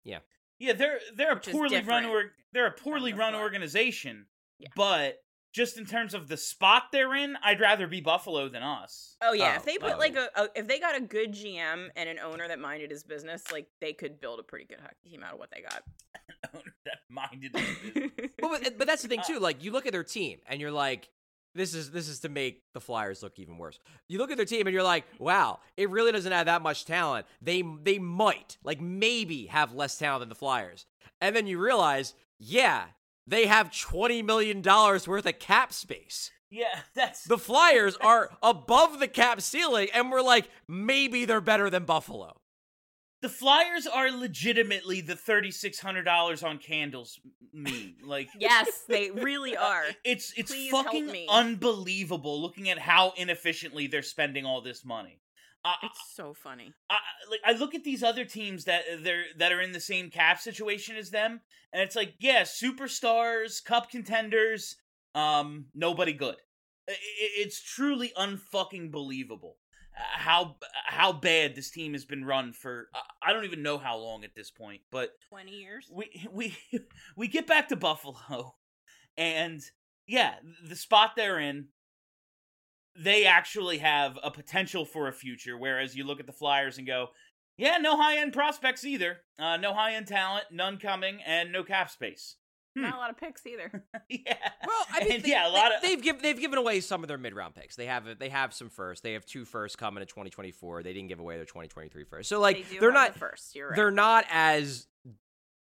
yeah, 0.05 0.18
Yeah, 0.59 0.72
they're 0.74 1.00
they're 1.16 1.32
a 1.32 1.34
Which 1.36 1.48
is 1.48 1.53
poorly 1.55 1.80
run 1.80 2.05
or 2.05 2.32
they're 2.53 2.66
a 2.66 2.72
poorly 2.72 3.12
the 3.12 3.18
run 3.18 3.32
Fly. 3.32 3.40
organization. 3.42 4.26
Yeah. 4.59 4.68
But 4.76 5.18
just 5.53 5.76
in 5.76 5.84
terms 5.84 6.14
of 6.14 6.28
the 6.28 6.36
spot 6.36 6.84
they're 6.92 7.14
in, 7.14 7.36
I'd 7.44 7.61
rather 7.61 7.86
be 7.86 8.00
Buffalo 8.00 8.48
than 8.48 8.62
us. 8.62 9.16
Oh 9.22 9.32
yeah, 9.32 9.53
Oh, 9.53 9.57
if 9.57 9.64
they 9.64 9.76
put 9.78 9.94
oh, 9.94 9.98
like 9.98 10.16
a, 10.16 10.28
a 10.36 10.48
if 10.55 10.66
they 10.66 10.78
got 10.80 10.96
a 10.96 11.00
good 11.00 11.32
GM 11.32 11.88
and 11.94 12.09
an 12.09 12.18
owner 12.18 12.48
that 12.48 12.59
minded 12.59 12.90
his 12.90 13.05
business, 13.05 13.42
like 13.53 13.66
they 13.80 13.92
could 13.92 14.20
build 14.20 14.40
a 14.40 14.42
pretty 14.42 14.64
good 14.64 14.80
hockey 14.80 15.11
team 15.11 15.22
out 15.22 15.34
of 15.34 15.38
what 15.38 15.50
they 15.50 15.61
got. 15.62 15.82
that 16.84 16.98
minded. 17.11 17.55
his 17.57 17.92
business. 17.92 18.30
Well, 18.42 18.59
but, 18.61 18.78
but 18.78 18.86
that's 18.86 19.03
the 19.03 19.09
thing 19.09 19.20
uh, 19.20 19.24
too. 19.24 19.38
Like 19.38 19.62
you 19.62 19.72
look 19.72 19.86
at 19.86 19.92
their 19.92 20.05
team 20.05 20.38
and 20.48 20.61
you're 20.61 20.72
like, 20.72 21.09
this 21.55 21.74
is 21.74 21.90
this 21.90 22.09
is 22.09 22.20
to 22.20 22.28
make 22.28 22.62
the 22.74 22.80
Flyers 22.80 23.22
look 23.22 23.38
even 23.38 23.59
worse. 23.59 23.78
You 24.09 24.18
look 24.18 24.30
at 24.30 24.36
their 24.36 24.46
team 24.46 24.66
and 24.66 24.74
you're 24.74 24.82
like, 24.82 25.05
wow, 25.18 25.61
it 25.76 25.90
really 25.90 26.12
doesn't 26.12 26.32
have 26.32 26.46
that 26.46 26.62
much 26.62 26.84
talent. 26.84 27.26
They 27.40 27.62
they 27.82 27.98
might 27.98 28.59
like 28.64 28.80
maybe 28.80 29.46
have 29.46 29.74
less 29.74 29.98
talent 29.98 30.20
than 30.20 30.28
the 30.28 30.34
Flyers, 30.34 30.86
and 31.20 31.34
then 31.36 31.46
you 31.46 31.59
realize, 31.59 32.14
yeah, 32.38 32.84
they 33.26 33.46
have 33.46 33.76
twenty 33.78 34.22
million 34.22 34.61
dollars 34.62 35.07
worth 35.09 35.26
of 35.26 35.38
cap 35.38 35.72
space. 35.72 36.30
yeah, 36.50 36.80
that's 36.94 37.24
The 37.24 37.38
Flyers 37.38 37.96
are 37.96 38.30
above 38.42 38.98
the 38.98 39.09
cap 39.09 39.40
ceiling, 39.40 39.88
and 39.94 40.11
we're 40.11 40.22
like, 40.22 40.48
maybe 40.68 41.24
they're 41.24 41.40
better 41.40 41.70
than 41.70 41.84
Buffalo. 41.84 42.36
The 43.23 43.29
Flyers 43.29 43.87
are 43.87 44.11
legitimately 44.11 45.01
the 45.01 45.16
thirty 45.16 45.51
six 45.51 45.79
hundred 45.81 46.03
dollars 46.05 46.43
on 46.43 46.59
candles 46.59 47.18
meme. 47.53 47.95
Like 48.05 48.29
yes, 48.39 48.83
they 48.89 49.11
really 49.11 49.57
are. 49.70 49.85
It's 50.05 50.33
it's 50.37 50.51
Please 50.53 50.70
fucking 50.70 51.07
me. 51.07 51.27
unbelievable 51.31 52.41
looking 52.43 52.68
at 52.68 52.79
how 52.79 53.12
inefficiently 53.16 53.87
they're 53.87 54.03
spending 54.03 54.45
all 54.45 54.61
this 54.61 54.85
money. 54.85 55.20
I, 55.64 55.75
It's 55.85 56.14
so 56.16 56.35
funny. 56.35 56.73
I, 56.91 56.97
like 57.31 57.41
I 57.45 57.53
look 57.53 57.75
at 57.75 57.85
these 57.85 58.03
other 58.03 58.25
teams 58.25 58.64
that 58.64 58.83
they're 59.03 59.25
that 59.39 59.53
are 59.53 59.61
in 59.61 59.70
the 59.73 59.81
same 59.81 60.11
cap 60.11 60.41
situation 60.41 60.97
as 60.97 61.11
them, 61.11 61.41
and 61.73 61.81
it's 61.81 61.95
like, 61.97 62.14
yeah, 62.18 62.43
superstars, 62.43 63.64
cup 63.64 63.89
contenders, 63.91 64.77
um, 65.14 65.66
nobody 65.75 66.12
good. 66.12 66.37
I- 66.89 66.93
I- 66.93 66.97
it's 67.37 67.62
truly 67.62 68.12
unfucking 68.18 68.91
believable 68.91 69.57
uh, 69.61 69.62
how 69.95 70.57
how 70.86 71.12
bad 71.12 71.55
this 71.55 71.70
team 71.70 71.93
has 71.93 72.05
been 72.05 72.24
run 72.24 72.53
for. 72.53 72.88
I- 73.22 73.32
don't 73.32 73.45
even 73.45 73.62
know 73.62 73.78
how 73.78 73.97
long 73.99 74.24
at 74.24 74.34
this 74.34 74.51
point, 74.51 74.82
but 74.90 75.11
Twenty 75.28 75.53
years. 75.61 75.88
we 75.93 76.11
we 76.32 76.57
we 77.16 77.28
get 77.28 77.47
back 77.47 77.68
to 77.68 77.76
Buffalo, 77.76 78.55
and 79.16 79.61
yeah, 80.07 80.34
the 80.68 80.76
spot 80.76 81.12
they're 81.16 81.38
in, 81.38 81.68
they 82.97 83.24
actually 83.26 83.78
have 83.78 84.18
a 84.22 84.30
potential 84.30 84.84
for 84.84 85.09
a 85.09 85.12
future. 85.12 85.57
Whereas 85.57 85.95
you 85.97 86.05
look 86.05 86.20
at 86.20 86.26
the 86.26 86.32
Flyers 86.32 86.78
and 86.78 86.86
go, 86.86 87.09
yeah, 87.57 87.78
no 87.78 87.97
high 87.97 88.18
end 88.18 88.32
prospects 88.32 88.84
either, 88.84 89.18
uh, 89.38 89.57
no 89.57 89.72
high 89.74 89.95
end 89.95 90.09
talent, 90.09 90.47
none 90.51 90.78
coming, 90.78 91.20
and 91.24 91.53
no 91.53 91.62
cap 91.64 91.90
space. 91.90 92.36
Hmm. 92.75 92.83
Not 92.83 92.95
a 92.95 92.97
lot 92.99 93.11
of 93.11 93.18
picks 93.18 93.45
either. 93.47 93.85
yeah, 94.09 94.35
Well, 94.66 94.87
I 94.91 95.05
mean, 95.05 95.12
And 95.12 95.23
they, 95.23 95.29
yeah, 95.29 95.47
a 95.47 95.51
lot 95.53 95.75
of 95.75 95.83
they, 95.83 95.91
have 95.91 96.03
given 96.03 96.23
they've 96.23 96.39
given 96.41 96.59
away 96.59 96.81
some 96.81 97.03
of 97.05 97.09
their 97.09 97.18
mid 97.18 97.35
round 97.35 97.55
picks. 97.55 97.77
They 97.77 97.85
have 97.87 98.18
they 98.18 98.31
have 98.31 98.55
some 98.55 98.70
first. 98.70 99.03
They 99.03 99.12
have 99.12 99.27
two 99.27 99.45
first 99.45 99.77
coming 99.77 100.01
in 100.01 100.07
2024. 100.09 100.83
They 100.83 100.93
didn't 100.95 101.09
give 101.09 101.20
away 101.20 101.37
their 101.37 101.45
2023 101.45 102.05
first. 102.05 102.29
So 102.31 102.41
like 102.41 102.68
they 102.70 102.79
they're 102.79 102.91
not 102.93 103.12
the 103.12 103.18
first. 103.18 103.55
You're 103.55 103.68
right. 103.68 103.77
they're 103.77 103.91
not 103.91 104.25
as 104.31 104.87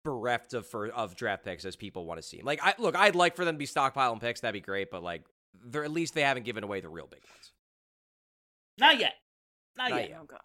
bereft 0.03 0.53
of 0.53 0.65
for, 0.67 0.87
of 0.87 1.15
draft 1.15 1.43
picks 1.45 1.63
as 1.65 1.75
people 1.75 2.05
want 2.05 2.17
to 2.21 2.27
see. 2.27 2.41
Like 2.41 2.59
I 2.61 2.73
look, 2.77 2.95
I'd 2.95 3.15
like 3.15 3.35
for 3.37 3.45
them 3.45 3.55
to 3.55 3.59
be 3.59 3.67
stockpiling 3.67 4.19
picks. 4.19 4.41
That'd 4.41 4.53
be 4.53 4.59
great. 4.59 4.91
But 4.91 5.01
like 5.03 5.23
they're 5.65 5.83
at 5.85 5.91
least 5.91 6.13
they 6.13 6.21
haven't 6.21 6.43
given 6.43 6.63
away 6.63 6.81
the 6.81 6.89
real 6.89 7.07
big 7.07 7.21
ones. 7.23 7.51
not 8.77 8.99
yet, 8.99 9.13
not, 9.77 9.91
Not 9.91 9.99
yet. 10.01 10.09
yet. 10.09 10.19
Oh 10.21 10.25
god, 10.25 10.39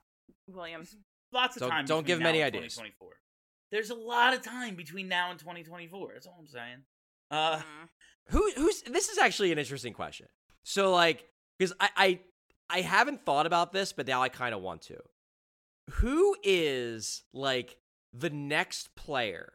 Williams. 0.48 0.94
Lots 1.32 1.56
of 1.56 1.60
Don't- 1.60 1.70
time. 1.70 1.84
don't 1.86 2.06
give 2.06 2.18
give 2.18 2.26
'em 2.26 2.26
any 2.34 2.42
ideas. 2.42 2.74
2024. 2.74 3.08
There's 3.72 3.90
a 3.90 3.94
lot 3.94 4.34
of 4.34 4.42
time 4.42 4.76
between 4.76 5.08
now 5.08 5.30
and 5.30 5.40
2024. 5.40 6.10
That's 6.12 6.26
all 6.26 6.36
I'm 6.38 6.46
saying. 6.46 6.84
Uh, 7.30 7.56
Mm. 7.56 7.88
Who 8.26 8.52
who's 8.54 8.82
this 8.82 9.08
is 9.08 9.18
actually 9.18 9.50
an 9.50 9.58
interesting 9.58 9.92
question. 9.92 10.28
So 10.62 10.92
like 10.92 11.24
because 11.58 11.74
I, 11.80 11.88
I 11.96 12.20
I 12.70 12.80
haven't 12.82 13.24
thought 13.26 13.46
about 13.46 13.72
this, 13.72 13.92
but 13.92 14.06
now 14.06 14.22
I 14.22 14.28
kind 14.28 14.54
of 14.54 14.62
want 14.62 14.82
to. 14.82 14.98
Who 15.94 16.36
is 16.44 17.24
like 17.32 17.78
the 18.12 18.30
next 18.30 18.94
player 18.94 19.54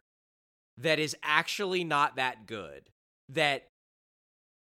that 0.78 1.00
is 1.00 1.16
actually 1.24 1.84
not 1.86 2.18
that 2.18 2.46
good 2.46 2.90
that 3.30 3.70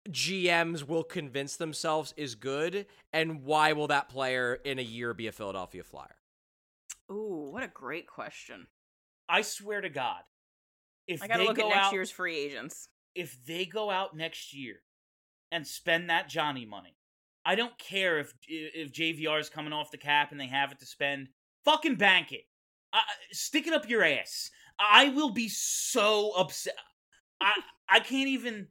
GMs 0.09 0.87
will 0.87 1.03
convince 1.05 1.57
themselves 1.57 2.15
is 2.17 2.37
good, 2.37 2.87
and 3.13 3.43
why 3.43 3.73
will 3.73 3.89
that 3.89 4.09
player 4.09 4.55
in 4.65 4.79
a 4.79 4.83
year 4.83 5.15
be 5.15 5.27
a 5.27 5.33
Philadelphia 5.33 5.83
Flyer? 5.83 6.17
Ooh, 7.11 7.49
what 7.53 7.65
a 7.65 7.69
great 7.69 8.07
question. 8.07 8.69
I 9.29 9.43
swear 9.43 9.81
to 9.81 9.89
God, 9.89 10.21
if 11.07 11.23
I 11.23 11.27
gotta 11.29 11.41
they 11.41 11.47
look 11.49 11.57
go 11.57 11.71
at 11.71 11.75
next 11.75 11.87
out, 11.87 11.93
year's 11.93 12.11
free 12.11 12.37
agents. 12.37 12.89
if 13.15 13.37
they 13.47 13.65
go 13.65 13.91
out 13.91 14.17
next 14.17 14.55
year 14.55 14.77
and 15.53 15.67
spend 15.67 16.11
that 16.11 16.29
Johnny 16.29 16.65
money, 16.67 16.97
I 17.45 17.55
don't 17.55 17.77
care 17.79 18.19
if 18.19 18.33
if 18.47 18.93
JVR 18.93 19.41
is 19.41 19.49
coming 19.49 19.73
off 19.73 19.91
the 19.91 19.99
cap 19.99 20.33
and 20.33 20.41
they 20.41 20.47
have 20.49 20.73
it 20.73 20.81
to 20.81 20.87
spend. 20.87 21.29
Fucking 21.65 21.97
bank 21.97 22.33
it. 22.33 22.45
Uh, 22.93 22.99
stick 23.33 23.67
it 23.67 23.73
up 23.73 23.89
your 23.89 24.05
ass. 24.05 24.51
I 24.79 25.09
will 25.09 25.31
be 25.31 25.49
so 25.49 26.33
upset. 26.37 26.75
I 27.41 27.53
I 27.89 28.01
can't 28.01 28.29
even. 28.29 28.69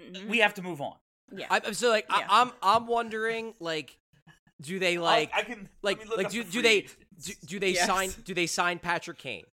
Mhm. 0.00 0.28
We 0.28 0.38
have 0.38 0.54
to 0.54 0.62
move 0.62 0.80
on. 0.80 0.96
yeah. 1.34 1.46
I, 1.50 1.60
I'm 1.64 1.74
so 1.74 1.88
like 1.90 2.06
Yeah. 2.08 2.26
I, 2.28 2.42
I'm 2.42 2.52
I'm 2.62 2.86
wondering 2.86 3.54
like 3.60 3.98
do 4.60 4.78
they 4.78 4.98
like 4.98 5.30
I, 5.34 5.40
I 5.40 5.42
can 5.42 5.68
like 5.82 5.98
let 5.98 6.04
me 6.04 6.08
look 6.10 6.18
like 6.18 6.30
do, 6.30 6.44
do 6.44 6.62
they 6.62 6.76
agents. 6.78 6.96
Do, 7.22 7.32
do 7.46 7.58
they 7.60 7.70
Yes. 7.72 7.86
sign 7.86 8.10
do 8.24 8.34
they 8.34 8.46
sign 8.46 8.78
Patrick 8.78 9.18
Kane? 9.18 9.44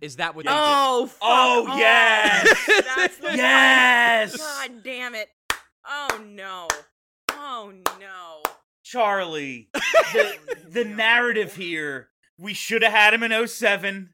Is 0.00 0.16
that 0.16 0.34
what 0.36 0.44
they 0.46 0.50
oh, 0.54 1.06
fuck 1.06 1.18
Oh, 1.22 1.66
off. 1.68 1.78
yes! 1.78 2.66
That's 2.96 3.16
the 3.18 3.36
Yes! 3.36 4.36
God 4.36 4.82
damn 4.84 5.14
it. 5.14 5.28
Oh 5.86 6.20
no. 6.24 6.68
Oh 7.32 7.72
no. 8.00 8.42
Charlie, 8.84 9.68
the, 9.74 9.80
oh, 10.14 10.54
the 10.70 10.84
narrative 10.84 11.54
here. 11.56 12.08
We 12.38 12.54
should 12.54 12.82
have 12.82 12.92
had 12.92 13.12
him 13.12 13.22
in 13.24 13.46
07. 13.46 14.10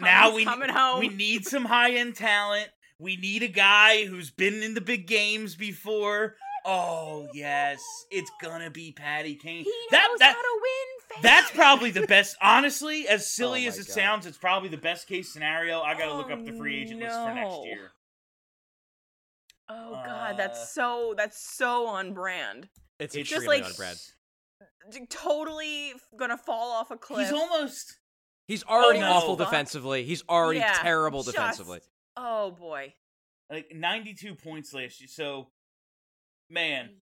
now 0.00 0.34
we 0.34 0.44
coming 0.44 0.68
home. 0.68 0.98
we 1.00 1.08
need 1.08 1.46
some 1.46 1.64
high 1.64 1.92
end 1.92 2.16
talent. 2.16 2.68
We 2.98 3.16
need 3.16 3.42
a 3.42 3.48
guy 3.48 4.06
who's 4.06 4.30
been 4.30 4.62
in 4.62 4.74
the 4.74 4.80
big 4.80 5.06
games 5.06 5.54
before. 5.54 6.34
Oh 6.64 7.28
yes, 7.32 7.80
it's 8.10 8.30
gonna 8.42 8.70
be 8.70 8.90
Patty 8.92 9.36
Kane. 9.36 9.64
He 9.64 9.72
that 9.92 10.08
knows 10.10 10.18
that 10.18 10.34
how 10.34 10.42
to 10.42 10.60
win. 10.60 10.95
Fans. 11.16 11.22
that's 11.22 11.50
probably 11.52 11.90
the 11.90 12.06
best. 12.06 12.36
Honestly, 12.40 13.08
as 13.08 13.30
silly 13.30 13.64
Oh 13.66 13.68
as 13.68 13.78
it 13.78 13.86
God. 13.86 13.94
sounds, 13.94 14.26
it's 14.26 14.38
probably 14.38 14.68
the 14.68 14.76
best 14.78 15.06
case 15.06 15.32
scenario. 15.32 15.80
I 15.82 15.96
gotta 15.98 16.14
look 16.14 16.28
Oh, 16.30 16.34
up 16.34 16.44
the 16.44 16.52
free 16.52 16.80
agent 16.82 17.00
list 17.00 17.14
for 17.14 17.34
next 17.34 17.64
year. 17.64 17.92
Oh 19.68 19.92
god, 20.04 20.34
Uh, 20.34 20.36
that's 20.36 20.72
so 20.72 21.14
that's 21.16 21.38
so 21.56 21.86
on 21.88 22.14
brand. 22.14 22.68
It's 22.98 23.14
It's 23.16 23.28
just 23.28 23.46
like- 23.46 23.64
on 23.64 23.72
brand. 23.74 23.98
Totally 25.10 25.92
gonna 26.16 26.38
fall 26.38 26.70
off 26.72 26.90
a 26.92 26.96
cliff. 26.96 27.26
He's 27.28 27.32
almost 27.36 27.98
He's 28.46 28.62
already 28.64 29.00
no. 29.00 29.10
awful 29.12 29.34
defensively. 29.34 30.04
He's 30.04 30.22
already 30.28 30.60
Yeah, 30.60 30.74
terrible 30.80 31.24
just- 31.24 31.34
defensively. 31.34 31.80
Oh 32.16 32.52
boy. 32.52 32.94
like 33.50 33.70
92 33.72 34.34
points 34.34 34.72
last 34.72 35.00
year. 35.00 35.06
So, 35.08 35.52
man, 36.50 37.00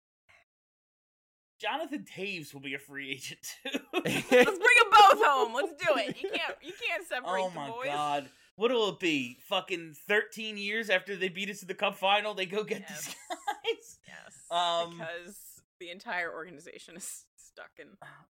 Jonathan 1.61 2.05
Toews 2.17 2.55
will 2.55 2.61
be 2.61 2.75
a 2.75 2.79
free 2.79 3.11
agent 3.13 3.41
too. 3.63 3.79
Let's 4.05 4.29
bring 4.31 4.49
them 4.49 4.91
both 4.91 5.25
home. 5.25 5.55
Let's 5.55 5.73
do 5.73 5.95
it. 5.97 6.17
You 6.23 6.31
can't 6.31 6.55
you 6.63 6.73
can't 6.89 7.07
separate 7.07 7.25
the 7.25 7.31
boys. 7.31 7.45
oh 7.45 7.49
the 7.51 7.55
my 7.55 7.69
boys. 7.69 7.87
god. 7.87 8.29
What 8.57 8.71
will 8.73 8.91
it 8.91 9.01
be? 9.01 9.39
Fucking 9.49 9.95
13 10.07 10.59
years 10.59 10.91
after 10.91 11.17
they 11.17 11.29
beat 11.31 11.49
us 11.49 11.61
to 11.61 11.67
the 11.67 11.75
cup 11.75 11.97
final, 11.97 12.35
they 12.35 12.45
go 12.47 12.63
get 12.65 12.87
these 12.89 13.15
Yes. 13.15 13.17
guys? 13.29 13.99
Yes. 14.09 14.37
Um, 14.51 14.99
because 14.99 15.37
the 15.79 15.91
entire 15.91 16.33
organization 16.33 16.97
is 16.97 17.25
stuck 17.37 17.71
in 17.79 17.87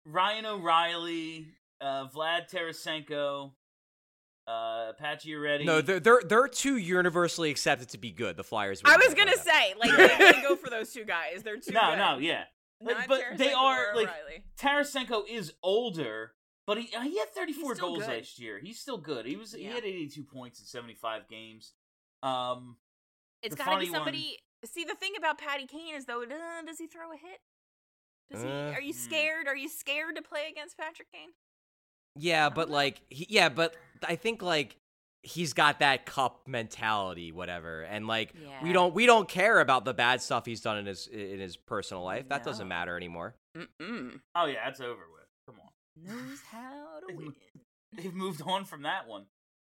Ryan 0.06 0.46
O'Reilly, 0.46 1.48
uh, 1.82 2.08
Vlad 2.10 2.52
Tarasenko, 2.52 3.54
uh, 4.48 4.92
Pacioretty. 5.02 5.66
No, 5.66 5.82
they're 5.82 6.00
they're 6.00 6.22
they're 6.28 6.48
too 6.48 6.78
universally 6.78 7.50
accepted 7.50 7.90
to 7.90 7.98
be 7.98 8.12
good. 8.12 8.38
The 8.38 8.44
Flyers. 8.44 8.82
I 8.86 8.98
was 8.98 9.14
gonna 9.16 9.38
say, 9.38 9.74
like 9.80 9.96
they, 9.96 10.32
they 10.34 10.42
go 10.42 10.56
for 10.56 10.70
those 10.70 10.92
two 10.92 11.06
guys. 11.06 11.44
They're 11.44 11.58
too 11.58 11.72
no, 11.74 11.92
good. 11.92 11.98
no, 11.98 12.18
yeah. 12.18 12.44
But, 12.82 12.98
Not 12.98 13.08
but 13.08 13.22
they 13.38 13.52
are 13.52 13.94
like 13.96 14.08
O'Reilly. 14.08 14.44
Tarasenko 14.58 15.24
is 15.30 15.54
older, 15.62 16.32
but 16.66 16.78
he 16.78 16.96
uh, 16.96 17.02
he 17.02 17.18
had 17.20 17.30
34 17.30 17.76
goals 17.76 18.00
good. 18.00 18.08
last 18.08 18.40
year. 18.40 18.58
He's 18.60 18.80
still 18.80 18.98
good. 18.98 19.26
He 19.26 19.36
was 19.36 19.54
he 19.54 19.66
had 19.66 19.84
82 19.84 20.24
points 20.24 20.60
in 20.60 20.66
75 20.66 21.28
games. 21.28 21.74
Um, 22.24 22.78
It's 23.44 23.54
the 23.56 23.58
got 23.58 23.66
to 23.66 23.72
funny 23.72 23.86
be 23.86 23.92
one- 23.92 23.98
somebody. 24.00 24.40
See, 24.66 24.84
the 24.84 24.96
thing 24.96 25.14
about 25.18 25.38
Patty 25.38 25.66
Kane 25.68 25.96
is 25.96 26.06
though, 26.06 26.24
uh, 26.24 26.62
does 26.66 26.78
he 26.80 26.88
throw 26.88 27.12
a 27.12 27.18
hit? 27.18 27.40
Does 28.32 28.44
he? 28.44 28.50
Uh, 28.50 28.72
Are 28.74 28.82
you 28.82 28.94
Hmm. 28.94 29.00
scared? 29.00 29.48
Are 29.48 29.56
you 29.56 29.70
scared 29.70 30.16
to 30.18 30.22
play 30.22 30.48
against 30.52 30.78
Patrick 30.78 31.12
Kane? 31.12 31.30
Yeah, 32.16 32.50
but 32.50 32.70
like, 32.70 33.02
he, 33.10 33.26
yeah, 33.30 33.50
but 33.50 33.76
I 34.04 34.16
think 34.16 34.42
like 34.42 34.78
he's 35.24 35.54
got 35.54 35.80
that 35.80 36.06
cup 36.06 36.48
mentality, 36.48 37.32
whatever, 37.32 37.82
and 37.82 38.08
like 38.08 38.34
we 38.64 38.72
don't 38.74 38.94
we 38.94 39.06
don't 39.06 39.28
care 39.28 39.60
about 39.60 39.86
the 39.86 39.94
bad 39.94 40.22
stuff 40.22 40.46
he's 40.46 40.62
done 40.62 40.78
in 40.78 40.86
his 40.86 41.08
in 41.08 41.40
his 41.40 41.58
personal 41.58 42.04
life. 42.04 42.30
That 42.30 42.44
doesn't 42.44 42.68
matter 42.68 42.96
anymore. 42.98 43.36
Mm-mm. 43.58 44.20
oh 44.36 44.46
yeah, 44.46 44.66
that's 44.66 44.80
over 44.80 44.94
with. 44.94 45.28
Come 45.46 45.56
on. 45.62 46.18
Knows 46.28 46.40
how 46.52 47.00
to 47.08 47.16
win. 47.16 47.34
They've 47.94 48.14
moved 48.14 48.42
on 48.46 48.66
from 48.66 48.84
that 48.84 49.08
one. 49.08 49.24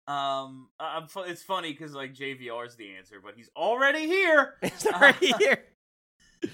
Um, 0.07 0.69
I- 0.79 0.97
I'm 0.97 1.07
it's 1.29 1.43
funny 1.43 1.71
because 1.71 1.93
like 1.93 2.13
JVR's 2.13 2.75
the 2.75 2.95
answer, 2.95 3.21
but 3.23 3.33
he's 3.35 3.49
already 3.55 4.05
here. 4.07 4.55
It's 4.61 4.85
already 4.87 5.33
here. 5.39 5.63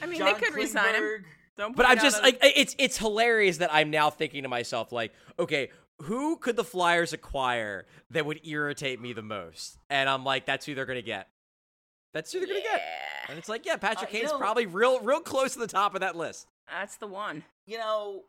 I 0.02 0.06
mean, 0.08 0.20
John 0.20 0.34
they 0.34 0.40
could 0.40 0.54
resign 0.56 0.96
him. 0.96 1.26
Don't. 1.58 1.76
But 1.76 1.86
I'm 1.86 1.98
just 2.00 2.20
a- 2.20 2.24
like 2.24 2.38
it's 2.42 2.76
it's 2.78 2.98
hilarious 2.98 3.58
that 3.58 3.74
I'm 3.74 3.90
now 3.92 4.10
thinking 4.10 4.44
to 4.44 4.50
myself 4.50 4.92
like, 4.92 5.14
okay, 5.40 5.70
who 6.04 6.38
could 6.38 6.56
the 6.56 6.64
Flyers 6.64 7.14
acquire 7.14 7.86
that 8.12 8.26
would 8.26 8.42
irritate 8.46 9.00
me 9.02 9.14
the 9.14 9.22
most? 9.22 9.78
And 9.90 10.10
I'm 10.10 10.24
like, 10.24 10.46
that's 10.46 10.66
who 10.66 10.76
they're 10.76 10.86
gonna 10.86 11.02
get. 11.02 11.28
That's 12.14 12.32
who 12.32 12.40
they're 12.40 12.48
gonna 12.48 12.62
get. 12.62 12.82
And 13.30 13.38
it's 13.40 13.50
like, 13.50 13.66
yeah, 13.66 13.78
Patrick 13.78 14.10
Uh, 14.10 14.12
Kane's 14.12 14.32
know- 14.32 14.38
probably 14.38 14.66
real 14.66 15.00
real 15.02 15.22
close 15.22 15.54
to 15.54 15.60
the 15.60 15.68
top 15.68 15.96
of 15.96 16.02
that 16.02 16.16
list. 16.16 16.48
that's 16.70 16.98
the 16.98 17.08
one. 17.08 17.44
You 17.66 17.78
know, 17.78 18.24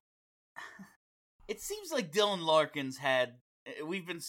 it 1.48 1.60
seems 1.60 1.90
like 1.92 2.12
Dylan 2.12 2.44
Larkin's 2.44 2.96
had. 2.98 3.34
uh, 3.66 3.84
We've 3.86 4.06
been. 4.06 4.20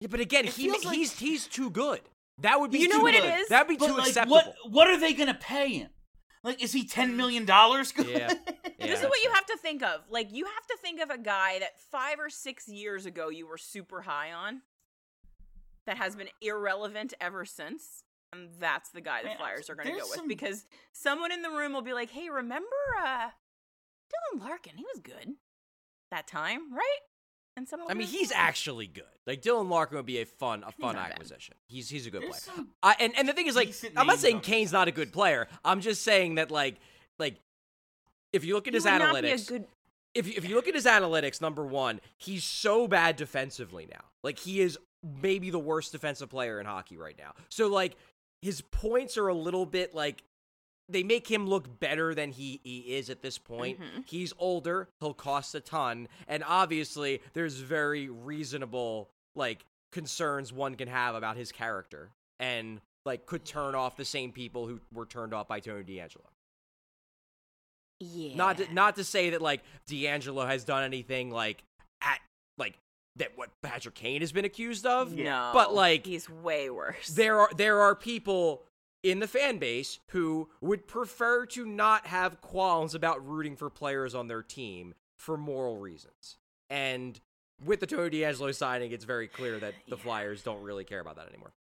Yeah, 0.00 0.08
but 0.10 0.20
again, 0.20 0.46
It 0.46 0.54
he 0.54 0.70
feels 0.70 0.84
like- 0.84 0.96
he's 0.96 1.18
he's 1.18 1.46
too 1.46 1.70
good. 1.70 2.00
That 2.38 2.58
would 2.58 2.70
be 2.70 2.78
You 2.78 2.88
know 2.88 2.96
too 2.96 3.02
what 3.02 3.14
it 3.14 3.22
good. 3.22 3.40
is? 3.40 3.48
That'd 3.48 3.68
be 3.68 3.76
But 3.76 3.86
too 3.88 3.96
like, 3.98 4.08
acceptable. 4.08 4.36
what 4.36 4.54
what 4.70 4.88
are 4.88 4.98
they 4.98 5.12
gonna 5.12 5.34
pay 5.34 5.74
him? 5.74 5.90
Like, 6.42 6.62
is 6.62 6.72
he 6.72 6.86
ten 6.86 7.16
million 7.16 7.44
dollars? 7.44 7.92
Yeah. 7.98 8.32
Yeah, 8.78 8.86
this 8.86 9.00
is 9.02 9.08
what 9.10 9.22
you 9.22 9.30
have 9.34 9.44
to 9.46 9.58
think 9.58 9.82
of. 9.82 10.00
Like 10.08 10.32
you 10.32 10.46
have 10.46 10.66
to 10.68 10.76
think 10.80 11.00
of 11.02 11.10
a 11.10 11.18
guy 11.18 11.58
that 11.58 11.78
five 11.90 12.18
or 12.18 12.30
six 12.30 12.66
years 12.66 13.04
ago 13.04 13.28
you 13.28 13.46
were 13.46 13.58
super 13.58 14.00
high 14.00 14.32
on, 14.32 14.62
that 15.86 15.98
has 15.98 16.16
been 16.16 16.28
irrelevant 16.40 17.12
ever 17.20 17.44
since. 17.44 18.02
And 18.32 18.48
that's 18.58 18.88
the 18.90 19.02
guy 19.02 19.20
the 19.22 19.28
Man, 19.28 19.36
Flyers 19.36 19.68
are 19.68 19.74
going 19.74 19.88
to 19.88 19.92
go 19.92 20.06
with 20.06 20.14
some- 20.16 20.28
because 20.28 20.64
someone 20.92 21.30
in 21.30 21.42
the 21.42 21.50
room 21.50 21.72
will 21.74 21.82
be 21.82 21.92
like, 21.92 22.10
"Hey, 22.10 22.30
remember 22.30 22.66
uh 23.04 23.28
Dylan 24.10 24.40
Larkin? 24.40 24.78
He 24.78 24.84
was 24.94 25.00
good 25.02 25.34
that 26.10 26.26
time, 26.26 26.72
right?" 26.72 27.00
And 27.60 27.68
someone 27.68 27.90
I 27.90 27.94
mean, 27.94 28.06
he's 28.06 28.32
actually 28.32 28.86
good. 28.86 29.04
Like 29.26 29.42
Dylan 29.42 29.68
Larkin 29.68 29.98
would 29.98 30.06
be 30.06 30.22
a 30.22 30.24
fun 30.24 30.64
a 30.66 30.72
fun 30.72 30.94
not 30.94 31.10
bad. 31.10 31.12
acquisition. 31.12 31.56
He's 31.68 31.90
he's 31.90 32.06
a 32.06 32.10
good 32.10 32.22
There's 32.22 32.48
player. 32.48 32.66
I, 32.82 32.96
and 32.98 33.12
and 33.18 33.28
the 33.28 33.34
thing 33.34 33.48
is, 33.48 33.54
like, 33.54 33.74
I'm 33.98 34.06
not 34.06 34.18
saying 34.18 34.40
Kane's 34.40 34.72
not 34.72 34.88
a 34.88 34.90
good 34.90 35.12
player. 35.12 35.46
I'm 35.62 35.82
just 35.82 36.02
saying 36.02 36.36
that, 36.36 36.50
like, 36.50 36.76
like 37.18 37.36
if 38.32 38.46
you 38.46 38.54
look 38.54 38.66
at 38.66 38.72
He 38.72 38.78
his 38.78 38.84
would 38.86 38.92
not 38.92 39.20
be 39.20 39.28
a 39.28 39.34
analytics, 39.34 39.48
good 39.48 39.66
if 40.14 40.26
you, 40.26 40.32
if 40.38 40.48
you 40.48 40.54
look 40.54 40.68
at 40.68 40.74
his 40.74 40.86
analytics, 40.86 41.42
number 41.42 41.66
one, 41.66 42.00
he's 42.16 42.44
so 42.44 42.88
bad 42.88 43.16
defensively 43.16 43.86
now. 43.90 44.04
Like 44.22 44.38
he 44.38 44.62
is 44.62 44.78
maybe 45.22 45.50
the 45.50 45.58
worst 45.58 45.92
defensive 45.92 46.30
player 46.30 46.60
in 46.60 46.66
hockey 46.66 46.96
right 46.96 47.16
now. 47.18 47.34
So 47.50 47.68
like 47.68 47.94
his 48.40 48.62
points 48.62 49.18
are 49.18 49.28
a 49.28 49.34
little 49.34 49.66
bit 49.66 49.94
like 49.94 50.22
they 50.90 51.02
make 51.02 51.30
him 51.30 51.46
look 51.46 51.78
better 51.80 52.14
than 52.14 52.30
he, 52.32 52.60
he 52.64 52.78
is 52.96 53.08
at 53.10 53.22
this 53.22 53.38
point. 53.38 53.80
Mhm. 53.80 54.04
He's 54.06 54.32
older, 54.38 54.88
he'll 55.00 55.14
cost 55.14 55.54
a 55.54 55.60
ton, 55.60 56.08
and 56.28 56.42
obviously 56.46 57.20
there's 57.32 57.56
very 57.56 58.08
reasonable 58.08 59.08
like 59.34 59.64
concerns 59.92 60.52
one 60.52 60.74
can 60.74 60.88
have 60.88 61.14
about 61.14 61.36
his 61.36 61.52
character 61.52 62.10
and 62.38 62.80
like 63.04 63.26
could 63.26 63.44
turn 63.44 63.74
off 63.74 63.96
the 63.96 64.04
same 64.04 64.32
people 64.32 64.66
who 64.66 64.80
were 64.92 65.06
turned 65.06 65.32
off 65.34 65.48
by 65.48 65.60
Tony 65.60 65.82
DeAngelo. 65.84 66.26
yeah. 68.00 68.34
Not 68.36 68.58
to, 68.58 68.72
not 68.74 68.96
to 68.96 69.04
say 69.04 69.30
that 69.30 69.42
like 69.42 69.62
DeAngelo 69.88 70.46
has 70.46 70.64
done 70.64 70.82
anything 70.84 71.30
like 71.30 71.62
at 72.02 72.18
like 72.58 72.74
that 73.16 73.32
what 73.36 73.50
Patrick 73.62 73.94
Kane 73.94 74.20
has 74.20 74.32
been 74.32 74.44
accused 74.44 74.86
of. 74.86 75.12
no, 75.12 75.50
but, 75.52 75.74
like, 75.74 76.06
he's 76.06 76.30
way 76.30 76.70
worse. 76.70 77.08
There 77.08 77.40
are 77.40 77.50
there 77.56 77.80
are 77.80 77.94
people 77.94 78.62
in 79.02 79.18
the 79.20 79.26
fan 79.28 79.58
base 79.58 79.98
who 80.08 80.48
would 80.60 80.86
prefer 80.86 81.46
to 81.46 81.64
not 81.64 82.06
have 82.06 82.40
qualms 82.40 82.94
about 82.94 83.26
rooting 83.26 83.56
for 83.56 83.70
players 83.70 84.14
on 84.14 84.28
their 84.28 84.42
team 84.42 84.94
for 85.16 85.36
moral 85.36 85.78
reasons. 85.78 86.36
And 86.68 87.18
with 87.64 87.80
the 87.80 87.86
Tony 87.86 88.10
DeAngelo 88.10 88.54
signing, 88.54 88.92
it's 88.92 89.04
very 89.04 89.28
clear 89.28 89.58
that 89.58 89.74
the 89.88 89.96
Yeah. 89.96 90.02
Flyers 90.02 90.42
don't 90.42 90.62
really 90.62 90.84
care 90.84 91.00
about 91.00 91.16
that 91.16 91.28
anymore. 91.28 91.52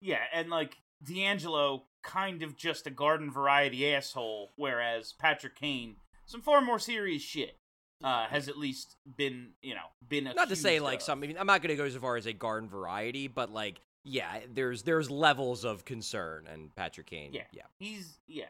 Yeah, 0.00 0.20
and 0.32 0.50
like 0.50 0.76
DeAngelo, 1.04 1.82
kind 2.02 2.42
of 2.42 2.56
just 2.56 2.86
a 2.86 2.90
garden 2.90 3.30
variety 3.30 3.92
asshole, 3.94 4.52
whereas 4.56 5.14
Patrick 5.14 5.54
Kane, 5.56 5.96
some 6.26 6.42
far 6.42 6.60
more 6.60 6.78
serious 6.78 7.22
shit, 7.22 7.58
uh, 8.02 8.26
has 8.26 8.48
at 8.48 8.58
least 8.58 8.96
been, 9.16 9.52
you 9.62 9.74
know, 9.74 9.86
been 10.06 10.24
Not 10.24 10.50
to 10.50 10.56
say 10.56 10.80
like 10.80 10.98
of. 10.98 11.02
something. 11.02 11.38
I'm 11.38 11.46
not 11.46 11.62
going 11.62 11.70
to 11.74 11.82
go 11.82 11.88
so 11.88 12.00
far 12.00 12.16
as 12.16 12.26
a 12.26 12.34
garden 12.34 12.68
variety, 12.68 13.28
but 13.28 13.50
like 13.50 13.80
yeah, 14.04 14.40
there's 14.52 14.82
there's 14.82 15.10
levels 15.10 15.64
of 15.64 15.84
concern, 15.84 16.46
and 16.52 16.74
Patrick 16.74 17.06
Kane, 17.06 17.32
Yeah, 17.32 17.42
yeah. 17.52 17.62
he's 17.78 18.18
yeah. 18.26 18.44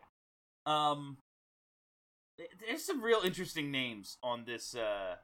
Um, 0.67 1.19
there's 2.67 2.85
some 2.85 3.03
real 3.03 3.21
interesting 3.25 3.71
names 3.71 4.19
on 4.23 4.45
this. 4.45 4.75
uh 4.75 5.17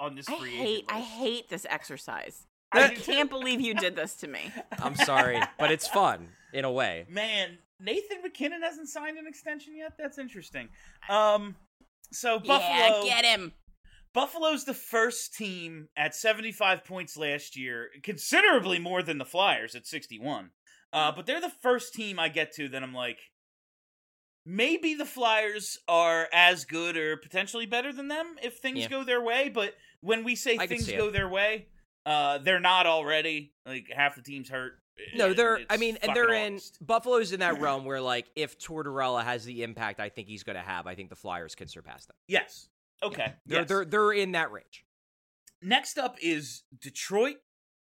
on 0.00 0.16
this 0.16 0.28
I 0.28 0.36
free 0.38 0.50
hate 0.56 0.68
agent 0.78 0.84
I 0.92 1.00
hate 1.00 1.48
this 1.48 1.64
exercise. 1.70 2.46
I 2.72 2.84
I 2.84 2.88
do 2.88 2.96
too. 2.96 3.02
can't 3.12 3.30
believe 3.30 3.60
you 3.60 3.74
did 3.74 3.94
this 3.94 4.16
to 4.16 4.26
me. 4.26 4.50
I'm 4.80 4.96
sorry, 4.96 5.38
but 5.58 5.70
it's 5.70 5.86
fun 5.86 6.28
in 6.52 6.64
a 6.64 6.72
way. 6.72 7.06
Man, 7.08 7.58
Nathan 7.78 8.22
MacKinnon 8.22 8.62
hasn't 8.62 8.88
signed 8.88 9.18
an 9.18 9.26
extension 9.28 9.76
yet. 9.76 9.92
That's 9.98 10.18
interesting. 10.18 10.70
Um, 11.08 11.54
so 12.10 12.38
Buffalo. 12.40 12.58
Yeah, 12.60 13.00
get 13.04 13.24
him. 13.24 13.52
Buffalo's 14.14 14.64
the 14.64 14.74
first 14.74 15.34
team 15.34 15.88
at 15.96 16.14
75 16.14 16.84
points 16.84 17.16
last 17.16 17.56
year, 17.56 17.88
considerably 18.02 18.78
more 18.78 19.02
than 19.02 19.18
the 19.18 19.24
Flyers 19.24 19.74
at 19.74 19.86
61. 19.86 20.50
Uh, 20.92 21.10
but 21.12 21.24
they're 21.26 21.40
the 21.40 21.48
first 21.62 21.94
team 21.94 22.18
I 22.18 22.28
get 22.28 22.52
to 22.56 22.68
that 22.68 22.82
I'm 22.82 22.92
like, 22.92 23.18
maybe 24.44 24.94
the 24.94 25.06
Flyers 25.06 25.78
are 25.88 26.28
as 26.32 26.64
good 26.64 26.96
or 26.96 27.16
potentially 27.16 27.66
better 27.66 27.92
than 27.92 28.08
them 28.08 28.36
if 28.42 28.58
things 28.58 28.80
Yeah. 28.80 28.88
go 28.88 29.04
their 29.04 29.22
way. 29.22 29.48
But 29.48 29.74
when 30.00 30.24
we 30.24 30.34
say 30.34 30.58
I 30.58 30.66
things 30.66 30.88
it. 30.88 30.98
go 30.98 31.10
their 31.10 31.28
way, 31.28 31.68
uh, 32.04 32.38
they're 32.38 32.60
not 32.60 32.86
already. 32.86 33.54
Like 33.64 33.86
half 33.94 34.16
the 34.16 34.22
team's 34.22 34.50
hurt. 34.50 34.78
No, 35.14 35.32
they're. 35.32 35.60
I 35.70 35.78
mean, 35.78 35.96
and 36.02 36.14
they're 36.14 36.34
in 36.34 36.60
Buffalo's 36.80 37.32
in 37.32 37.40
that 37.40 37.60
realm 37.62 37.84
where, 37.86 38.00
like, 38.00 38.26
if 38.36 38.58
Tortorella 38.58 39.24
has 39.24 39.44
the 39.44 39.62
impact 39.62 40.00
I 40.00 40.10
think 40.10 40.28
he's 40.28 40.42
going 40.42 40.56
to 40.56 40.62
have, 40.62 40.86
I 40.86 40.94
think 40.94 41.08
the 41.08 41.16
Flyers 41.16 41.54
can 41.54 41.66
surpass 41.68 42.04
them. 42.04 42.16
Yes. 42.28 42.68
Okay. 43.02 43.32
They're 43.46 43.60
yes. 43.60 43.68
they're 43.68 43.84
they're 43.84 44.12
in 44.12 44.32
that 44.32 44.52
range. 44.52 44.84
Next 45.60 45.98
up 45.98 46.16
is 46.20 46.62
Detroit. 46.80 47.36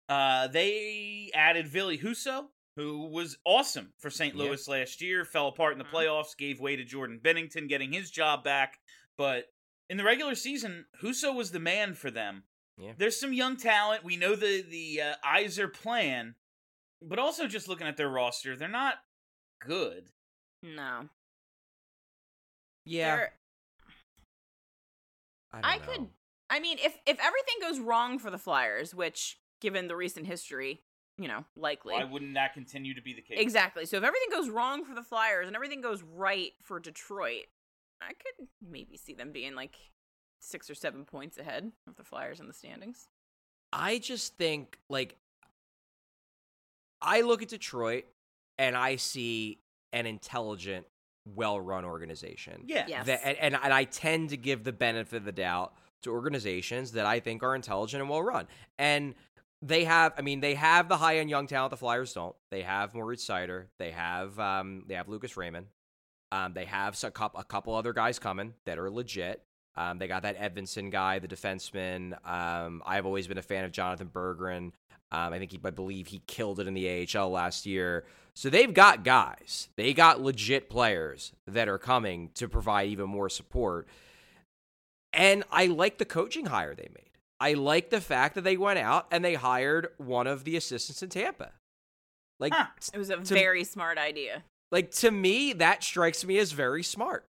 Uh, 0.09 0.49
they 0.49 1.31
added 1.35 1.69
Ville 1.69 1.97
Husso, 1.97 2.47
who 2.77 3.07
was 3.11 3.37
awesome 3.45 3.93
for 3.99 4.11
St. 4.11 4.35
Yeah. 4.35 4.45
Louis 4.45 4.67
last 4.69 5.01
year. 5.01 5.25
Fell 5.25 5.49
apart 5.49 5.73
in 5.73 5.79
the 5.79 5.85
Mhm. 5.85 5.93
playoffs, 5.93 6.37
gave 6.37 6.61
way 6.61 6.77
to 6.77 6.85
Jordan 6.85 7.21
Binnington, 7.23 7.69
getting 7.69 7.93
his 7.93 8.11
job 8.11 8.43
back. 8.45 8.79
But 9.17 9.53
in 9.89 9.97
the 9.97 10.05
regular 10.05 10.35
season, 10.35 10.87
Husso 11.03 11.35
was 11.35 11.53
the 11.53 11.61
man 11.61 11.95
for 11.95 12.11
them. 12.11 12.45
Yeah. 12.77 12.93
There's 12.97 13.19
some 13.21 13.33
young 13.33 13.57
talent. 13.57 14.05
We 14.05 14.17
know 14.17 14.35
the 14.35 14.63
the 14.63 15.03
uh, 15.03 15.15
Yzerplan, 15.25 16.35
but 17.03 17.19
also 17.19 17.47
just 17.47 17.69
looking 17.69 17.87
at 17.87 17.97
their 17.97 18.09
roster, 18.09 18.57
they're 18.57 18.69
not 18.69 18.97
good. 19.61 20.11
No. 20.63 21.09
Yeah, 22.85 23.17
They're- 23.17 23.33
I, 25.53 25.75
I 25.75 25.79
could 25.79 26.09
I 26.49 26.61
mean 26.61 26.79
if 26.79 26.97
if 27.07 27.19
everything 27.19 27.55
goes 27.61 27.81
wrong 27.81 28.19
for 28.19 28.31
the 28.31 28.39
Flyers, 28.39 28.95
which 28.95 29.39
given 29.61 29.89
the 29.89 29.97
recent 29.97 30.27
history 30.27 30.83
you 31.21 31.29
know, 31.29 31.45
likely. 31.55 31.93
Why 31.93 32.05
wouldn't 32.05 32.33
that 32.35 32.55
continue 32.55 32.95
to 32.95 33.03
be 33.03 33.13
the 33.13 33.21
case? 33.21 33.37
Exactly. 33.39 33.85
So 33.85 33.99
if 33.99 34.05
everything 34.05 34.31
goes 34.31 34.49
wrong 34.49 34.87
for 34.87 34.95
the 34.95 35.03
Flyers 35.03 35.47
and 35.47 35.55
everything 35.55 35.83
goes 35.83 36.03
right 36.03 36.53
for 36.63 36.81
Detroit, 36.81 37.45
I 38.01 38.15
could 38.15 38.49
maybe 38.67 38.97
see 38.97 39.13
them 39.13 39.31
being 39.31 39.55
like 39.55 39.77
six 40.41 40.71
or 40.71 40.75
seven 40.75 41.05
points 41.05 41.37
ahead 41.37 41.71
of 41.87 41.97
the 41.97 42.05
Flyers 42.05 42.41
in 42.41 42.47
the 42.47 42.55
standings. 42.55 43.07
I 43.71 43.99
just 43.99 44.37
think 44.39 44.79
like 44.89 45.17
I 47.03 47.21
look 47.21 47.43
at 47.43 47.49
Detroit 47.49 48.05
and 48.59 48.75
I 48.75 48.97
see 48.97 49.61
an 49.93 50.07
intelligent, 50.07 50.87
well-run 51.35 51.85
organization. 51.85 52.65
Yeah. 52.67 52.85
Yes. 52.89 53.07
That, 53.07 53.21
and, 53.25 53.39
and 53.39 53.59
and 53.63 53.73
I 53.73 53.85
tend 53.85 54.31
to 54.31 54.37
give 54.37 54.65
the 54.65 54.73
benefit 54.73 55.17
of 55.17 55.25
the 55.25 55.33
doubt 55.33 55.75
to 56.03 56.11
organizations 56.11 56.93
that 56.93 57.07
I 57.07 57.21
think 57.21 57.43
are 57.43 57.55
intelligent 57.55 58.01
and 58.01 58.09
well 58.09 58.23
run. 58.23 58.47
And 58.79 59.15
they 59.63 59.85
have, 59.85 60.15
I 60.17 60.23
mean, 60.23 60.41
they 60.41 60.55
have 60.55 60.89
the 60.89 60.97
high 60.97 61.19
end 61.19 61.29
young 61.29 61.47
talent 61.47 61.71
the 61.71 61.77
Flyers 61.77 62.13
don't. 62.13 62.35
They 62.51 62.63
have 62.63 62.95
Moritz 62.95 63.27
Seider. 63.27 63.67
They 63.79 63.91
have 63.91 64.39
um, 64.39 64.85
they 64.87 64.95
have 64.95 65.09
Lucas 65.09 65.37
Raymond. 65.37 65.67
Um, 66.33 66.53
they 66.55 66.65
have 66.65 66.97
a 67.03 67.11
couple, 67.11 67.41
a 67.41 67.45
couple 67.45 67.75
other 67.75 67.93
guys 67.93 68.19
coming 68.19 68.55
that 68.65 68.79
are 68.79 68.91
legit. 68.91 69.43
Um, 69.77 69.99
they 69.99 70.09
got 70.09 70.23
that 70.23 70.39
Edvinsson 70.39 70.91
guy, 70.91 71.19
the 71.19 71.29
defenseman. 71.29 72.15
Um, 72.29 72.83
I've 72.87 73.07
always 73.07 73.27
been 73.27 73.39
a 73.39 73.43
fan 73.43 73.65
of 73.65 73.73
Jonatan 73.73 74.11
Berggren. 74.11 74.73
Um, 75.13 75.33
I 75.33 75.39
think 75.39 75.51
he, 75.53 75.61
I 75.65 75.71
believe 75.71 76.09
he 76.09 76.23
killed 76.27 76.61
it 76.61 76.67
in 76.67 76.75
the 76.75 77.07
AHL 77.17 77.31
last 77.31 77.67
year. 77.67 78.05
So 78.35 78.49
they've 78.49 78.73
got 78.73 79.03
guys. 79.05 79.69
They 79.77 79.93
got 79.93 80.21
legit 80.21 80.71
players 80.71 81.33
that 81.47 81.69
are 81.69 81.79
coming 81.79 82.31
to 82.35 82.49
provide 82.49 82.89
even 82.91 83.09
more 83.11 83.29
support. 83.29 83.89
And 85.13 85.43
I 85.51 85.67
like 85.67 85.99
the 85.99 86.05
coaching 86.05 86.47
hire 86.47 86.75
they 86.75 86.89
made. 86.95 87.11
I 87.41 87.55
like 87.55 87.91
the 87.91 88.01
fact 88.01 88.35
that 88.37 88.43
they 88.45 88.57
went 88.57 88.79
out 88.79 89.07
and 89.11 89.25
they 89.25 89.35
hired 89.35 89.89
one 89.99 90.27
of 90.27 90.45
the 90.45 90.57
assistants 90.57 91.03
in 91.03 91.09
Tampa. 91.09 91.53
Like, 92.39 92.53
Huh. 92.55 92.67
It 92.95 92.99
was 92.99 93.11
a 93.11 93.17
To- 93.17 93.35
very 93.35 93.65
smart 93.65 93.99
idea. 93.99 94.45
like 94.71 94.93
to 94.93 95.11
me, 95.11 95.53
that 95.55 95.83
strikes 95.83 96.25
me 96.25 96.39
as 96.39 96.53
very 96.53 96.83
smart. 96.85 97.25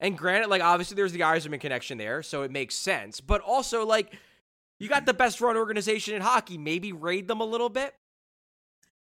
And 0.00 0.18
granted, 0.18 0.48
like 0.50 0.62
obviously 0.62 0.96
there's 0.96 1.12
the 1.12 1.20
Yzerman 1.20 1.60
connection 1.60 1.96
there, 1.96 2.22
so 2.24 2.42
it 2.42 2.50
makes 2.50 2.74
sense. 2.74 3.20
But 3.20 3.40
also, 3.42 3.86
like, 3.86 4.12
you 4.82 4.88
got 4.88 5.06
the 5.06 5.14
best 5.14 5.40
run 5.40 5.56
organization 5.56 6.14
in 6.14 6.22
hockey. 6.22 6.58
Maybe 6.58 6.92
raid 6.92 7.28
them 7.28 7.40
a 7.40 7.44
little 7.46 7.68
bit. 7.68 7.94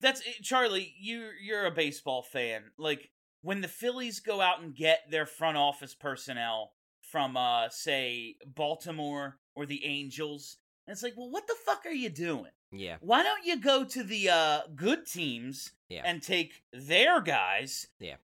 That's 0.01 0.21
it, 0.21 0.41
Charlie. 0.43 0.93
You 0.99 1.29
you're 1.41 1.65
a 1.65 1.71
baseball 1.71 2.21
fan. 2.21 2.63
Like 2.77 3.09
when 3.41 3.61
the 3.61 3.67
Phillies 3.67 4.19
go 4.19 4.41
out 4.41 4.61
and 4.61 4.75
get 4.75 5.09
their 5.09 5.25
front 5.25 5.57
office 5.57 5.93
personnel 5.95 6.71
from, 7.01 7.37
uh, 7.37 7.69
say 7.69 8.35
Baltimore 8.45 9.37
or 9.55 9.65
the 9.65 9.85
Angels, 9.85 10.57
and 10.87 10.93
it's 10.93 11.03
like, 11.03 11.13
well, 11.15 11.29
what 11.29 11.47
the 11.47 11.55
fuck 11.65 11.85
are 11.85 11.91
you 11.93 12.09
doing? 12.09 12.51
Yeah, 12.71 12.97
Why 12.99 13.23
don't 13.23 13.45
you 13.45 13.61
go 13.61 13.85
to 13.85 14.03
the 14.03 14.29
uh, 14.29 14.59
good 14.75 15.05
teams 15.05 15.71
Yeah. 15.87 16.01
and 16.03 16.21
take 16.21 16.63
their 16.73 17.21
guys? 17.21 17.87
Yeah. 17.99 18.15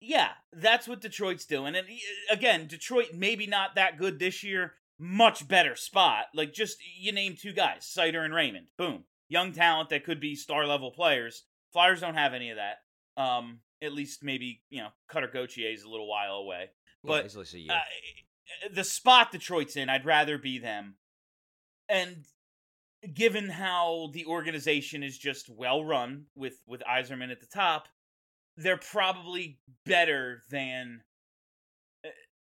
Yeah, 0.00 0.28
that's 0.52 0.86
what 0.86 1.00
Detroit's 1.00 1.46
doing. 1.46 1.74
And 1.74 1.86
uh, 1.88 2.32
again, 2.32 2.66
Detroit 2.68 3.08
maybe 3.14 3.46
not 3.46 3.74
that 3.74 3.98
good 3.98 4.18
this 4.18 4.44
year. 4.44 4.74
Much 4.98 5.48
better 5.48 5.74
spot. 5.74 6.26
Like 6.34 6.52
just 6.52 6.78
you 6.98 7.12
name 7.12 7.34
two 7.38 7.52
guys, 7.52 7.92
Seider 7.96 8.24
and 8.24 8.34
Raymond. 8.34 8.66
Boom, 8.76 9.04
young 9.28 9.52
talent 9.52 9.88
that 9.90 10.04
could 10.04 10.20
be 10.20 10.34
star 10.34 10.66
level 10.66 10.90
players. 10.90 11.44
Flyers 11.72 12.00
don't 12.00 12.14
have 12.14 12.34
any 12.34 12.50
of 12.50 12.56
that. 12.56 13.22
Um, 13.22 13.60
at 13.82 13.92
least 13.92 14.22
maybe 14.22 14.62
you 14.70 14.82
know 14.82 14.88
Cutter 15.08 15.30
Gauthier 15.32 15.70
is 15.70 15.82
a 15.82 15.88
little 15.88 16.08
while 16.08 16.34
away. 16.34 16.70
But 17.04 17.34
yeah, 17.34 17.58
you. 17.58 17.70
uh, 17.70 18.68
the 18.72 18.84
spot 18.84 19.32
Detroit's 19.32 19.76
in, 19.76 19.88
I'd 19.88 20.06
rather 20.06 20.38
be 20.38 20.58
them. 20.58 20.96
And 21.88 22.24
given 23.12 23.48
how 23.48 24.10
the 24.12 24.26
organization 24.26 25.02
is 25.02 25.18
just 25.18 25.48
well 25.48 25.84
run 25.84 26.26
with 26.36 26.62
with 26.66 26.82
Yzerman 26.88 27.32
at 27.32 27.40
the 27.40 27.46
top, 27.46 27.88
they're 28.56 28.76
probably 28.76 29.58
better 29.84 30.42
than 30.50 31.02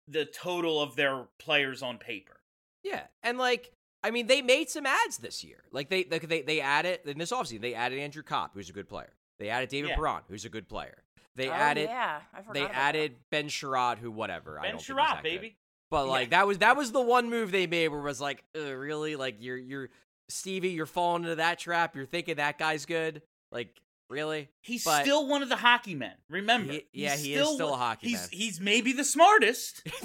the 0.07 0.25
total 0.25 0.81
of 0.81 0.95
their 0.95 1.25
players 1.39 1.81
on 1.81 1.97
paper. 1.97 2.37
Yeah, 2.83 3.03
and 3.21 3.37
like 3.37 3.71
I 4.03 4.11
mean, 4.11 4.27
they 4.27 4.41
made 4.41 4.69
some 4.69 4.85
ads 4.85 5.17
this 5.17 5.43
year. 5.43 5.63
Like 5.71 5.89
they 5.89 6.05
like 6.09 6.27
they 6.27 6.41
they 6.41 6.59
added 6.61 6.99
in 7.05 7.17
this 7.17 7.31
offseason, 7.31 7.61
they 7.61 7.73
added 7.73 7.99
Andrew 7.99 8.23
Copp, 8.23 8.53
who's 8.53 8.69
a 8.69 8.73
good 8.73 8.89
player. 8.89 9.13
They 9.39 9.49
added 9.49 9.69
David 9.69 9.89
Yeah. 9.89 9.95
Perron, 9.95 10.21
who's 10.29 10.45
a 10.45 10.49
good 10.49 10.67
player. 10.67 11.03
They 11.35 11.49
oh, 11.49 11.53
added 11.53 11.89
yeah, 11.89 12.19
I 12.33 12.37
forgot 12.41 12.53
they 12.53 12.59
about 12.61 12.73
that. 12.73 12.79
added 12.79 13.15
Ben 13.31 13.47
Chiarot, 13.47 13.97
who 13.97 14.11
whatever. 14.11 14.59
I 14.59 14.63
Ben 14.63 14.71
don't 14.73 14.81
think 14.85 14.99
he's 14.99 15.13
good. 15.13 15.23
baby. 15.23 15.55
But 15.89 16.05
Yeah. 16.05 16.11
like 16.11 16.29
that 16.31 16.45
was 16.47 16.57
that 16.59 16.75
was 16.77 16.91
the 16.91 17.01
one 17.01 17.29
move 17.29 17.51
they 17.51 17.65
made 17.65 17.87
where 17.87 17.99
it 17.99 18.03
was 18.03 18.21
like, 18.21 18.43
really, 18.53 19.15
like 19.15 19.37
you're 19.39 19.57
you're 19.57 19.89
Stevie, 20.29 20.69
you're 20.69 20.85
falling 20.85 21.23
into 21.23 21.35
that 21.35 21.59
trap. 21.59 21.95
You're 21.95 22.05
thinking 22.05 22.35
that 22.35 22.57
guy's 22.57 22.85
good. 22.85 23.21
Like 23.51 23.79
really? 24.13 24.49
He's 24.61 24.83
But- 24.83 25.01
still 25.01 25.27
one 25.27 25.41
of 25.41 25.49
the 25.49 25.57
hockey 25.57 25.95
men. 25.95 26.13
Remember? 26.29 26.73
He- 26.73 26.87
yeah, 26.93 27.15
He's 27.15 27.25
he 27.25 27.33
is 27.33 27.49
still 27.49 27.73
a 27.73 27.77
hockey 27.77 28.09
he's, 28.09 28.19
man. 28.19 28.29
He's 28.31 28.61
maybe 28.61 28.93
the 28.93 29.03
smartest, 29.03 29.81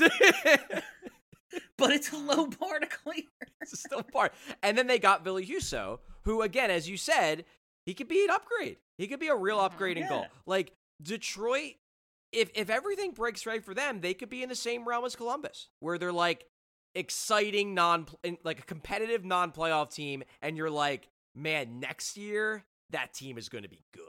but 1.76 1.90
it's 1.92 2.10
a 2.12 2.16
low 2.16 2.46
bar 2.46 2.80
to 2.80 2.86
clear. 2.86 3.24
it's 3.60 3.78
still 3.78 4.02
part. 4.02 4.32
And 4.62 4.76
then 4.76 4.86
they 4.86 4.98
got 4.98 5.24
Ville 5.24 5.40
Husso, 5.40 5.98
who 6.22 6.42
again, 6.42 6.70
as 6.70 6.88
you 6.88 6.96
said, 6.96 7.44
he 7.84 7.94
could 7.94 8.08
be 8.08 8.24
an 8.24 8.30
upgrade. 8.30 8.78
He 8.96 9.06
could 9.06 9.20
be 9.20 9.28
a 9.28 9.36
real 9.36 9.56
mm-hmm. 9.56 9.66
upgrade 9.66 9.98
in 9.98 10.08
goal. 10.08 10.26
Like 10.46 10.72
Detroit, 11.02 11.74
if 12.32 12.50
if 12.54 12.70
everything 12.70 13.12
breaks 13.12 13.46
right 13.46 13.64
for 13.64 13.74
them, 13.74 14.00
they 14.00 14.14
could 14.14 14.30
be 14.30 14.42
in 14.42 14.48
the 14.48 14.54
same 14.54 14.88
realm 14.88 15.04
as 15.04 15.16
Columbus, 15.16 15.68
where 15.80 15.98
they're 15.98 16.12
like 16.12 16.46
exciting 16.94 17.74
non 17.74 18.06
like 18.42 18.60
a 18.60 18.64
competitive 18.64 19.24
non-playoff 19.24 19.94
team, 19.94 20.22
and 20.42 20.56
you're 20.56 20.70
like, 20.70 21.08
man, 21.34 21.80
next 21.80 22.16
year 22.16 22.64
that 22.90 23.12
team 23.14 23.38
is 23.38 23.48
going 23.48 23.62
to 23.64 23.68
be 23.70 23.84
good. 23.92 24.02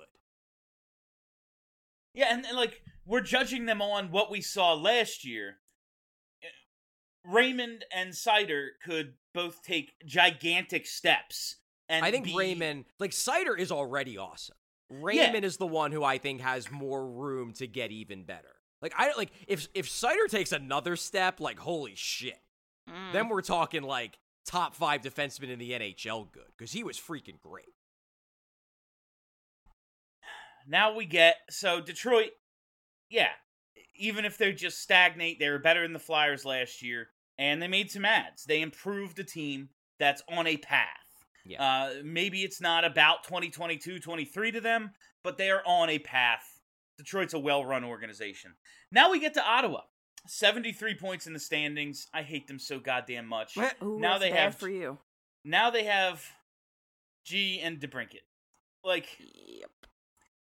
Yeah, 2.13 2.27
and, 2.33 2.45
and 2.45 2.57
like 2.57 2.81
we're 3.05 3.21
judging 3.21 3.65
them 3.65 3.81
on 3.81 4.11
what 4.11 4.31
we 4.31 4.41
saw 4.41 4.73
last 4.73 5.25
year. 5.25 5.57
Raymond 7.25 7.85
and 7.93 8.11
Seider 8.11 8.69
could 8.83 9.13
both 9.33 9.61
take 9.61 9.91
gigantic 10.05 10.87
steps, 10.87 11.57
and 11.89 12.03
I 12.03 12.11
think 12.11 12.25
be- 12.25 12.35
Raymond, 12.35 12.85
like 12.97 13.11
Seider, 13.11 13.57
is 13.57 13.71
already 13.71 14.17
awesome. 14.17 14.55
Raymond 14.89 15.45
is 15.45 15.57
the 15.57 15.67
one 15.67 15.91
who 15.91 16.03
I 16.03 16.17
think 16.17 16.41
has 16.41 16.71
more 16.71 17.05
room 17.05 17.53
to 17.53 17.67
get 17.67 17.91
even 17.91 18.23
better. 18.23 18.55
Like 18.81 18.93
I 18.97 19.11
like 19.17 19.31
if 19.47 19.67
if 19.75 19.87
Seider 19.87 20.27
takes 20.29 20.51
another 20.51 20.95
step, 20.95 21.39
like 21.39 21.59
holy 21.59 21.93
shit, 21.95 22.39
Mm. 22.89 23.13
then 23.13 23.29
we're 23.29 23.41
talking 23.43 23.83
like 23.83 24.17
top 24.47 24.73
five 24.73 25.01
defenseman 25.01 25.49
in 25.49 25.59
the 25.59 25.73
NHL 25.73 26.31
good 26.31 26.47
because 26.57 26.71
he 26.71 26.83
was 26.83 26.97
freaking 26.97 27.39
great. 27.39 27.65
Now 30.69 30.95
we 30.95 31.05
get 31.05 31.37
so 31.49 31.81
Detroit. 31.81 32.29
Yeah, 33.09 33.29
even 33.95 34.23
if 34.23 34.37
they 34.37 34.53
just 34.53 34.81
stagnate, 34.81 35.39
they 35.39 35.49
were 35.49 35.59
better 35.59 35.81
than 35.81 35.93
the 35.93 35.99
Flyers 35.99 36.45
last 36.45 36.83
year, 36.83 37.09
and 37.39 37.61
they 37.61 37.67
made 37.67 37.89
some 37.89 38.05
ads. 38.05 38.45
They 38.45 38.61
improved 38.61 39.17
the 39.17 39.23
team 39.23 39.69
that's 39.99 40.21
on 40.29 40.45
a 40.45 40.57
path. 40.57 40.85
Yeah. 41.45 41.63
Uh, 41.63 41.93
maybe 42.03 42.43
it's 42.43 42.61
not 42.61 42.85
about 42.85 43.23
2022 43.23 43.99
23 43.99 44.51
to 44.51 44.61
them, 44.61 44.91
but 45.23 45.37
they 45.37 45.49
are 45.49 45.63
on 45.65 45.89
a 45.89 45.97
path. 45.99 46.43
Detroit's 46.97 47.33
a 47.33 47.39
well 47.39 47.65
run 47.65 47.83
organization. 47.83 48.51
Now 48.91 49.09
we 49.09 49.19
get 49.19 49.33
to 49.35 49.43
Ottawa. 49.43 49.81
73 50.27 50.95
points 50.95 51.25
in 51.27 51.33
the 51.33 51.39
standings. 51.39 52.07
I 52.13 52.21
hate 52.21 52.47
them 52.47 52.59
so 52.59 52.79
goddamn 52.79 53.25
much. 53.25 53.57
Ooh, 53.81 53.97
now 53.99 54.19
they 54.19 54.29
bad 54.29 54.39
have 54.39 54.55
for 54.55 54.69
you. 54.69 54.99
now 55.43 55.71
they 55.71 55.85
have 55.85 56.23
G 57.25 57.59
and 57.59 57.79
DeBrincat. 57.79 58.19
Like 58.83 59.07
Yep. 59.19 59.69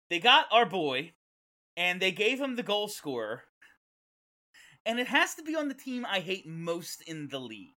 They 0.09 0.19
got 0.19 0.45
our 0.51 0.65
boy, 0.65 1.11
and 1.77 2.01
they 2.01 2.11
gave 2.11 2.39
him 2.39 2.55
the 2.55 2.63
goal 2.63 2.87
scorer, 2.87 3.43
and 4.85 4.99
it 4.99 5.07
has 5.07 5.35
to 5.35 5.43
be 5.43 5.55
on 5.55 5.67
the 5.67 5.73
team 5.73 6.05
I 6.05 6.19
hate 6.19 6.47
most 6.47 7.01
in 7.07 7.27
the 7.29 7.39
league. 7.39 7.73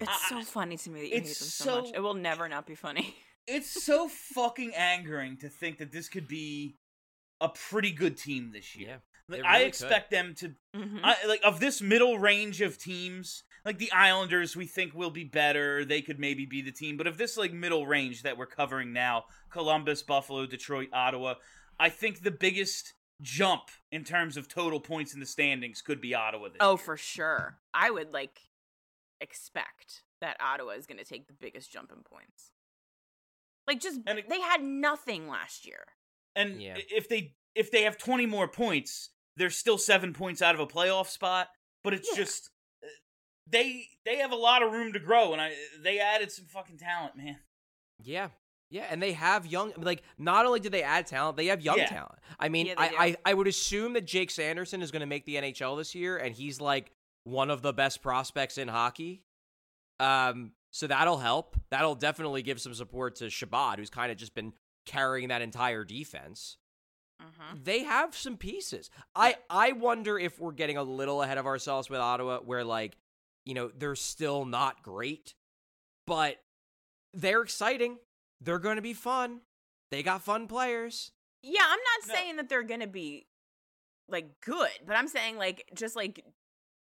It's 0.00 0.10
I- 0.10 0.28
so 0.28 0.42
funny 0.42 0.76
to 0.78 0.90
me 0.90 1.00
that 1.00 1.06
you 1.08 1.14
hate 1.14 1.22
them 1.24 1.30
it's 1.30 1.54
so, 1.54 1.82
much. 1.82 1.90
It 1.94 2.00
will 2.00 2.14
never 2.14 2.48
not 2.48 2.66
be 2.66 2.74
funny. 2.74 3.14
It's 3.46 3.84
so 3.84 4.06
fucking 4.06 4.74
angering 4.76 5.38
to 5.38 5.48
think 5.48 5.78
that 5.78 5.90
this 5.90 6.08
could 6.08 6.28
be 6.28 6.76
a 7.40 7.48
pretty 7.48 7.90
good 7.90 8.16
team 8.16 8.52
this 8.52 8.76
year. 8.76 8.88
Yeah, 8.88 8.96
Like, 9.28 9.40
it 9.40 9.44
I 9.46 9.52
really 9.56 9.64
expect 9.68 10.10
them 10.12 10.34
to 10.36 10.54
Mhm. 10.76 11.00
I, 11.02 11.16
like 11.26 11.40
of 11.42 11.58
this 11.58 11.80
middle 11.80 12.18
range 12.18 12.60
of 12.60 12.78
teams, 12.78 13.42
like 13.64 13.78
the 13.78 13.90
Islanders, 13.90 14.54
we 14.54 14.66
think 14.66 14.94
will 14.94 15.10
be 15.10 15.24
better. 15.24 15.84
They 15.84 16.00
could 16.00 16.20
maybe 16.20 16.44
be 16.46 16.62
the 16.62 16.70
team, 16.70 16.96
but 16.96 17.08
of 17.08 17.16
this 17.18 17.36
like 17.36 17.52
middle 17.52 17.86
range 17.88 18.22
that 18.22 18.36
we're 18.36 18.46
covering 18.46 18.92
now, 18.92 19.24
Columbus, 19.48 20.02
Buffalo, 20.04 20.46
Detroit, 20.46 20.90
Ottawa, 20.92 21.34
I 21.80 21.88
think 21.88 22.22
the 22.22 22.30
biggest 22.30 22.92
jump 23.22 23.70
in 23.90 24.04
terms 24.04 24.36
of 24.36 24.46
total 24.48 24.78
points 24.80 25.12
in 25.14 25.20
the 25.20 25.26
standings 25.26 25.82
could 25.82 26.00
be 26.00 26.14
Ottawa. 26.14 26.48
This 26.48 26.56
oh, 26.60 26.72
year. 26.72 26.78
for 26.78 26.96
sure. 26.96 27.58
I 27.74 27.90
would 27.90 28.12
like 28.12 28.38
expect 29.20 30.02
that 30.20 30.36
Ottawa 30.40 30.72
is 30.72 30.86
going 30.86 30.98
to 30.98 31.04
take 31.04 31.26
the 31.26 31.32
biggest 31.34 31.72
jump 31.72 31.90
in 31.90 32.02
points. 32.02 32.52
Like 33.66 33.80
just 33.80 34.00
And 34.06 34.18
it- 34.18 34.28
they 34.28 34.40
had 34.40 34.62
nothing 34.62 35.28
last 35.28 35.66
year. 35.66 35.84
and 36.36 36.62
Yeah. 36.62 36.76
if 36.78 37.08
they 37.08 37.34
if 37.56 37.70
they 37.72 37.82
have 37.82 37.98
twenty 37.98 38.26
more 38.26 38.46
points, 38.46 39.10
they're 39.36 39.50
still 39.50 39.78
seven 39.78 40.12
points 40.12 40.40
out 40.40 40.54
of 40.54 40.60
a 40.60 40.66
playoff 40.66 41.08
spot. 41.08 41.48
But 41.82 41.94
it's 41.94 42.08
Yeah. 42.12 42.16
just 42.16 42.50
uh, 42.84 42.88
they 43.46 43.88
they 44.04 44.16
have 44.18 44.30
a 44.32 44.36
lot 44.36 44.62
of 44.62 44.72
room 44.72 44.92
to 44.92 45.00
grow, 45.00 45.32
and 45.32 45.40
I 45.42 45.56
they 45.78 45.98
added 45.98 46.30
some 46.30 46.46
fucking 46.46 46.78
talent, 46.78 47.16
man. 47.16 47.40
yeah. 48.02 48.30
Yeah, 48.70 48.86
and 48.88 49.02
they 49.02 49.12
have 49.14 49.46
young. 49.46 49.72
Like, 49.76 50.02
not 50.16 50.46
only 50.46 50.60
do 50.60 50.68
they 50.68 50.82
add 50.84 51.06
talent, 51.06 51.36
they 51.36 51.46
have 51.46 51.60
young 51.60 51.78
Yeah. 51.78 51.86
talent. 51.86 52.18
I 52.38 52.48
mean, 52.48 52.66
Yeah. 52.66 52.74
I, 52.78 53.16
I 53.24 53.30
I 53.30 53.34
would 53.34 53.48
assume 53.48 53.94
that 53.94 54.04
Jake 54.06 54.30
Sanderson 54.30 54.80
is 54.80 54.90
going 54.92 55.00
to 55.00 55.06
make 55.06 55.24
the 55.24 55.36
NHL 55.36 55.76
this 55.76 55.94
year, 55.94 56.16
and 56.16 56.34
he's 56.34 56.60
like 56.60 56.92
one 57.24 57.50
of 57.50 57.62
the 57.62 57.72
best 57.72 58.00
prospects 58.00 58.58
in 58.58 58.68
hockey. 58.68 59.22
Um, 59.98 60.52
so 60.70 60.86
that'll 60.86 61.18
help. 61.18 61.56
That'll 61.70 61.94
definitely 61.96 62.42
give 62.42 62.60
some 62.60 62.74
support 62.74 63.16
to 63.16 63.28
Chabot, 63.28 63.78
who's 63.78 63.90
kind 63.90 64.12
of 64.12 64.16
just 64.18 64.34
been 64.34 64.52
carrying 64.86 65.28
that 65.28 65.42
entire 65.42 65.84
defense. 65.84 66.56
Mhm. 67.20 67.64
They 67.64 67.82
have 67.82 68.16
some 68.16 68.36
pieces. 68.36 68.88
I 69.14 69.36
I 69.50 69.72
wonder 69.72 70.18
if 70.18 70.38
we're 70.38 70.52
getting 70.52 70.76
a 70.78 70.82
little 70.82 71.22
ahead 71.22 71.38
of 71.38 71.46
ourselves 71.46 71.90
with 71.90 72.00
Ottawa, 72.00 72.38
where 72.38 72.64
like, 72.64 72.96
you 73.44 73.52
know, 73.54 73.68
they're 73.68 73.96
still 73.96 74.44
not 74.46 74.82
great, 74.82 75.34
but 76.06 76.42
they're 77.12 77.42
exciting. 77.42 77.98
They're 78.40 78.58
going 78.58 78.76
to 78.76 78.82
be 78.82 78.94
fun. 78.94 79.40
They 79.90 80.02
got 80.02 80.22
fun 80.22 80.46
players. 80.46 81.12
Yeah, 81.42 81.62
I'm 81.64 81.78
not 81.78 82.08
No. 82.08 82.14
saying 82.14 82.36
that 82.36 82.48
they're 82.48 82.62
gonna 82.62 82.86
be 82.86 83.26
like 84.08 84.40
good, 84.40 84.70
but 84.86 84.94
I'm 84.94 85.08
saying 85.08 85.36
like 85.38 85.68
just 85.74 85.96
like 85.96 86.24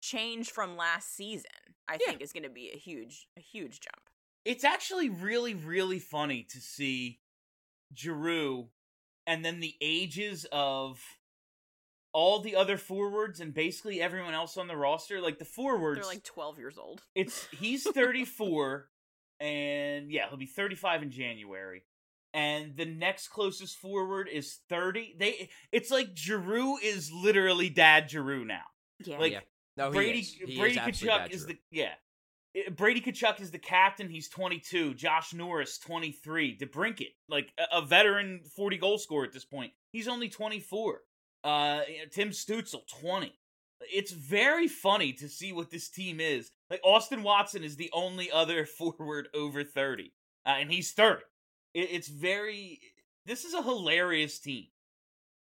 change 0.02 0.50
from 0.50 0.76
last 0.76 1.14
season. 1.14 1.50
I 1.88 1.94
Yeah. 2.00 2.06
think 2.08 2.22
is 2.22 2.32
gonna 2.32 2.48
be 2.48 2.70
a 2.72 2.76
huge, 2.78 3.28
a 3.36 3.40
huge 3.40 3.80
jump. 3.80 4.08
It's 4.44 4.64
actually 4.64 5.08
really, 5.10 5.54
really 5.54 5.98
funny 5.98 6.42
to 6.44 6.60
see 6.60 7.20
Giroux 7.94 8.70
and 9.26 9.44
then 9.44 9.60
the 9.60 9.76
ages 9.80 10.46
of 10.52 11.02
all 12.12 12.40
the 12.40 12.56
other 12.56 12.78
forwards 12.78 13.40
and 13.40 13.52
basically 13.52 14.00
everyone 14.00 14.32
else 14.34 14.56
on 14.56 14.68
the 14.68 14.76
roster. 14.76 15.20
Like 15.20 15.38
the 15.38 15.44
forwards, 15.44 16.00
They're 16.00 16.08
like 16.08 16.24
12 16.24 16.58
years 16.58 16.78
old. 16.78 17.02
it's 17.14 17.46
he's 17.48 17.82
34 17.92 18.88
and 19.40 20.10
yeah, 20.10 20.28
he'll 20.28 20.38
be 20.38 20.46
35 20.46 21.02
in 21.02 21.10
January. 21.10 21.82
And 22.34 22.76
the 22.76 22.84
next 22.84 23.28
closest 23.28 23.78
forward 23.78 24.28
is 24.30 24.58
30. 24.68 25.16
They 25.18 25.48
it's 25.72 25.90
like 25.90 26.14
Giroux 26.14 26.76
is 26.82 27.10
literally 27.12 27.70
dad 27.70 28.10
Giroux 28.10 28.44
now. 28.44 28.64
Yeah. 29.04 29.18
Like 29.18 29.32
yeah. 29.32 29.40
No, 29.76 29.90
he 29.90 29.96
Brady 29.96 30.18
is. 30.20 30.32
He 30.32 30.58
Brady 30.58 30.72
is 30.72 30.78
absolutely 30.78 31.18
Tkachuk 31.18 31.30
is 31.30 31.46
the 31.46 31.58
yeah. 31.70 31.92
Brady 32.74 33.00
Tkachuk 33.00 33.40
is 33.40 33.50
the 33.50 33.58
captain. 33.58 34.08
He's 34.08 34.28
22. 34.28 34.94
Josh 34.94 35.34
Norris 35.34 35.78
23. 35.78 36.58
DeBrincat, 36.58 37.14
like 37.28 37.52
a, 37.58 37.78
a 37.78 37.82
veteran 37.82 38.40
40 38.54 38.78
goal 38.78 38.98
scorer 38.98 39.24
at 39.24 39.32
this 39.32 39.44
point. 39.44 39.72
He's 39.92 40.08
only 40.08 40.28
24. 40.28 41.00
Uh 41.44 41.80
Tim 42.10 42.30
Stützle 42.30 42.86
20. 43.00 43.32
It's 43.92 44.12
very 44.12 44.68
funny 44.68 45.12
to 45.14 45.28
see 45.28 45.52
what 45.52 45.70
this 45.70 45.88
team 45.88 46.20
is. 46.20 46.50
Like 46.70 46.80
Austin 46.84 47.22
Watson 47.22 47.64
is 47.64 47.76
the 47.76 47.90
only 47.92 48.30
other 48.30 48.66
forward 48.78 49.28
over 49.34 49.64
30. 49.64 50.12
Uh, 50.44 50.56
and 50.60 50.70
he's 50.70 50.92
30. 50.92 51.22
It, 51.74 51.88
it's 51.92 52.08
very 52.08 52.80
this 53.24 53.44
is 53.44 53.54
a 53.54 53.62
hilarious 53.62 54.38
team. 54.38 54.66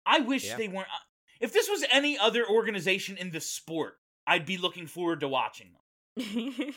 I 0.06 0.20
wish 0.20 0.46
Yeah. 0.46 0.56
they 0.56 0.68
weren't 0.68 0.88
uh, 0.88 0.98
if 1.40 1.52
this 1.52 1.68
was 1.68 1.84
any 1.92 2.16
other 2.18 2.46
organization 2.48 3.16
in 3.18 3.30
the 3.30 3.40
sport, 3.40 3.98
I'd 4.26 4.46
be 4.46 4.56
looking 4.56 4.86
forward 4.86 5.20
to 5.20 5.28
watching 5.28 5.72
them. 6.16 6.64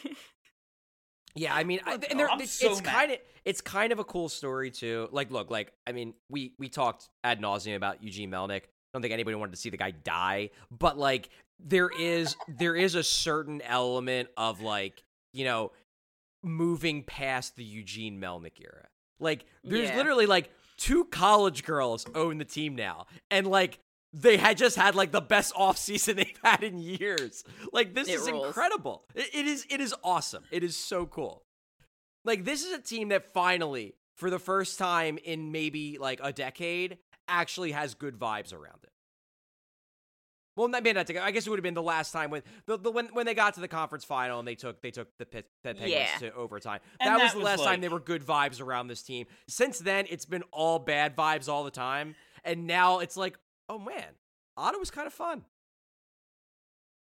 Yeah, 1.35 1.53
I 1.53 1.63
mean, 1.63 1.79
I, 1.85 1.93
and 2.09 2.19
there, 2.19 2.29
I'm 2.29 2.41
it's, 2.41 2.51
so 2.51 2.71
it's 2.71 2.81
kind 2.81 3.11
of 3.11 3.19
it's 3.45 3.61
kind 3.61 3.91
of 3.93 3.99
a 3.99 4.03
cool 4.03 4.29
story 4.29 4.71
too. 4.71 5.07
Like, 5.11 5.31
look, 5.31 5.51
like 5.51 5.71
I 5.85 5.91
mean, 5.91 6.13
we 6.27 6.53
we 6.57 6.69
talked 6.69 7.07
ad 7.23 7.39
nauseum 7.39 7.75
about 7.75 8.03
Eugene 8.03 8.31
Melnyk. 8.31 8.63
I 8.93 8.97
don't 8.97 9.01
think 9.01 9.13
anybody 9.13 9.35
wanted 9.35 9.51
to 9.51 9.57
see 9.57 9.69
the 9.69 9.77
guy 9.77 9.91
die, 9.91 10.49
but 10.71 10.97
like 10.97 11.29
there 11.59 11.89
is 11.89 12.35
there 12.47 12.75
is 12.75 12.95
a 12.95 13.03
certain 13.03 13.61
element 13.61 14.29
of 14.37 14.61
like 14.61 15.03
you 15.33 15.45
know 15.45 15.71
moving 16.43 17.03
past 17.03 17.55
the 17.55 17.63
Eugene 17.63 18.19
Melnyk 18.19 18.59
era. 18.61 18.87
Like, 19.19 19.45
there's 19.63 19.89
Yeah. 19.89 19.97
literally 19.97 20.25
like 20.25 20.49
two 20.77 21.03
college 21.05 21.65
girls 21.65 22.05
own 22.15 22.37
the 22.37 22.45
team 22.45 22.75
now, 22.75 23.07
and 23.29 23.45
like 23.47 23.79
they 24.13 24.37
had 24.37 24.57
just 24.57 24.75
had 24.77 24.95
like 24.95 25.11
the 25.11 25.21
best 25.21 25.53
offseason 25.53 26.15
they've 26.17 26.39
had 26.43 26.63
in 26.63 26.79
years. 26.79 27.43
Like 27.73 27.93
this 27.93 28.07
It 28.07 28.13
is 28.13 28.31
rules. 28.31 28.47
incredible. 28.47 29.03
It, 29.13 29.29
it 29.33 29.45
is 29.47 29.67
it 29.69 29.81
is 29.81 29.93
awesome. 30.03 30.45
It 30.51 30.63
is 30.63 30.75
so 30.77 31.05
cool. 31.05 31.43
Like 32.25 32.45
this 32.45 32.65
is 32.65 32.71
a 32.73 32.81
team 32.81 33.09
that 33.09 33.31
finally, 33.33 33.95
for 34.15 34.29
the 34.29 34.39
first 34.39 34.79
time 34.79 35.17
in 35.23 35.51
maybe 35.51 35.97
like 35.99 36.19
a 36.23 36.31
decade, 36.31 36.97
actually 37.29 37.71
has 37.71 37.93
good 37.93 38.17
vibes 38.19 38.53
around 38.53 38.79
it. 38.83 38.91
Well, 40.55 40.67
not 40.67 40.83
maybe 40.83 40.93
not. 40.95 41.07
together. 41.07 41.25
I 41.25 41.31
guess 41.31 41.47
it 41.47 41.49
would 41.51 41.59
have 41.59 41.63
been 41.63 41.73
the 41.73 41.81
last 41.81 42.11
time 42.11 42.31
when 42.31 42.41
the, 42.65 42.77
the 42.77 42.91
when 42.91 43.05
when 43.13 43.25
they 43.25 43.33
got 43.33 43.53
to 43.53 43.61
the 43.61 43.67
conference 43.69 44.03
final 44.03 44.39
and 44.39 44.47
they 44.47 44.55
took 44.55 44.81
they 44.81 44.91
took 44.91 45.07
the 45.17 45.25
Pit, 45.25 45.45
the 45.63 45.73
Penguins 45.73 45.91
Yeah. 45.93 46.17
to 46.29 46.33
overtime. 46.33 46.81
That, 46.99 47.17
that 47.17 47.23
was 47.23 47.31
the 47.31 47.37
was 47.37 47.45
last 47.45 47.59
time 47.59 47.67
like- 47.67 47.81
they 47.81 47.87
were 47.87 47.99
good 48.01 48.23
vibes 48.25 48.59
around 48.61 48.87
this 48.87 49.01
team. 49.01 49.25
Since 49.47 49.79
then, 49.79 50.05
it's 50.09 50.25
been 50.25 50.43
all 50.51 50.77
bad 50.79 51.15
vibes 51.15 51.47
all 51.47 51.63
the 51.63 51.71
time, 51.71 52.15
and 52.43 52.67
now 52.67 52.99
it's 52.99 53.15
like, 53.15 53.37
oh 53.69 53.79
man, 53.79 54.03
Ottawa's 54.57 54.91
kind 54.91 55.07
of 55.07 55.13
fun. 55.13 55.45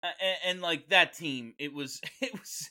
and, 0.03 0.13
and 0.45 0.61
like 0.61 0.89
that 0.91 1.15
team, 1.15 1.55
it 1.59 1.73
was 1.73 2.01
it 2.21 2.33
was 2.33 2.71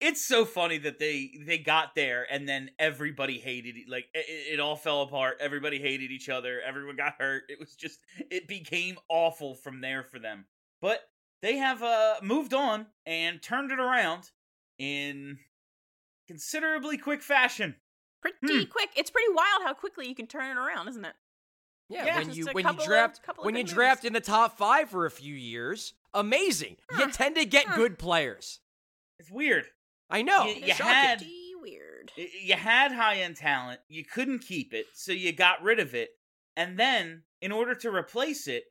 it's 0.00 0.24
so 0.24 0.44
funny 0.44 0.78
that 0.78 0.98
they 0.98 1.32
they 1.44 1.58
got 1.58 1.94
there 1.94 2.26
and 2.30 2.48
then 2.48 2.70
everybody 2.78 3.38
hated 3.38 3.74
like 3.88 4.06
it, 4.14 4.54
it 4.54 4.60
all 4.60 4.76
fell 4.76 5.02
apart. 5.02 5.38
Everybody 5.40 5.80
hated 5.80 6.10
each 6.10 6.28
other. 6.28 6.60
Everyone 6.60 6.96
got 6.96 7.14
hurt. 7.18 7.44
It 7.48 7.58
was 7.58 7.74
just 7.74 8.00
it 8.30 8.46
became 8.48 8.96
awful 9.08 9.54
from 9.54 9.80
there 9.80 10.02
for 10.04 10.18
them. 10.18 10.44
But 10.80 11.00
they 11.42 11.56
have 11.56 11.82
uh 11.82 12.16
moved 12.22 12.54
on 12.54 12.86
and 13.06 13.42
turned 13.42 13.72
it 13.72 13.80
around 13.80 14.30
in 14.78 15.38
considerably 16.26 16.98
quick 16.98 17.22
fashion. 17.22 17.74
pretty 18.20 18.66
quick. 18.66 18.90
It's 18.96 19.10
pretty 19.10 19.32
wild 19.32 19.62
how 19.64 19.74
quickly 19.74 20.08
you 20.08 20.14
can 20.14 20.26
turn 20.26 20.56
it 20.56 20.60
around, 20.60 20.88
isn't 20.88 21.04
it? 21.04 21.14
Yeah, 21.88 22.04
Yeah, 22.04 22.18
when 22.18 22.32
you 22.32 22.46
when 22.52 22.66
you 22.66 22.84
draft 22.84 23.20
of 23.28 23.44
when 23.44 23.56
you 23.56 23.64
good 23.64 23.74
draft 23.74 24.04
in 24.04 24.12
the 24.12 24.20
top 24.20 24.58
five 24.58 24.90
for 24.90 25.06
a 25.06 25.10
few 25.10 25.34
years, 25.34 25.94
amazing. 26.12 26.76
You 26.98 27.10
tend 27.10 27.36
to 27.36 27.44
get 27.46 27.66
Huh. 27.66 27.76
good 27.76 27.98
players. 27.98 28.60
It's 29.18 29.30
weird. 29.30 29.66
I 30.10 30.22
know. 30.22 30.44
You- 30.46 30.52
it's 30.56 30.66
you 30.68 30.74
shocking. 30.74 30.92
had- 30.94 31.26
weird. 31.60 32.12
You 32.16 32.54
had 32.54 32.92
high 32.92 33.16
end 33.16 33.36
talent, 33.36 33.80
you 33.88 34.04
couldn't 34.04 34.38
keep 34.40 34.72
it, 34.72 34.86
so 34.94 35.12
you 35.12 35.32
got 35.32 35.62
rid 35.62 35.78
of 35.80 35.94
it. 35.94 36.10
And 36.56 36.78
then, 36.78 37.24
in 37.40 37.52
order 37.52 37.74
to 37.74 37.90
replace 37.94 38.46
it, 38.48 38.64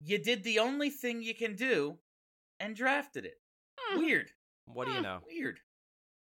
you 0.00 0.18
did 0.18 0.44
the 0.44 0.58
only 0.58 0.90
thing 0.90 1.20
you 1.22 1.34
can 1.34 1.56
do 1.56 1.98
and 2.60 2.76
drafted 2.76 3.24
it. 3.24 3.34
Hmm. 3.78 3.98
Weird. 3.98 4.30
What 4.66 4.86
do 4.86 4.92
you 4.92 5.00
know? 5.02 5.20
Weird. 5.26 5.60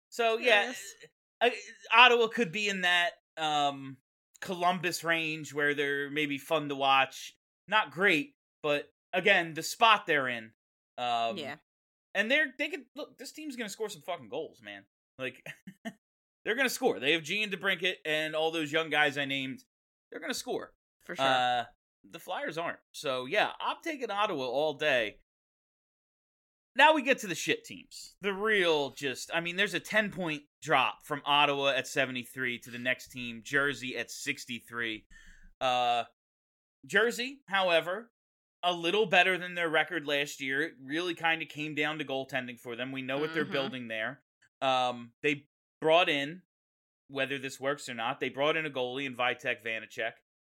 So, 0.10 0.38
yeah, 0.38 0.64
Yes. 0.68 0.84
I, 1.42 1.54
Ottawa 1.94 2.28
could 2.28 2.52
be 2.52 2.70
in 2.70 2.82
that 2.82 3.12
um, 3.38 3.98
Columbus 4.42 5.04
range 5.04 5.54
where 5.54 5.74
they're 5.74 6.10
maybe 6.10 6.38
fun 6.38 6.70
to 6.70 6.76
watch. 6.76 7.36
Not 7.68 7.92
great, 7.92 8.36
but 8.64 8.92
again, 9.14 9.54
the 9.54 9.64
spot 9.64 10.06
they're 10.06 10.28
in. 10.28 10.52
Um, 10.98 11.38
yeah. 11.38 11.56
And 12.14 12.30
they're 12.30 12.48
they 12.58 12.70
could 12.70 12.86
look. 12.96 13.18
This 13.18 13.32
team's 13.32 13.56
gonna 13.56 13.70
score 13.70 13.90
some 13.90 14.02
fucking 14.02 14.30
goals, 14.30 14.62
man. 14.64 14.84
Like 15.18 15.46
they're 16.46 16.56
gonna 16.56 16.70
score. 16.70 17.00
They 17.00 17.14
have 17.14 17.24
Gene 17.24 17.50
DeBrincat 17.50 17.96
and 18.06 18.36
all 18.36 18.52
those 18.52 18.72
young 18.72 18.90
guys 18.90 19.18
I 19.18 19.26
named. 19.26 19.64
They're 20.12 20.22
gonna 20.22 20.34
score. 20.34 20.74
For 21.06 21.16
sure. 21.16 21.26
Uh, 21.26 21.64
the 22.10 22.20
Flyers 22.20 22.58
aren't. 22.58 22.80
So 22.92 23.26
yeah, 23.26 23.50
I'm 23.60 23.78
taking 23.84 24.12
Ottawa 24.12 24.46
all 24.46 24.74
day. 24.74 25.18
Now 26.76 26.94
we 26.94 27.02
get 27.02 27.20
to 27.20 27.28
the 27.28 27.36
shit 27.36 27.66
teams. 27.66 28.16
The 28.22 28.34
real 28.34 28.92
just 28.92 29.30
I 29.34 29.42
mean, 29.42 29.56
there's 29.56 29.74
a 29.74 29.80
10 29.80 30.12
point 30.12 30.44
drop 30.62 31.06
from 31.06 31.22
Ottawa 31.26 31.70
at 31.70 31.88
73 31.88 32.60
to 32.60 32.72
the 32.72 32.80
next 32.80 33.10
team, 33.10 33.42
Jersey 33.44 33.98
at 33.98 34.10
63. 34.10 35.06
Uh 35.60 36.04
Jersey, 36.86 37.42
however, 37.48 38.10
a 38.64 38.72
little 38.74 39.06
better 39.06 39.38
than 39.38 39.56
their 39.56 39.70
record 39.70 40.06
last 40.06 40.40
year. 40.42 40.62
It 40.62 40.74
really 40.84 41.16
kind 41.16 41.42
of 41.42 41.50
came 41.50 41.74
down 41.76 41.98
to 41.98 42.06
goaltending 42.06 42.60
for 42.60 42.76
them. 42.76 42.92
We 42.92 43.02
know 43.02 43.18
what 43.18 43.34
they're 43.34 43.46
Mhm. 43.46 43.52
building 43.52 43.88
there. 43.88 44.24
Um, 44.62 45.14
they 45.22 45.48
brought 45.80 46.10
in, 46.10 46.44
whether 47.08 47.40
this 47.40 47.60
works 47.60 47.90
or 47.90 47.94
not, 47.96 48.20
they 48.20 48.30
brought 48.30 48.56
in 48.56 48.66
a 48.66 48.70
goalie 48.70 49.06
in 49.06 49.16
Vitek 49.16 49.64
Vanacek. 49.64 50.14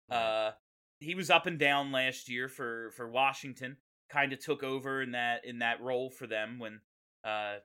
Uh, 0.09 0.51
he 0.99 1.15
was 1.15 1.29
up 1.29 1.45
and 1.47 1.57
down 1.57 1.91
last 1.91 2.29
year 2.29 2.47
for 2.47 2.91
for 2.91 3.09
Washington. 3.09 3.77
Kind 4.09 4.33
of 4.33 4.39
took 4.39 4.61
over 4.63 5.01
in 5.01 5.11
that 5.11 5.43
in 5.45 5.59
that 5.59 5.81
role 5.81 6.11
for 6.11 6.27
them 6.27 6.59
when 6.59 6.81
uh, 7.23 7.57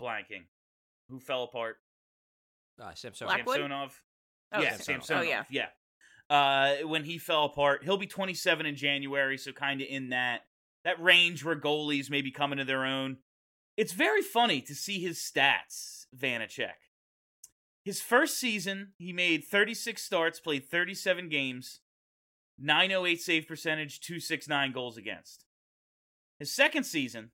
blanking, 0.00 0.46
who 1.10 1.20
fell 1.20 1.42
apart. 1.44 1.76
Uh, 2.80 2.94
Samsonov. 2.94 3.34
Blackwood? 3.34 3.56
Samsonov. 3.56 4.02
Oh, 4.52 4.62
yeah, 4.62 4.70
Samsonov. 4.70 5.04
Samsonov. 5.04 5.22
Oh, 5.22 5.28
yeah. 5.28 5.44
yeah. 5.50 5.68
Uh, 6.30 6.76
when 6.84 7.04
he 7.04 7.18
fell 7.18 7.44
apart, 7.44 7.82
he'll 7.82 7.96
be 7.96 8.06
27 8.06 8.64
in 8.64 8.76
January, 8.76 9.36
so 9.36 9.50
kind 9.50 9.80
of 9.80 9.88
in 9.90 10.10
that 10.10 10.42
that 10.84 11.02
range 11.02 11.44
where 11.44 11.56
goalies 11.56 12.08
may 12.08 12.22
be 12.22 12.30
coming 12.30 12.58
to 12.58 12.64
their 12.64 12.86
own. 12.86 13.18
It's 13.76 13.92
very 13.92 14.22
funny 14.22 14.62
to 14.62 14.74
see 14.74 15.00
his 15.00 15.18
stats, 15.18 16.06
Vanacek. 16.16 16.88
His 17.84 18.00
first 18.00 18.38
season, 18.38 18.92
he 18.96 19.12
made 19.12 19.44
36 19.44 20.02
starts, 20.02 20.40
played 20.40 20.70
37 20.70 21.28
games, 21.28 21.80
908 22.58 23.20
save 23.20 23.48
percentage, 23.48 24.00
269 24.00 24.72
goals 24.72 24.96
against. 24.96 25.44
His 26.38 26.50
second 26.50 26.84
season, 26.84 27.30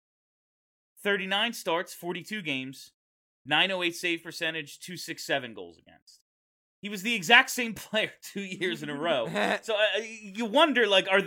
39 1.02 1.52
starts, 1.52 1.94
42 1.94 2.42
games, 2.42 2.92
908 3.44 3.94
save 3.94 4.22
percentage, 4.22 4.80
267 4.80 5.54
goals 5.54 5.78
against. 5.78 6.20
He 6.86 6.88
was 6.88 7.02
the 7.02 7.16
exact 7.16 7.50
same 7.50 7.74
player 7.74 8.12
two 8.32 8.42
years 8.42 8.84
in 8.84 8.90
a 8.90 8.94
row. 8.94 9.26
so 9.62 9.74
uh, 9.74 10.00
you 10.22 10.44
wonder, 10.44 10.86
like, 10.86 11.08
are 11.10 11.20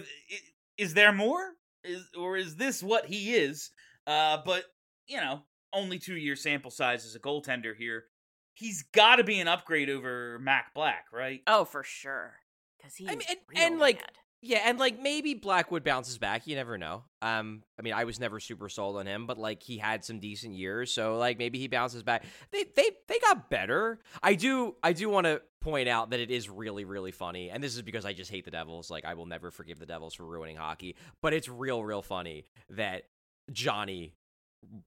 is 0.77 0.93
there 0.93 1.11
more, 1.11 1.41
is 1.83 2.07
or 2.17 2.37
is 2.37 2.55
this 2.55 2.81
what 2.81 3.07
he 3.07 3.35
is? 3.35 3.71
Uh, 4.07 4.37
but 4.45 4.63
you 5.05 5.17
know, 5.17 5.41
only 5.73 5.99
two 5.99 6.15
year 6.15 6.37
sample 6.37 6.71
size 6.71 7.05
as 7.05 7.13
a 7.13 7.19
goaltender 7.19 7.75
here. 7.77 8.05
He's 8.53 8.83
got 8.93 9.17
to 9.17 9.25
be 9.25 9.41
an 9.41 9.49
upgrade 9.49 9.89
over 9.89 10.39
Mac 10.39 10.73
Black, 10.73 11.07
right? 11.11 11.41
Oh, 11.45 11.65
for 11.65 11.83
sure. 11.83 12.35
Because 12.77 12.95
he 12.95 13.09
I 13.09 13.11
is 13.11 13.17
mean, 13.17 13.27
and- 13.29 13.37
real 13.49 13.61
and, 13.65 13.79
like, 13.79 13.99
bad. 13.99 14.11
Yeah, 14.41 14.59
and 14.65 14.79
like 14.79 15.01
maybe 15.01 15.33
Blackwood 15.33 15.83
bounces 15.83 16.17
back. 16.17 16.47
You 16.47 16.55
never 16.55 16.77
know. 16.77 17.03
Um, 17.21 17.63
I 17.77 17.81
mean, 17.81 17.93
I 17.93 18.05
was 18.05 18.19
never 18.21 18.39
super 18.39 18.69
sold 18.69 18.95
on 18.95 19.05
him, 19.05 19.25
but 19.25 19.37
like 19.37 19.61
he 19.61 19.77
had 19.77 20.05
some 20.05 20.19
decent 20.19 20.53
years, 20.55 20.91
so 20.93 21.17
like 21.17 21.37
maybe 21.37 21.59
he 21.59 21.67
bounces 21.67 22.03
back. 22.03 22.23
They 22.51 22.63
they 22.75 22.89
they 23.07 23.19
got 23.19 23.49
better. 23.49 23.99
I 24.23 24.35
do 24.35 24.75
I 24.81 24.93
do 24.93 25.09
want 25.09 25.25
to 25.25 25.41
point 25.59 25.89
out 25.89 26.11
that 26.11 26.21
it 26.21 26.31
is 26.31 26.49
really 26.49 26.85
really 26.85 27.11
funny, 27.11 27.49
and 27.49 27.61
this 27.61 27.75
is 27.75 27.81
because 27.81 28.05
I 28.05 28.13
just 28.13 28.31
hate 28.31 28.45
the 28.45 28.51
Devils. 28.51 28.89
Like 28.89 29.03
I 29.03 29.13
will 29.15 29.25
never 29.25 29.51
forgive 29.51 29.77
the 29.77 29.85
Devils 29.85 30.13
for 30.13 30.25
ruining 30.25 30.55
hockey, 30.55 30.95
but 31.21 31.33
it's 31.33 31.49
real 31.49 31.83
real 31.83 32.01
funny 32.01 32.45
that 32.69 33.03
Johnny 33.51 34.13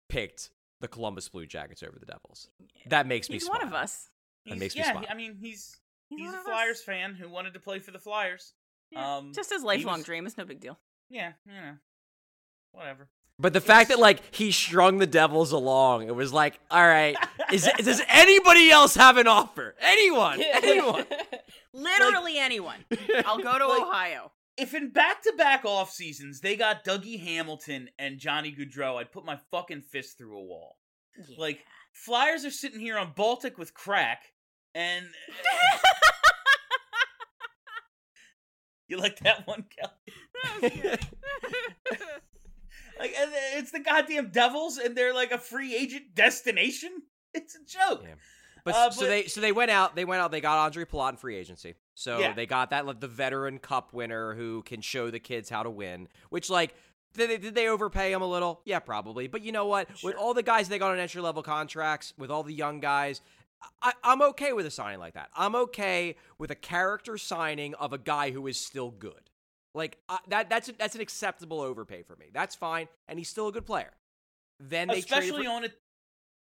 picked 0.09 0.51
the 0.81 0.89
Columbus 0.89 1.29
Blue 1.29 1.47
Jackets 1.47 1.83
over 1.83 1.99
the 1.99 2.07
Devils. 2.07 2.49
That 2.87 3.07
makes 3.07 3.29
me 3.29 3.35
he's 3.37 3.45
smile. 3.45 3.59
one 3.61 3.69
of 3.69 3.75
us. 3.75 4.09
That 4.47 4.53
He's- 4.55 4.61
makes 4.61 4.75
me 4.75 4.81
yeah, 4.81 4.93
smile. 4.93 5.05
I 5.11 5.15
mean, 5.15 5.37
he's 5.39 5.77
He's, 6.09 6.21
he's 6.21 6.35
a 6.35 6.39
Flyers 6.39 6.79
us. 6.79 6.83
fan 6.83 7.15
who 7.15 7.29
wanted 7.29 7.55
to 7.55 7.61
play 7.61 7.79
for 7.79 7.91
the 7.91 7.99
Flyers. 7.99 8.53
Yeah. 8.93 9.17
Um, 9.17 9.33
Just 9.35 9.51
his 9.51 9.63
lifelong 9.63 9.99
was- 9.99 10.07
dream. 10.07 10.27
It's 10.27 10.37
no 10.39 10.45
big 10.45 10.61
deal. 10.61 10.79
Yeah, 11.11 11.33
you 11.47 11.53
know, 11.53 11.75
whatever. 12.73 13.09
But 13.39 13.53
the 13.55 13.61
fact 13.61 13.89
that 13.89 13.99
like 13.99 14.35
he 14.35 14.53
strung 14.53 14.99
the 14.99 15.07
Devils 15.07 15.51
along, 15.53 16.07
it 16.07 16.15
was 16.15 16.33
like, 16.33 16.61
all 16.71 16.87
right, 16.87 17.17
is 17.53 17.69
does 17.79 18.01
anybody 18.09 18.71
else 18.71 18.95
have 18.95 19.17
an 19.17 19.27
offer? 19.27 19.75
Anyone? 19.81 20.41
Anyone? 20.43 21.05
Literally 21.73 22.39
anyone. 22.39 22.85
I'll 23.25 23.39
go 23.39 23.59
to 23.59 23.67
Like- 23.69 23.83
Ohio. 23.83 24.33
If 24.59 24.75
in 24.75 24.91
back-to-back 24.91 25.65
off 25.65 25.91
seasons 25.91 26.41
they 26.41 26.57
got 26.57 26.85
Dougie 26.85 27.19
Hamilton 27.19 27.89
and 27.99 28.19
Johnny 28.19 28.55
Gaudreau, 28.55 29.01
I'd 29.01 29.11
put 29.11 29.25
my 29.25 29.39
fucking 29.51 29.81
fist 29.81 30.19
through 30.19 30.37
a 30.39 30.43
wall. 30.45 30.77
Yeah. 31.19 31.37
Like 31.39 31.61
Flyers 31.95 32.45
are 32.45 32.51
sitting 32.51 32.79
here 32.81 32.99
on 32.99 33.13
Baltic 33.17 33.57
with 33.59 33.73
crack, 33.75 34.25
and 34.75 35.07
you 38.93 38.99
like 38.99 39.19
that 39.21 39.47
one, 39.47 39.65
Kelly? 39.77 40.99
Like 42.99 43.15
and 43.19 43.31
it's 43.57 43.73
the 43.73 43.81
goddamn 43.81 44.29
Devils, 44.31 44.79
and 44.79 44.97
they're 44.97 45.15
like 45.15 45.33
a 45.33 45.39
free 45.39 45.75
agent 45.75 46.15
destination. 46.15 46.91
It's 47.35 47.57
a 47.57 47.65
joke. 47.67 48.03
Yeah. 48.05 48.15
But, 48.65 48.75
Uh, 48.75 48.91
so 48.91 49.07
they 49.07 49.25
so 49.25 49.41
they 49.41 49.51
went 49.53 49.71
out 49.71 49.97
they 49.97 50.05
went 50.05 50.21
out 50.21 50.31
they 50.31 50.41
got 50.43 50.59
Andre 50.59 50.85
Palat 50.85 51.11
in 51.13 51.17
free 51.17 51.37
agency. 51.37 51.75
So 51.95 52.19
Yeah. 52.21 52.33
they 52.35 52.47
got 52.47 52.71
that 52.71 52.87
like 52.87 53.01
the 53.01 53.09
veteran 53.09 53.59
cup 53.59 53.93
winner 53.93 54.35
who 54.35 54.63
can 54.63 54.83
show 54.83 55.11
the 55.11 55.19
kids 55.19 55.49
how 55.49 55.63
to 55.63 55.71
win. 55.71 56.09
Which 56.29 56.51
like 56.51 56.75
did 57.15 57.29
they, 57.31 57.39
did 57.39 57.55
they 57.55 57.69
overpay 57.69 58.13
him 58.13 58.23
a 58.23 58.27
little? 58.27 58.61
Yeah, 58.65 58.79
probably. 58.79 59.27
But 59.29 59.43
you 59.43 59.53
know 59.53 59.67
what? 59.67 59.89
With 60.03 60.15
all 60.17 60.33
the 60.35 60.43
guys 60.43 60.69
they 60.69 60.79
got 60.79 60.93
on 60.93 60.99
entry 60.99 61.21
level 61.21 61.43
contracts, 61.43 62.15
with 62.17 62.31
all 62.31 62.43
the 62.43 62.55
young 62.55 62.81
guys, 62.81 63.21
I, 63.81 63.93
I'm 64.03 64.23
okay 64.23 64.53
with 64.53 64.67
a 64.67 64.71
signing 64.71 64.99
like 65.01 65.15
that. 65.15 65.31
I'm 65.37 65.55
okay 65.55 66.17
with 66.39 66.51
a 66.51 66.55
character 66.55 67.19
signing 67.19 67.75
of 67.75 67.93
a 67.93 67.99
guy 67.99 68.31
who 68.31 68.47
is 68.47 68.59
still 68.59 68.91
good. 68.91 69.31
Like 69.75 69.99
uh, 70.09 70.19
that 70.29 70.51
that's 70.51 70.69
a, 70.69 70.73
that's 70.73 70.95
an 70.95 71.01
acceptable 71.01 71.61
overpay 71.61 72.03
for 72.03 72.17
me. 72.17 72.27
That's 72.33 72.55
fine, 72.55 72.89
and 73.09 73.19
he's 73.19 73.29
still 73.29 73.49
a 73.49 73.53
good 73.53 73.67
player. 73.67 73.93
Then 74.61 74.89
they 74.89 75.01
traded 75.01 75.29
Especially 75.31 75.45
for- 75.47 75.51
on 75.53 75.65
a 75.65 75.69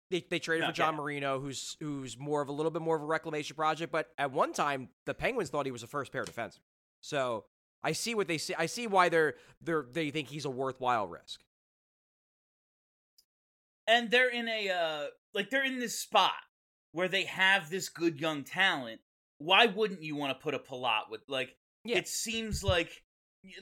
they, 0.09 0.25
they 0.29 0.39
traded 0.39 0.67
for 0.67 0.73
John. 0.73 0.95
Marino, 0.95 1.39
who's 1.39 1.77
who's 1.79 2.17
more 2.17 2.41
of 2.41 2.49
a 2.49 2.51
little 2.51 2.71
bit 2.71 2.81
more 2.81 2.97
of 2.97 3.01
a 3.01 3.05
reclamation 3.05 3.55
project. 3.55 3.91
But 3.91 4.09
at 4.17 4.31
one 4.31 4.51
time, 4.51 4.89
the 5.05 5.13
Penguins 5.13 5.49
thought 5.49 5.65
he 5.65 5.71
was 5.71 5.83
a 5.83 5.87
first 5.87 6.11
pair 6.11 6.25
defenseman. 6.25 6.59
So 6.99 7.45
I 7.81 7.93
see 7.93 8.13
what 8.15 8.27
they 8.27 8.37
see. 8.37 8.53
I 8.55 8.65
see 8.65 8.87
why 8.87 9.07
they're 9.07 9.35
they're 9.61 9.85
they 9.89 10.11
think 10.11 10.27
he's 10.27 10.43
a 10.45 10.49
worthwhile 10.49 11.07
risk. 11.07 11.39
and 13.87 14.11
they're 14.11 14.29
in 14.29 14.47
a 14.47 14.69
uh 14.69 15.05
like 15.33 15.49
they're 15.49 15.65
in 15.65 15.79
this 15.79 15.97
spot 15.97 16.33
where 16.91 17.07
they 17.07 17.23
have 17.25 17.69
this 17.69 17.89
good 17.89 18.19
young 18.19 18.43
talent. 18.43 19.01
Why 19.37 19.65
wouldn't 19.65 20.03
you 20.03 20.15
want 20.15 20.37
to 20.37 20.43
put 20.43 20.53
a 20.53 20.59
Palat 20.59 21.09
with 21.09 21.21
like? 21.27 21.55
Yeah. 21.83 21.97
It 21.97 22.07
seems 22.07 22.63
like 22.63 23.03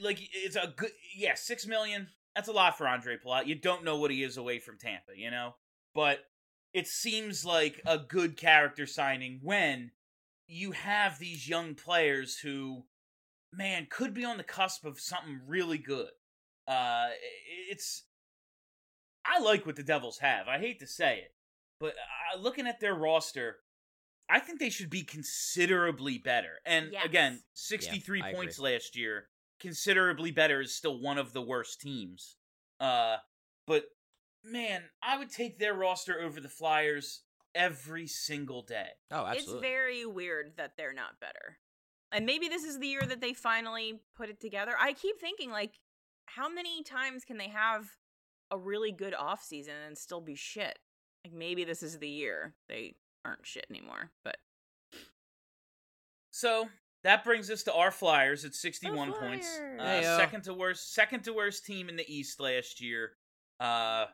like 0.00 0.18
it's 0.32 0.56
a 0.56 0.72
good 0.76 0.90
yeah 1.16 1.34
six 1.34 1.66
million. 1.66 2.08
That's 2.34 2.48
a 2.48 2.52
lot 2.52 2.76
for 2.76 2.86
Andre 2.86 3.16
Palat. 3.16 3.46
You 3.46 3.54
don't 3.54 3.84
know 3.84 3.98
what 3.98 4.10
he 4.10 4.22
is 4.22 4.36
away 4.36 4.58
from 4.58 4.78
Tampa, 4.78 5.12
you 5.16 5.30
know. 5.30 5.54
But 5.94 6.20
it 6.72 6.86
seems 6.86 7.44
like 7.44 7.80
a 7.86 7.98
good 7.98 8.36
character 8.36 8.86
signing 8.86 9.40
when 9.42 9.90
you 10.46 10.72
have 10.72 11.18
these 11.18 11.48
young 11.48 11.74
players 11.74 12.38
who, 12.38 12.84
man, 13.52 13.86
could 13.90 14.14
be 14.14 14.24
on 14.24 14.36
the 14.36 14.44
cusp 14.44 14.84
of 14.84 15.00
something 15.00 15.40
really 15.46 15.78
good. 15.78 16.10
Uh, 16.68 17.08
it's 17.70 18.04
I 19.24 19.40
like 19.40 19.66
what 19.66 19.76
the 19.76 19.82
Devils 19.82 20.18
have. 20.18 20.48
I 20.48 20.58
hate 20.58 20.80
to 20.80 20.86
say 20.86 21.18
it, 21.18 21.34
but 21.80 21.94
uh, 21.94 22.38
looking 22.38 22.66
at 22.66 22.78
their 22.78 22.94
roster, 22.94 23.56
I 24.28 24.38
think 24.38 24.60
they 24.60 24.70
should 24.70 24.90
be 24.90 25.02
considerably 25.02 26.18
better. 26.18 26.58
And 26.64 26.92
Yes. 26.92 27.04
again, 27.04 27.42
63 27.54 28.18
Yeah, 28.18 28.24
I 28.24 28.28
agree. 28.28 28.38
points 28.38 28.58
last 28.58 28.96
year, 28.96 29.28
considerably 29.58 30.30
better 30.30 30.60
is 30.60 30.74
still 30.76 31.00
one 31.00 31.18
of 31.18 31.32
the 31.32 31.42
worst 31.42 31.80
teams. 31.80 32.36
Uh, 32.78 33.16
but 33.66 33.86
man, 34.44 34.84
I 35.02 35.18
would 35.18 35.30
take 35.30 35.58
their 35.58 35.74
roster 35.74 36.20
over 36.20 36.40
the 36.40 36.48
Flyers 36.48 37.22
every 37.54 38.06
single 38.06 38.62
day. 38.62 38.88
Oh, 39.10 39.26
absolutely. 39.26 39.54
It's 39.54 39.60
very 39.60 40.06
weird 40.06 40.52
that 40.56 40.76
they're 40.76 40.92
not 40.92 41.18
better. 41.20 41.58
And 42.12 42.26
maybe 42.26 42.48
this 42.48 42.64
is 42.64 42.78
the 42.78 42.88
year 42.88 43.06
that 43.06 43.20
they 43.20 43.32
finally 43.32 44.00
put 44.16 44.28
it 44.28 44.40
together. 44.40 44.72
I 44.78 44.92
keep 44.92 45.20
thinking 45.20 45.50
like 45.50 45.80
how 46.26 46.48
many 46.48 46.82
times 46.82 47.24
can 47.24 47.38
they 47.38 47.48
have 47.48 47.86
a 48.50 48.58
really 48.58 48.92
good 48.92 49.14
off 49.14 49.42
season 49.42 49.74
and 49.86 49.96
still 49.96 50.20
be 50.20 50.34
shit? 50.34 50.78
Like 51.24 51.34
maybe 51.34 51.64
this 51.64 51.82
is 51.82 51.98
the 51.98 52.08
year 52.08 52.54
they 52.68 52.94
aren't 53.24 53.46
shit 53.46 53.66
anymore. 53.70 54.10
But 54.24 54.36
So 56.30 56.68
that 57.04 57.24
brings 57.24 57.50
us 57.50 57.62
to 57.64 57.74
our 57.74 57.90
Flyers 57.90 58.44
at 58.44 58.54
61 58.54 59.12
points. 59.12 59.48
Uh, 59.78 60.16
second 60.16 60.44
to 60.44 60.54
worst, 60.54 60.94
second 60.94 61.24
to 61.24 61.32
worst 61.32 61.64
team 61.66 61.88
in 61.88 61.96
the 61.96 62.04
East 62.12 62.40
last 62.40 62.80
year. 62.80 63.12
Uh, 63.58 64.06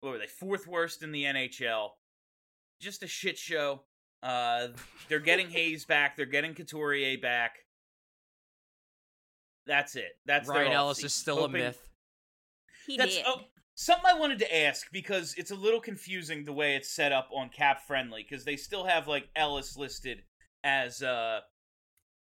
what 0.00 0.10
were 0.12 0.18
they? 0.18 0.26
Fourth 0.26 0.66
worst 0.66 1.02
in 1.02 1.12
the 1.12 1.24
NHL. 1.24 1.88
Just 2.80 3.02
a 3.02 3.06
shit 3.06 3.36
show. 3.36 3.82
Uh, 4.22 4.68
they're 5.08 5.18
getting 5.18 5.48
Hayes 5.50 5.84
back. 5.84 6.16
They're 6.16 6.26
getting 6.26 6.54
Couturier 6.54 7.18
back. 7.18 7.56
That's 9.66 9.96
it. 9.96 10.12
That's 10.24 10.48
Ryan 10.48 10.72
Ellis 10.72 11.00
offseason. 11.00 11.04
is 11.04 11.14
still 11.14 11.36
Hoping- 11.36 11.56
a 11.56 11.64
myth. 11.66 11.88
he 12.86 12.96
That's 12.96 13.16
did. 13.16 13.24
oh, 13.26 13.40
something 13.78 14.10
I 14.10 14.18
wanted 14.18 14.40
to 14.40 14.56
ask 14.64 14.90
because 14.90 15.34
it's 15.38 15.52
a 15.52 15.54
little 15.54 15.80
confusing 15.80 16.44
the 16.44 16.52
way 16.52 16.74
it's 16.74 16.90
set 16.90 17.12
up 17.12 17.28
on 17.32 17.48
Cap 17.48 17.86
Friendly 17.86 18.26
because 18.28 18.44
they 18.44 18.56
still 18.56 18.84
have 18.84 19.06
like 19.06 19.28
Ellis 19.36 19.76
listed 19.76 20.22
as 20.64 21.00
uh 21.00 21.40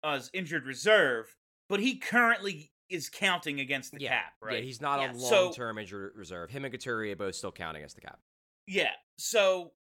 as 0.02 0.30
injured 0.34 0.66
reserve, 0.66 1.34
but 1.68 1.80
he 1.80 1.96
currently 1.96 2.72
is 2.90 3.08
counting 3.08 3.60
against 3.60 3.92
the 3.92 4.00
yeah, 4.00 4.08
cap, 4.10 4.32
right? 4.42 4.58
Yeah, 4.58 4.64
he's 4.64 4.80
not 4.80 4.98
on 4.98 5.14
Yes. 5.14 5.30
Long 5.30 5.52
term 5.54 5.78
injury 5.78 6.10
reserve. 6.14 6.50
Him 6.50 6.64
and 6.64 6.72
Couturier 6.74 7.14
both 7.14 7.36
still 7.36 7.52
counting 7.52 7.82
against 7.82 7.94
the 7.94 8.02
cap. 8.02 8.18
Yeah. 8.66 8.90
So 9.16 9.72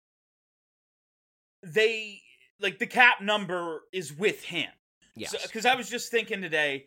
they 1.63 2.21
like 2.59 2.77
the 2.77 2.87
cap 2.87 3.19
number 3.19 3.81
is 3.91 4.13
with 4.13 4.43
him. 4.43 4.69
Yes. 5.15 5.35
Because 5.41 5.65
I 5.65 5.73
was 5.73 5.89
just 5.89 6.11
thinking 6.11 6.41
today, 6.41 6.85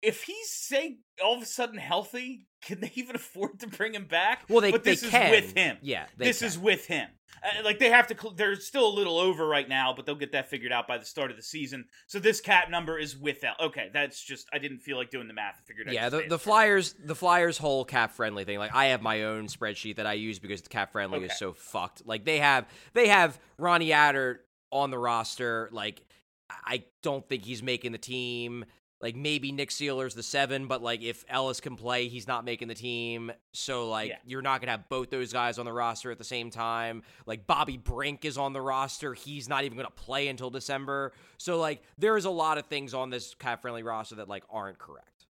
if 0.00 0.22
he's 0.22 0.50
say 0.50 0.98
all 1.22 1.36
of 1.36 1.42
a 1.42 1.46
sudden 1.46 1.78
healthy, 1.78 2.47
can 2.62 2.80
they 2.80 2.90
even 2.94 3.16
afford 3.16 3.60
to 3.60 3.66
bring 3.66 3.94
him 3.94 4.04
back? 4.06 4.44
well, 4.48 4.60
they 4.60 4.70
but 4.72 4.84
this 4.84 5.00
they 5.00 5.06
is 5.06 5.12
can. 5.12 5.30
with 5.30 5.56
him. 5.56 5.76
Yeah, 5.82 6.06
this 6.16 6.40
can. 6.40 6.48
is 6.48 6.58
with 6.58 6.86
him. 6.86 7.08
Uh, 7.42 7.62
like 7.62 7.78
they 7.78 7.90
have 7.90 8.06
to. 8.08 8.16
They're 8.34 8.56
still 8.56 8.88
a 8.88 8.94
little 8.94 9.18
over 9.18 9.46
right 9.46 9.68
now, 9.68 9.92
but 9.94 10.06
they'll 10.06 10.16
get 10.16 10.32
that 10.32 10.48
figured 10.50 10.72
out 10.72 10.88
by 10.88 10.98
the 10.98 11.04
start 11.04 11.30
of 11.30 11.36
the 11.36 11.42
season. 11.42 11.84
So 12.08 12.18
this 12.18 12.40
cap 12.40 12.68
number 12.68 12.98
is 12.98 13.16
with 13.16 13.44
El. 13.44 13.54
Okay, 13.68 13.90
that's 13.92 14.20
just. 14.20 14.48
I 14.52 14.58
didn't 14.58 14.80
feel 14.80 14.96
like 14.96 15.10
doing 15.10 15.28
the 15.28 15.34
math. 15.34 15.54
I 15.58 15.62
figured. 15.66 15.92
Yeah, 15.92 16.08
the, 16.08 16.24
the. 16.28 16.38
Flyers 16.38 16.94
the 17.04 17.14
Flyers 17.14 17.56
whole 17.58 17.84
cap 17.84 18.12
friendly 18.12 18.44
thing. 18.44 18.58
Like 18.58 18.74
I 18.74 18.86
have 18.86 19.02
my 19.02 19.24
own 19.24 19.46
spreadsheet 19.46 19.96
that 19.96 20.06
I 20.06 20.14
use 20.14 20.38
because 20.40 20.62
the 20.62 20.68
cap 20.68 20.90
friendly 20.90 21.18
Okay. 21.18 21.26
is 21.26 21.38
so 21.38 21.52
fucked. 21.52 22.04
Like 22.06 22.24
they 22.24 22.38
have 22.38 22.66
they 22.94 23.08
have 23.08 23.38
Ronnie 23.56 23.90
Attard 23.90 24.38
on 24.72 24.90
the 24.90 24.98
roster. 24.98 25.68
Like 25.70 26.02
I 26.50 26.84
don't 27.02 27.28
think 27.28 27.44
he's 27.44 27.62
making 27.62 27.92
the 27.92 27.98
team. 27.98 28.64
Like 29.00 29.14
maybe 29.14 29.52
Nick 29.52 29.70
Seeler's 29.70 30.14
the 30.14 30.24
seven, 30.24 30.66
but 30.66 30.82
like 30.82 31.02
if 31.02 31.24
Ellis 31.28 31.60
can 31.60 31.76
play, 31.76 32.08
he's 32.08 32.26
not 32.26 32.44
making 32.44 32.66
the 32.66 32.74
team. 32.74 33.30
So 33.52 33.88
like 33.88 34.08
Yeah. 34.10 34.16
you're 34.24 34.42
not 34.42 34.60
gonna 34.60 34.72
have 34.72 34.88
both 34.88 35.10
those 35.10 35.32
guys 35.32 35.58
on 35.58 35.64
the 35.66 35.72
roster 35.72 36.10
at 36.10 36.18
the 36.18 36.24
same 36.24 36.50
time. 36.50 37.02
Like 37.24 37.46
Bobby 37.46 37.76
Brink 37.76 38.24
is 38.24 38.36
on 38.36 38.52
the 38.52 38.60
roster. 38.60 39.14
He's 39.14 39.48
not 39.48 39.62
even 39.64 39.76
gonna 39.76 39.90
play 39.90 40.26
until 40.26 40.50
December. 40.50 41.12
So 41.36 41.58
like 41.60 41.82
there's 41.96 42.24
a 42.24 42.30
lot 42.30 42.58
of 42.58 42.66
things 42.66 42.92
on 42.92 43.10
this 43.10 43.34
cap 43.36 43.62
friendly 43.62 43.84
roster 43.84 44.16
that 44.16 44.28
like 44.28 44.42
aren't 44.50 44.78
correct. 44.78 45.26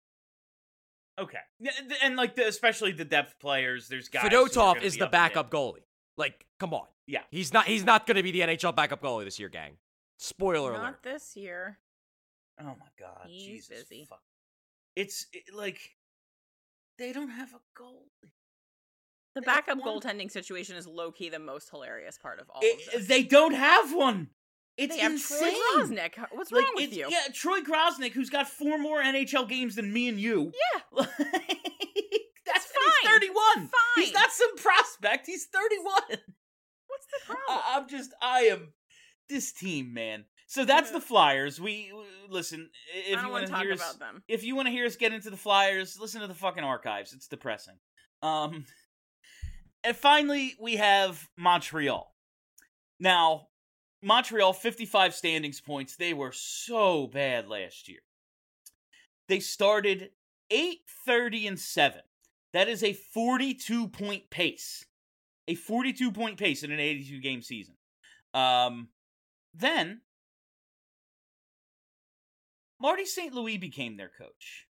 Okay, 1.17 1.39
and- 1.61 1.93
and 2.03 2.15
like 2.17 2.35
the, 2.35 2.45
especially 2.47 2.91
the 2.91 3.05
depth 3.05 3.39
players. 3.39 3.87
There's 3.87 4.09
guys. 4.09 4.29
Fedotov 4.29 4.81
is 4.81 4.95
the 4.95 5.03
up 5.03 5.07
and 5.07 5.11
backup 5.11 5.49
goalie. 5.49 5.83
Like, 6.17 6.45
come 6.59 6.73
on. 6.73 6.87
Yeah. 7.07 7.21
He's 7.31 7.53
not. 7.53 7.65
He's 7.67 7.85
not 7.85 8.05
going 8.05 8.17
to 8.17 8.23
be 8.23 8.31
the 8.31 8.41
NHL 8.41 8.75
backup 8.75 9.01
goalie 9.01 9.23
this 9.23 9.39
year, 9.39 9.47
gang. 9.49 9.77
Spoiler 10.17 10.73
Not 10.73 10.81
alert. 10.81 11.03
this 11.03 11.35
year. 11.37 11.79
Oh 12.59 12.63
my 12.63 12.87
god, 12.99 13.25
He's 13.27 13.45
Jesus 13.67 13.83
busy. 13.83 14.05
fuck. 14.09 14.21
It's 14.95 15.25
it, 15.33 15.53
like 15.53 15.79
they 16.97 17.11
don't 17.13 17.29
have 17.29 17.53
a 17.53 17.59
goal. 17.77 18.03
The 19.35 19.41
They 19.41 19.45
backup 19.45 19.79
goaltending 19.79 20.31
situation 20.31 20.77
is 20.77 20.87
low 20.87 21.11
key 21.11 21.27
the 21.29 21.39
most 21.39 21.69
hilarious 21.69 22.17
part 22.17 22.39
of 22.39 22.49
all 22.49 22.61
It- 22.63 22.87
of 22.87 22.93
this. 22.93 23.07
they 23.07 23.23
don't 23.23 23.53
have 23.53 23.93
one. 23.93 24.29
It's 24.77 24.95
They 24.95 25.01
have 25.01 25.13
insane. 25.13 25.53
Troy 25.53 25.81
Grosenick. 25.83 26.25
What's 26.31 26.51
Like, 26.51 26.63
wrong 26.63 26.73
with 26.75 26.93
you? 26.95 27.07
Yeah, 27.09 27.27
Troy 27.33 27.59
Grosenick, 27.61 28.11
who's 28.11 28.29
got 28.29 28.47
four 28.49 28.77
more 28.77 29.01
NHL 29.01 29.47
games 29.47 29.75
than 29.75 29.91
me 29.91 30.07
and 30.09 30.19
you. 30.19 30.51
Yeah. 30.53 31.05
That's 31.15 31.17
and 31.17 32.83
he's 32.83 32.93
fine. 33.03 33.11
31. 33.19 33.69
He's 33.95 34.11
Fine. 34.11 34.13
not 34.21 34.31
some 34.31 34.55
prospect. 34.57 35.27
He's 35.27 35.45
31. 35.45 35.93
What's 36.87 37.05
the 37.07 37.25
problem? 37.25 37.43
I, 37.49 37.77
I'm 37.77 37.87
just, 37.89 38.13
I 38.21 38.39
am 38.41 38.73
this 39.29 39.51
team, 39.53 39.93
man. 39.93 40.25
So 40.47 40.63
that's 40.63 40.91
the 40.91 41.01
Flyers. 41.01 41.59
We 41.59 41.91
listen. 42.29 42.69
If 42.93 43.17
I 43.17 43.21
don't 43.21 43.27
you 43.27 43.33
want 43.33 43.45
to 43.47 43.51
talk 43.51 43.63
hear 43.63 43.73
us, 43.73 43.79
about 43.79 43.99
them. 43.99 44.23
if 44.27 44.43
you 44.43 44.55
want 44.55 44.67
to 44.67 44.71
hear 44.71 44.85
us 44.85 44.95
get 44.95 45.13
into 45.13 45.29
the 45.29 45.37
Flyers, 45.37 45.97
listen 45.99 46.21
to 46.21 46.27
the 46.27 46.33
fucking 46.35 46.63
archives. 46.63 47.13
It's 47.13 47.27
depressing. 47.27 47.75
Um, 48.21 48.65
and 49.83 49.95
finally, 49.95 50.55
we 50.61 50.75
have 50.75 51.27
Montreal. 51.37 52.13
Now, 52.99 53.47
Montreal, 54.03 54.53
55 54.53 55.15
standings 55.15 55.61
points. 55.61 55.95
They 55.95 56.13
were 56.13 56.31
so 56.31 57.07
bad 57.07 57.47
last 57.47 57.89
year. 57.89 57.99
They 59.27 59.39
started 59.39 60.11
8 60.51 60.77
30 61.05 61.47
and 61.47 61.59
7. 61.59 62.01
That 62.53 62.69
is 62.69 62.83
a 62.83 62.93
42 62.93 63.87
point 63.89 64.29
pace. 64.29 64.85
A 65.47 65.55
42 65.55 66.11
point 66.11 66.37
pace 66.37 66.63
in 66.63 66.71
an 66.71 66.79
82 66.79 67.19
game 67.19 67.41
season. 67.41 67.75
Um, 68.33 68.89
then, 69.53 70.01
Marty 72.85 73.05
St. 73.05 73.33
Louis 73.33 73.57
became 73.57 73.97
their 73.97 74.11
coach. 74.15 74.67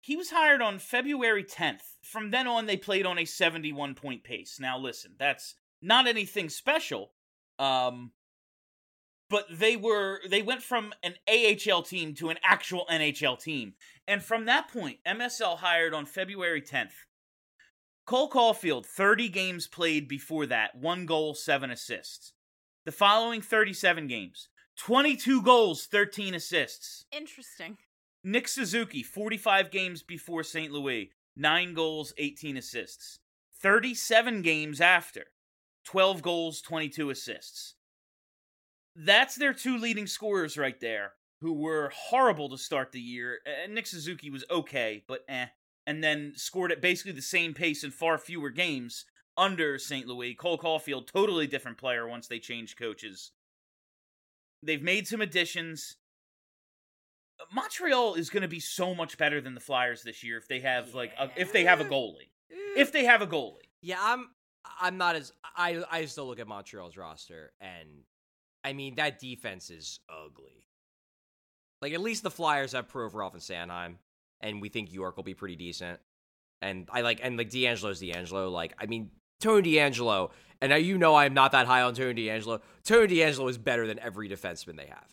He 0.00 0.16
was 0.16 0.30
hired 0.30 0.62
on 0.62 0.78
February 0.78 1.44
10th. 1.44 1.82
From 2.02 2.30
then 2.30 2.48
on, 2.48 2.64
they 2.64 2.78
played 2.78 3.04
on 3.04 3.18
a 3.18 3.26
71 3.26 3.94
point 3.94 4.24
pace. 4.24 4.56
Now, 4.58 4.78
listen, 4.78 5.16
that's 5.18 5.56
not 5.82 6.06
anything 6.06 6.48
special. 6.48 7.12
Um, 7.58 8.12
but 9.28 9.44
they 9.50 9.76
were 9.76 10.20
they 10.30 10.40
went 10.40 10.62
from 10.62 10.94
an 11.02 11.16
AHL 11.28 11.82
team 11.82 12.14
to 12.14 12.30
an 12.30 12.38
actual 12.42 12.86
NHL 12.90 13.38
team. 13.38 13.74
And 14.08 14.22
from 14.22 14.46
that 14.46 14.68
point, 14.68 15.00
MSL 15.06 15.58
hired 15.58 15.92
on 15.92 16.06
February 16.06 16.62
10th. 16.62 17.04
Cole 18.06 18.30
Caufield, 18.30 18.86
30 18.86 19.28
games 19.28 19.66
played 19.66 20.08
before 20.08 20.46
that, 20.46 20.74
one 20.74 21.04
goal, 21.04 21.34
seven 21.34 21.70
assists. 21.70 22.32
The 22.86 22.92
following 22.92 23.42
37 23.42 24.06
games, 24.06 24.48
22 24.78 25.42
goals, 25.42 25.86
13 25.86 26.34
assists. 26.34 27.04
Interesting. 27.12 27.76
Nick 28.24 28.48
Suzuki, 28.48 29.02
45 29.02 29.70
games 29.70 30.02
before 30.02 30.42
St. 30.42 30.72
Louis, 30.72 31.10
9 31.36 31.74
goals, 31.74 32.14
18 32.18 32.56
assists. 32.56 33.18
37 33.60 34.42
games 34.42 34.80
after, 34.80 35.26
12 35.84 36.22
goals, 36.22 36.60
22 36.60 37.10
assists. 37.10 37.74
That's 38.94 39.36
their 39.36 39.54
two 39.54 39.78
leading 39.78 40.06
scorers 40.06 40.58
right 40.58 40.78
there, 40.80 41.12
who 41.40 41.52
were 41.52 41.92
horrible 41.94 42.48
to 42.50 42.58
start 42.58 42.92
the 42.92 43.00
year. 43.00 43.38
Uh, 43.46 43.68
Nick 43.68 43.86
Suzuki 43.86 44.30
was 44.30 44.44
okay, 44.50 45.04
but 45.06 45.24
eh. 45.28 45.46
And 45.86 46.02
then 46.02 46.32
scored 46.36 46.70
at 46.70 46.80
basically 46.80 47.12
the 47.12 47.22
same 47.22 47.54
pace 47.54 47.82
in 47.82 47.90
far 47.90 48.18
fewer 48.18 48.50
games 48.50 49.04
under 49.36 49.78
St. 49.78 50.06
Louis. 50.06 50.34
Cole 50.34 50.58
Caufield, 50.58 51.06
totally 51.06 51.46
different 51.46 51.78
player 51.78 52.06
once 52.06 52.28
they 52.28 52.38
changed 52.38 52.78
coaches. 52.78 53.32
They've 54.62 54.82
made 54.82 55.08
some 55.08 55.20
additions. 55.20 55.96
Montreal 57.52 58.14
is 58.14 58.30
going 58.30 58.42
to 58.42 58.48
be 58.48 58.60
so 58.60 58.94
much 58.94 59.18
better 59.18 59.40
than 59.40 59.54
the 59.54 59.60
Flyers 59.60 60.02
this 60.02 60.22
year 60.22 60.38
if 60.38 60.46
they 60.46 60.60
have 60.60 60.94
like 60.94 61.12
a, 61.18 61.30
if 61.36 61.52
they 61.52 61.64
have 61.64 61.80
a 61.80 61.84
goalie. 61.84 62.30
Mm. 62.52 62.76
If 62.76 62.92
they 62.92 63.04
have 63.04 63.22
a 63.22 63.26
goalie. 63.26 63.68
Yeah, 63.80 63.98
I'm. 64.00 64.28
I'm 64.80 64.96
not 64.96 65.16
as. 65.16 65.32
I. 65.56 65.82
I 65.90 66.04
still 66.04 66.26
look 66.26 66.38
at 66.38 66.46
Montreal's 66.46 66.96
roster, 66.96 67.52
and 67.60 67.88
I 68.62 68.72
mean 68.72 68.94
that 68.96 69.18
defense 69.18 69.70
is 69.70 70.00
ugly. 70.08 70.68
Like 71.80 71.92
at 71.92 72.00
least 72.00 72.22
the 72.22 72.30
Flyers 72.30 72.72
have 72.72 72.88
Provorov 72.88 73.32
and 73.32 73.42
Sanheim, 73.42 73.96
and 74.40 74.62
we 74.62 74.68
think 74.68 74.92
York 74.92 75.16
will 75.16 75.24
be 75.24 75.34
pretty 75.34 75.56
decent. 75.56 75.98
And 76.60 76.88
I 76.92 77.00
like 77.00 77.18
and 77.24 77.36
like 77.36 77.50
DeAngelo's 77.50 78.00
DeAngelo. 78.00 78.52
Like 78.52 78.74
I 78.78 78.86
mean 78.86 79.10
Tony 79.42 79.72
DeAngelo, 79.74 80.30
and 80.60 80.70
now 80.70 80.76
you 80.76 80.96
know 80.96 81.14
I'm 81.16 81.34
not 81.34 81.52
that 81.52 81.66
high 81.66 81.82
on 81.82 81.94
Tony 81.94 82.14
DeAngelo. 82.26 82.60
Tony 82.84 83.08
DeAngelo 83.08 83.50
is 83.50 83.58
better 83.58 83.86
than 83.86 83.98
every 83.98 84.28
defenseman 84.28 84.76
they 84.76 84.86
have. 84.86 85.06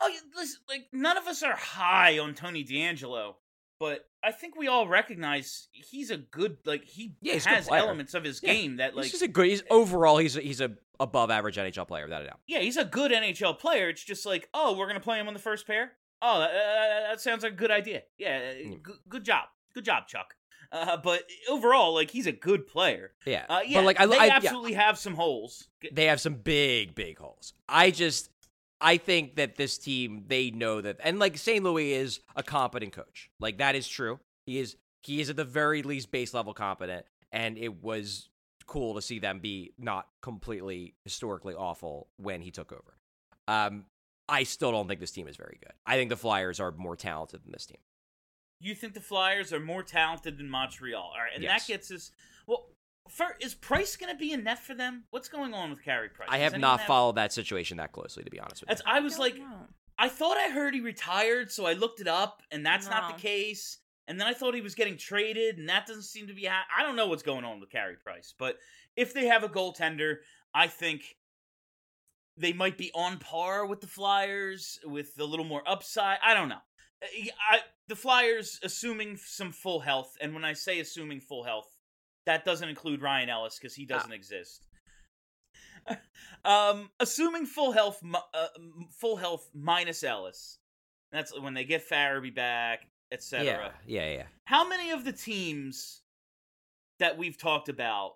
Oh, 0.00 0.10
listen, 0.34 0.60
like 0.68 0.86
none 0.92 1.16
of 1.18 1.26
us 1.26 1.42
are 1.42 1.54
high 1.54 2.18
on 2.18 2.34
Tony 2.34 2.64
DeAngelo, 2.64 3.34
but 3.78 4.06
I 4.24 4.32
think 4.32 4.56
we 4.56 4.66
all 4.66 4.88
recognize 4.88 5.68
he's 5.72 6.10
a 6.10 6.16
good 6.16 6.56
like 6.64 6.84
he 6.84 7.14
Yeah, 7.20 7.34
he's 7.34 7.44
a 7.46 7.48
good 7.50 7.54
has 7.56 7.68
elements 7.68 8.14
of 8.14 8.24
his 8.24 8.40
Yeah, 8.42 8.54
game 8.54 8.76
that 8.78 8.96
like 8.96 9.04
he's 9.04 9.12
just 9.12 9.22
a 9.22 9.28
good. 9.28 9.46
He's 9.46 9.62
overall 9.70 10.16
he's 10.18 10.36
a, 10.36 10.40
he's 10.40 10.60
a 10.62 10.72
above 10.98 11.30
average 11.30 11.56
NHL 11.56 11.86
player 11.86 12.04
without 12.04 12.22
a 12.22 12.26
doubt. 12.26 12.40
yeah, 12.46 12.60
he's 12.60 12.76
a 12.78 12.84
good 12.84 13.10
NHL 13.12 13.58
player. 13.58 13.88
It's 13.90 14.02
just 14.04 14.24
like, 14.26 14.48
oh, 14.54 14.76
we're 14.76 14.86
gonna 14.86 15.00
play 15.00 15.18
him 15.20 15.28
on 15.28 15.34
the 15.34 15.40
first 15.40 15.66
pair. 15.66 15.92
Oh, 16.22 16.40
that, 16.40 16.50
uh, 16.50 17.08
that 17.10 17.20
sounds 17.22 17.42
like 17.42 17.52
a 17.52 17.56
good 17.56 17.70
idea. 17.70 18.02
Yeah, 18.18 18.40
Mm. 18.52 18.82
good, 18.82 18.96
good 19.08 19.24
job, 19.24 19.44
good 19.74 19.84
job, 19.86 20.06
Chuck. 20.08 20.34
Uh, 20.72 20.96
but 20.96 21.22
overall, 21.48 21.94
like 21.94 22.10
he's 22.10 22.26
a 22.26 22.32
good 22.32 22.66
player. 22.66 23.12
Yeah, 23.26 23.44
Uh, 23.48 23.60
yeah, 23.66 23.78
but 23.78 23.86
like 23.86 24.00
I, 24.00 24.06
they 24.06 24.18
I 24.18 24.26
yeah. 24.26 24.36
absolutely 24.36 24.74
have 24.74 24.98
some 24.98 25.14
holes. 25.14 25.68
They 25.92 26.06
have 26.06 26.20
some 26.20 26.34
big, 26.34 26.94
big 26.94 27.18
holes. 27.18 27.54
I 27.68 27.90
just, 27.90 28.30
I 28.80 28.96
think 28.96 29.36
that 29.36 29.56
this 29.56 29.78
team, 29.78 30.24
they 30.28 30.50
know 30.50 30.80
that, 30.80 30.98
and 31.02 31.18
like 31.18 31.36
St. 31.38 31.64
Louis 31.64 31.92
is 31.92 32.20
a 32.36 32.42
competent 32.42 32.92
coach. 32.92 33.30
Like 33.40 33.58
that 33.58 33.74
is 33.74 33.88
true. 33.88 34.20
He 34.46 34.58
is, 34.58 34.76
he 35.02 35.20
is 35.20 35.28
at 35.28 35.36
the 35.36 35.44
very 35.44 35.82
least 35.82 36.10
base 36.10 36.32
level 36.34 36.54
competent, 36.54 37.04
and 37.32 37.58
it 37.58 37.82
was 37.82 38.28
cool 38.66 38.94
to 38.94 39.02
see 39.02 39.18
them 39.18 39.40
be 39.40 39.72
not 39.78 40.06
completely 40.22 40.94
historically 41.04 41.54
awful 41.54 42.06
when 42.16 42.40
he 42.40 42.52
took 42.52 42.72
over. 42.72 42.96
Um, 43.48 43.86
I 44.28 44.44
still 44.44 44.70
don't 44.70 44.86
think 44.86 45.00
this 45.00 45.10
team 45.10 45.26
is 45.26 45.36
very 45.36 45.58
good. 45.60 45.72
I 45.84 45.96
think 45.96 46.08
the 46.08 46.16
Flyers 46.16 46.60
are 46.60 46.70
more 46.70 46.94
talented 46.94 47.42
than 47.42 47.50
this 47.50 47.66
team. 47.66 47.78
You 48.60 48.74
think 48.74 48.94
the 48.94 49.00
Flyers 49.00 49.52
are 49.52 49.60
more 49.60 49.82
talented 49.82 50.38
than 50.38 50.48
Montreal? 50.50 51.00
All 51.02 51.18
right, 51.20 51.32
and 51.34 51.42
Yes. 51.42 51.66
that 51.66 51.72
gets 51.72 51.90
us. 51.90 52.10
Well, 52.46 52.66
for, 53.08 53.36
is 53.40 53.54
Price 53.54 53.96
going 53.96 54.12
to 54.12 54.18
be 54.18 54.32
in 54.32 54.44
net 54.44 54.58
for 54.58 54.74
them? 54.74 55.04
What's 55.10 55.28
going 55.28 55.54
on 55.54 55.70
with 55.70 55.82
Carey 55.82 56.10
Price? 56.10 56.28
I 56.30 56.38
have 56.38 56.52
anyone 56.54 56.78
not 56.78 56.86
followed 56.86 57.16
that 57.16 57.32
situation 57.32 57.78
that 57.78 57.92
closely, 57.92 58.22
to 58.22 58.30
be 58.30 58.38
honest 58.38 58.60
with 58.66 58.78
you. 58.78 58.84
I 58.86 59.00
was 59.00 59.14
Don't 59.14 59.20
like, 59.20 59.38
know. 59.38 59.66
I 59.98 60.08
thought 60.08 60.36
I 60.36 60.50
heard 60.50 60.74
he 60.74 60.80
retired, 60.80 61.50
so 61.50 61.66
I 61.66 61.72
looked 61.72 62.00
it 62.00 62.06
up, 62.08 62.42
and 62.50 62.64
that's 62.64 62.88
not 62.88 63.16
the 63.16 63.20
case. 63.20 63.78
And 64.06 64.20
then 64.20 64.26
I 64.26 64.32
thought 64.32 64.54
he 64.54 64.60
was 64.60 64.74
getting 64.74 64.96
traded, 64.96 65.58
and 65.58 65.68
that 65.68 65.86
doesn't 65.86 66.02
seem 66.02 66.26
to 66.26 66.34
be. 66.34 66.44
Ha- 66.44 66.66
I 66.76 66.82
don't 66.82 66.96
know 66.96 67.06
what's 67.06 67.22
going 67.22 67.44
on 67.44 67.60
with 67.60 67.70
Carey 67.70 67.96
Price, 67.96 68.34
but 68.38 68.58
if 68.96 69.14
they 69.14 69.26
have 69.26 69.44
a 69.44 69.48
goaltender, 69.48 70.16
I 70.54 70.66
think 70.66 71.16
they 72.36 72.52
might 72.52 72.78
be 72.78 72.90
on 72.94 73.18
par 73.18 73.66
with 73.66 73.80
the 73.80 73.86
Flyers 73.86 74.78
with 74.84 75.18
a 75.18 75.24
little 75.24 75.44
more 75.44 75.62
upside. 75.66 76.18
I 76.24 76.34
don't 76.34 76.48
know. 76.48 76.60
Uh, 77.02 77.30
I, 77.50 77.60
the 77.88 77.96
Flyers, 77.96 78.60
assuming 78.62 79.16
some 79.16 79.52
full 79.52 79.80
health, 79.80 80.16
and 80.20 80.34
when 80.34 80.44
I 80.44 80.52
say 80.52 80.80
assuming 80.80 81.20
full 81.20 81.44
health, 81.44 81.68
that 82.26 82.44
doesn't 82.44 82.68
include 82.68 83.02
Ryan 83.02 83.28
Ellis 83.28 83.58
because 83.58 83.74
he 83.74 83.86
doesn't 83.86 84.12
exist. 84.12 84.62
um, 86.44 86.90
assuming 87.00 87.46
full 87.46 87.72
health, 87.72 88.02
uh, 88.34 88.46
full 88.92 89.16
health 89.16 89.48
minus 89.54 90.04
Ellis. 90.04 90.58
That's 91.12 91.38
when 91.38 91.54
they 91.54 91.64
get 91.64 91.88
Farabee 91.88 92.34
back, 92.34 92.86
etc. 93.10 93.44
yeah, 93.44 93.70
yeah, 93.86 94.12
yeah. 94.12 94.24
How 94.44 94.68
many 94.68 94.90
of 94.90 95.04
the 95.04 95.12
teams 95.12 96.02
that 97.00 97.18
we've 97.18 97.38
talked 97.38 97.68
about 97.68 98.12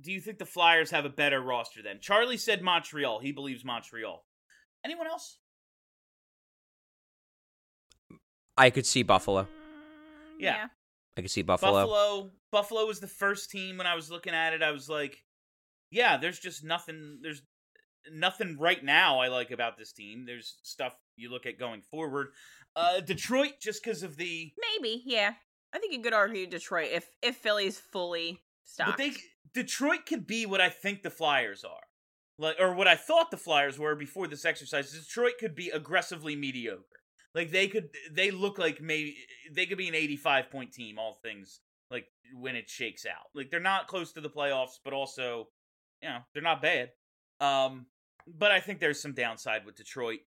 do 0.00 0.12
you 0.12 0.20
think 0.20 0.38
the 0.38 0.44
Flyers 0.44 0.90
have 0.90 1.04
a 1.04 1.10
better 1.10 1.40
roster 1.40 1.82
than? 1.82 2.00
Charlie 2.00 2.36
said 2.36 2.62
Montreal. 2.62 3.18
He 3.18 3.32
believes 3.32 3.64
Montreal. 3.64 4.24
Anyone 4.84 5.06
else? 5.06 5.38
I 8.56 8.70
could 8.70 8.86
see 8.86 9.02
Buffalo. 9.02 9.42
Mm, 9.42 9.46
Yeah. 10.38 10.68
I 11.16 11.22
could 11.22 11.30
see 11.30 11.42
Buffalo. 11.42 11.72
Buffalo. 11.72 12.30
Buffalo 12.52 12.86
was 12.86 13.00
the 13.00 13.06
first 13.06 13.50
team 13.50 13.78
when 13.78 13.86
I 13.86 13.94
was 13.94 14.10
looking 14.10 14.34
at 14.34 14.52
it. 14.52 14.62
I 14.62 14.70
was 14.70 14.88
like, 14.88 15.24
yeah, 15.90 16.16
there's 16.18 16.38
just 16.38 16.62
nothing. 16.62 17.20
There's 17.22 17.42
nothing 18.12 18.58
right 18.58 18.82
now 18.84 19.20
I 19.20 19.28
like 19.28 19.50
about 19.50 19.78
this 19.78 19.92
team. 19.92 20.26
There's 20.26 20.56
stuff 20.62 20.94
you 21.16 21.30
look 21.30 21.46
at 21.46 21.58
going 21.58 21.80
forward. 21.82 22.28
Uh, 22.74 23.00
Detroit, 23.00 23.54
just 23.60 23.82
because 23.82 24.02
of 24.02 24.16
the 24.16 24.52
Maybe, 24.76 25.02
yeah. 25.06 25.32
I 25.72 25.78
think 25.78 25.92
you 25.94 26.02
could 26.02 26.12
argue 26.12 26.46
Detroit 26.46 26.88
if 26.92 27.08
if 27.22 27.36
Philly's 27.36 27.78
fully 27.78 28.42
stocked. 28.64 28.90
But 28.90 28.98
they 28.98 29.12
Detroit 29.54 30.06
could 30.06 30.26
be 30.26 30.44
what 30.46 30.60
I 30.60 30.68
think 30.68 31.02
the 31.02 31.10
Flyers 31.10 31.64
are. 31.64 31.80
Like 32.38 32.56
or 32.60 32.74
what 32.74 32.88
I 32.88 32.96
thought 32.96 33.30
the 33.30 33.36
Flyers 33.38 33.78
were 33.78 33.94
before 33.94 34.28
this 34.28 34.44
exercise. 34.44 34.92
Detroit 34.92 35.34
could 35.40 35.54
be 35.54 35.70
aggressively 35.70 36.36
mediocre. 36.36 36.84
Like 37.36 37.50
they 37.52 37.68
could 37.68 37.90
they 38.10 38.30
look 38.32 38.58
like 38.58 38.80
maybe 38.80 39.14
they 39.52 39.66
could 39.66 39.78
be 39.78 39.86
an 39.88 39.94
85 39.94 40.50
point 40.50 40.72
team 40.72 40.98
all 40.98 41.12
things 41.22 41.60
like 41.90 42.06
when 42.34 42.56
it 42.56 42.68
shakes 42.68 43.04
out. 43.06 43.26
Like 43.34 43.50
they're 43.50 43.60
not 43.60 43.86
close 43.88 44.10
to 44.14 44.20
the 44.22 44.30
playoffs 44.30 44.78
but 44.82 44.92
also 44.94 45.48
you 46.02 46.08
know 46.08 46.20
they're 46.32 46.42
not 46.42 46.62
bad. 46.62 46.90
Um, 47.40 47.86
but 48.26 48.50
I 48.50 48.60
think 48.60 48.80
there's 48.80 49.00
some 49.02 49.12
downside 49.12 49.66
with 49.66 49.76
Detroit. 49.76 50.20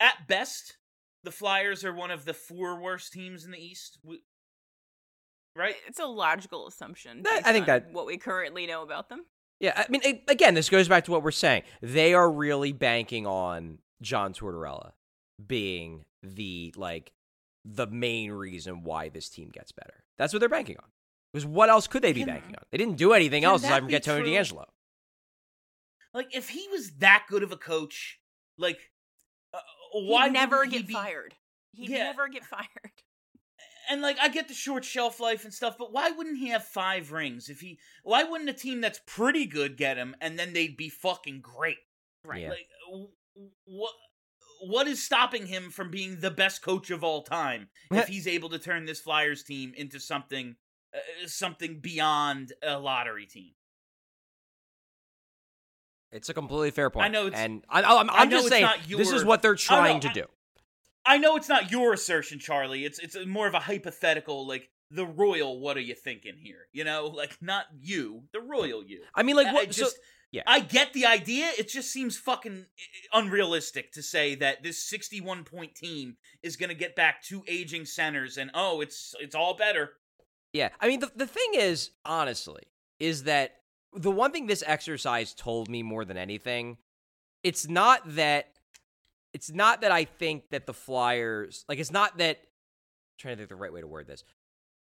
At 0.00 0.26
best, 0.28 0.78
the 1.24 1.30
Flyers 1.30 1.84
are 1.84 1.92
one 1.92 2.10
of 2.10 2.24
the 2.24 2.34
four 2.34 2.80
worst 2.80 3.12
teams 3.12 3.44
in 3.44 3.50
the 3.50 3.58
East. 3.58 3.98
W- 4.02 4.22
Right? 5.56 5.74
It's 5.88 5.98
a 5.98 6.06
logical 6.06 6.68
assumption. 6.68 7.22
That- 7.24 7.42
I 7.44 7.52
think 7.52 7.64
on 7.64 7.66
that- 7.66 7.90
what 7.92 8.06
we 8.06 8.16
currently 8.16 8.66
know 8.66 8.82
about 8.82 9.08
them. 9.08 9.26
Yeah, 9.58 9.72
I 9.76 9.90
mean, 9.90 10.00
a- 10.04 10.24
again, 10.28 10.54
this 10.54 10.70
goes 10.70 10.86
back 10.88 11.04
to 11.04 11.10
what 11.10 11.22
we're 11.24 11.32
saying. 11.32 11.64
They 11.82 12.14
are 12.14 12.30
really 12.30 12.72
banking 12.72 13.26
on 13.26 13.80
John 14.00 14.32
Tortorella 14.32 14.92
being 15.44 16.04
the 16.22 16.72
like 16.76 17.12
the 17.64 17.86
main 17.86 18.30
reason 18.32 18.82
why 18.82 19.08
this 19.08 19.28
team 19.28 19.50
gets 19.52 19.72
better. 19.72 20.04
That's 20.16 20.32
what 20.32 20.40
they're 20.40 20.48
banking 20.48 20.76
on. 20.78 20.88
Because 21.32 21.44
what 21.46 21.68
else 21.68 21.86
could 21.86 22.02
they 22.02 22.12
be 22.12 22.20
Can- 22.20 22.28
banking 22.34 22.56
on? 22.56 22.62
They 22.70 22.78
didn't 22.78 22.96
do 22.96 23.12
anything 23.12 23.44
else 23.44 23.62
that 23.62 23.68
aside 23.68 23.80
from 23.80 23.88
get 23.88 24.02
Tony 24.02 24.22
true? 24.22 24.32
DeAngelo. 24.32 24.64
Like 26.14 26.34
if 26.34 26.48
he 26.48 26.66
was 26.70 26.90
that 26.98 27.26
good 27.28 27.42
of 27.42 27.52
a 27.52 27.56
coach, 27.56 28.18
like 28.56 28.78
uh, 29.52 29.58
why 29.92 30.24
He'd 30.26 30.32
never 30.32 30.58
wouldn't 30.58 30.72
he 30.72 30.78
get 30.80 30.88
be- 30.88 30.94
fired. 30.94 31.34
He'd 31.72 31.90
Yeah. 31.90 32.04
never 32.04 32.28
get 32.28 32.44
fired. 32.44 32.66
And 33.90 34.02
like 34.02 34.18
I 34.20 34.28
get 34.28 34.48
the 34.48 34.54
short 34.54 34.84
shelf 34.84 35.20
life 35.20 35.44
and 35.44 35.52
stuff, 35.54 35.76
but 35.78 35.92
why 35.92 36.10
wouldn't 36.10 36.38
he 36.38 36.48
have 36.48 36.64
five 36.64 37.12
rings 37.12 37.48
if 37.48 37.60
he? 37.60 37.78
Why 38.02 38.22
wouldn't 38.24 38.50
a 38.50 38.54
team 38.54 38.80
that's 38.80 39.00
pretty 39.06 39.46
good 39.46 39.76
get 39.78 39.96
him, 39.96 40.14
and 40.20 40.38
then 40.38 40.52
they'd 40.52 40.76
be 40.76 40.88
fucking 40.90 41.40
great? 41.40 41.78
Right. 42.24 42.42
Yeah. 42.42 42.48
Like 42.50 42.68
what? 43.64 43.92
What 44.60 44.86
is 44.86 45.02
stopping 45.02 45.46
him 45.46 45.70
from 45.70 45.90
being 45.90 46.20
the 46.20 46.30
best 46.30 46.62
coach 46.62 46.90
of 46.90 47.04
all 47.04 47.22
time 47.22 47.68
if 47.92 48.08
he's 48.08 48.26
able 48.26 48.48
to 48.50 48.58
turn 48.58 48.86
this 48.86 49.00
Flyers 49.00 49.42
team 49.42 49.72
into 49.76 50.00
something, 50.00 50.56
uh, 50.94 50.98
something 51.26 51.80
beyond 51.80 52.52
a 52.62 52.78
lottery 52.78 53.26
team? 53.26 53.52
It's 56.10 56.28
a 56.28 56.34
completely 56.34 56.70
fair 56.70 56.90
point. 56.90 57.04
I 57.04 57.08
know 57.08 57.26
it's- 57.26 57.40
and 57.40 57.64
I, 57.68 57.82
I'm, 57.82 58.08
I 58.10 58.26
just 58.26 58.48
saying 58.48 58.62
not 58.62 58.78
this 58.88 59.10
is 59.12 59.24
what 59.24 59.42
they're 59.42 59.54
trying 59.54 59.96
know, 59.96 60.00
to 60.00 60.08
I- 60.08 60.12
do. 60.12 60.24
I 61.04 61.16
know 61.18 61.36
it's 61.36 61.48
not 61.48 61.70
your 61.70 61.92
assertion, 61.94 62.38
Charlie. 62.38 62.84
It's 62.84 62.98
it's 62.98 63.16
more 63.26 63.46
of 63.46 63.54
a 63.54 63.60
hypothetical, 63.60 64.46
like 64.46 64.68
the 64.90 65.06
royal. 65.06 65.58
What 65.58 65.76
are 65.76 65.80
you 65.82 65.94
thinking 65.94 66.36
here? 66.36 66.66
You 66.72 66.84
know, 66.84 67.06
like 67.06 67.38
not 67.40 67.64
you, 67.80 68.24
the 68.32 68.40
royal 68.40 68.84
you. 68.84 69.02
I 69.14 69.22
mean, 69.22 69.36
like, 69.36 69.46
I- 69.46 69.50
I 69.50 69.52
what? 69.54 69.74
so- 69.74 69.84
just, 69.84 69.98
yeah. 70.30 70.42
I 70.46 70.60
get 70.60 70.92
the 70.92 71.06
idea. 71.06 71.50
It 71.58 71.68
just 71.68 71.90
seems 71.90 72.16
fucking 72.18 72.66
uh, 72.66 73.18
unrealistic 73.18 73.92
to 73.92 74.02
say 74.02 74.34
that 74.36 74.62
this 74.62 74.82
61 74.88 75.44
point 75.44 75.74
team 75.74 76.16
is 76.42 76.56
going 76.56 76.68
to 76.68 76.74
get 76.74 76.94
back 76.94 77.22
two 77.22 77.42
aging 77.48 77.86
centers 77.86 78.36
and 78.36 78.50
oh, 78.54 78.80
it's 78.80 79.14
it's 79.20 79.34
all 79.34 79.54
better. 79.54 79.92
Yeah. 80.52 80.70
I 80.80 80.88
mean, 80.88 81.00
the, 81.00 81.10
the 81.14 81.26
thing 81.26 81.50
is, 81.54 81.90
honestly, 82.04 82.62
is 82.98 83.24
that 83.24 83.56
the 83.94 84.10
one 84.10 84.32
thing 84.32 84.46
this 84.46 84.64
exercise 84.66 85.32
told 85.32 85.68
me 85.68 85.82
more 85.82 86.04
than 86.04 86.16
anything, 86.16 86.76
it's 87.42 87.68
not 87.68 88.02
that 88.16 88.48
it's 89.32 89.50
not 89.50 89.80
that 89.80 89.92
I 89.92 90.04
think 90.04 90.50
that 90.50 90.66
the 90.66 90.74
Flyers 90.74 91.64
like 91.68 91.78
it's 91.78 91.92
not 91.92 92.18
that 92.18 92.36
I'm 92.36 93.18
trying 93.18 93.34
to 93.34 93.38
think 93.38 93.48
the 93.48 93.56
right 93.56 93.72
way 93.72 93.80
to 93.80 93.86
word 93.86 94.06
this. 94.06 94.24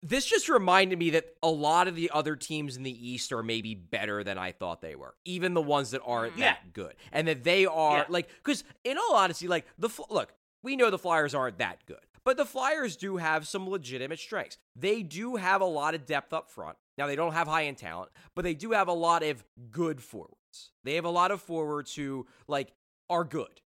This 0.06 0.26
just 0.26 0.51
reminded 0.51 0.98
me 0.98 1.10
that 1.10 1.24
a 1.43 1.48
lot 1.48 1.89
of 1.89 1.97
the 1.97 2.10
other 2.12 2.36
teams 2.36 2.76
in 2.76 2.82
the 2.82 3.09
East 3.10 3.32
are 3.32 3.43
maybe 3.43 3.74
better 3.74 4.22
than 4.22 4.36
I 4.36 4.52
thought 4.52 4.82
they 4.82 4.94
were, 4.94 5.14
even 5.24 5.55
the 5.55 5.62
ones 5.62 5.93
that 5.93 6.02
aren't 6.05 6.35
mm. 6.35 6.40
Yeah. 6.40 6.52
that 6.52 6.74
good, 6.74 6.94
and 7.10 7.26
that 7.26 7.43
they 7.43 7.64
are 7.64 7.98
Yeah. 7.98 8.05
like 8.10 8.28
because 8.28 8.64
in 8.85 8.98
all 8.98 9.14
honesty, 9.14 9.48
like 9.48 9.64
the 9.78 9.89
Fl- 9.89 10.02
look, 10.10 10.35
we 10.62 10.76
know 10.76 10.90
the 10.90 10.98
Flyers 10.98 11.35
aren't 11.35 11.56
that 11.56 11.86
good, 11.86 12.05
but 12.22 12.36
the 12.36 12.44
Flyers 12.44 12.97
do 12.97 13.16
have 13.16 13.48
some 13.48 13.66
legitimate 13.66 14.18
strengths. 14.18 14.59
They 14.76 15.02
do 15.02 15.36
have 15.36 15.62
a 15.62 15.66
lot 15.66 15.94
of 15.94 16.05
depth 16.05 16.35
up 16.35 16.51
front. 16.51 16.76
Now 16.98 17.06
they 17.06 17.16
don't 17.16 17.32
have 17.32 17.48
high 17.48 17.64
end 17.64 17.78
talent, 17.78 18.12
but 18.35 18.43
they 18.43 18.55
do 18.55 18.72
have 18.72 18.89
a 18.89 18.93
lot 18.93 19.22
of 19.22 19.43
good 19.70 20.02
forwards. 20.02 20.70
They 20.85 20.97
have 20.97 21.06
a 21.06 21.10
lot 21.10 21.31
of 21.31 21.40
forwards 21.40 21.94
who 21.94 22.26
like 22.47 22.74
are 23.09 23.24
good. 23.24 23.62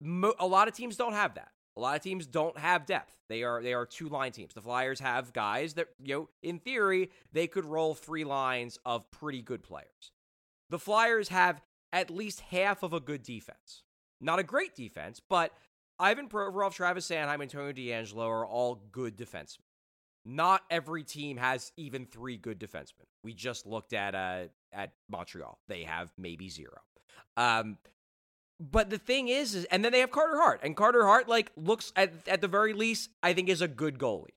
Mo- 0.00 0.34
a 0.40 0.46
lot 0.46 0.66
of 0.66 0.74
teams 0.74 0.96
don't 0.96 1.12
have 1.14 1.34
that. 1.36 1.52
A 1.76 1.80
lot 1.80 1.96
of 1.96 2.02
teams 2.02 2.26
don't 2.26 2.56
have 2.58 2.86
depth. 2.86 3.14
They 3.28 3.42
are 3.42 3.62
they 3.62 3.74
are 3.74 3.84
two 3.84 4.08
line 4.08 4.32
teams. 4.32 4.54
The 4.54 4.62
Flyers 4.62 5.00
have 5.00 5.32
guys 5.32 5.74
that 5.74 5.88
you 6.02 6.14
know 6.14 6.28
in 6.42 6.58
theory 6.58 7.10
they 7.32 7.46
could 7.46 7.64
roll 7.64 7.94
three 7.94 8.24
lines 8.24 8.78
of 8.86 9.10
pretty 9.10 9.42
good 9.42 9.62
players. 9.62 10.12
The 10.70 10.78
Flyers 10.78 11.28
have 11.28 11.60
at 11.92 12.10
least 12.10 12.40
half 12.40 12.82
of 12.82 12.92
a 12.92 13.00
good 13.00 13.22
defense. 13.22 13.82
Not 14.20 14.38
a 14.38 14.42
great 14.42 14.74
defense, 14.74 15.20
but 15.20 15.52
Ivan 15.98 16.28
Provorov, 16.28 16.74
Travis 16.74 17.08
Sanheim, 17.08 17.40
and 17.40 17.50
Tony 17.50 17.72
DeAngelo 17.72 18.26
are 18.26 18.46
all 18.46 18.82
good 18.90 19.16
defensemen. 19.16 19.60
Not 20.24 20.62
every 20.70 21.04
team 21.04 21.36
has 21.36 21.72
even 21.76 22.06
three 22.06 22.36
good 22.36 22.58
defensemen. 22.58 23.06
We 23.22 23.34
just 23.34 23.66
looked 23.66 23.92
at 23.92 24.14
uh 24.14 24.44
at 24.72 24.92
Montreal. 25.10 25.58
They 25.68 25.84
have 25.84 26.12
maybe 26.16 26.48
zero. 26.48 26.78
Um, 27.36 27.78
but 28.58 28.90
the 28.90 28.98
thing 28.98 29.28
is, 29.28 29.54
is, 29.54 29.64
and 29.66 29.84
then 29.84 29.92
they 29.92 30.00
have 30.00 30.10
Carter 30.10 30.36
Hart, 30.36 30.60
and 30.62 30.76
Carter 30.76 31.04
Hart 31.04 31.28
like 31.28 31.52
looks 31.56 31.92
at 31.96 32.12
at 32.26 32.40
the 32.40 32.48
very 32.48 32.72
least, 32.72 33.10
I 33.22 33.32
think 33.32 33.48
is 33.48 33.60
a 33.60 33.68
good 33.68 33.98
goalie. 33.98 34.34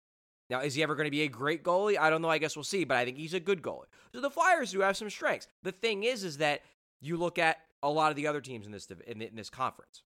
Now, 0.49 0.61
is 0.61 0.73
he 0.73 0.83
ever 0.83 0.95
going 0.95 1.05
to 1.05 1.11
be 1.11 1.21
a 1.21 1.27
great 1.27 1.63
goalie? 1.63 1.97
I 1.97 2.09
don't 2.09 2.21
know. 2.21 2.29
I 2.29 2.39
guess 2.39 2.55
we'll 2.55 2.63
see. 2.63 2.83
But 2.83 2.97
I 2.97 3.05
think 3.05 3.17
he's 3.17 3.35
a 3.35 3.39
good 3.39 3.61
goalie. 3.61 3.85
So 4.13 4.21
the 4.21 4.31
Flyers 4.31 4.71
do 4.71 4.79
have 4.81 4.97
some 4.97 5.09
strengths. 5.09 5.47
The 5.61 5.71
thing 5.71 6.03
is, 6.03 6.23
is 6.23 6.37
that 6.37 6.61
you 7.01 7.17
look 7.17 7.37
at 7.37 7.57
a 7.83 7.89
lot 7.89 8.09
of 8.09 8.15
the 8.15 8.27
other 8.27 8.41
teams 8.41 8.65
in 8.65 8.71
this 8.71 8.87
in, 9.07 9.21
in 9.21 9.35
this 9.35 9.49
conference. 9.49 10.01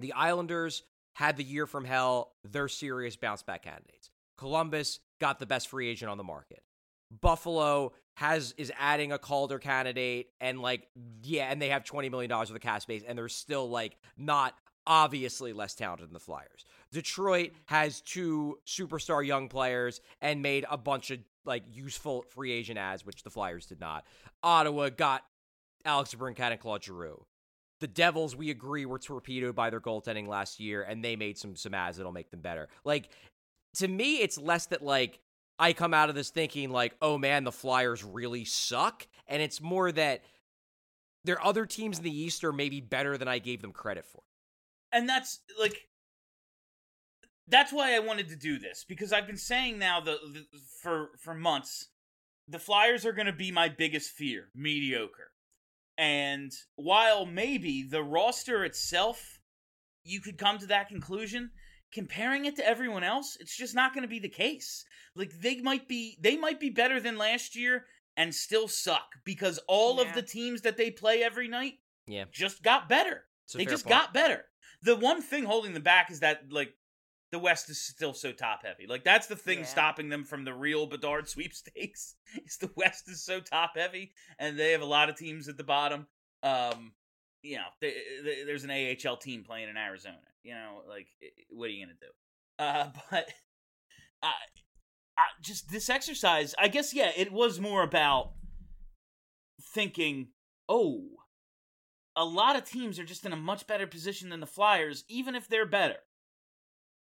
The 0.00 0.12
Islanders 0.12 0.82
had 1.14 1.36
the 1.36 1.44
year 1.44 1.66
from 1.66 1.84
hell. 1.84 2.32
They're 2.44 2.68
serious 2.68 3.16
bounce 3.16 3.42
back 3.42 3.62
candidates. 3.62 4.10
Columbus 4.36 4.98
got 5.20 5.38
the 5.38 5.46
best 5.46 5.68
free 5.68 5.88
agent 5.88 6.10
on 6.10 6.18
the 6.18 6.24
market. 6.24 6.62
Buffalo 7.20 7.92
has 8.14 8.54
is 8.56 8.72
adding 8.78 9.12
a 9.12 9.18
Calder 9.18 9.58
candidate 9.58 10.28
and 10.40 10.60
like 10.60 10.88
yeah, 11.22 11.50
and 11.50 11.60
they 11.60 11.68
have 11.68 11.84
twenty 11.84 12.08
million 12.08 12.28
dollars 12.28 12.50
of 12.50 12.54
the 12.54 12.60
cap 12.60 12.82
space, 12.82 13.02
and 13.06 13.16
they're 13.16 13.28
still 13.28 13.68
like 13.68 13.96
not 14.16 14.54
obviously 14.86 15.52
less 15.52 15.74
talented 15.74 16.08
than 16.08 16.14
the 16.14 16.20
Flyers. 16.20 16.64
Detroit 16.90 17.52
has 17.66 18.00
two 18.00 18.58
superstar 18.66 19.24
young 19.24 19.48
players 19.48 20.00
and 20.20 20.42
made 20.42 20.64
a 20.70 20.76
bunch 20.76 21.10
of 21.10 21.20
like 21.44 21.64
useful 21.70 22.24
free 22.30 22.52
agent 22.52 22.78
ads, 22.78 23.04
which 23.04 23.22
the 23.22 23.30
Flyers 23.30 23.66
did 23.66 23.80
not. 23.80 24.04
Ottawa 24.42 24.88
got 24.90 25.22
Alex 25.84 26.14
DeBrincat 26.14 26.52
and 26.52 26.60
Claude 26.60 26.84
Giroux. 26.84 27.24
The 27.80 27.88
Devils, 27.88 28.36
we 28.36 28.50
agree, 28.50 28.86
were 28.86 28.98
torpedoed 28.98 29.56
by 29.56 29.70
their 29.70 29.80
goaltending 29.80 30.28
last 30.28 30.60
year, 30.60 30.82
and 30.82 31.04
they 31.04 31.16
made 31.16 31.36
some 31.36 31.56
some 31.56 31.74
ads 31.74 31.96
that'll 31.96 32.12
make 32.12 32.30
them 32.30 32.40
better. 32.40 32.68
Like 32.84 33.08
to 33.76 33.88
me, 33.88 34.18
it's 34.18 34.38
less 34.38 34.66
that 34.66 34.82
like 34.82 35.18
I 35.58 35.72
come 35.72 35.94
out 35.94 36.08
of 36.08 36.14
this 36.14 36.30
thinking 36.30 36.70
like, 36.70 36.94
oh 37.00 37.18
man, 37.18 37.44
the 37.44 37.52
Flyers 37.52 38.02
really 38.02 38.44
suck, 38.44 39.06
and 39.28 39.40
it's 39.42 39.60
more 39.60 39.92
that 39.92 40.22
there 41.24 41.36
are 41.36 41.46
other 41.46 41.66
teams 41.66 41.98
in 41.98 42.04
the 42.04 42.16
East 42.16 42.42
are 42.42 42.52
maybe 42.52 42.80
better 42.80 43.16
than 43.16 43.28
I 43.28 43.38
gave 43.38 43.62
them 43.62 43.72
credit 43.72 44.04
for. 44.04 44.22
and 44.92 45.08
that's 45.08 45.40
like 45.58 45.88
that's 47.48 47.72
why 47.72 47.94
I 47.94 47.98
wanted 47.98 48.28
to 48.28 48.36
do 48.36 48.58
this 48.58 48.84
because 48.88 49.12
I've 49.12 49.26
been 49.26 49.36
saying 49.36 49.78
now 49.78 50.00
the, 50.00 50.18
the 50.32 50.44
for 50.80 51.10
for 51.18 51.34
months 51.34 51.88
the 52.48 52.58
Flyers 52.58 53.06
are 53.06 53.12
going 53.12 53.26
to 53.26 53.32
be 53.32 53.52
my 53.52 53.68
biggest 53.68 54.10
fear, 54.10 54.48
mediocre. 54.54 55.30
And 55.96 56.52
while 56.74 57.24
maybe 57.24 57.82
the 57.82 58.02
roster 58.02 58.64
itself 58.64 59.38
you 60.04 60.20
could 60.20 60.36
come 60.36 60.58
to 60.58 60.66
that 60.66 60.88
conclusion, 60.88 61.50
comparing 61.92 62.46
it 62.46 62.56
to 62.56 62.66
everyone 62.66 63.04
else, 63.04 63.36
it's 63.40 63.56
just 63.56 63.74
not 63.74 63.92
going 63.92 64.02
to 64.02 64.08
be 64.08 64.18
the 64.18 64.28
case. 64.28 64.84
Like 65.14 65.32
they 65.40 65.60
might 65.60 65.88
be 65.88 66.16
they 66.20 66.36
might 66.36 66.58
be 66.58 66.70
better 66.70 67.00
than 67.00 67.18
last 67.18 67.54
year 67.54 67.86
and 68.16 68.34
still 68.34 68.68
suck 68.68 69.06
because 69.24 69.58
all 69.68 70.00
of 70.00 70.12
the 70.14 70.22
teams 70.22 70.62
that 70.62 70.76
they 70.76 70.90
play 70.90 71.22
every 71.22 71.48
night 71.48 71.74
Yeah, 72.06 72.24
just 72.30 72.62
got 72.62 72.88
better. 72.88 73.24
They 73.54 73.64
just 73.66 73.84
point. 73.84 73.90
got 73.90 74.14
better. 74.14 74.44
The 74.82 74.96
one 74.96 75.20
thing 75.22 75.44
holding 75.44 75.74
them 75.74 75.82
back 75.82 76.10
is 76.10 76.20
that 76.20 76.50
like 76.50 76.74
the 77.30 77.38
West 77.38 77.68
is 77.70 77.80
still 77.80 78.12
so 78.14 78.32
top 78.32 78.64
heavy. 78.64 78.86
Like 78.86 79.04
that's 79.04 79.26
the 79.26 79.36
thing 79.36 79.60
Yeah. 79.60 79.64
stopping 79.64 80.08
them 80.08 80.24
from 80.24 80.44
the 80.44 80.54
real 80.54 80.86
Bedard 80.86 81.28
sweepstakes. 81.34 82.16
Is 82.46 82.56
the 82.58 82.70
West 82.76 83.08
is 83.08 83.22
so 83.24 83.40
top 83.40 83.72
heavy 83.76 84.12
and 84.38 84.58
they 84.58 84.72
have 84.72 84.82
a 84.82 84.86
lot 84.86 85.08
of 85.10 85.16
teams 85.16 85.48
at 85.48 85.56
the 85.56 85.64
bottom. 85.64 86.06
Um, 86.42 86.92
you 87.42 87.56
know, 87.56 87.66
they, 87.80 87.88
eh, 87.88 88.22
they, 88.24 88.44
there's 88.44 88.64
an 88.64 88.70
AHL 88.70 89.16
team 89.16 89.44
playing 89.44 89.68
in 89.68 89.76
Arizona. 89.76 90.16
You 90.42 90.54
know, 90.54 90.82
like 90.88 91.08
eh, 91.22 91.26
eh, 91.26 91.42
what 91.50 91.66
are 91.66 91.72
you 91.72 91.84
gonna 91.84 91.98
do? 92.00 92.64
Uh, 92.64 92.90
but 93.10 93.28
I, 94.22 94.32
I 95.18 95.22
just 95.40 95.70
this 95.70 95.90
exercise. 95.90 96.54
I 96.58 96.68
guess 96.68 96.94
yeah, 96.94 97.10
it 97.16 97.32
was 97.32 97.60
more 97.60 97.82
about 97.82 98.32
thinking. 99.74 100.28
Oh, 100.68 101.02
a 102.16 102.24
lot 102.24 102.56
of 102.56 102.64
teams 102.64 102.98
are 102.98 103.04
just 103.04 103.26
in 103.26 103.32
a 103.32 103.36
much 103.36 103.66
better 103.66 103.86
position 103.86 104.28
than 104.28 104.40
the 104.40 104.46
Flyers, 104.46 105.04
even 105.08 105.34
if 105.34 105.48
they're 105.48 105.66
better. 105.66 105.96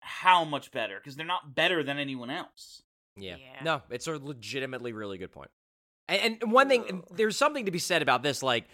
How 0.01 0.45
much 0.45 0.73
better? 0.73 0.97
Because 0.99 1.17
they're 1.17 1.27
not 1.27 1.55
better 1.55 1.83
than 1.83 1.99
anyone 1.99 2.31
else. 2.31 2.83
Yeah. 3.17 3.37
Yeah. 3.37 3.63
No, 3.63 3.83
it's 3.91 4.07
a 4.07 4.13
legitimately 4.13 4.93
really 4.93 5.19
good 5.19 5.31
point. 5.31 5.51
And, 6.09 6.39
and 6.43 6.53
one 6.53 6.69
thing, 6.69 6.85
and 6.89 7.03
there's 7.11 7.37
something 7.37 7.67
to 7.67 7.71
be 7.71 7.79
said 7.79 8.03
about 8.03 8.23
this. 8.23 8.43
Like, 8.43 8.65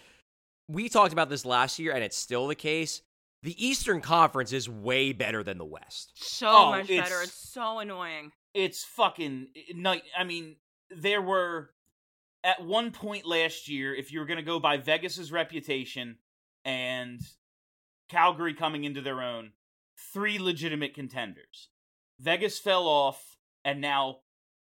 we 0.67 0.89
talked 0.89 1.13
about 1.13 1.29
this 1.29 1.45
last 1.45 1.79
year, 1.79 1.93
and 1.93 2.03
it's 2.03 2.17
still 2.17 2.47
the 2.47 2.55
case. 2.55 3.01
The 3.43 3.65
Eastern 3.65 4.01
Conference 4.01 4.51
is 4.51 4.67
way 4.67 5.13
better 5.13 5.43
than 5.43 5.57
the 5.57 5.65
West. 5.65 6.11
So 6.15 6.47
Oh, 6.49 6.69
much 6.71 6.89
it's- 6.89 7.09
better. 7.09 7.21
It's 7.21 7.33
so 7.53 7.79
annoying. 7.79 8.31
It's 8.53 8.83
fucking 8.83 9.47
night. 9.75 10.03
I 10.17 10.23
mean, 10.23 10.57
there 10.89 11.21
were 11.21 11.73
at 12.43 12.63
one 12.63 12.91
point 12.91 13.25
last 13.25 13.67
year, 13.67 13.93
if 13.93 14.11
you 14.11 14.19
were 14.19 14.25
going 14.25 14.37
to 14.37 14.43
go 14.43 14.59
by 14.59 14.77
Vegas's 14.77 15.31
reputation 15.31 16.17
and 16.65 17.19
Calgary 18.09 18.53
coming 18.53 18.83
into 18.83 19.01
their 19.01 19.21
own, 19.21 19.51
three 20.13 20.39
legitimate 20.39 20.93
contenders. 20.93 21.69
Vegas 22.19 22.57
fell 22.57 22.87
off, 22.87 23.37
and 23.63 23.79
now 23.81 24.21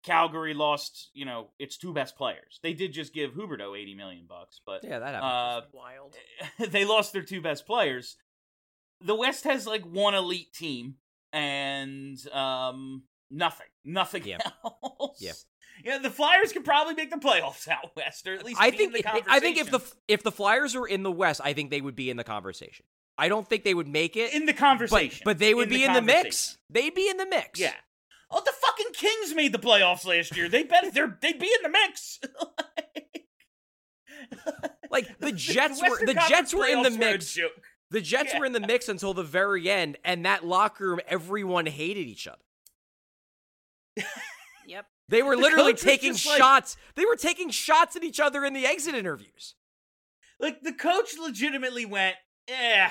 Calgary 0.04 0.54
lost, 0.54 1.10
you 1.14 1.26
know, 1.26 1.50
its 1.60 1.78
two 1.78 1.94
best 1.94 2.16
players. 2.16 2.60
They 2.64 2.74
did 2.74 2.94
just 2.94 3.14
give 3.14 3.32
Huberdeau 3.34 3.78
80 3.80 3.96
million 3.96 4.26
bucks, 4.28 4.60
but 4.66 4.84
Yeah, 4.84 5.00
that 5.00 5.16
uh, 5.16 5.62
Wild. 5.74 6.16
they 6.72 6.86
lost 6.86 7.14
their 7.14 7.22
two 7.22 7.42
best 7.42 7.66
players. 7.66 8.18
The 9.04 9.16
West 9.16 9.44
has 9.46 9.66
like 9.68 9.84
one 9.84 10.14
elite 10.16 10.54
team 10.54 10.96
and 11.34 12.18
um 12.34 13.04
nothing. 13.30 13.68
Nothing 13.86 14.26
Yeah. 14.26 14.38
else. 14.64 15.18
Yeah. 15.20 15.34
Yeah, 15.84 15.98
the 15.98 16.12
Flyers 16.12 16.54
could 16.54 16.66
probably 16.66 16.94
make 16.94 17.10
the 17.10 17.18
playoffs 17.18 17.68
out 17.68 17.96
west, 17.96 18.28
or 18.28 18.36
at 18.36 18.46
least 18.46 18.62
I 18.62 18.70
be 18.70 18.78
think 18.78 18.96
in 18.98 19.02
the 19.02 19.24
I 19.28 19.40
think 19.40 19.58
if 19.58 19.72
the 19.72 19.80
if 20.08 20.22
the 20.22 20.32
Flyers 20.32 20.76
were 20.76 20.88
in 20.88 21.02
the 21.02 21.12
West, 21.12 21.42
I 21.44 21.54
think 21.54 21.72
they 21.72 21.82
would 21.82 21.96
be 21.96 22.12
in 22.12 22.18
the 22.18 22.24
conversation. 22.24 22.86
I 23.18 23.30
don't 23.30 23.48
think 23.48 23.64
they 23.64 23.74
would 23.74 23.88
make 23.88 24.16
it 24.16 24.34
in 24.34 24.46
the 24.46 24.54
conversation, 24.54 25.22
but 25.26 25.40
they 25.40 25.56
would 25.56 25.70
be 25.70 25.84
in 25.84 25.94
the 25.94 26.02
mix. 26.02 26.58
They'd 26.70 26.94
be 26.94 27.10
in 27.10 27.18
the 27.18 27.26
mix. 27.26 27.60
Yeah. 27.60 27.74
Oh, 28.32 28.42
the 28.46 28.52
fucking 28.54 28.94
Kings 28.94 29.36
made 29.36 29.52
the 29.52 29.60
playoffs 29.60 30.06
last 30.06 30.36
year. 30.38 30.48
They 30.48 30.64
bet 30.64 30.94
they're 30.94 31.18
they'd 31.22 31.38
be 31.40 31.48
in 31.48 31.64
the 31.64 31.70
mix. 31.70 32.20
Like 34.90 35.20
the 35.20 35.32
Jets 35.32 35.82
were 35.82 35.98
the 36.06 36.14
Conference 36.14 36.30
Jets 36.30 36.54
were 36.54 36.66
in 36.66 36.84
the 36.84 36.90
playoffs 36.90 37.00
were 37.00 37.08
a 37.08 37.12
mix. 37.12 37.34
joke. 37.34 37.52
The 37.92 38.02
Jets 38.02 38.34
Yeah. 38.34 38.40
were 38.40 38.46
in 38.46 38.52
the 38.52 38.60
mix 38.60 38.90
until 38.90 39.14
the 39.14 39.24
very 39.24 39.70
end, 39.70 39.98
and 40.04 40.26
that 40.26 40.46
locker 40.46 40.90
room, 40.90 41.00
everyone 41.08 41.66
hated 41.66 42.08
each 42.08 42.28
other. 42.28 42.42
Yep. 44.68 44.86
They 45.10 45.24
were 45.24 45.36
The 45.36 45.42
literally 45.42 45.74
coach 45.74 45.82
taking 45.82 46.14
just 46.14 46.26
like- 46.28 46.38
shots. 46.38 46.78
They 46.96 47.04
were 47.06 47.16
taking 47.16 47.50
shots 47.50 47.96
at 47.96 48.04
each 48.04 48.20
other 48.20 48.46
in 48.46 48.54
the 48.54 48.66
exit 48.66 48.96
interviews. 48.96 49.56
Like 50.40 50.62
the 50.62 50.72
coach 50.74 51.18
legitimately 51.20 51.86
went, 51.86 52.16
"Eh, 52.48 52.90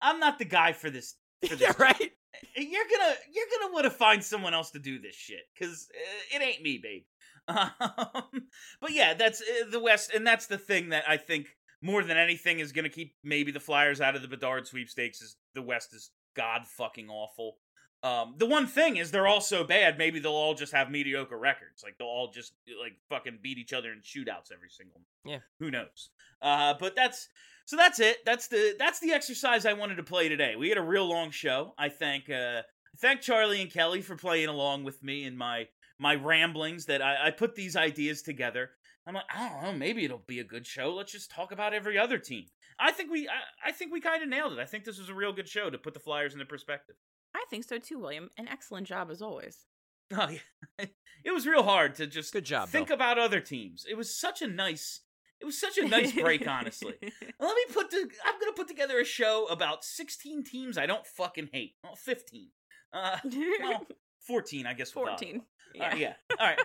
I'm 0.00 0.20
not 0.20 0.38
the 0.38 0.44
guy 0.44 0.72
for 0.74 0.90
this. 0.90 1.16
For 1.48 1.48
this 1.56 1.60
yeah, 1.60 1.72
right. 1.78 2.12
You're 2.56 2.84
gonna 2.90 3.14
you're 3.32 3.46
gonna 3.58 3.72
want 3.72 3.84
to 3.84 3.90
find 3.90 4.22
someone 4.22 4.54
else 4.54 4.70
to 4.72 4.78
do 4.78 4.98
this 4.98 5.14
shit 5.14 5.42
because 5.54 5.88
uh, 5.94 6.36
it 6.36 6.42
ain't 6.42 6.62
me, 6.62 6.78
babe." 6.78 7.02
Um, 7.48 8.46
but 8.80 8.92
yeah, 8.92 9.14
that's 9.14 9.40
uh, 9.40 9.68
the 9.68 9.80
West, 9.80 10.12
and 10.14 10.24
that's 10.24 10.46
the 10.46 10.58
thing 10.58 10.90
that 10.90 11.02
I 11.08 11.16
think 11.16 11.48
more 11.82 12.04
than 12.04 12.16
anything 12.16 12.60
is 12.60 12.70
gonna 12.70 12.88
keep 12.88 13.16
maybe 13.24 13.50
the 13.50 13.58
Flyers 13.58 14.00
out 14.00 14.14
of 14.14 14.22
the 14.22 14.28
Bedard 14.28 14.66
sweepstakes. 14.66 15.20
Is 15.20 15.36
the 15.54 15.62
West 15.62 15.92
is 15.92 16.10
god 16.36 16.66
fucking 16.66 17.08
awful. 17.08 17.56
Um, 18.04 18.34
the 18.36 18.46
one 18.46 18.66
thing 18.66 18.96
is 18.96 19.10
they're 19.10 19.28
all 19.28 19.40
so 19.40 19.62
bad. 19.62 19.96
Maybe 19.96 20.18
they'll 20.18 20.32
all 20.32 20.54
just 20.54 20.72
have 20.72 20.90
mediocre 20.90 21.38
records. 21.38 21.82
Like 21.84 21.98
they'll 21.98 22.08
all 22.08 22.30
just 22.32 22.52
like 22.80 22.94
fucking 23.08 23.38
beat 23.42 23.58
each 23.58 23.72
other 23.72 23.92
in 23.92 24.00
shootouts 24.00 24.52
every 24.52 24.70
single. 24.70 25.02
Yeah. 25.24 25.38
Who 25.60 25.70
knows? 25.70 26.10
Uh, 26.40 26.74
but 26.78 26.96
that's 26.96 27.28
so 27.66 27.76
that's 27.76 28.00
it. 28.00 28.18
That's 28.24 28.48
the 28.48 28.74
that's 28.78 29.00
the 29.00 29.12
exercise 29.12 29.66
I 29.66 29.72
wanted 29.72 29.96
to 29.96 30.02
play 30.02 30.28
today. 30.28 30.56
We 30.56 30.68
had 30.68 30.78
a 30.78 30.82
real 30.82 31.08
long 31.08 31.30
show. 31.30 31.74
I 31.78 31.88
thank 31.88 32.28
uh, 32.30 32.62
thank 33.00 33.20
Charlie 33.20 33.60
and 33.62 33.72
Kelly 33.72 34.02
for 34.02 34.16
playing 34.16 34.48
along 34.48 34.84
with 34.84 35.02
me 35.02 35.24
in 35.24 35.36
my 35.36 35.68
my 35.98 36.14
ramblings. 36.14 36.86
That 36.86 37.02
I, 37.02 37.28
I 37.28 37.30
put 37.30 37.54
these 37.54 37.76
ideas 37.76 38.22
together. 38.22 38.70
I'm 39.06 39.14
like, 39.14 39.24
I 39.34 39.48
don't 39.48 39.62
know, 39.62 39.72
maybe 39.72 40.04
it'll 40.04 40.22
be 40.26 40.38
a 40.38 40.44
good 40.44 40.66
show. 40.66 40.94
Let's 40.94 41.10
just 41.10 41.30
talk 41.32 41.50
about 41.50 41.74
every 41.74 41.98
other 41.98 42.18
team. 42.18 42.44
I 42.78 42.92
think 42.92 43.10
we 43.10 43.28
I, 43.28 43.68
I 43.68 43.72
think 43.72 43.92
we 43.92 44.00
kind 44.00 44.22
of 44.22 44.28
nailed 44.28 44.52
it. 44.52 44.58
I 44.58 44.64
think 44.64 44.84
this 44.84 44.98
was 44.98 45.08
a 45.08 45.14
real 45.14 45.32
good 45.32 45.48
show 45.48 45.70
to 45.70 45.78
put 45.78 45.94
the 45.94 46.00
Flyers 46.00 46.34
into 46.34 46.46
perspective. 46.46 46.96
I 47.34 47.44
think 47.50 47.64
so 47.64 47.78
too, 47.78 47.98
William. 47.98 48.28
An 48.38 48.48
excellent 48.48 48.86
job 48.86 49.10
as 49.10 49.22
always. 49.22 49.58
Oh 50.14 50.28
yeah, 50.28 50.86
it 51.24 51.32
was 51.32 51.46
real 51.46 51.62
hard 51.62 51.94
to 51.94 52.06
just 52.06 52.34
Good 52.34 52.44
job, 52.44 52.68
think 52.68 52.88
Bill. 52.88 52.96
about 52.96 53.18
other 53.18 53.40
teams. 53.40 53.86
It 53.88 53.96
was 53.96 54.14
such 54.14 54.42
a 54.42 54.46
nice, 54.46 55.00
it 55.42 55.46
was 55.46 55.58
such 55.58 55.76
a 55.76 55.88
nice 55.88 56.12
break, 56.12 56.46
honestly. 56.46 56.94
Let 57.02 57.10
me 57.56 57.64
put 57.72 57.90
the. 57.90 58.08
I'm 58.24 58.38
gonna 58.38 58.52
put 58.54 58.68
together 58.68 59.00
a 59.00 59.04
show 59.04 59.46
about 59.50 59.84
16 59.84 60.44
teams 60.44 60.78
I 60.78 60.86
don't 60.86 61.04
fucking 61.04 61.48
hate. 61.52 61.74
Well, 61.82 61.96
15. 61.96 62.48
Uh, 62.92 63.16
well, 63.60 63.86
14, 64.20 64.66
I 64.66 64.74
guess. 64.74 64.94
with 64.94 65.08
Ottawa. 65.08 65.16
14. 65.16 65.42
Uh, 65.80 65.96
yeah. 65.96 66.12
All 66.38 66.46
right. 66.46 66.60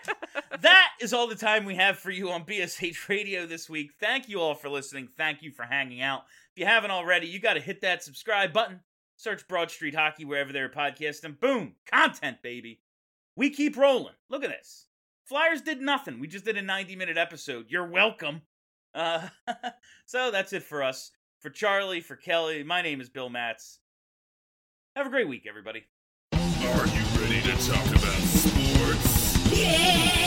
that 0.61 0.89
is 1.01 1.11
all 1.11 1.27
the 1.27 1.35
time 1.35 1.65
we 1.65 1.73
have 1.75 1.97
for 1.97 2.11
you 2.11 2.29
on 2.29 2.43
BSH 2.43 3.09
Radio 3.09 3.47
this 3.47 3.67
week. 3.67 3.93
Thank 3.99 4.29
you 4.29 4.41
all 4.41 4.53
for 4.53 4.69
listening. 4.69 5.07
Thank 5.17 5.41
you 5.41 5.51
for 5.51 5.63
hanging 5.63 6.01
out. 6.01 6.23
If 6.53 6.59
you 6.59 6.65
haven't 6.65 6.91
already, 6.91 7.27
you 7.27 7.39
got 7.39 7.53
to 7.53 7.61
hit 7.61 7.81
that 7.81 8.03
subscribe 8.03 8.53
button. 8.53 8.81
Search 9.15 9.47
Broad 9.47 9.71
Street 9.71 9.95
Hockey 9.95 10.25
wherever 10.25 10.53
they're 10.53 10.69
podcasting. 10.69 11.39
Boom, 11.39 11.75
content, 11.91 12.43
baby. 12.43 12.81
We 13.35 13.49
keep 13.49 13.75
rolling. 13.77 14.13
Look 14.29 14.43
at 14.43 14.49
this. 14.49 14.87
Flyers 15.23 15.61
did 15.61 15.81
nothing. 15.81 16.19
We 16.19 16.27
just 16.27 16.45
did 16.45 16.57
a 16.57 16.61
90 16.61 16.95
minute 16.95 17.17
episode. 17.17 17.65
You're 17.69 17.89
welcome. 17.89 18.41
Uh, 18.97 19.29
so 20.05 20.31
that's 20.31 20.51
it 20.53 20.63
for 20.63 20.83
us. 20.83 21.11
For 21.39 21.51
Charlie, 21.51 22.01
for 22.01 22.15
Kelly, 22.15 22.63
my 22.63 22.81
name 22.81 22.99
is 22.99 23.09
Bill 23.09 23.29
Matz. 23.29 23.79
Have 24.95 25.05
a 25.05 25.09
great 25.09 25.29
week, 25.29 25.45
everybody. 25.47 25.85
Are 26.33 26.87
you 26.87 27.03
ready 27.21 27.41
to 27.41 27.51
talk 27.67 27.85
about 27.85 28.19
sports? 28.23 29.35
Who's 29.49 30.26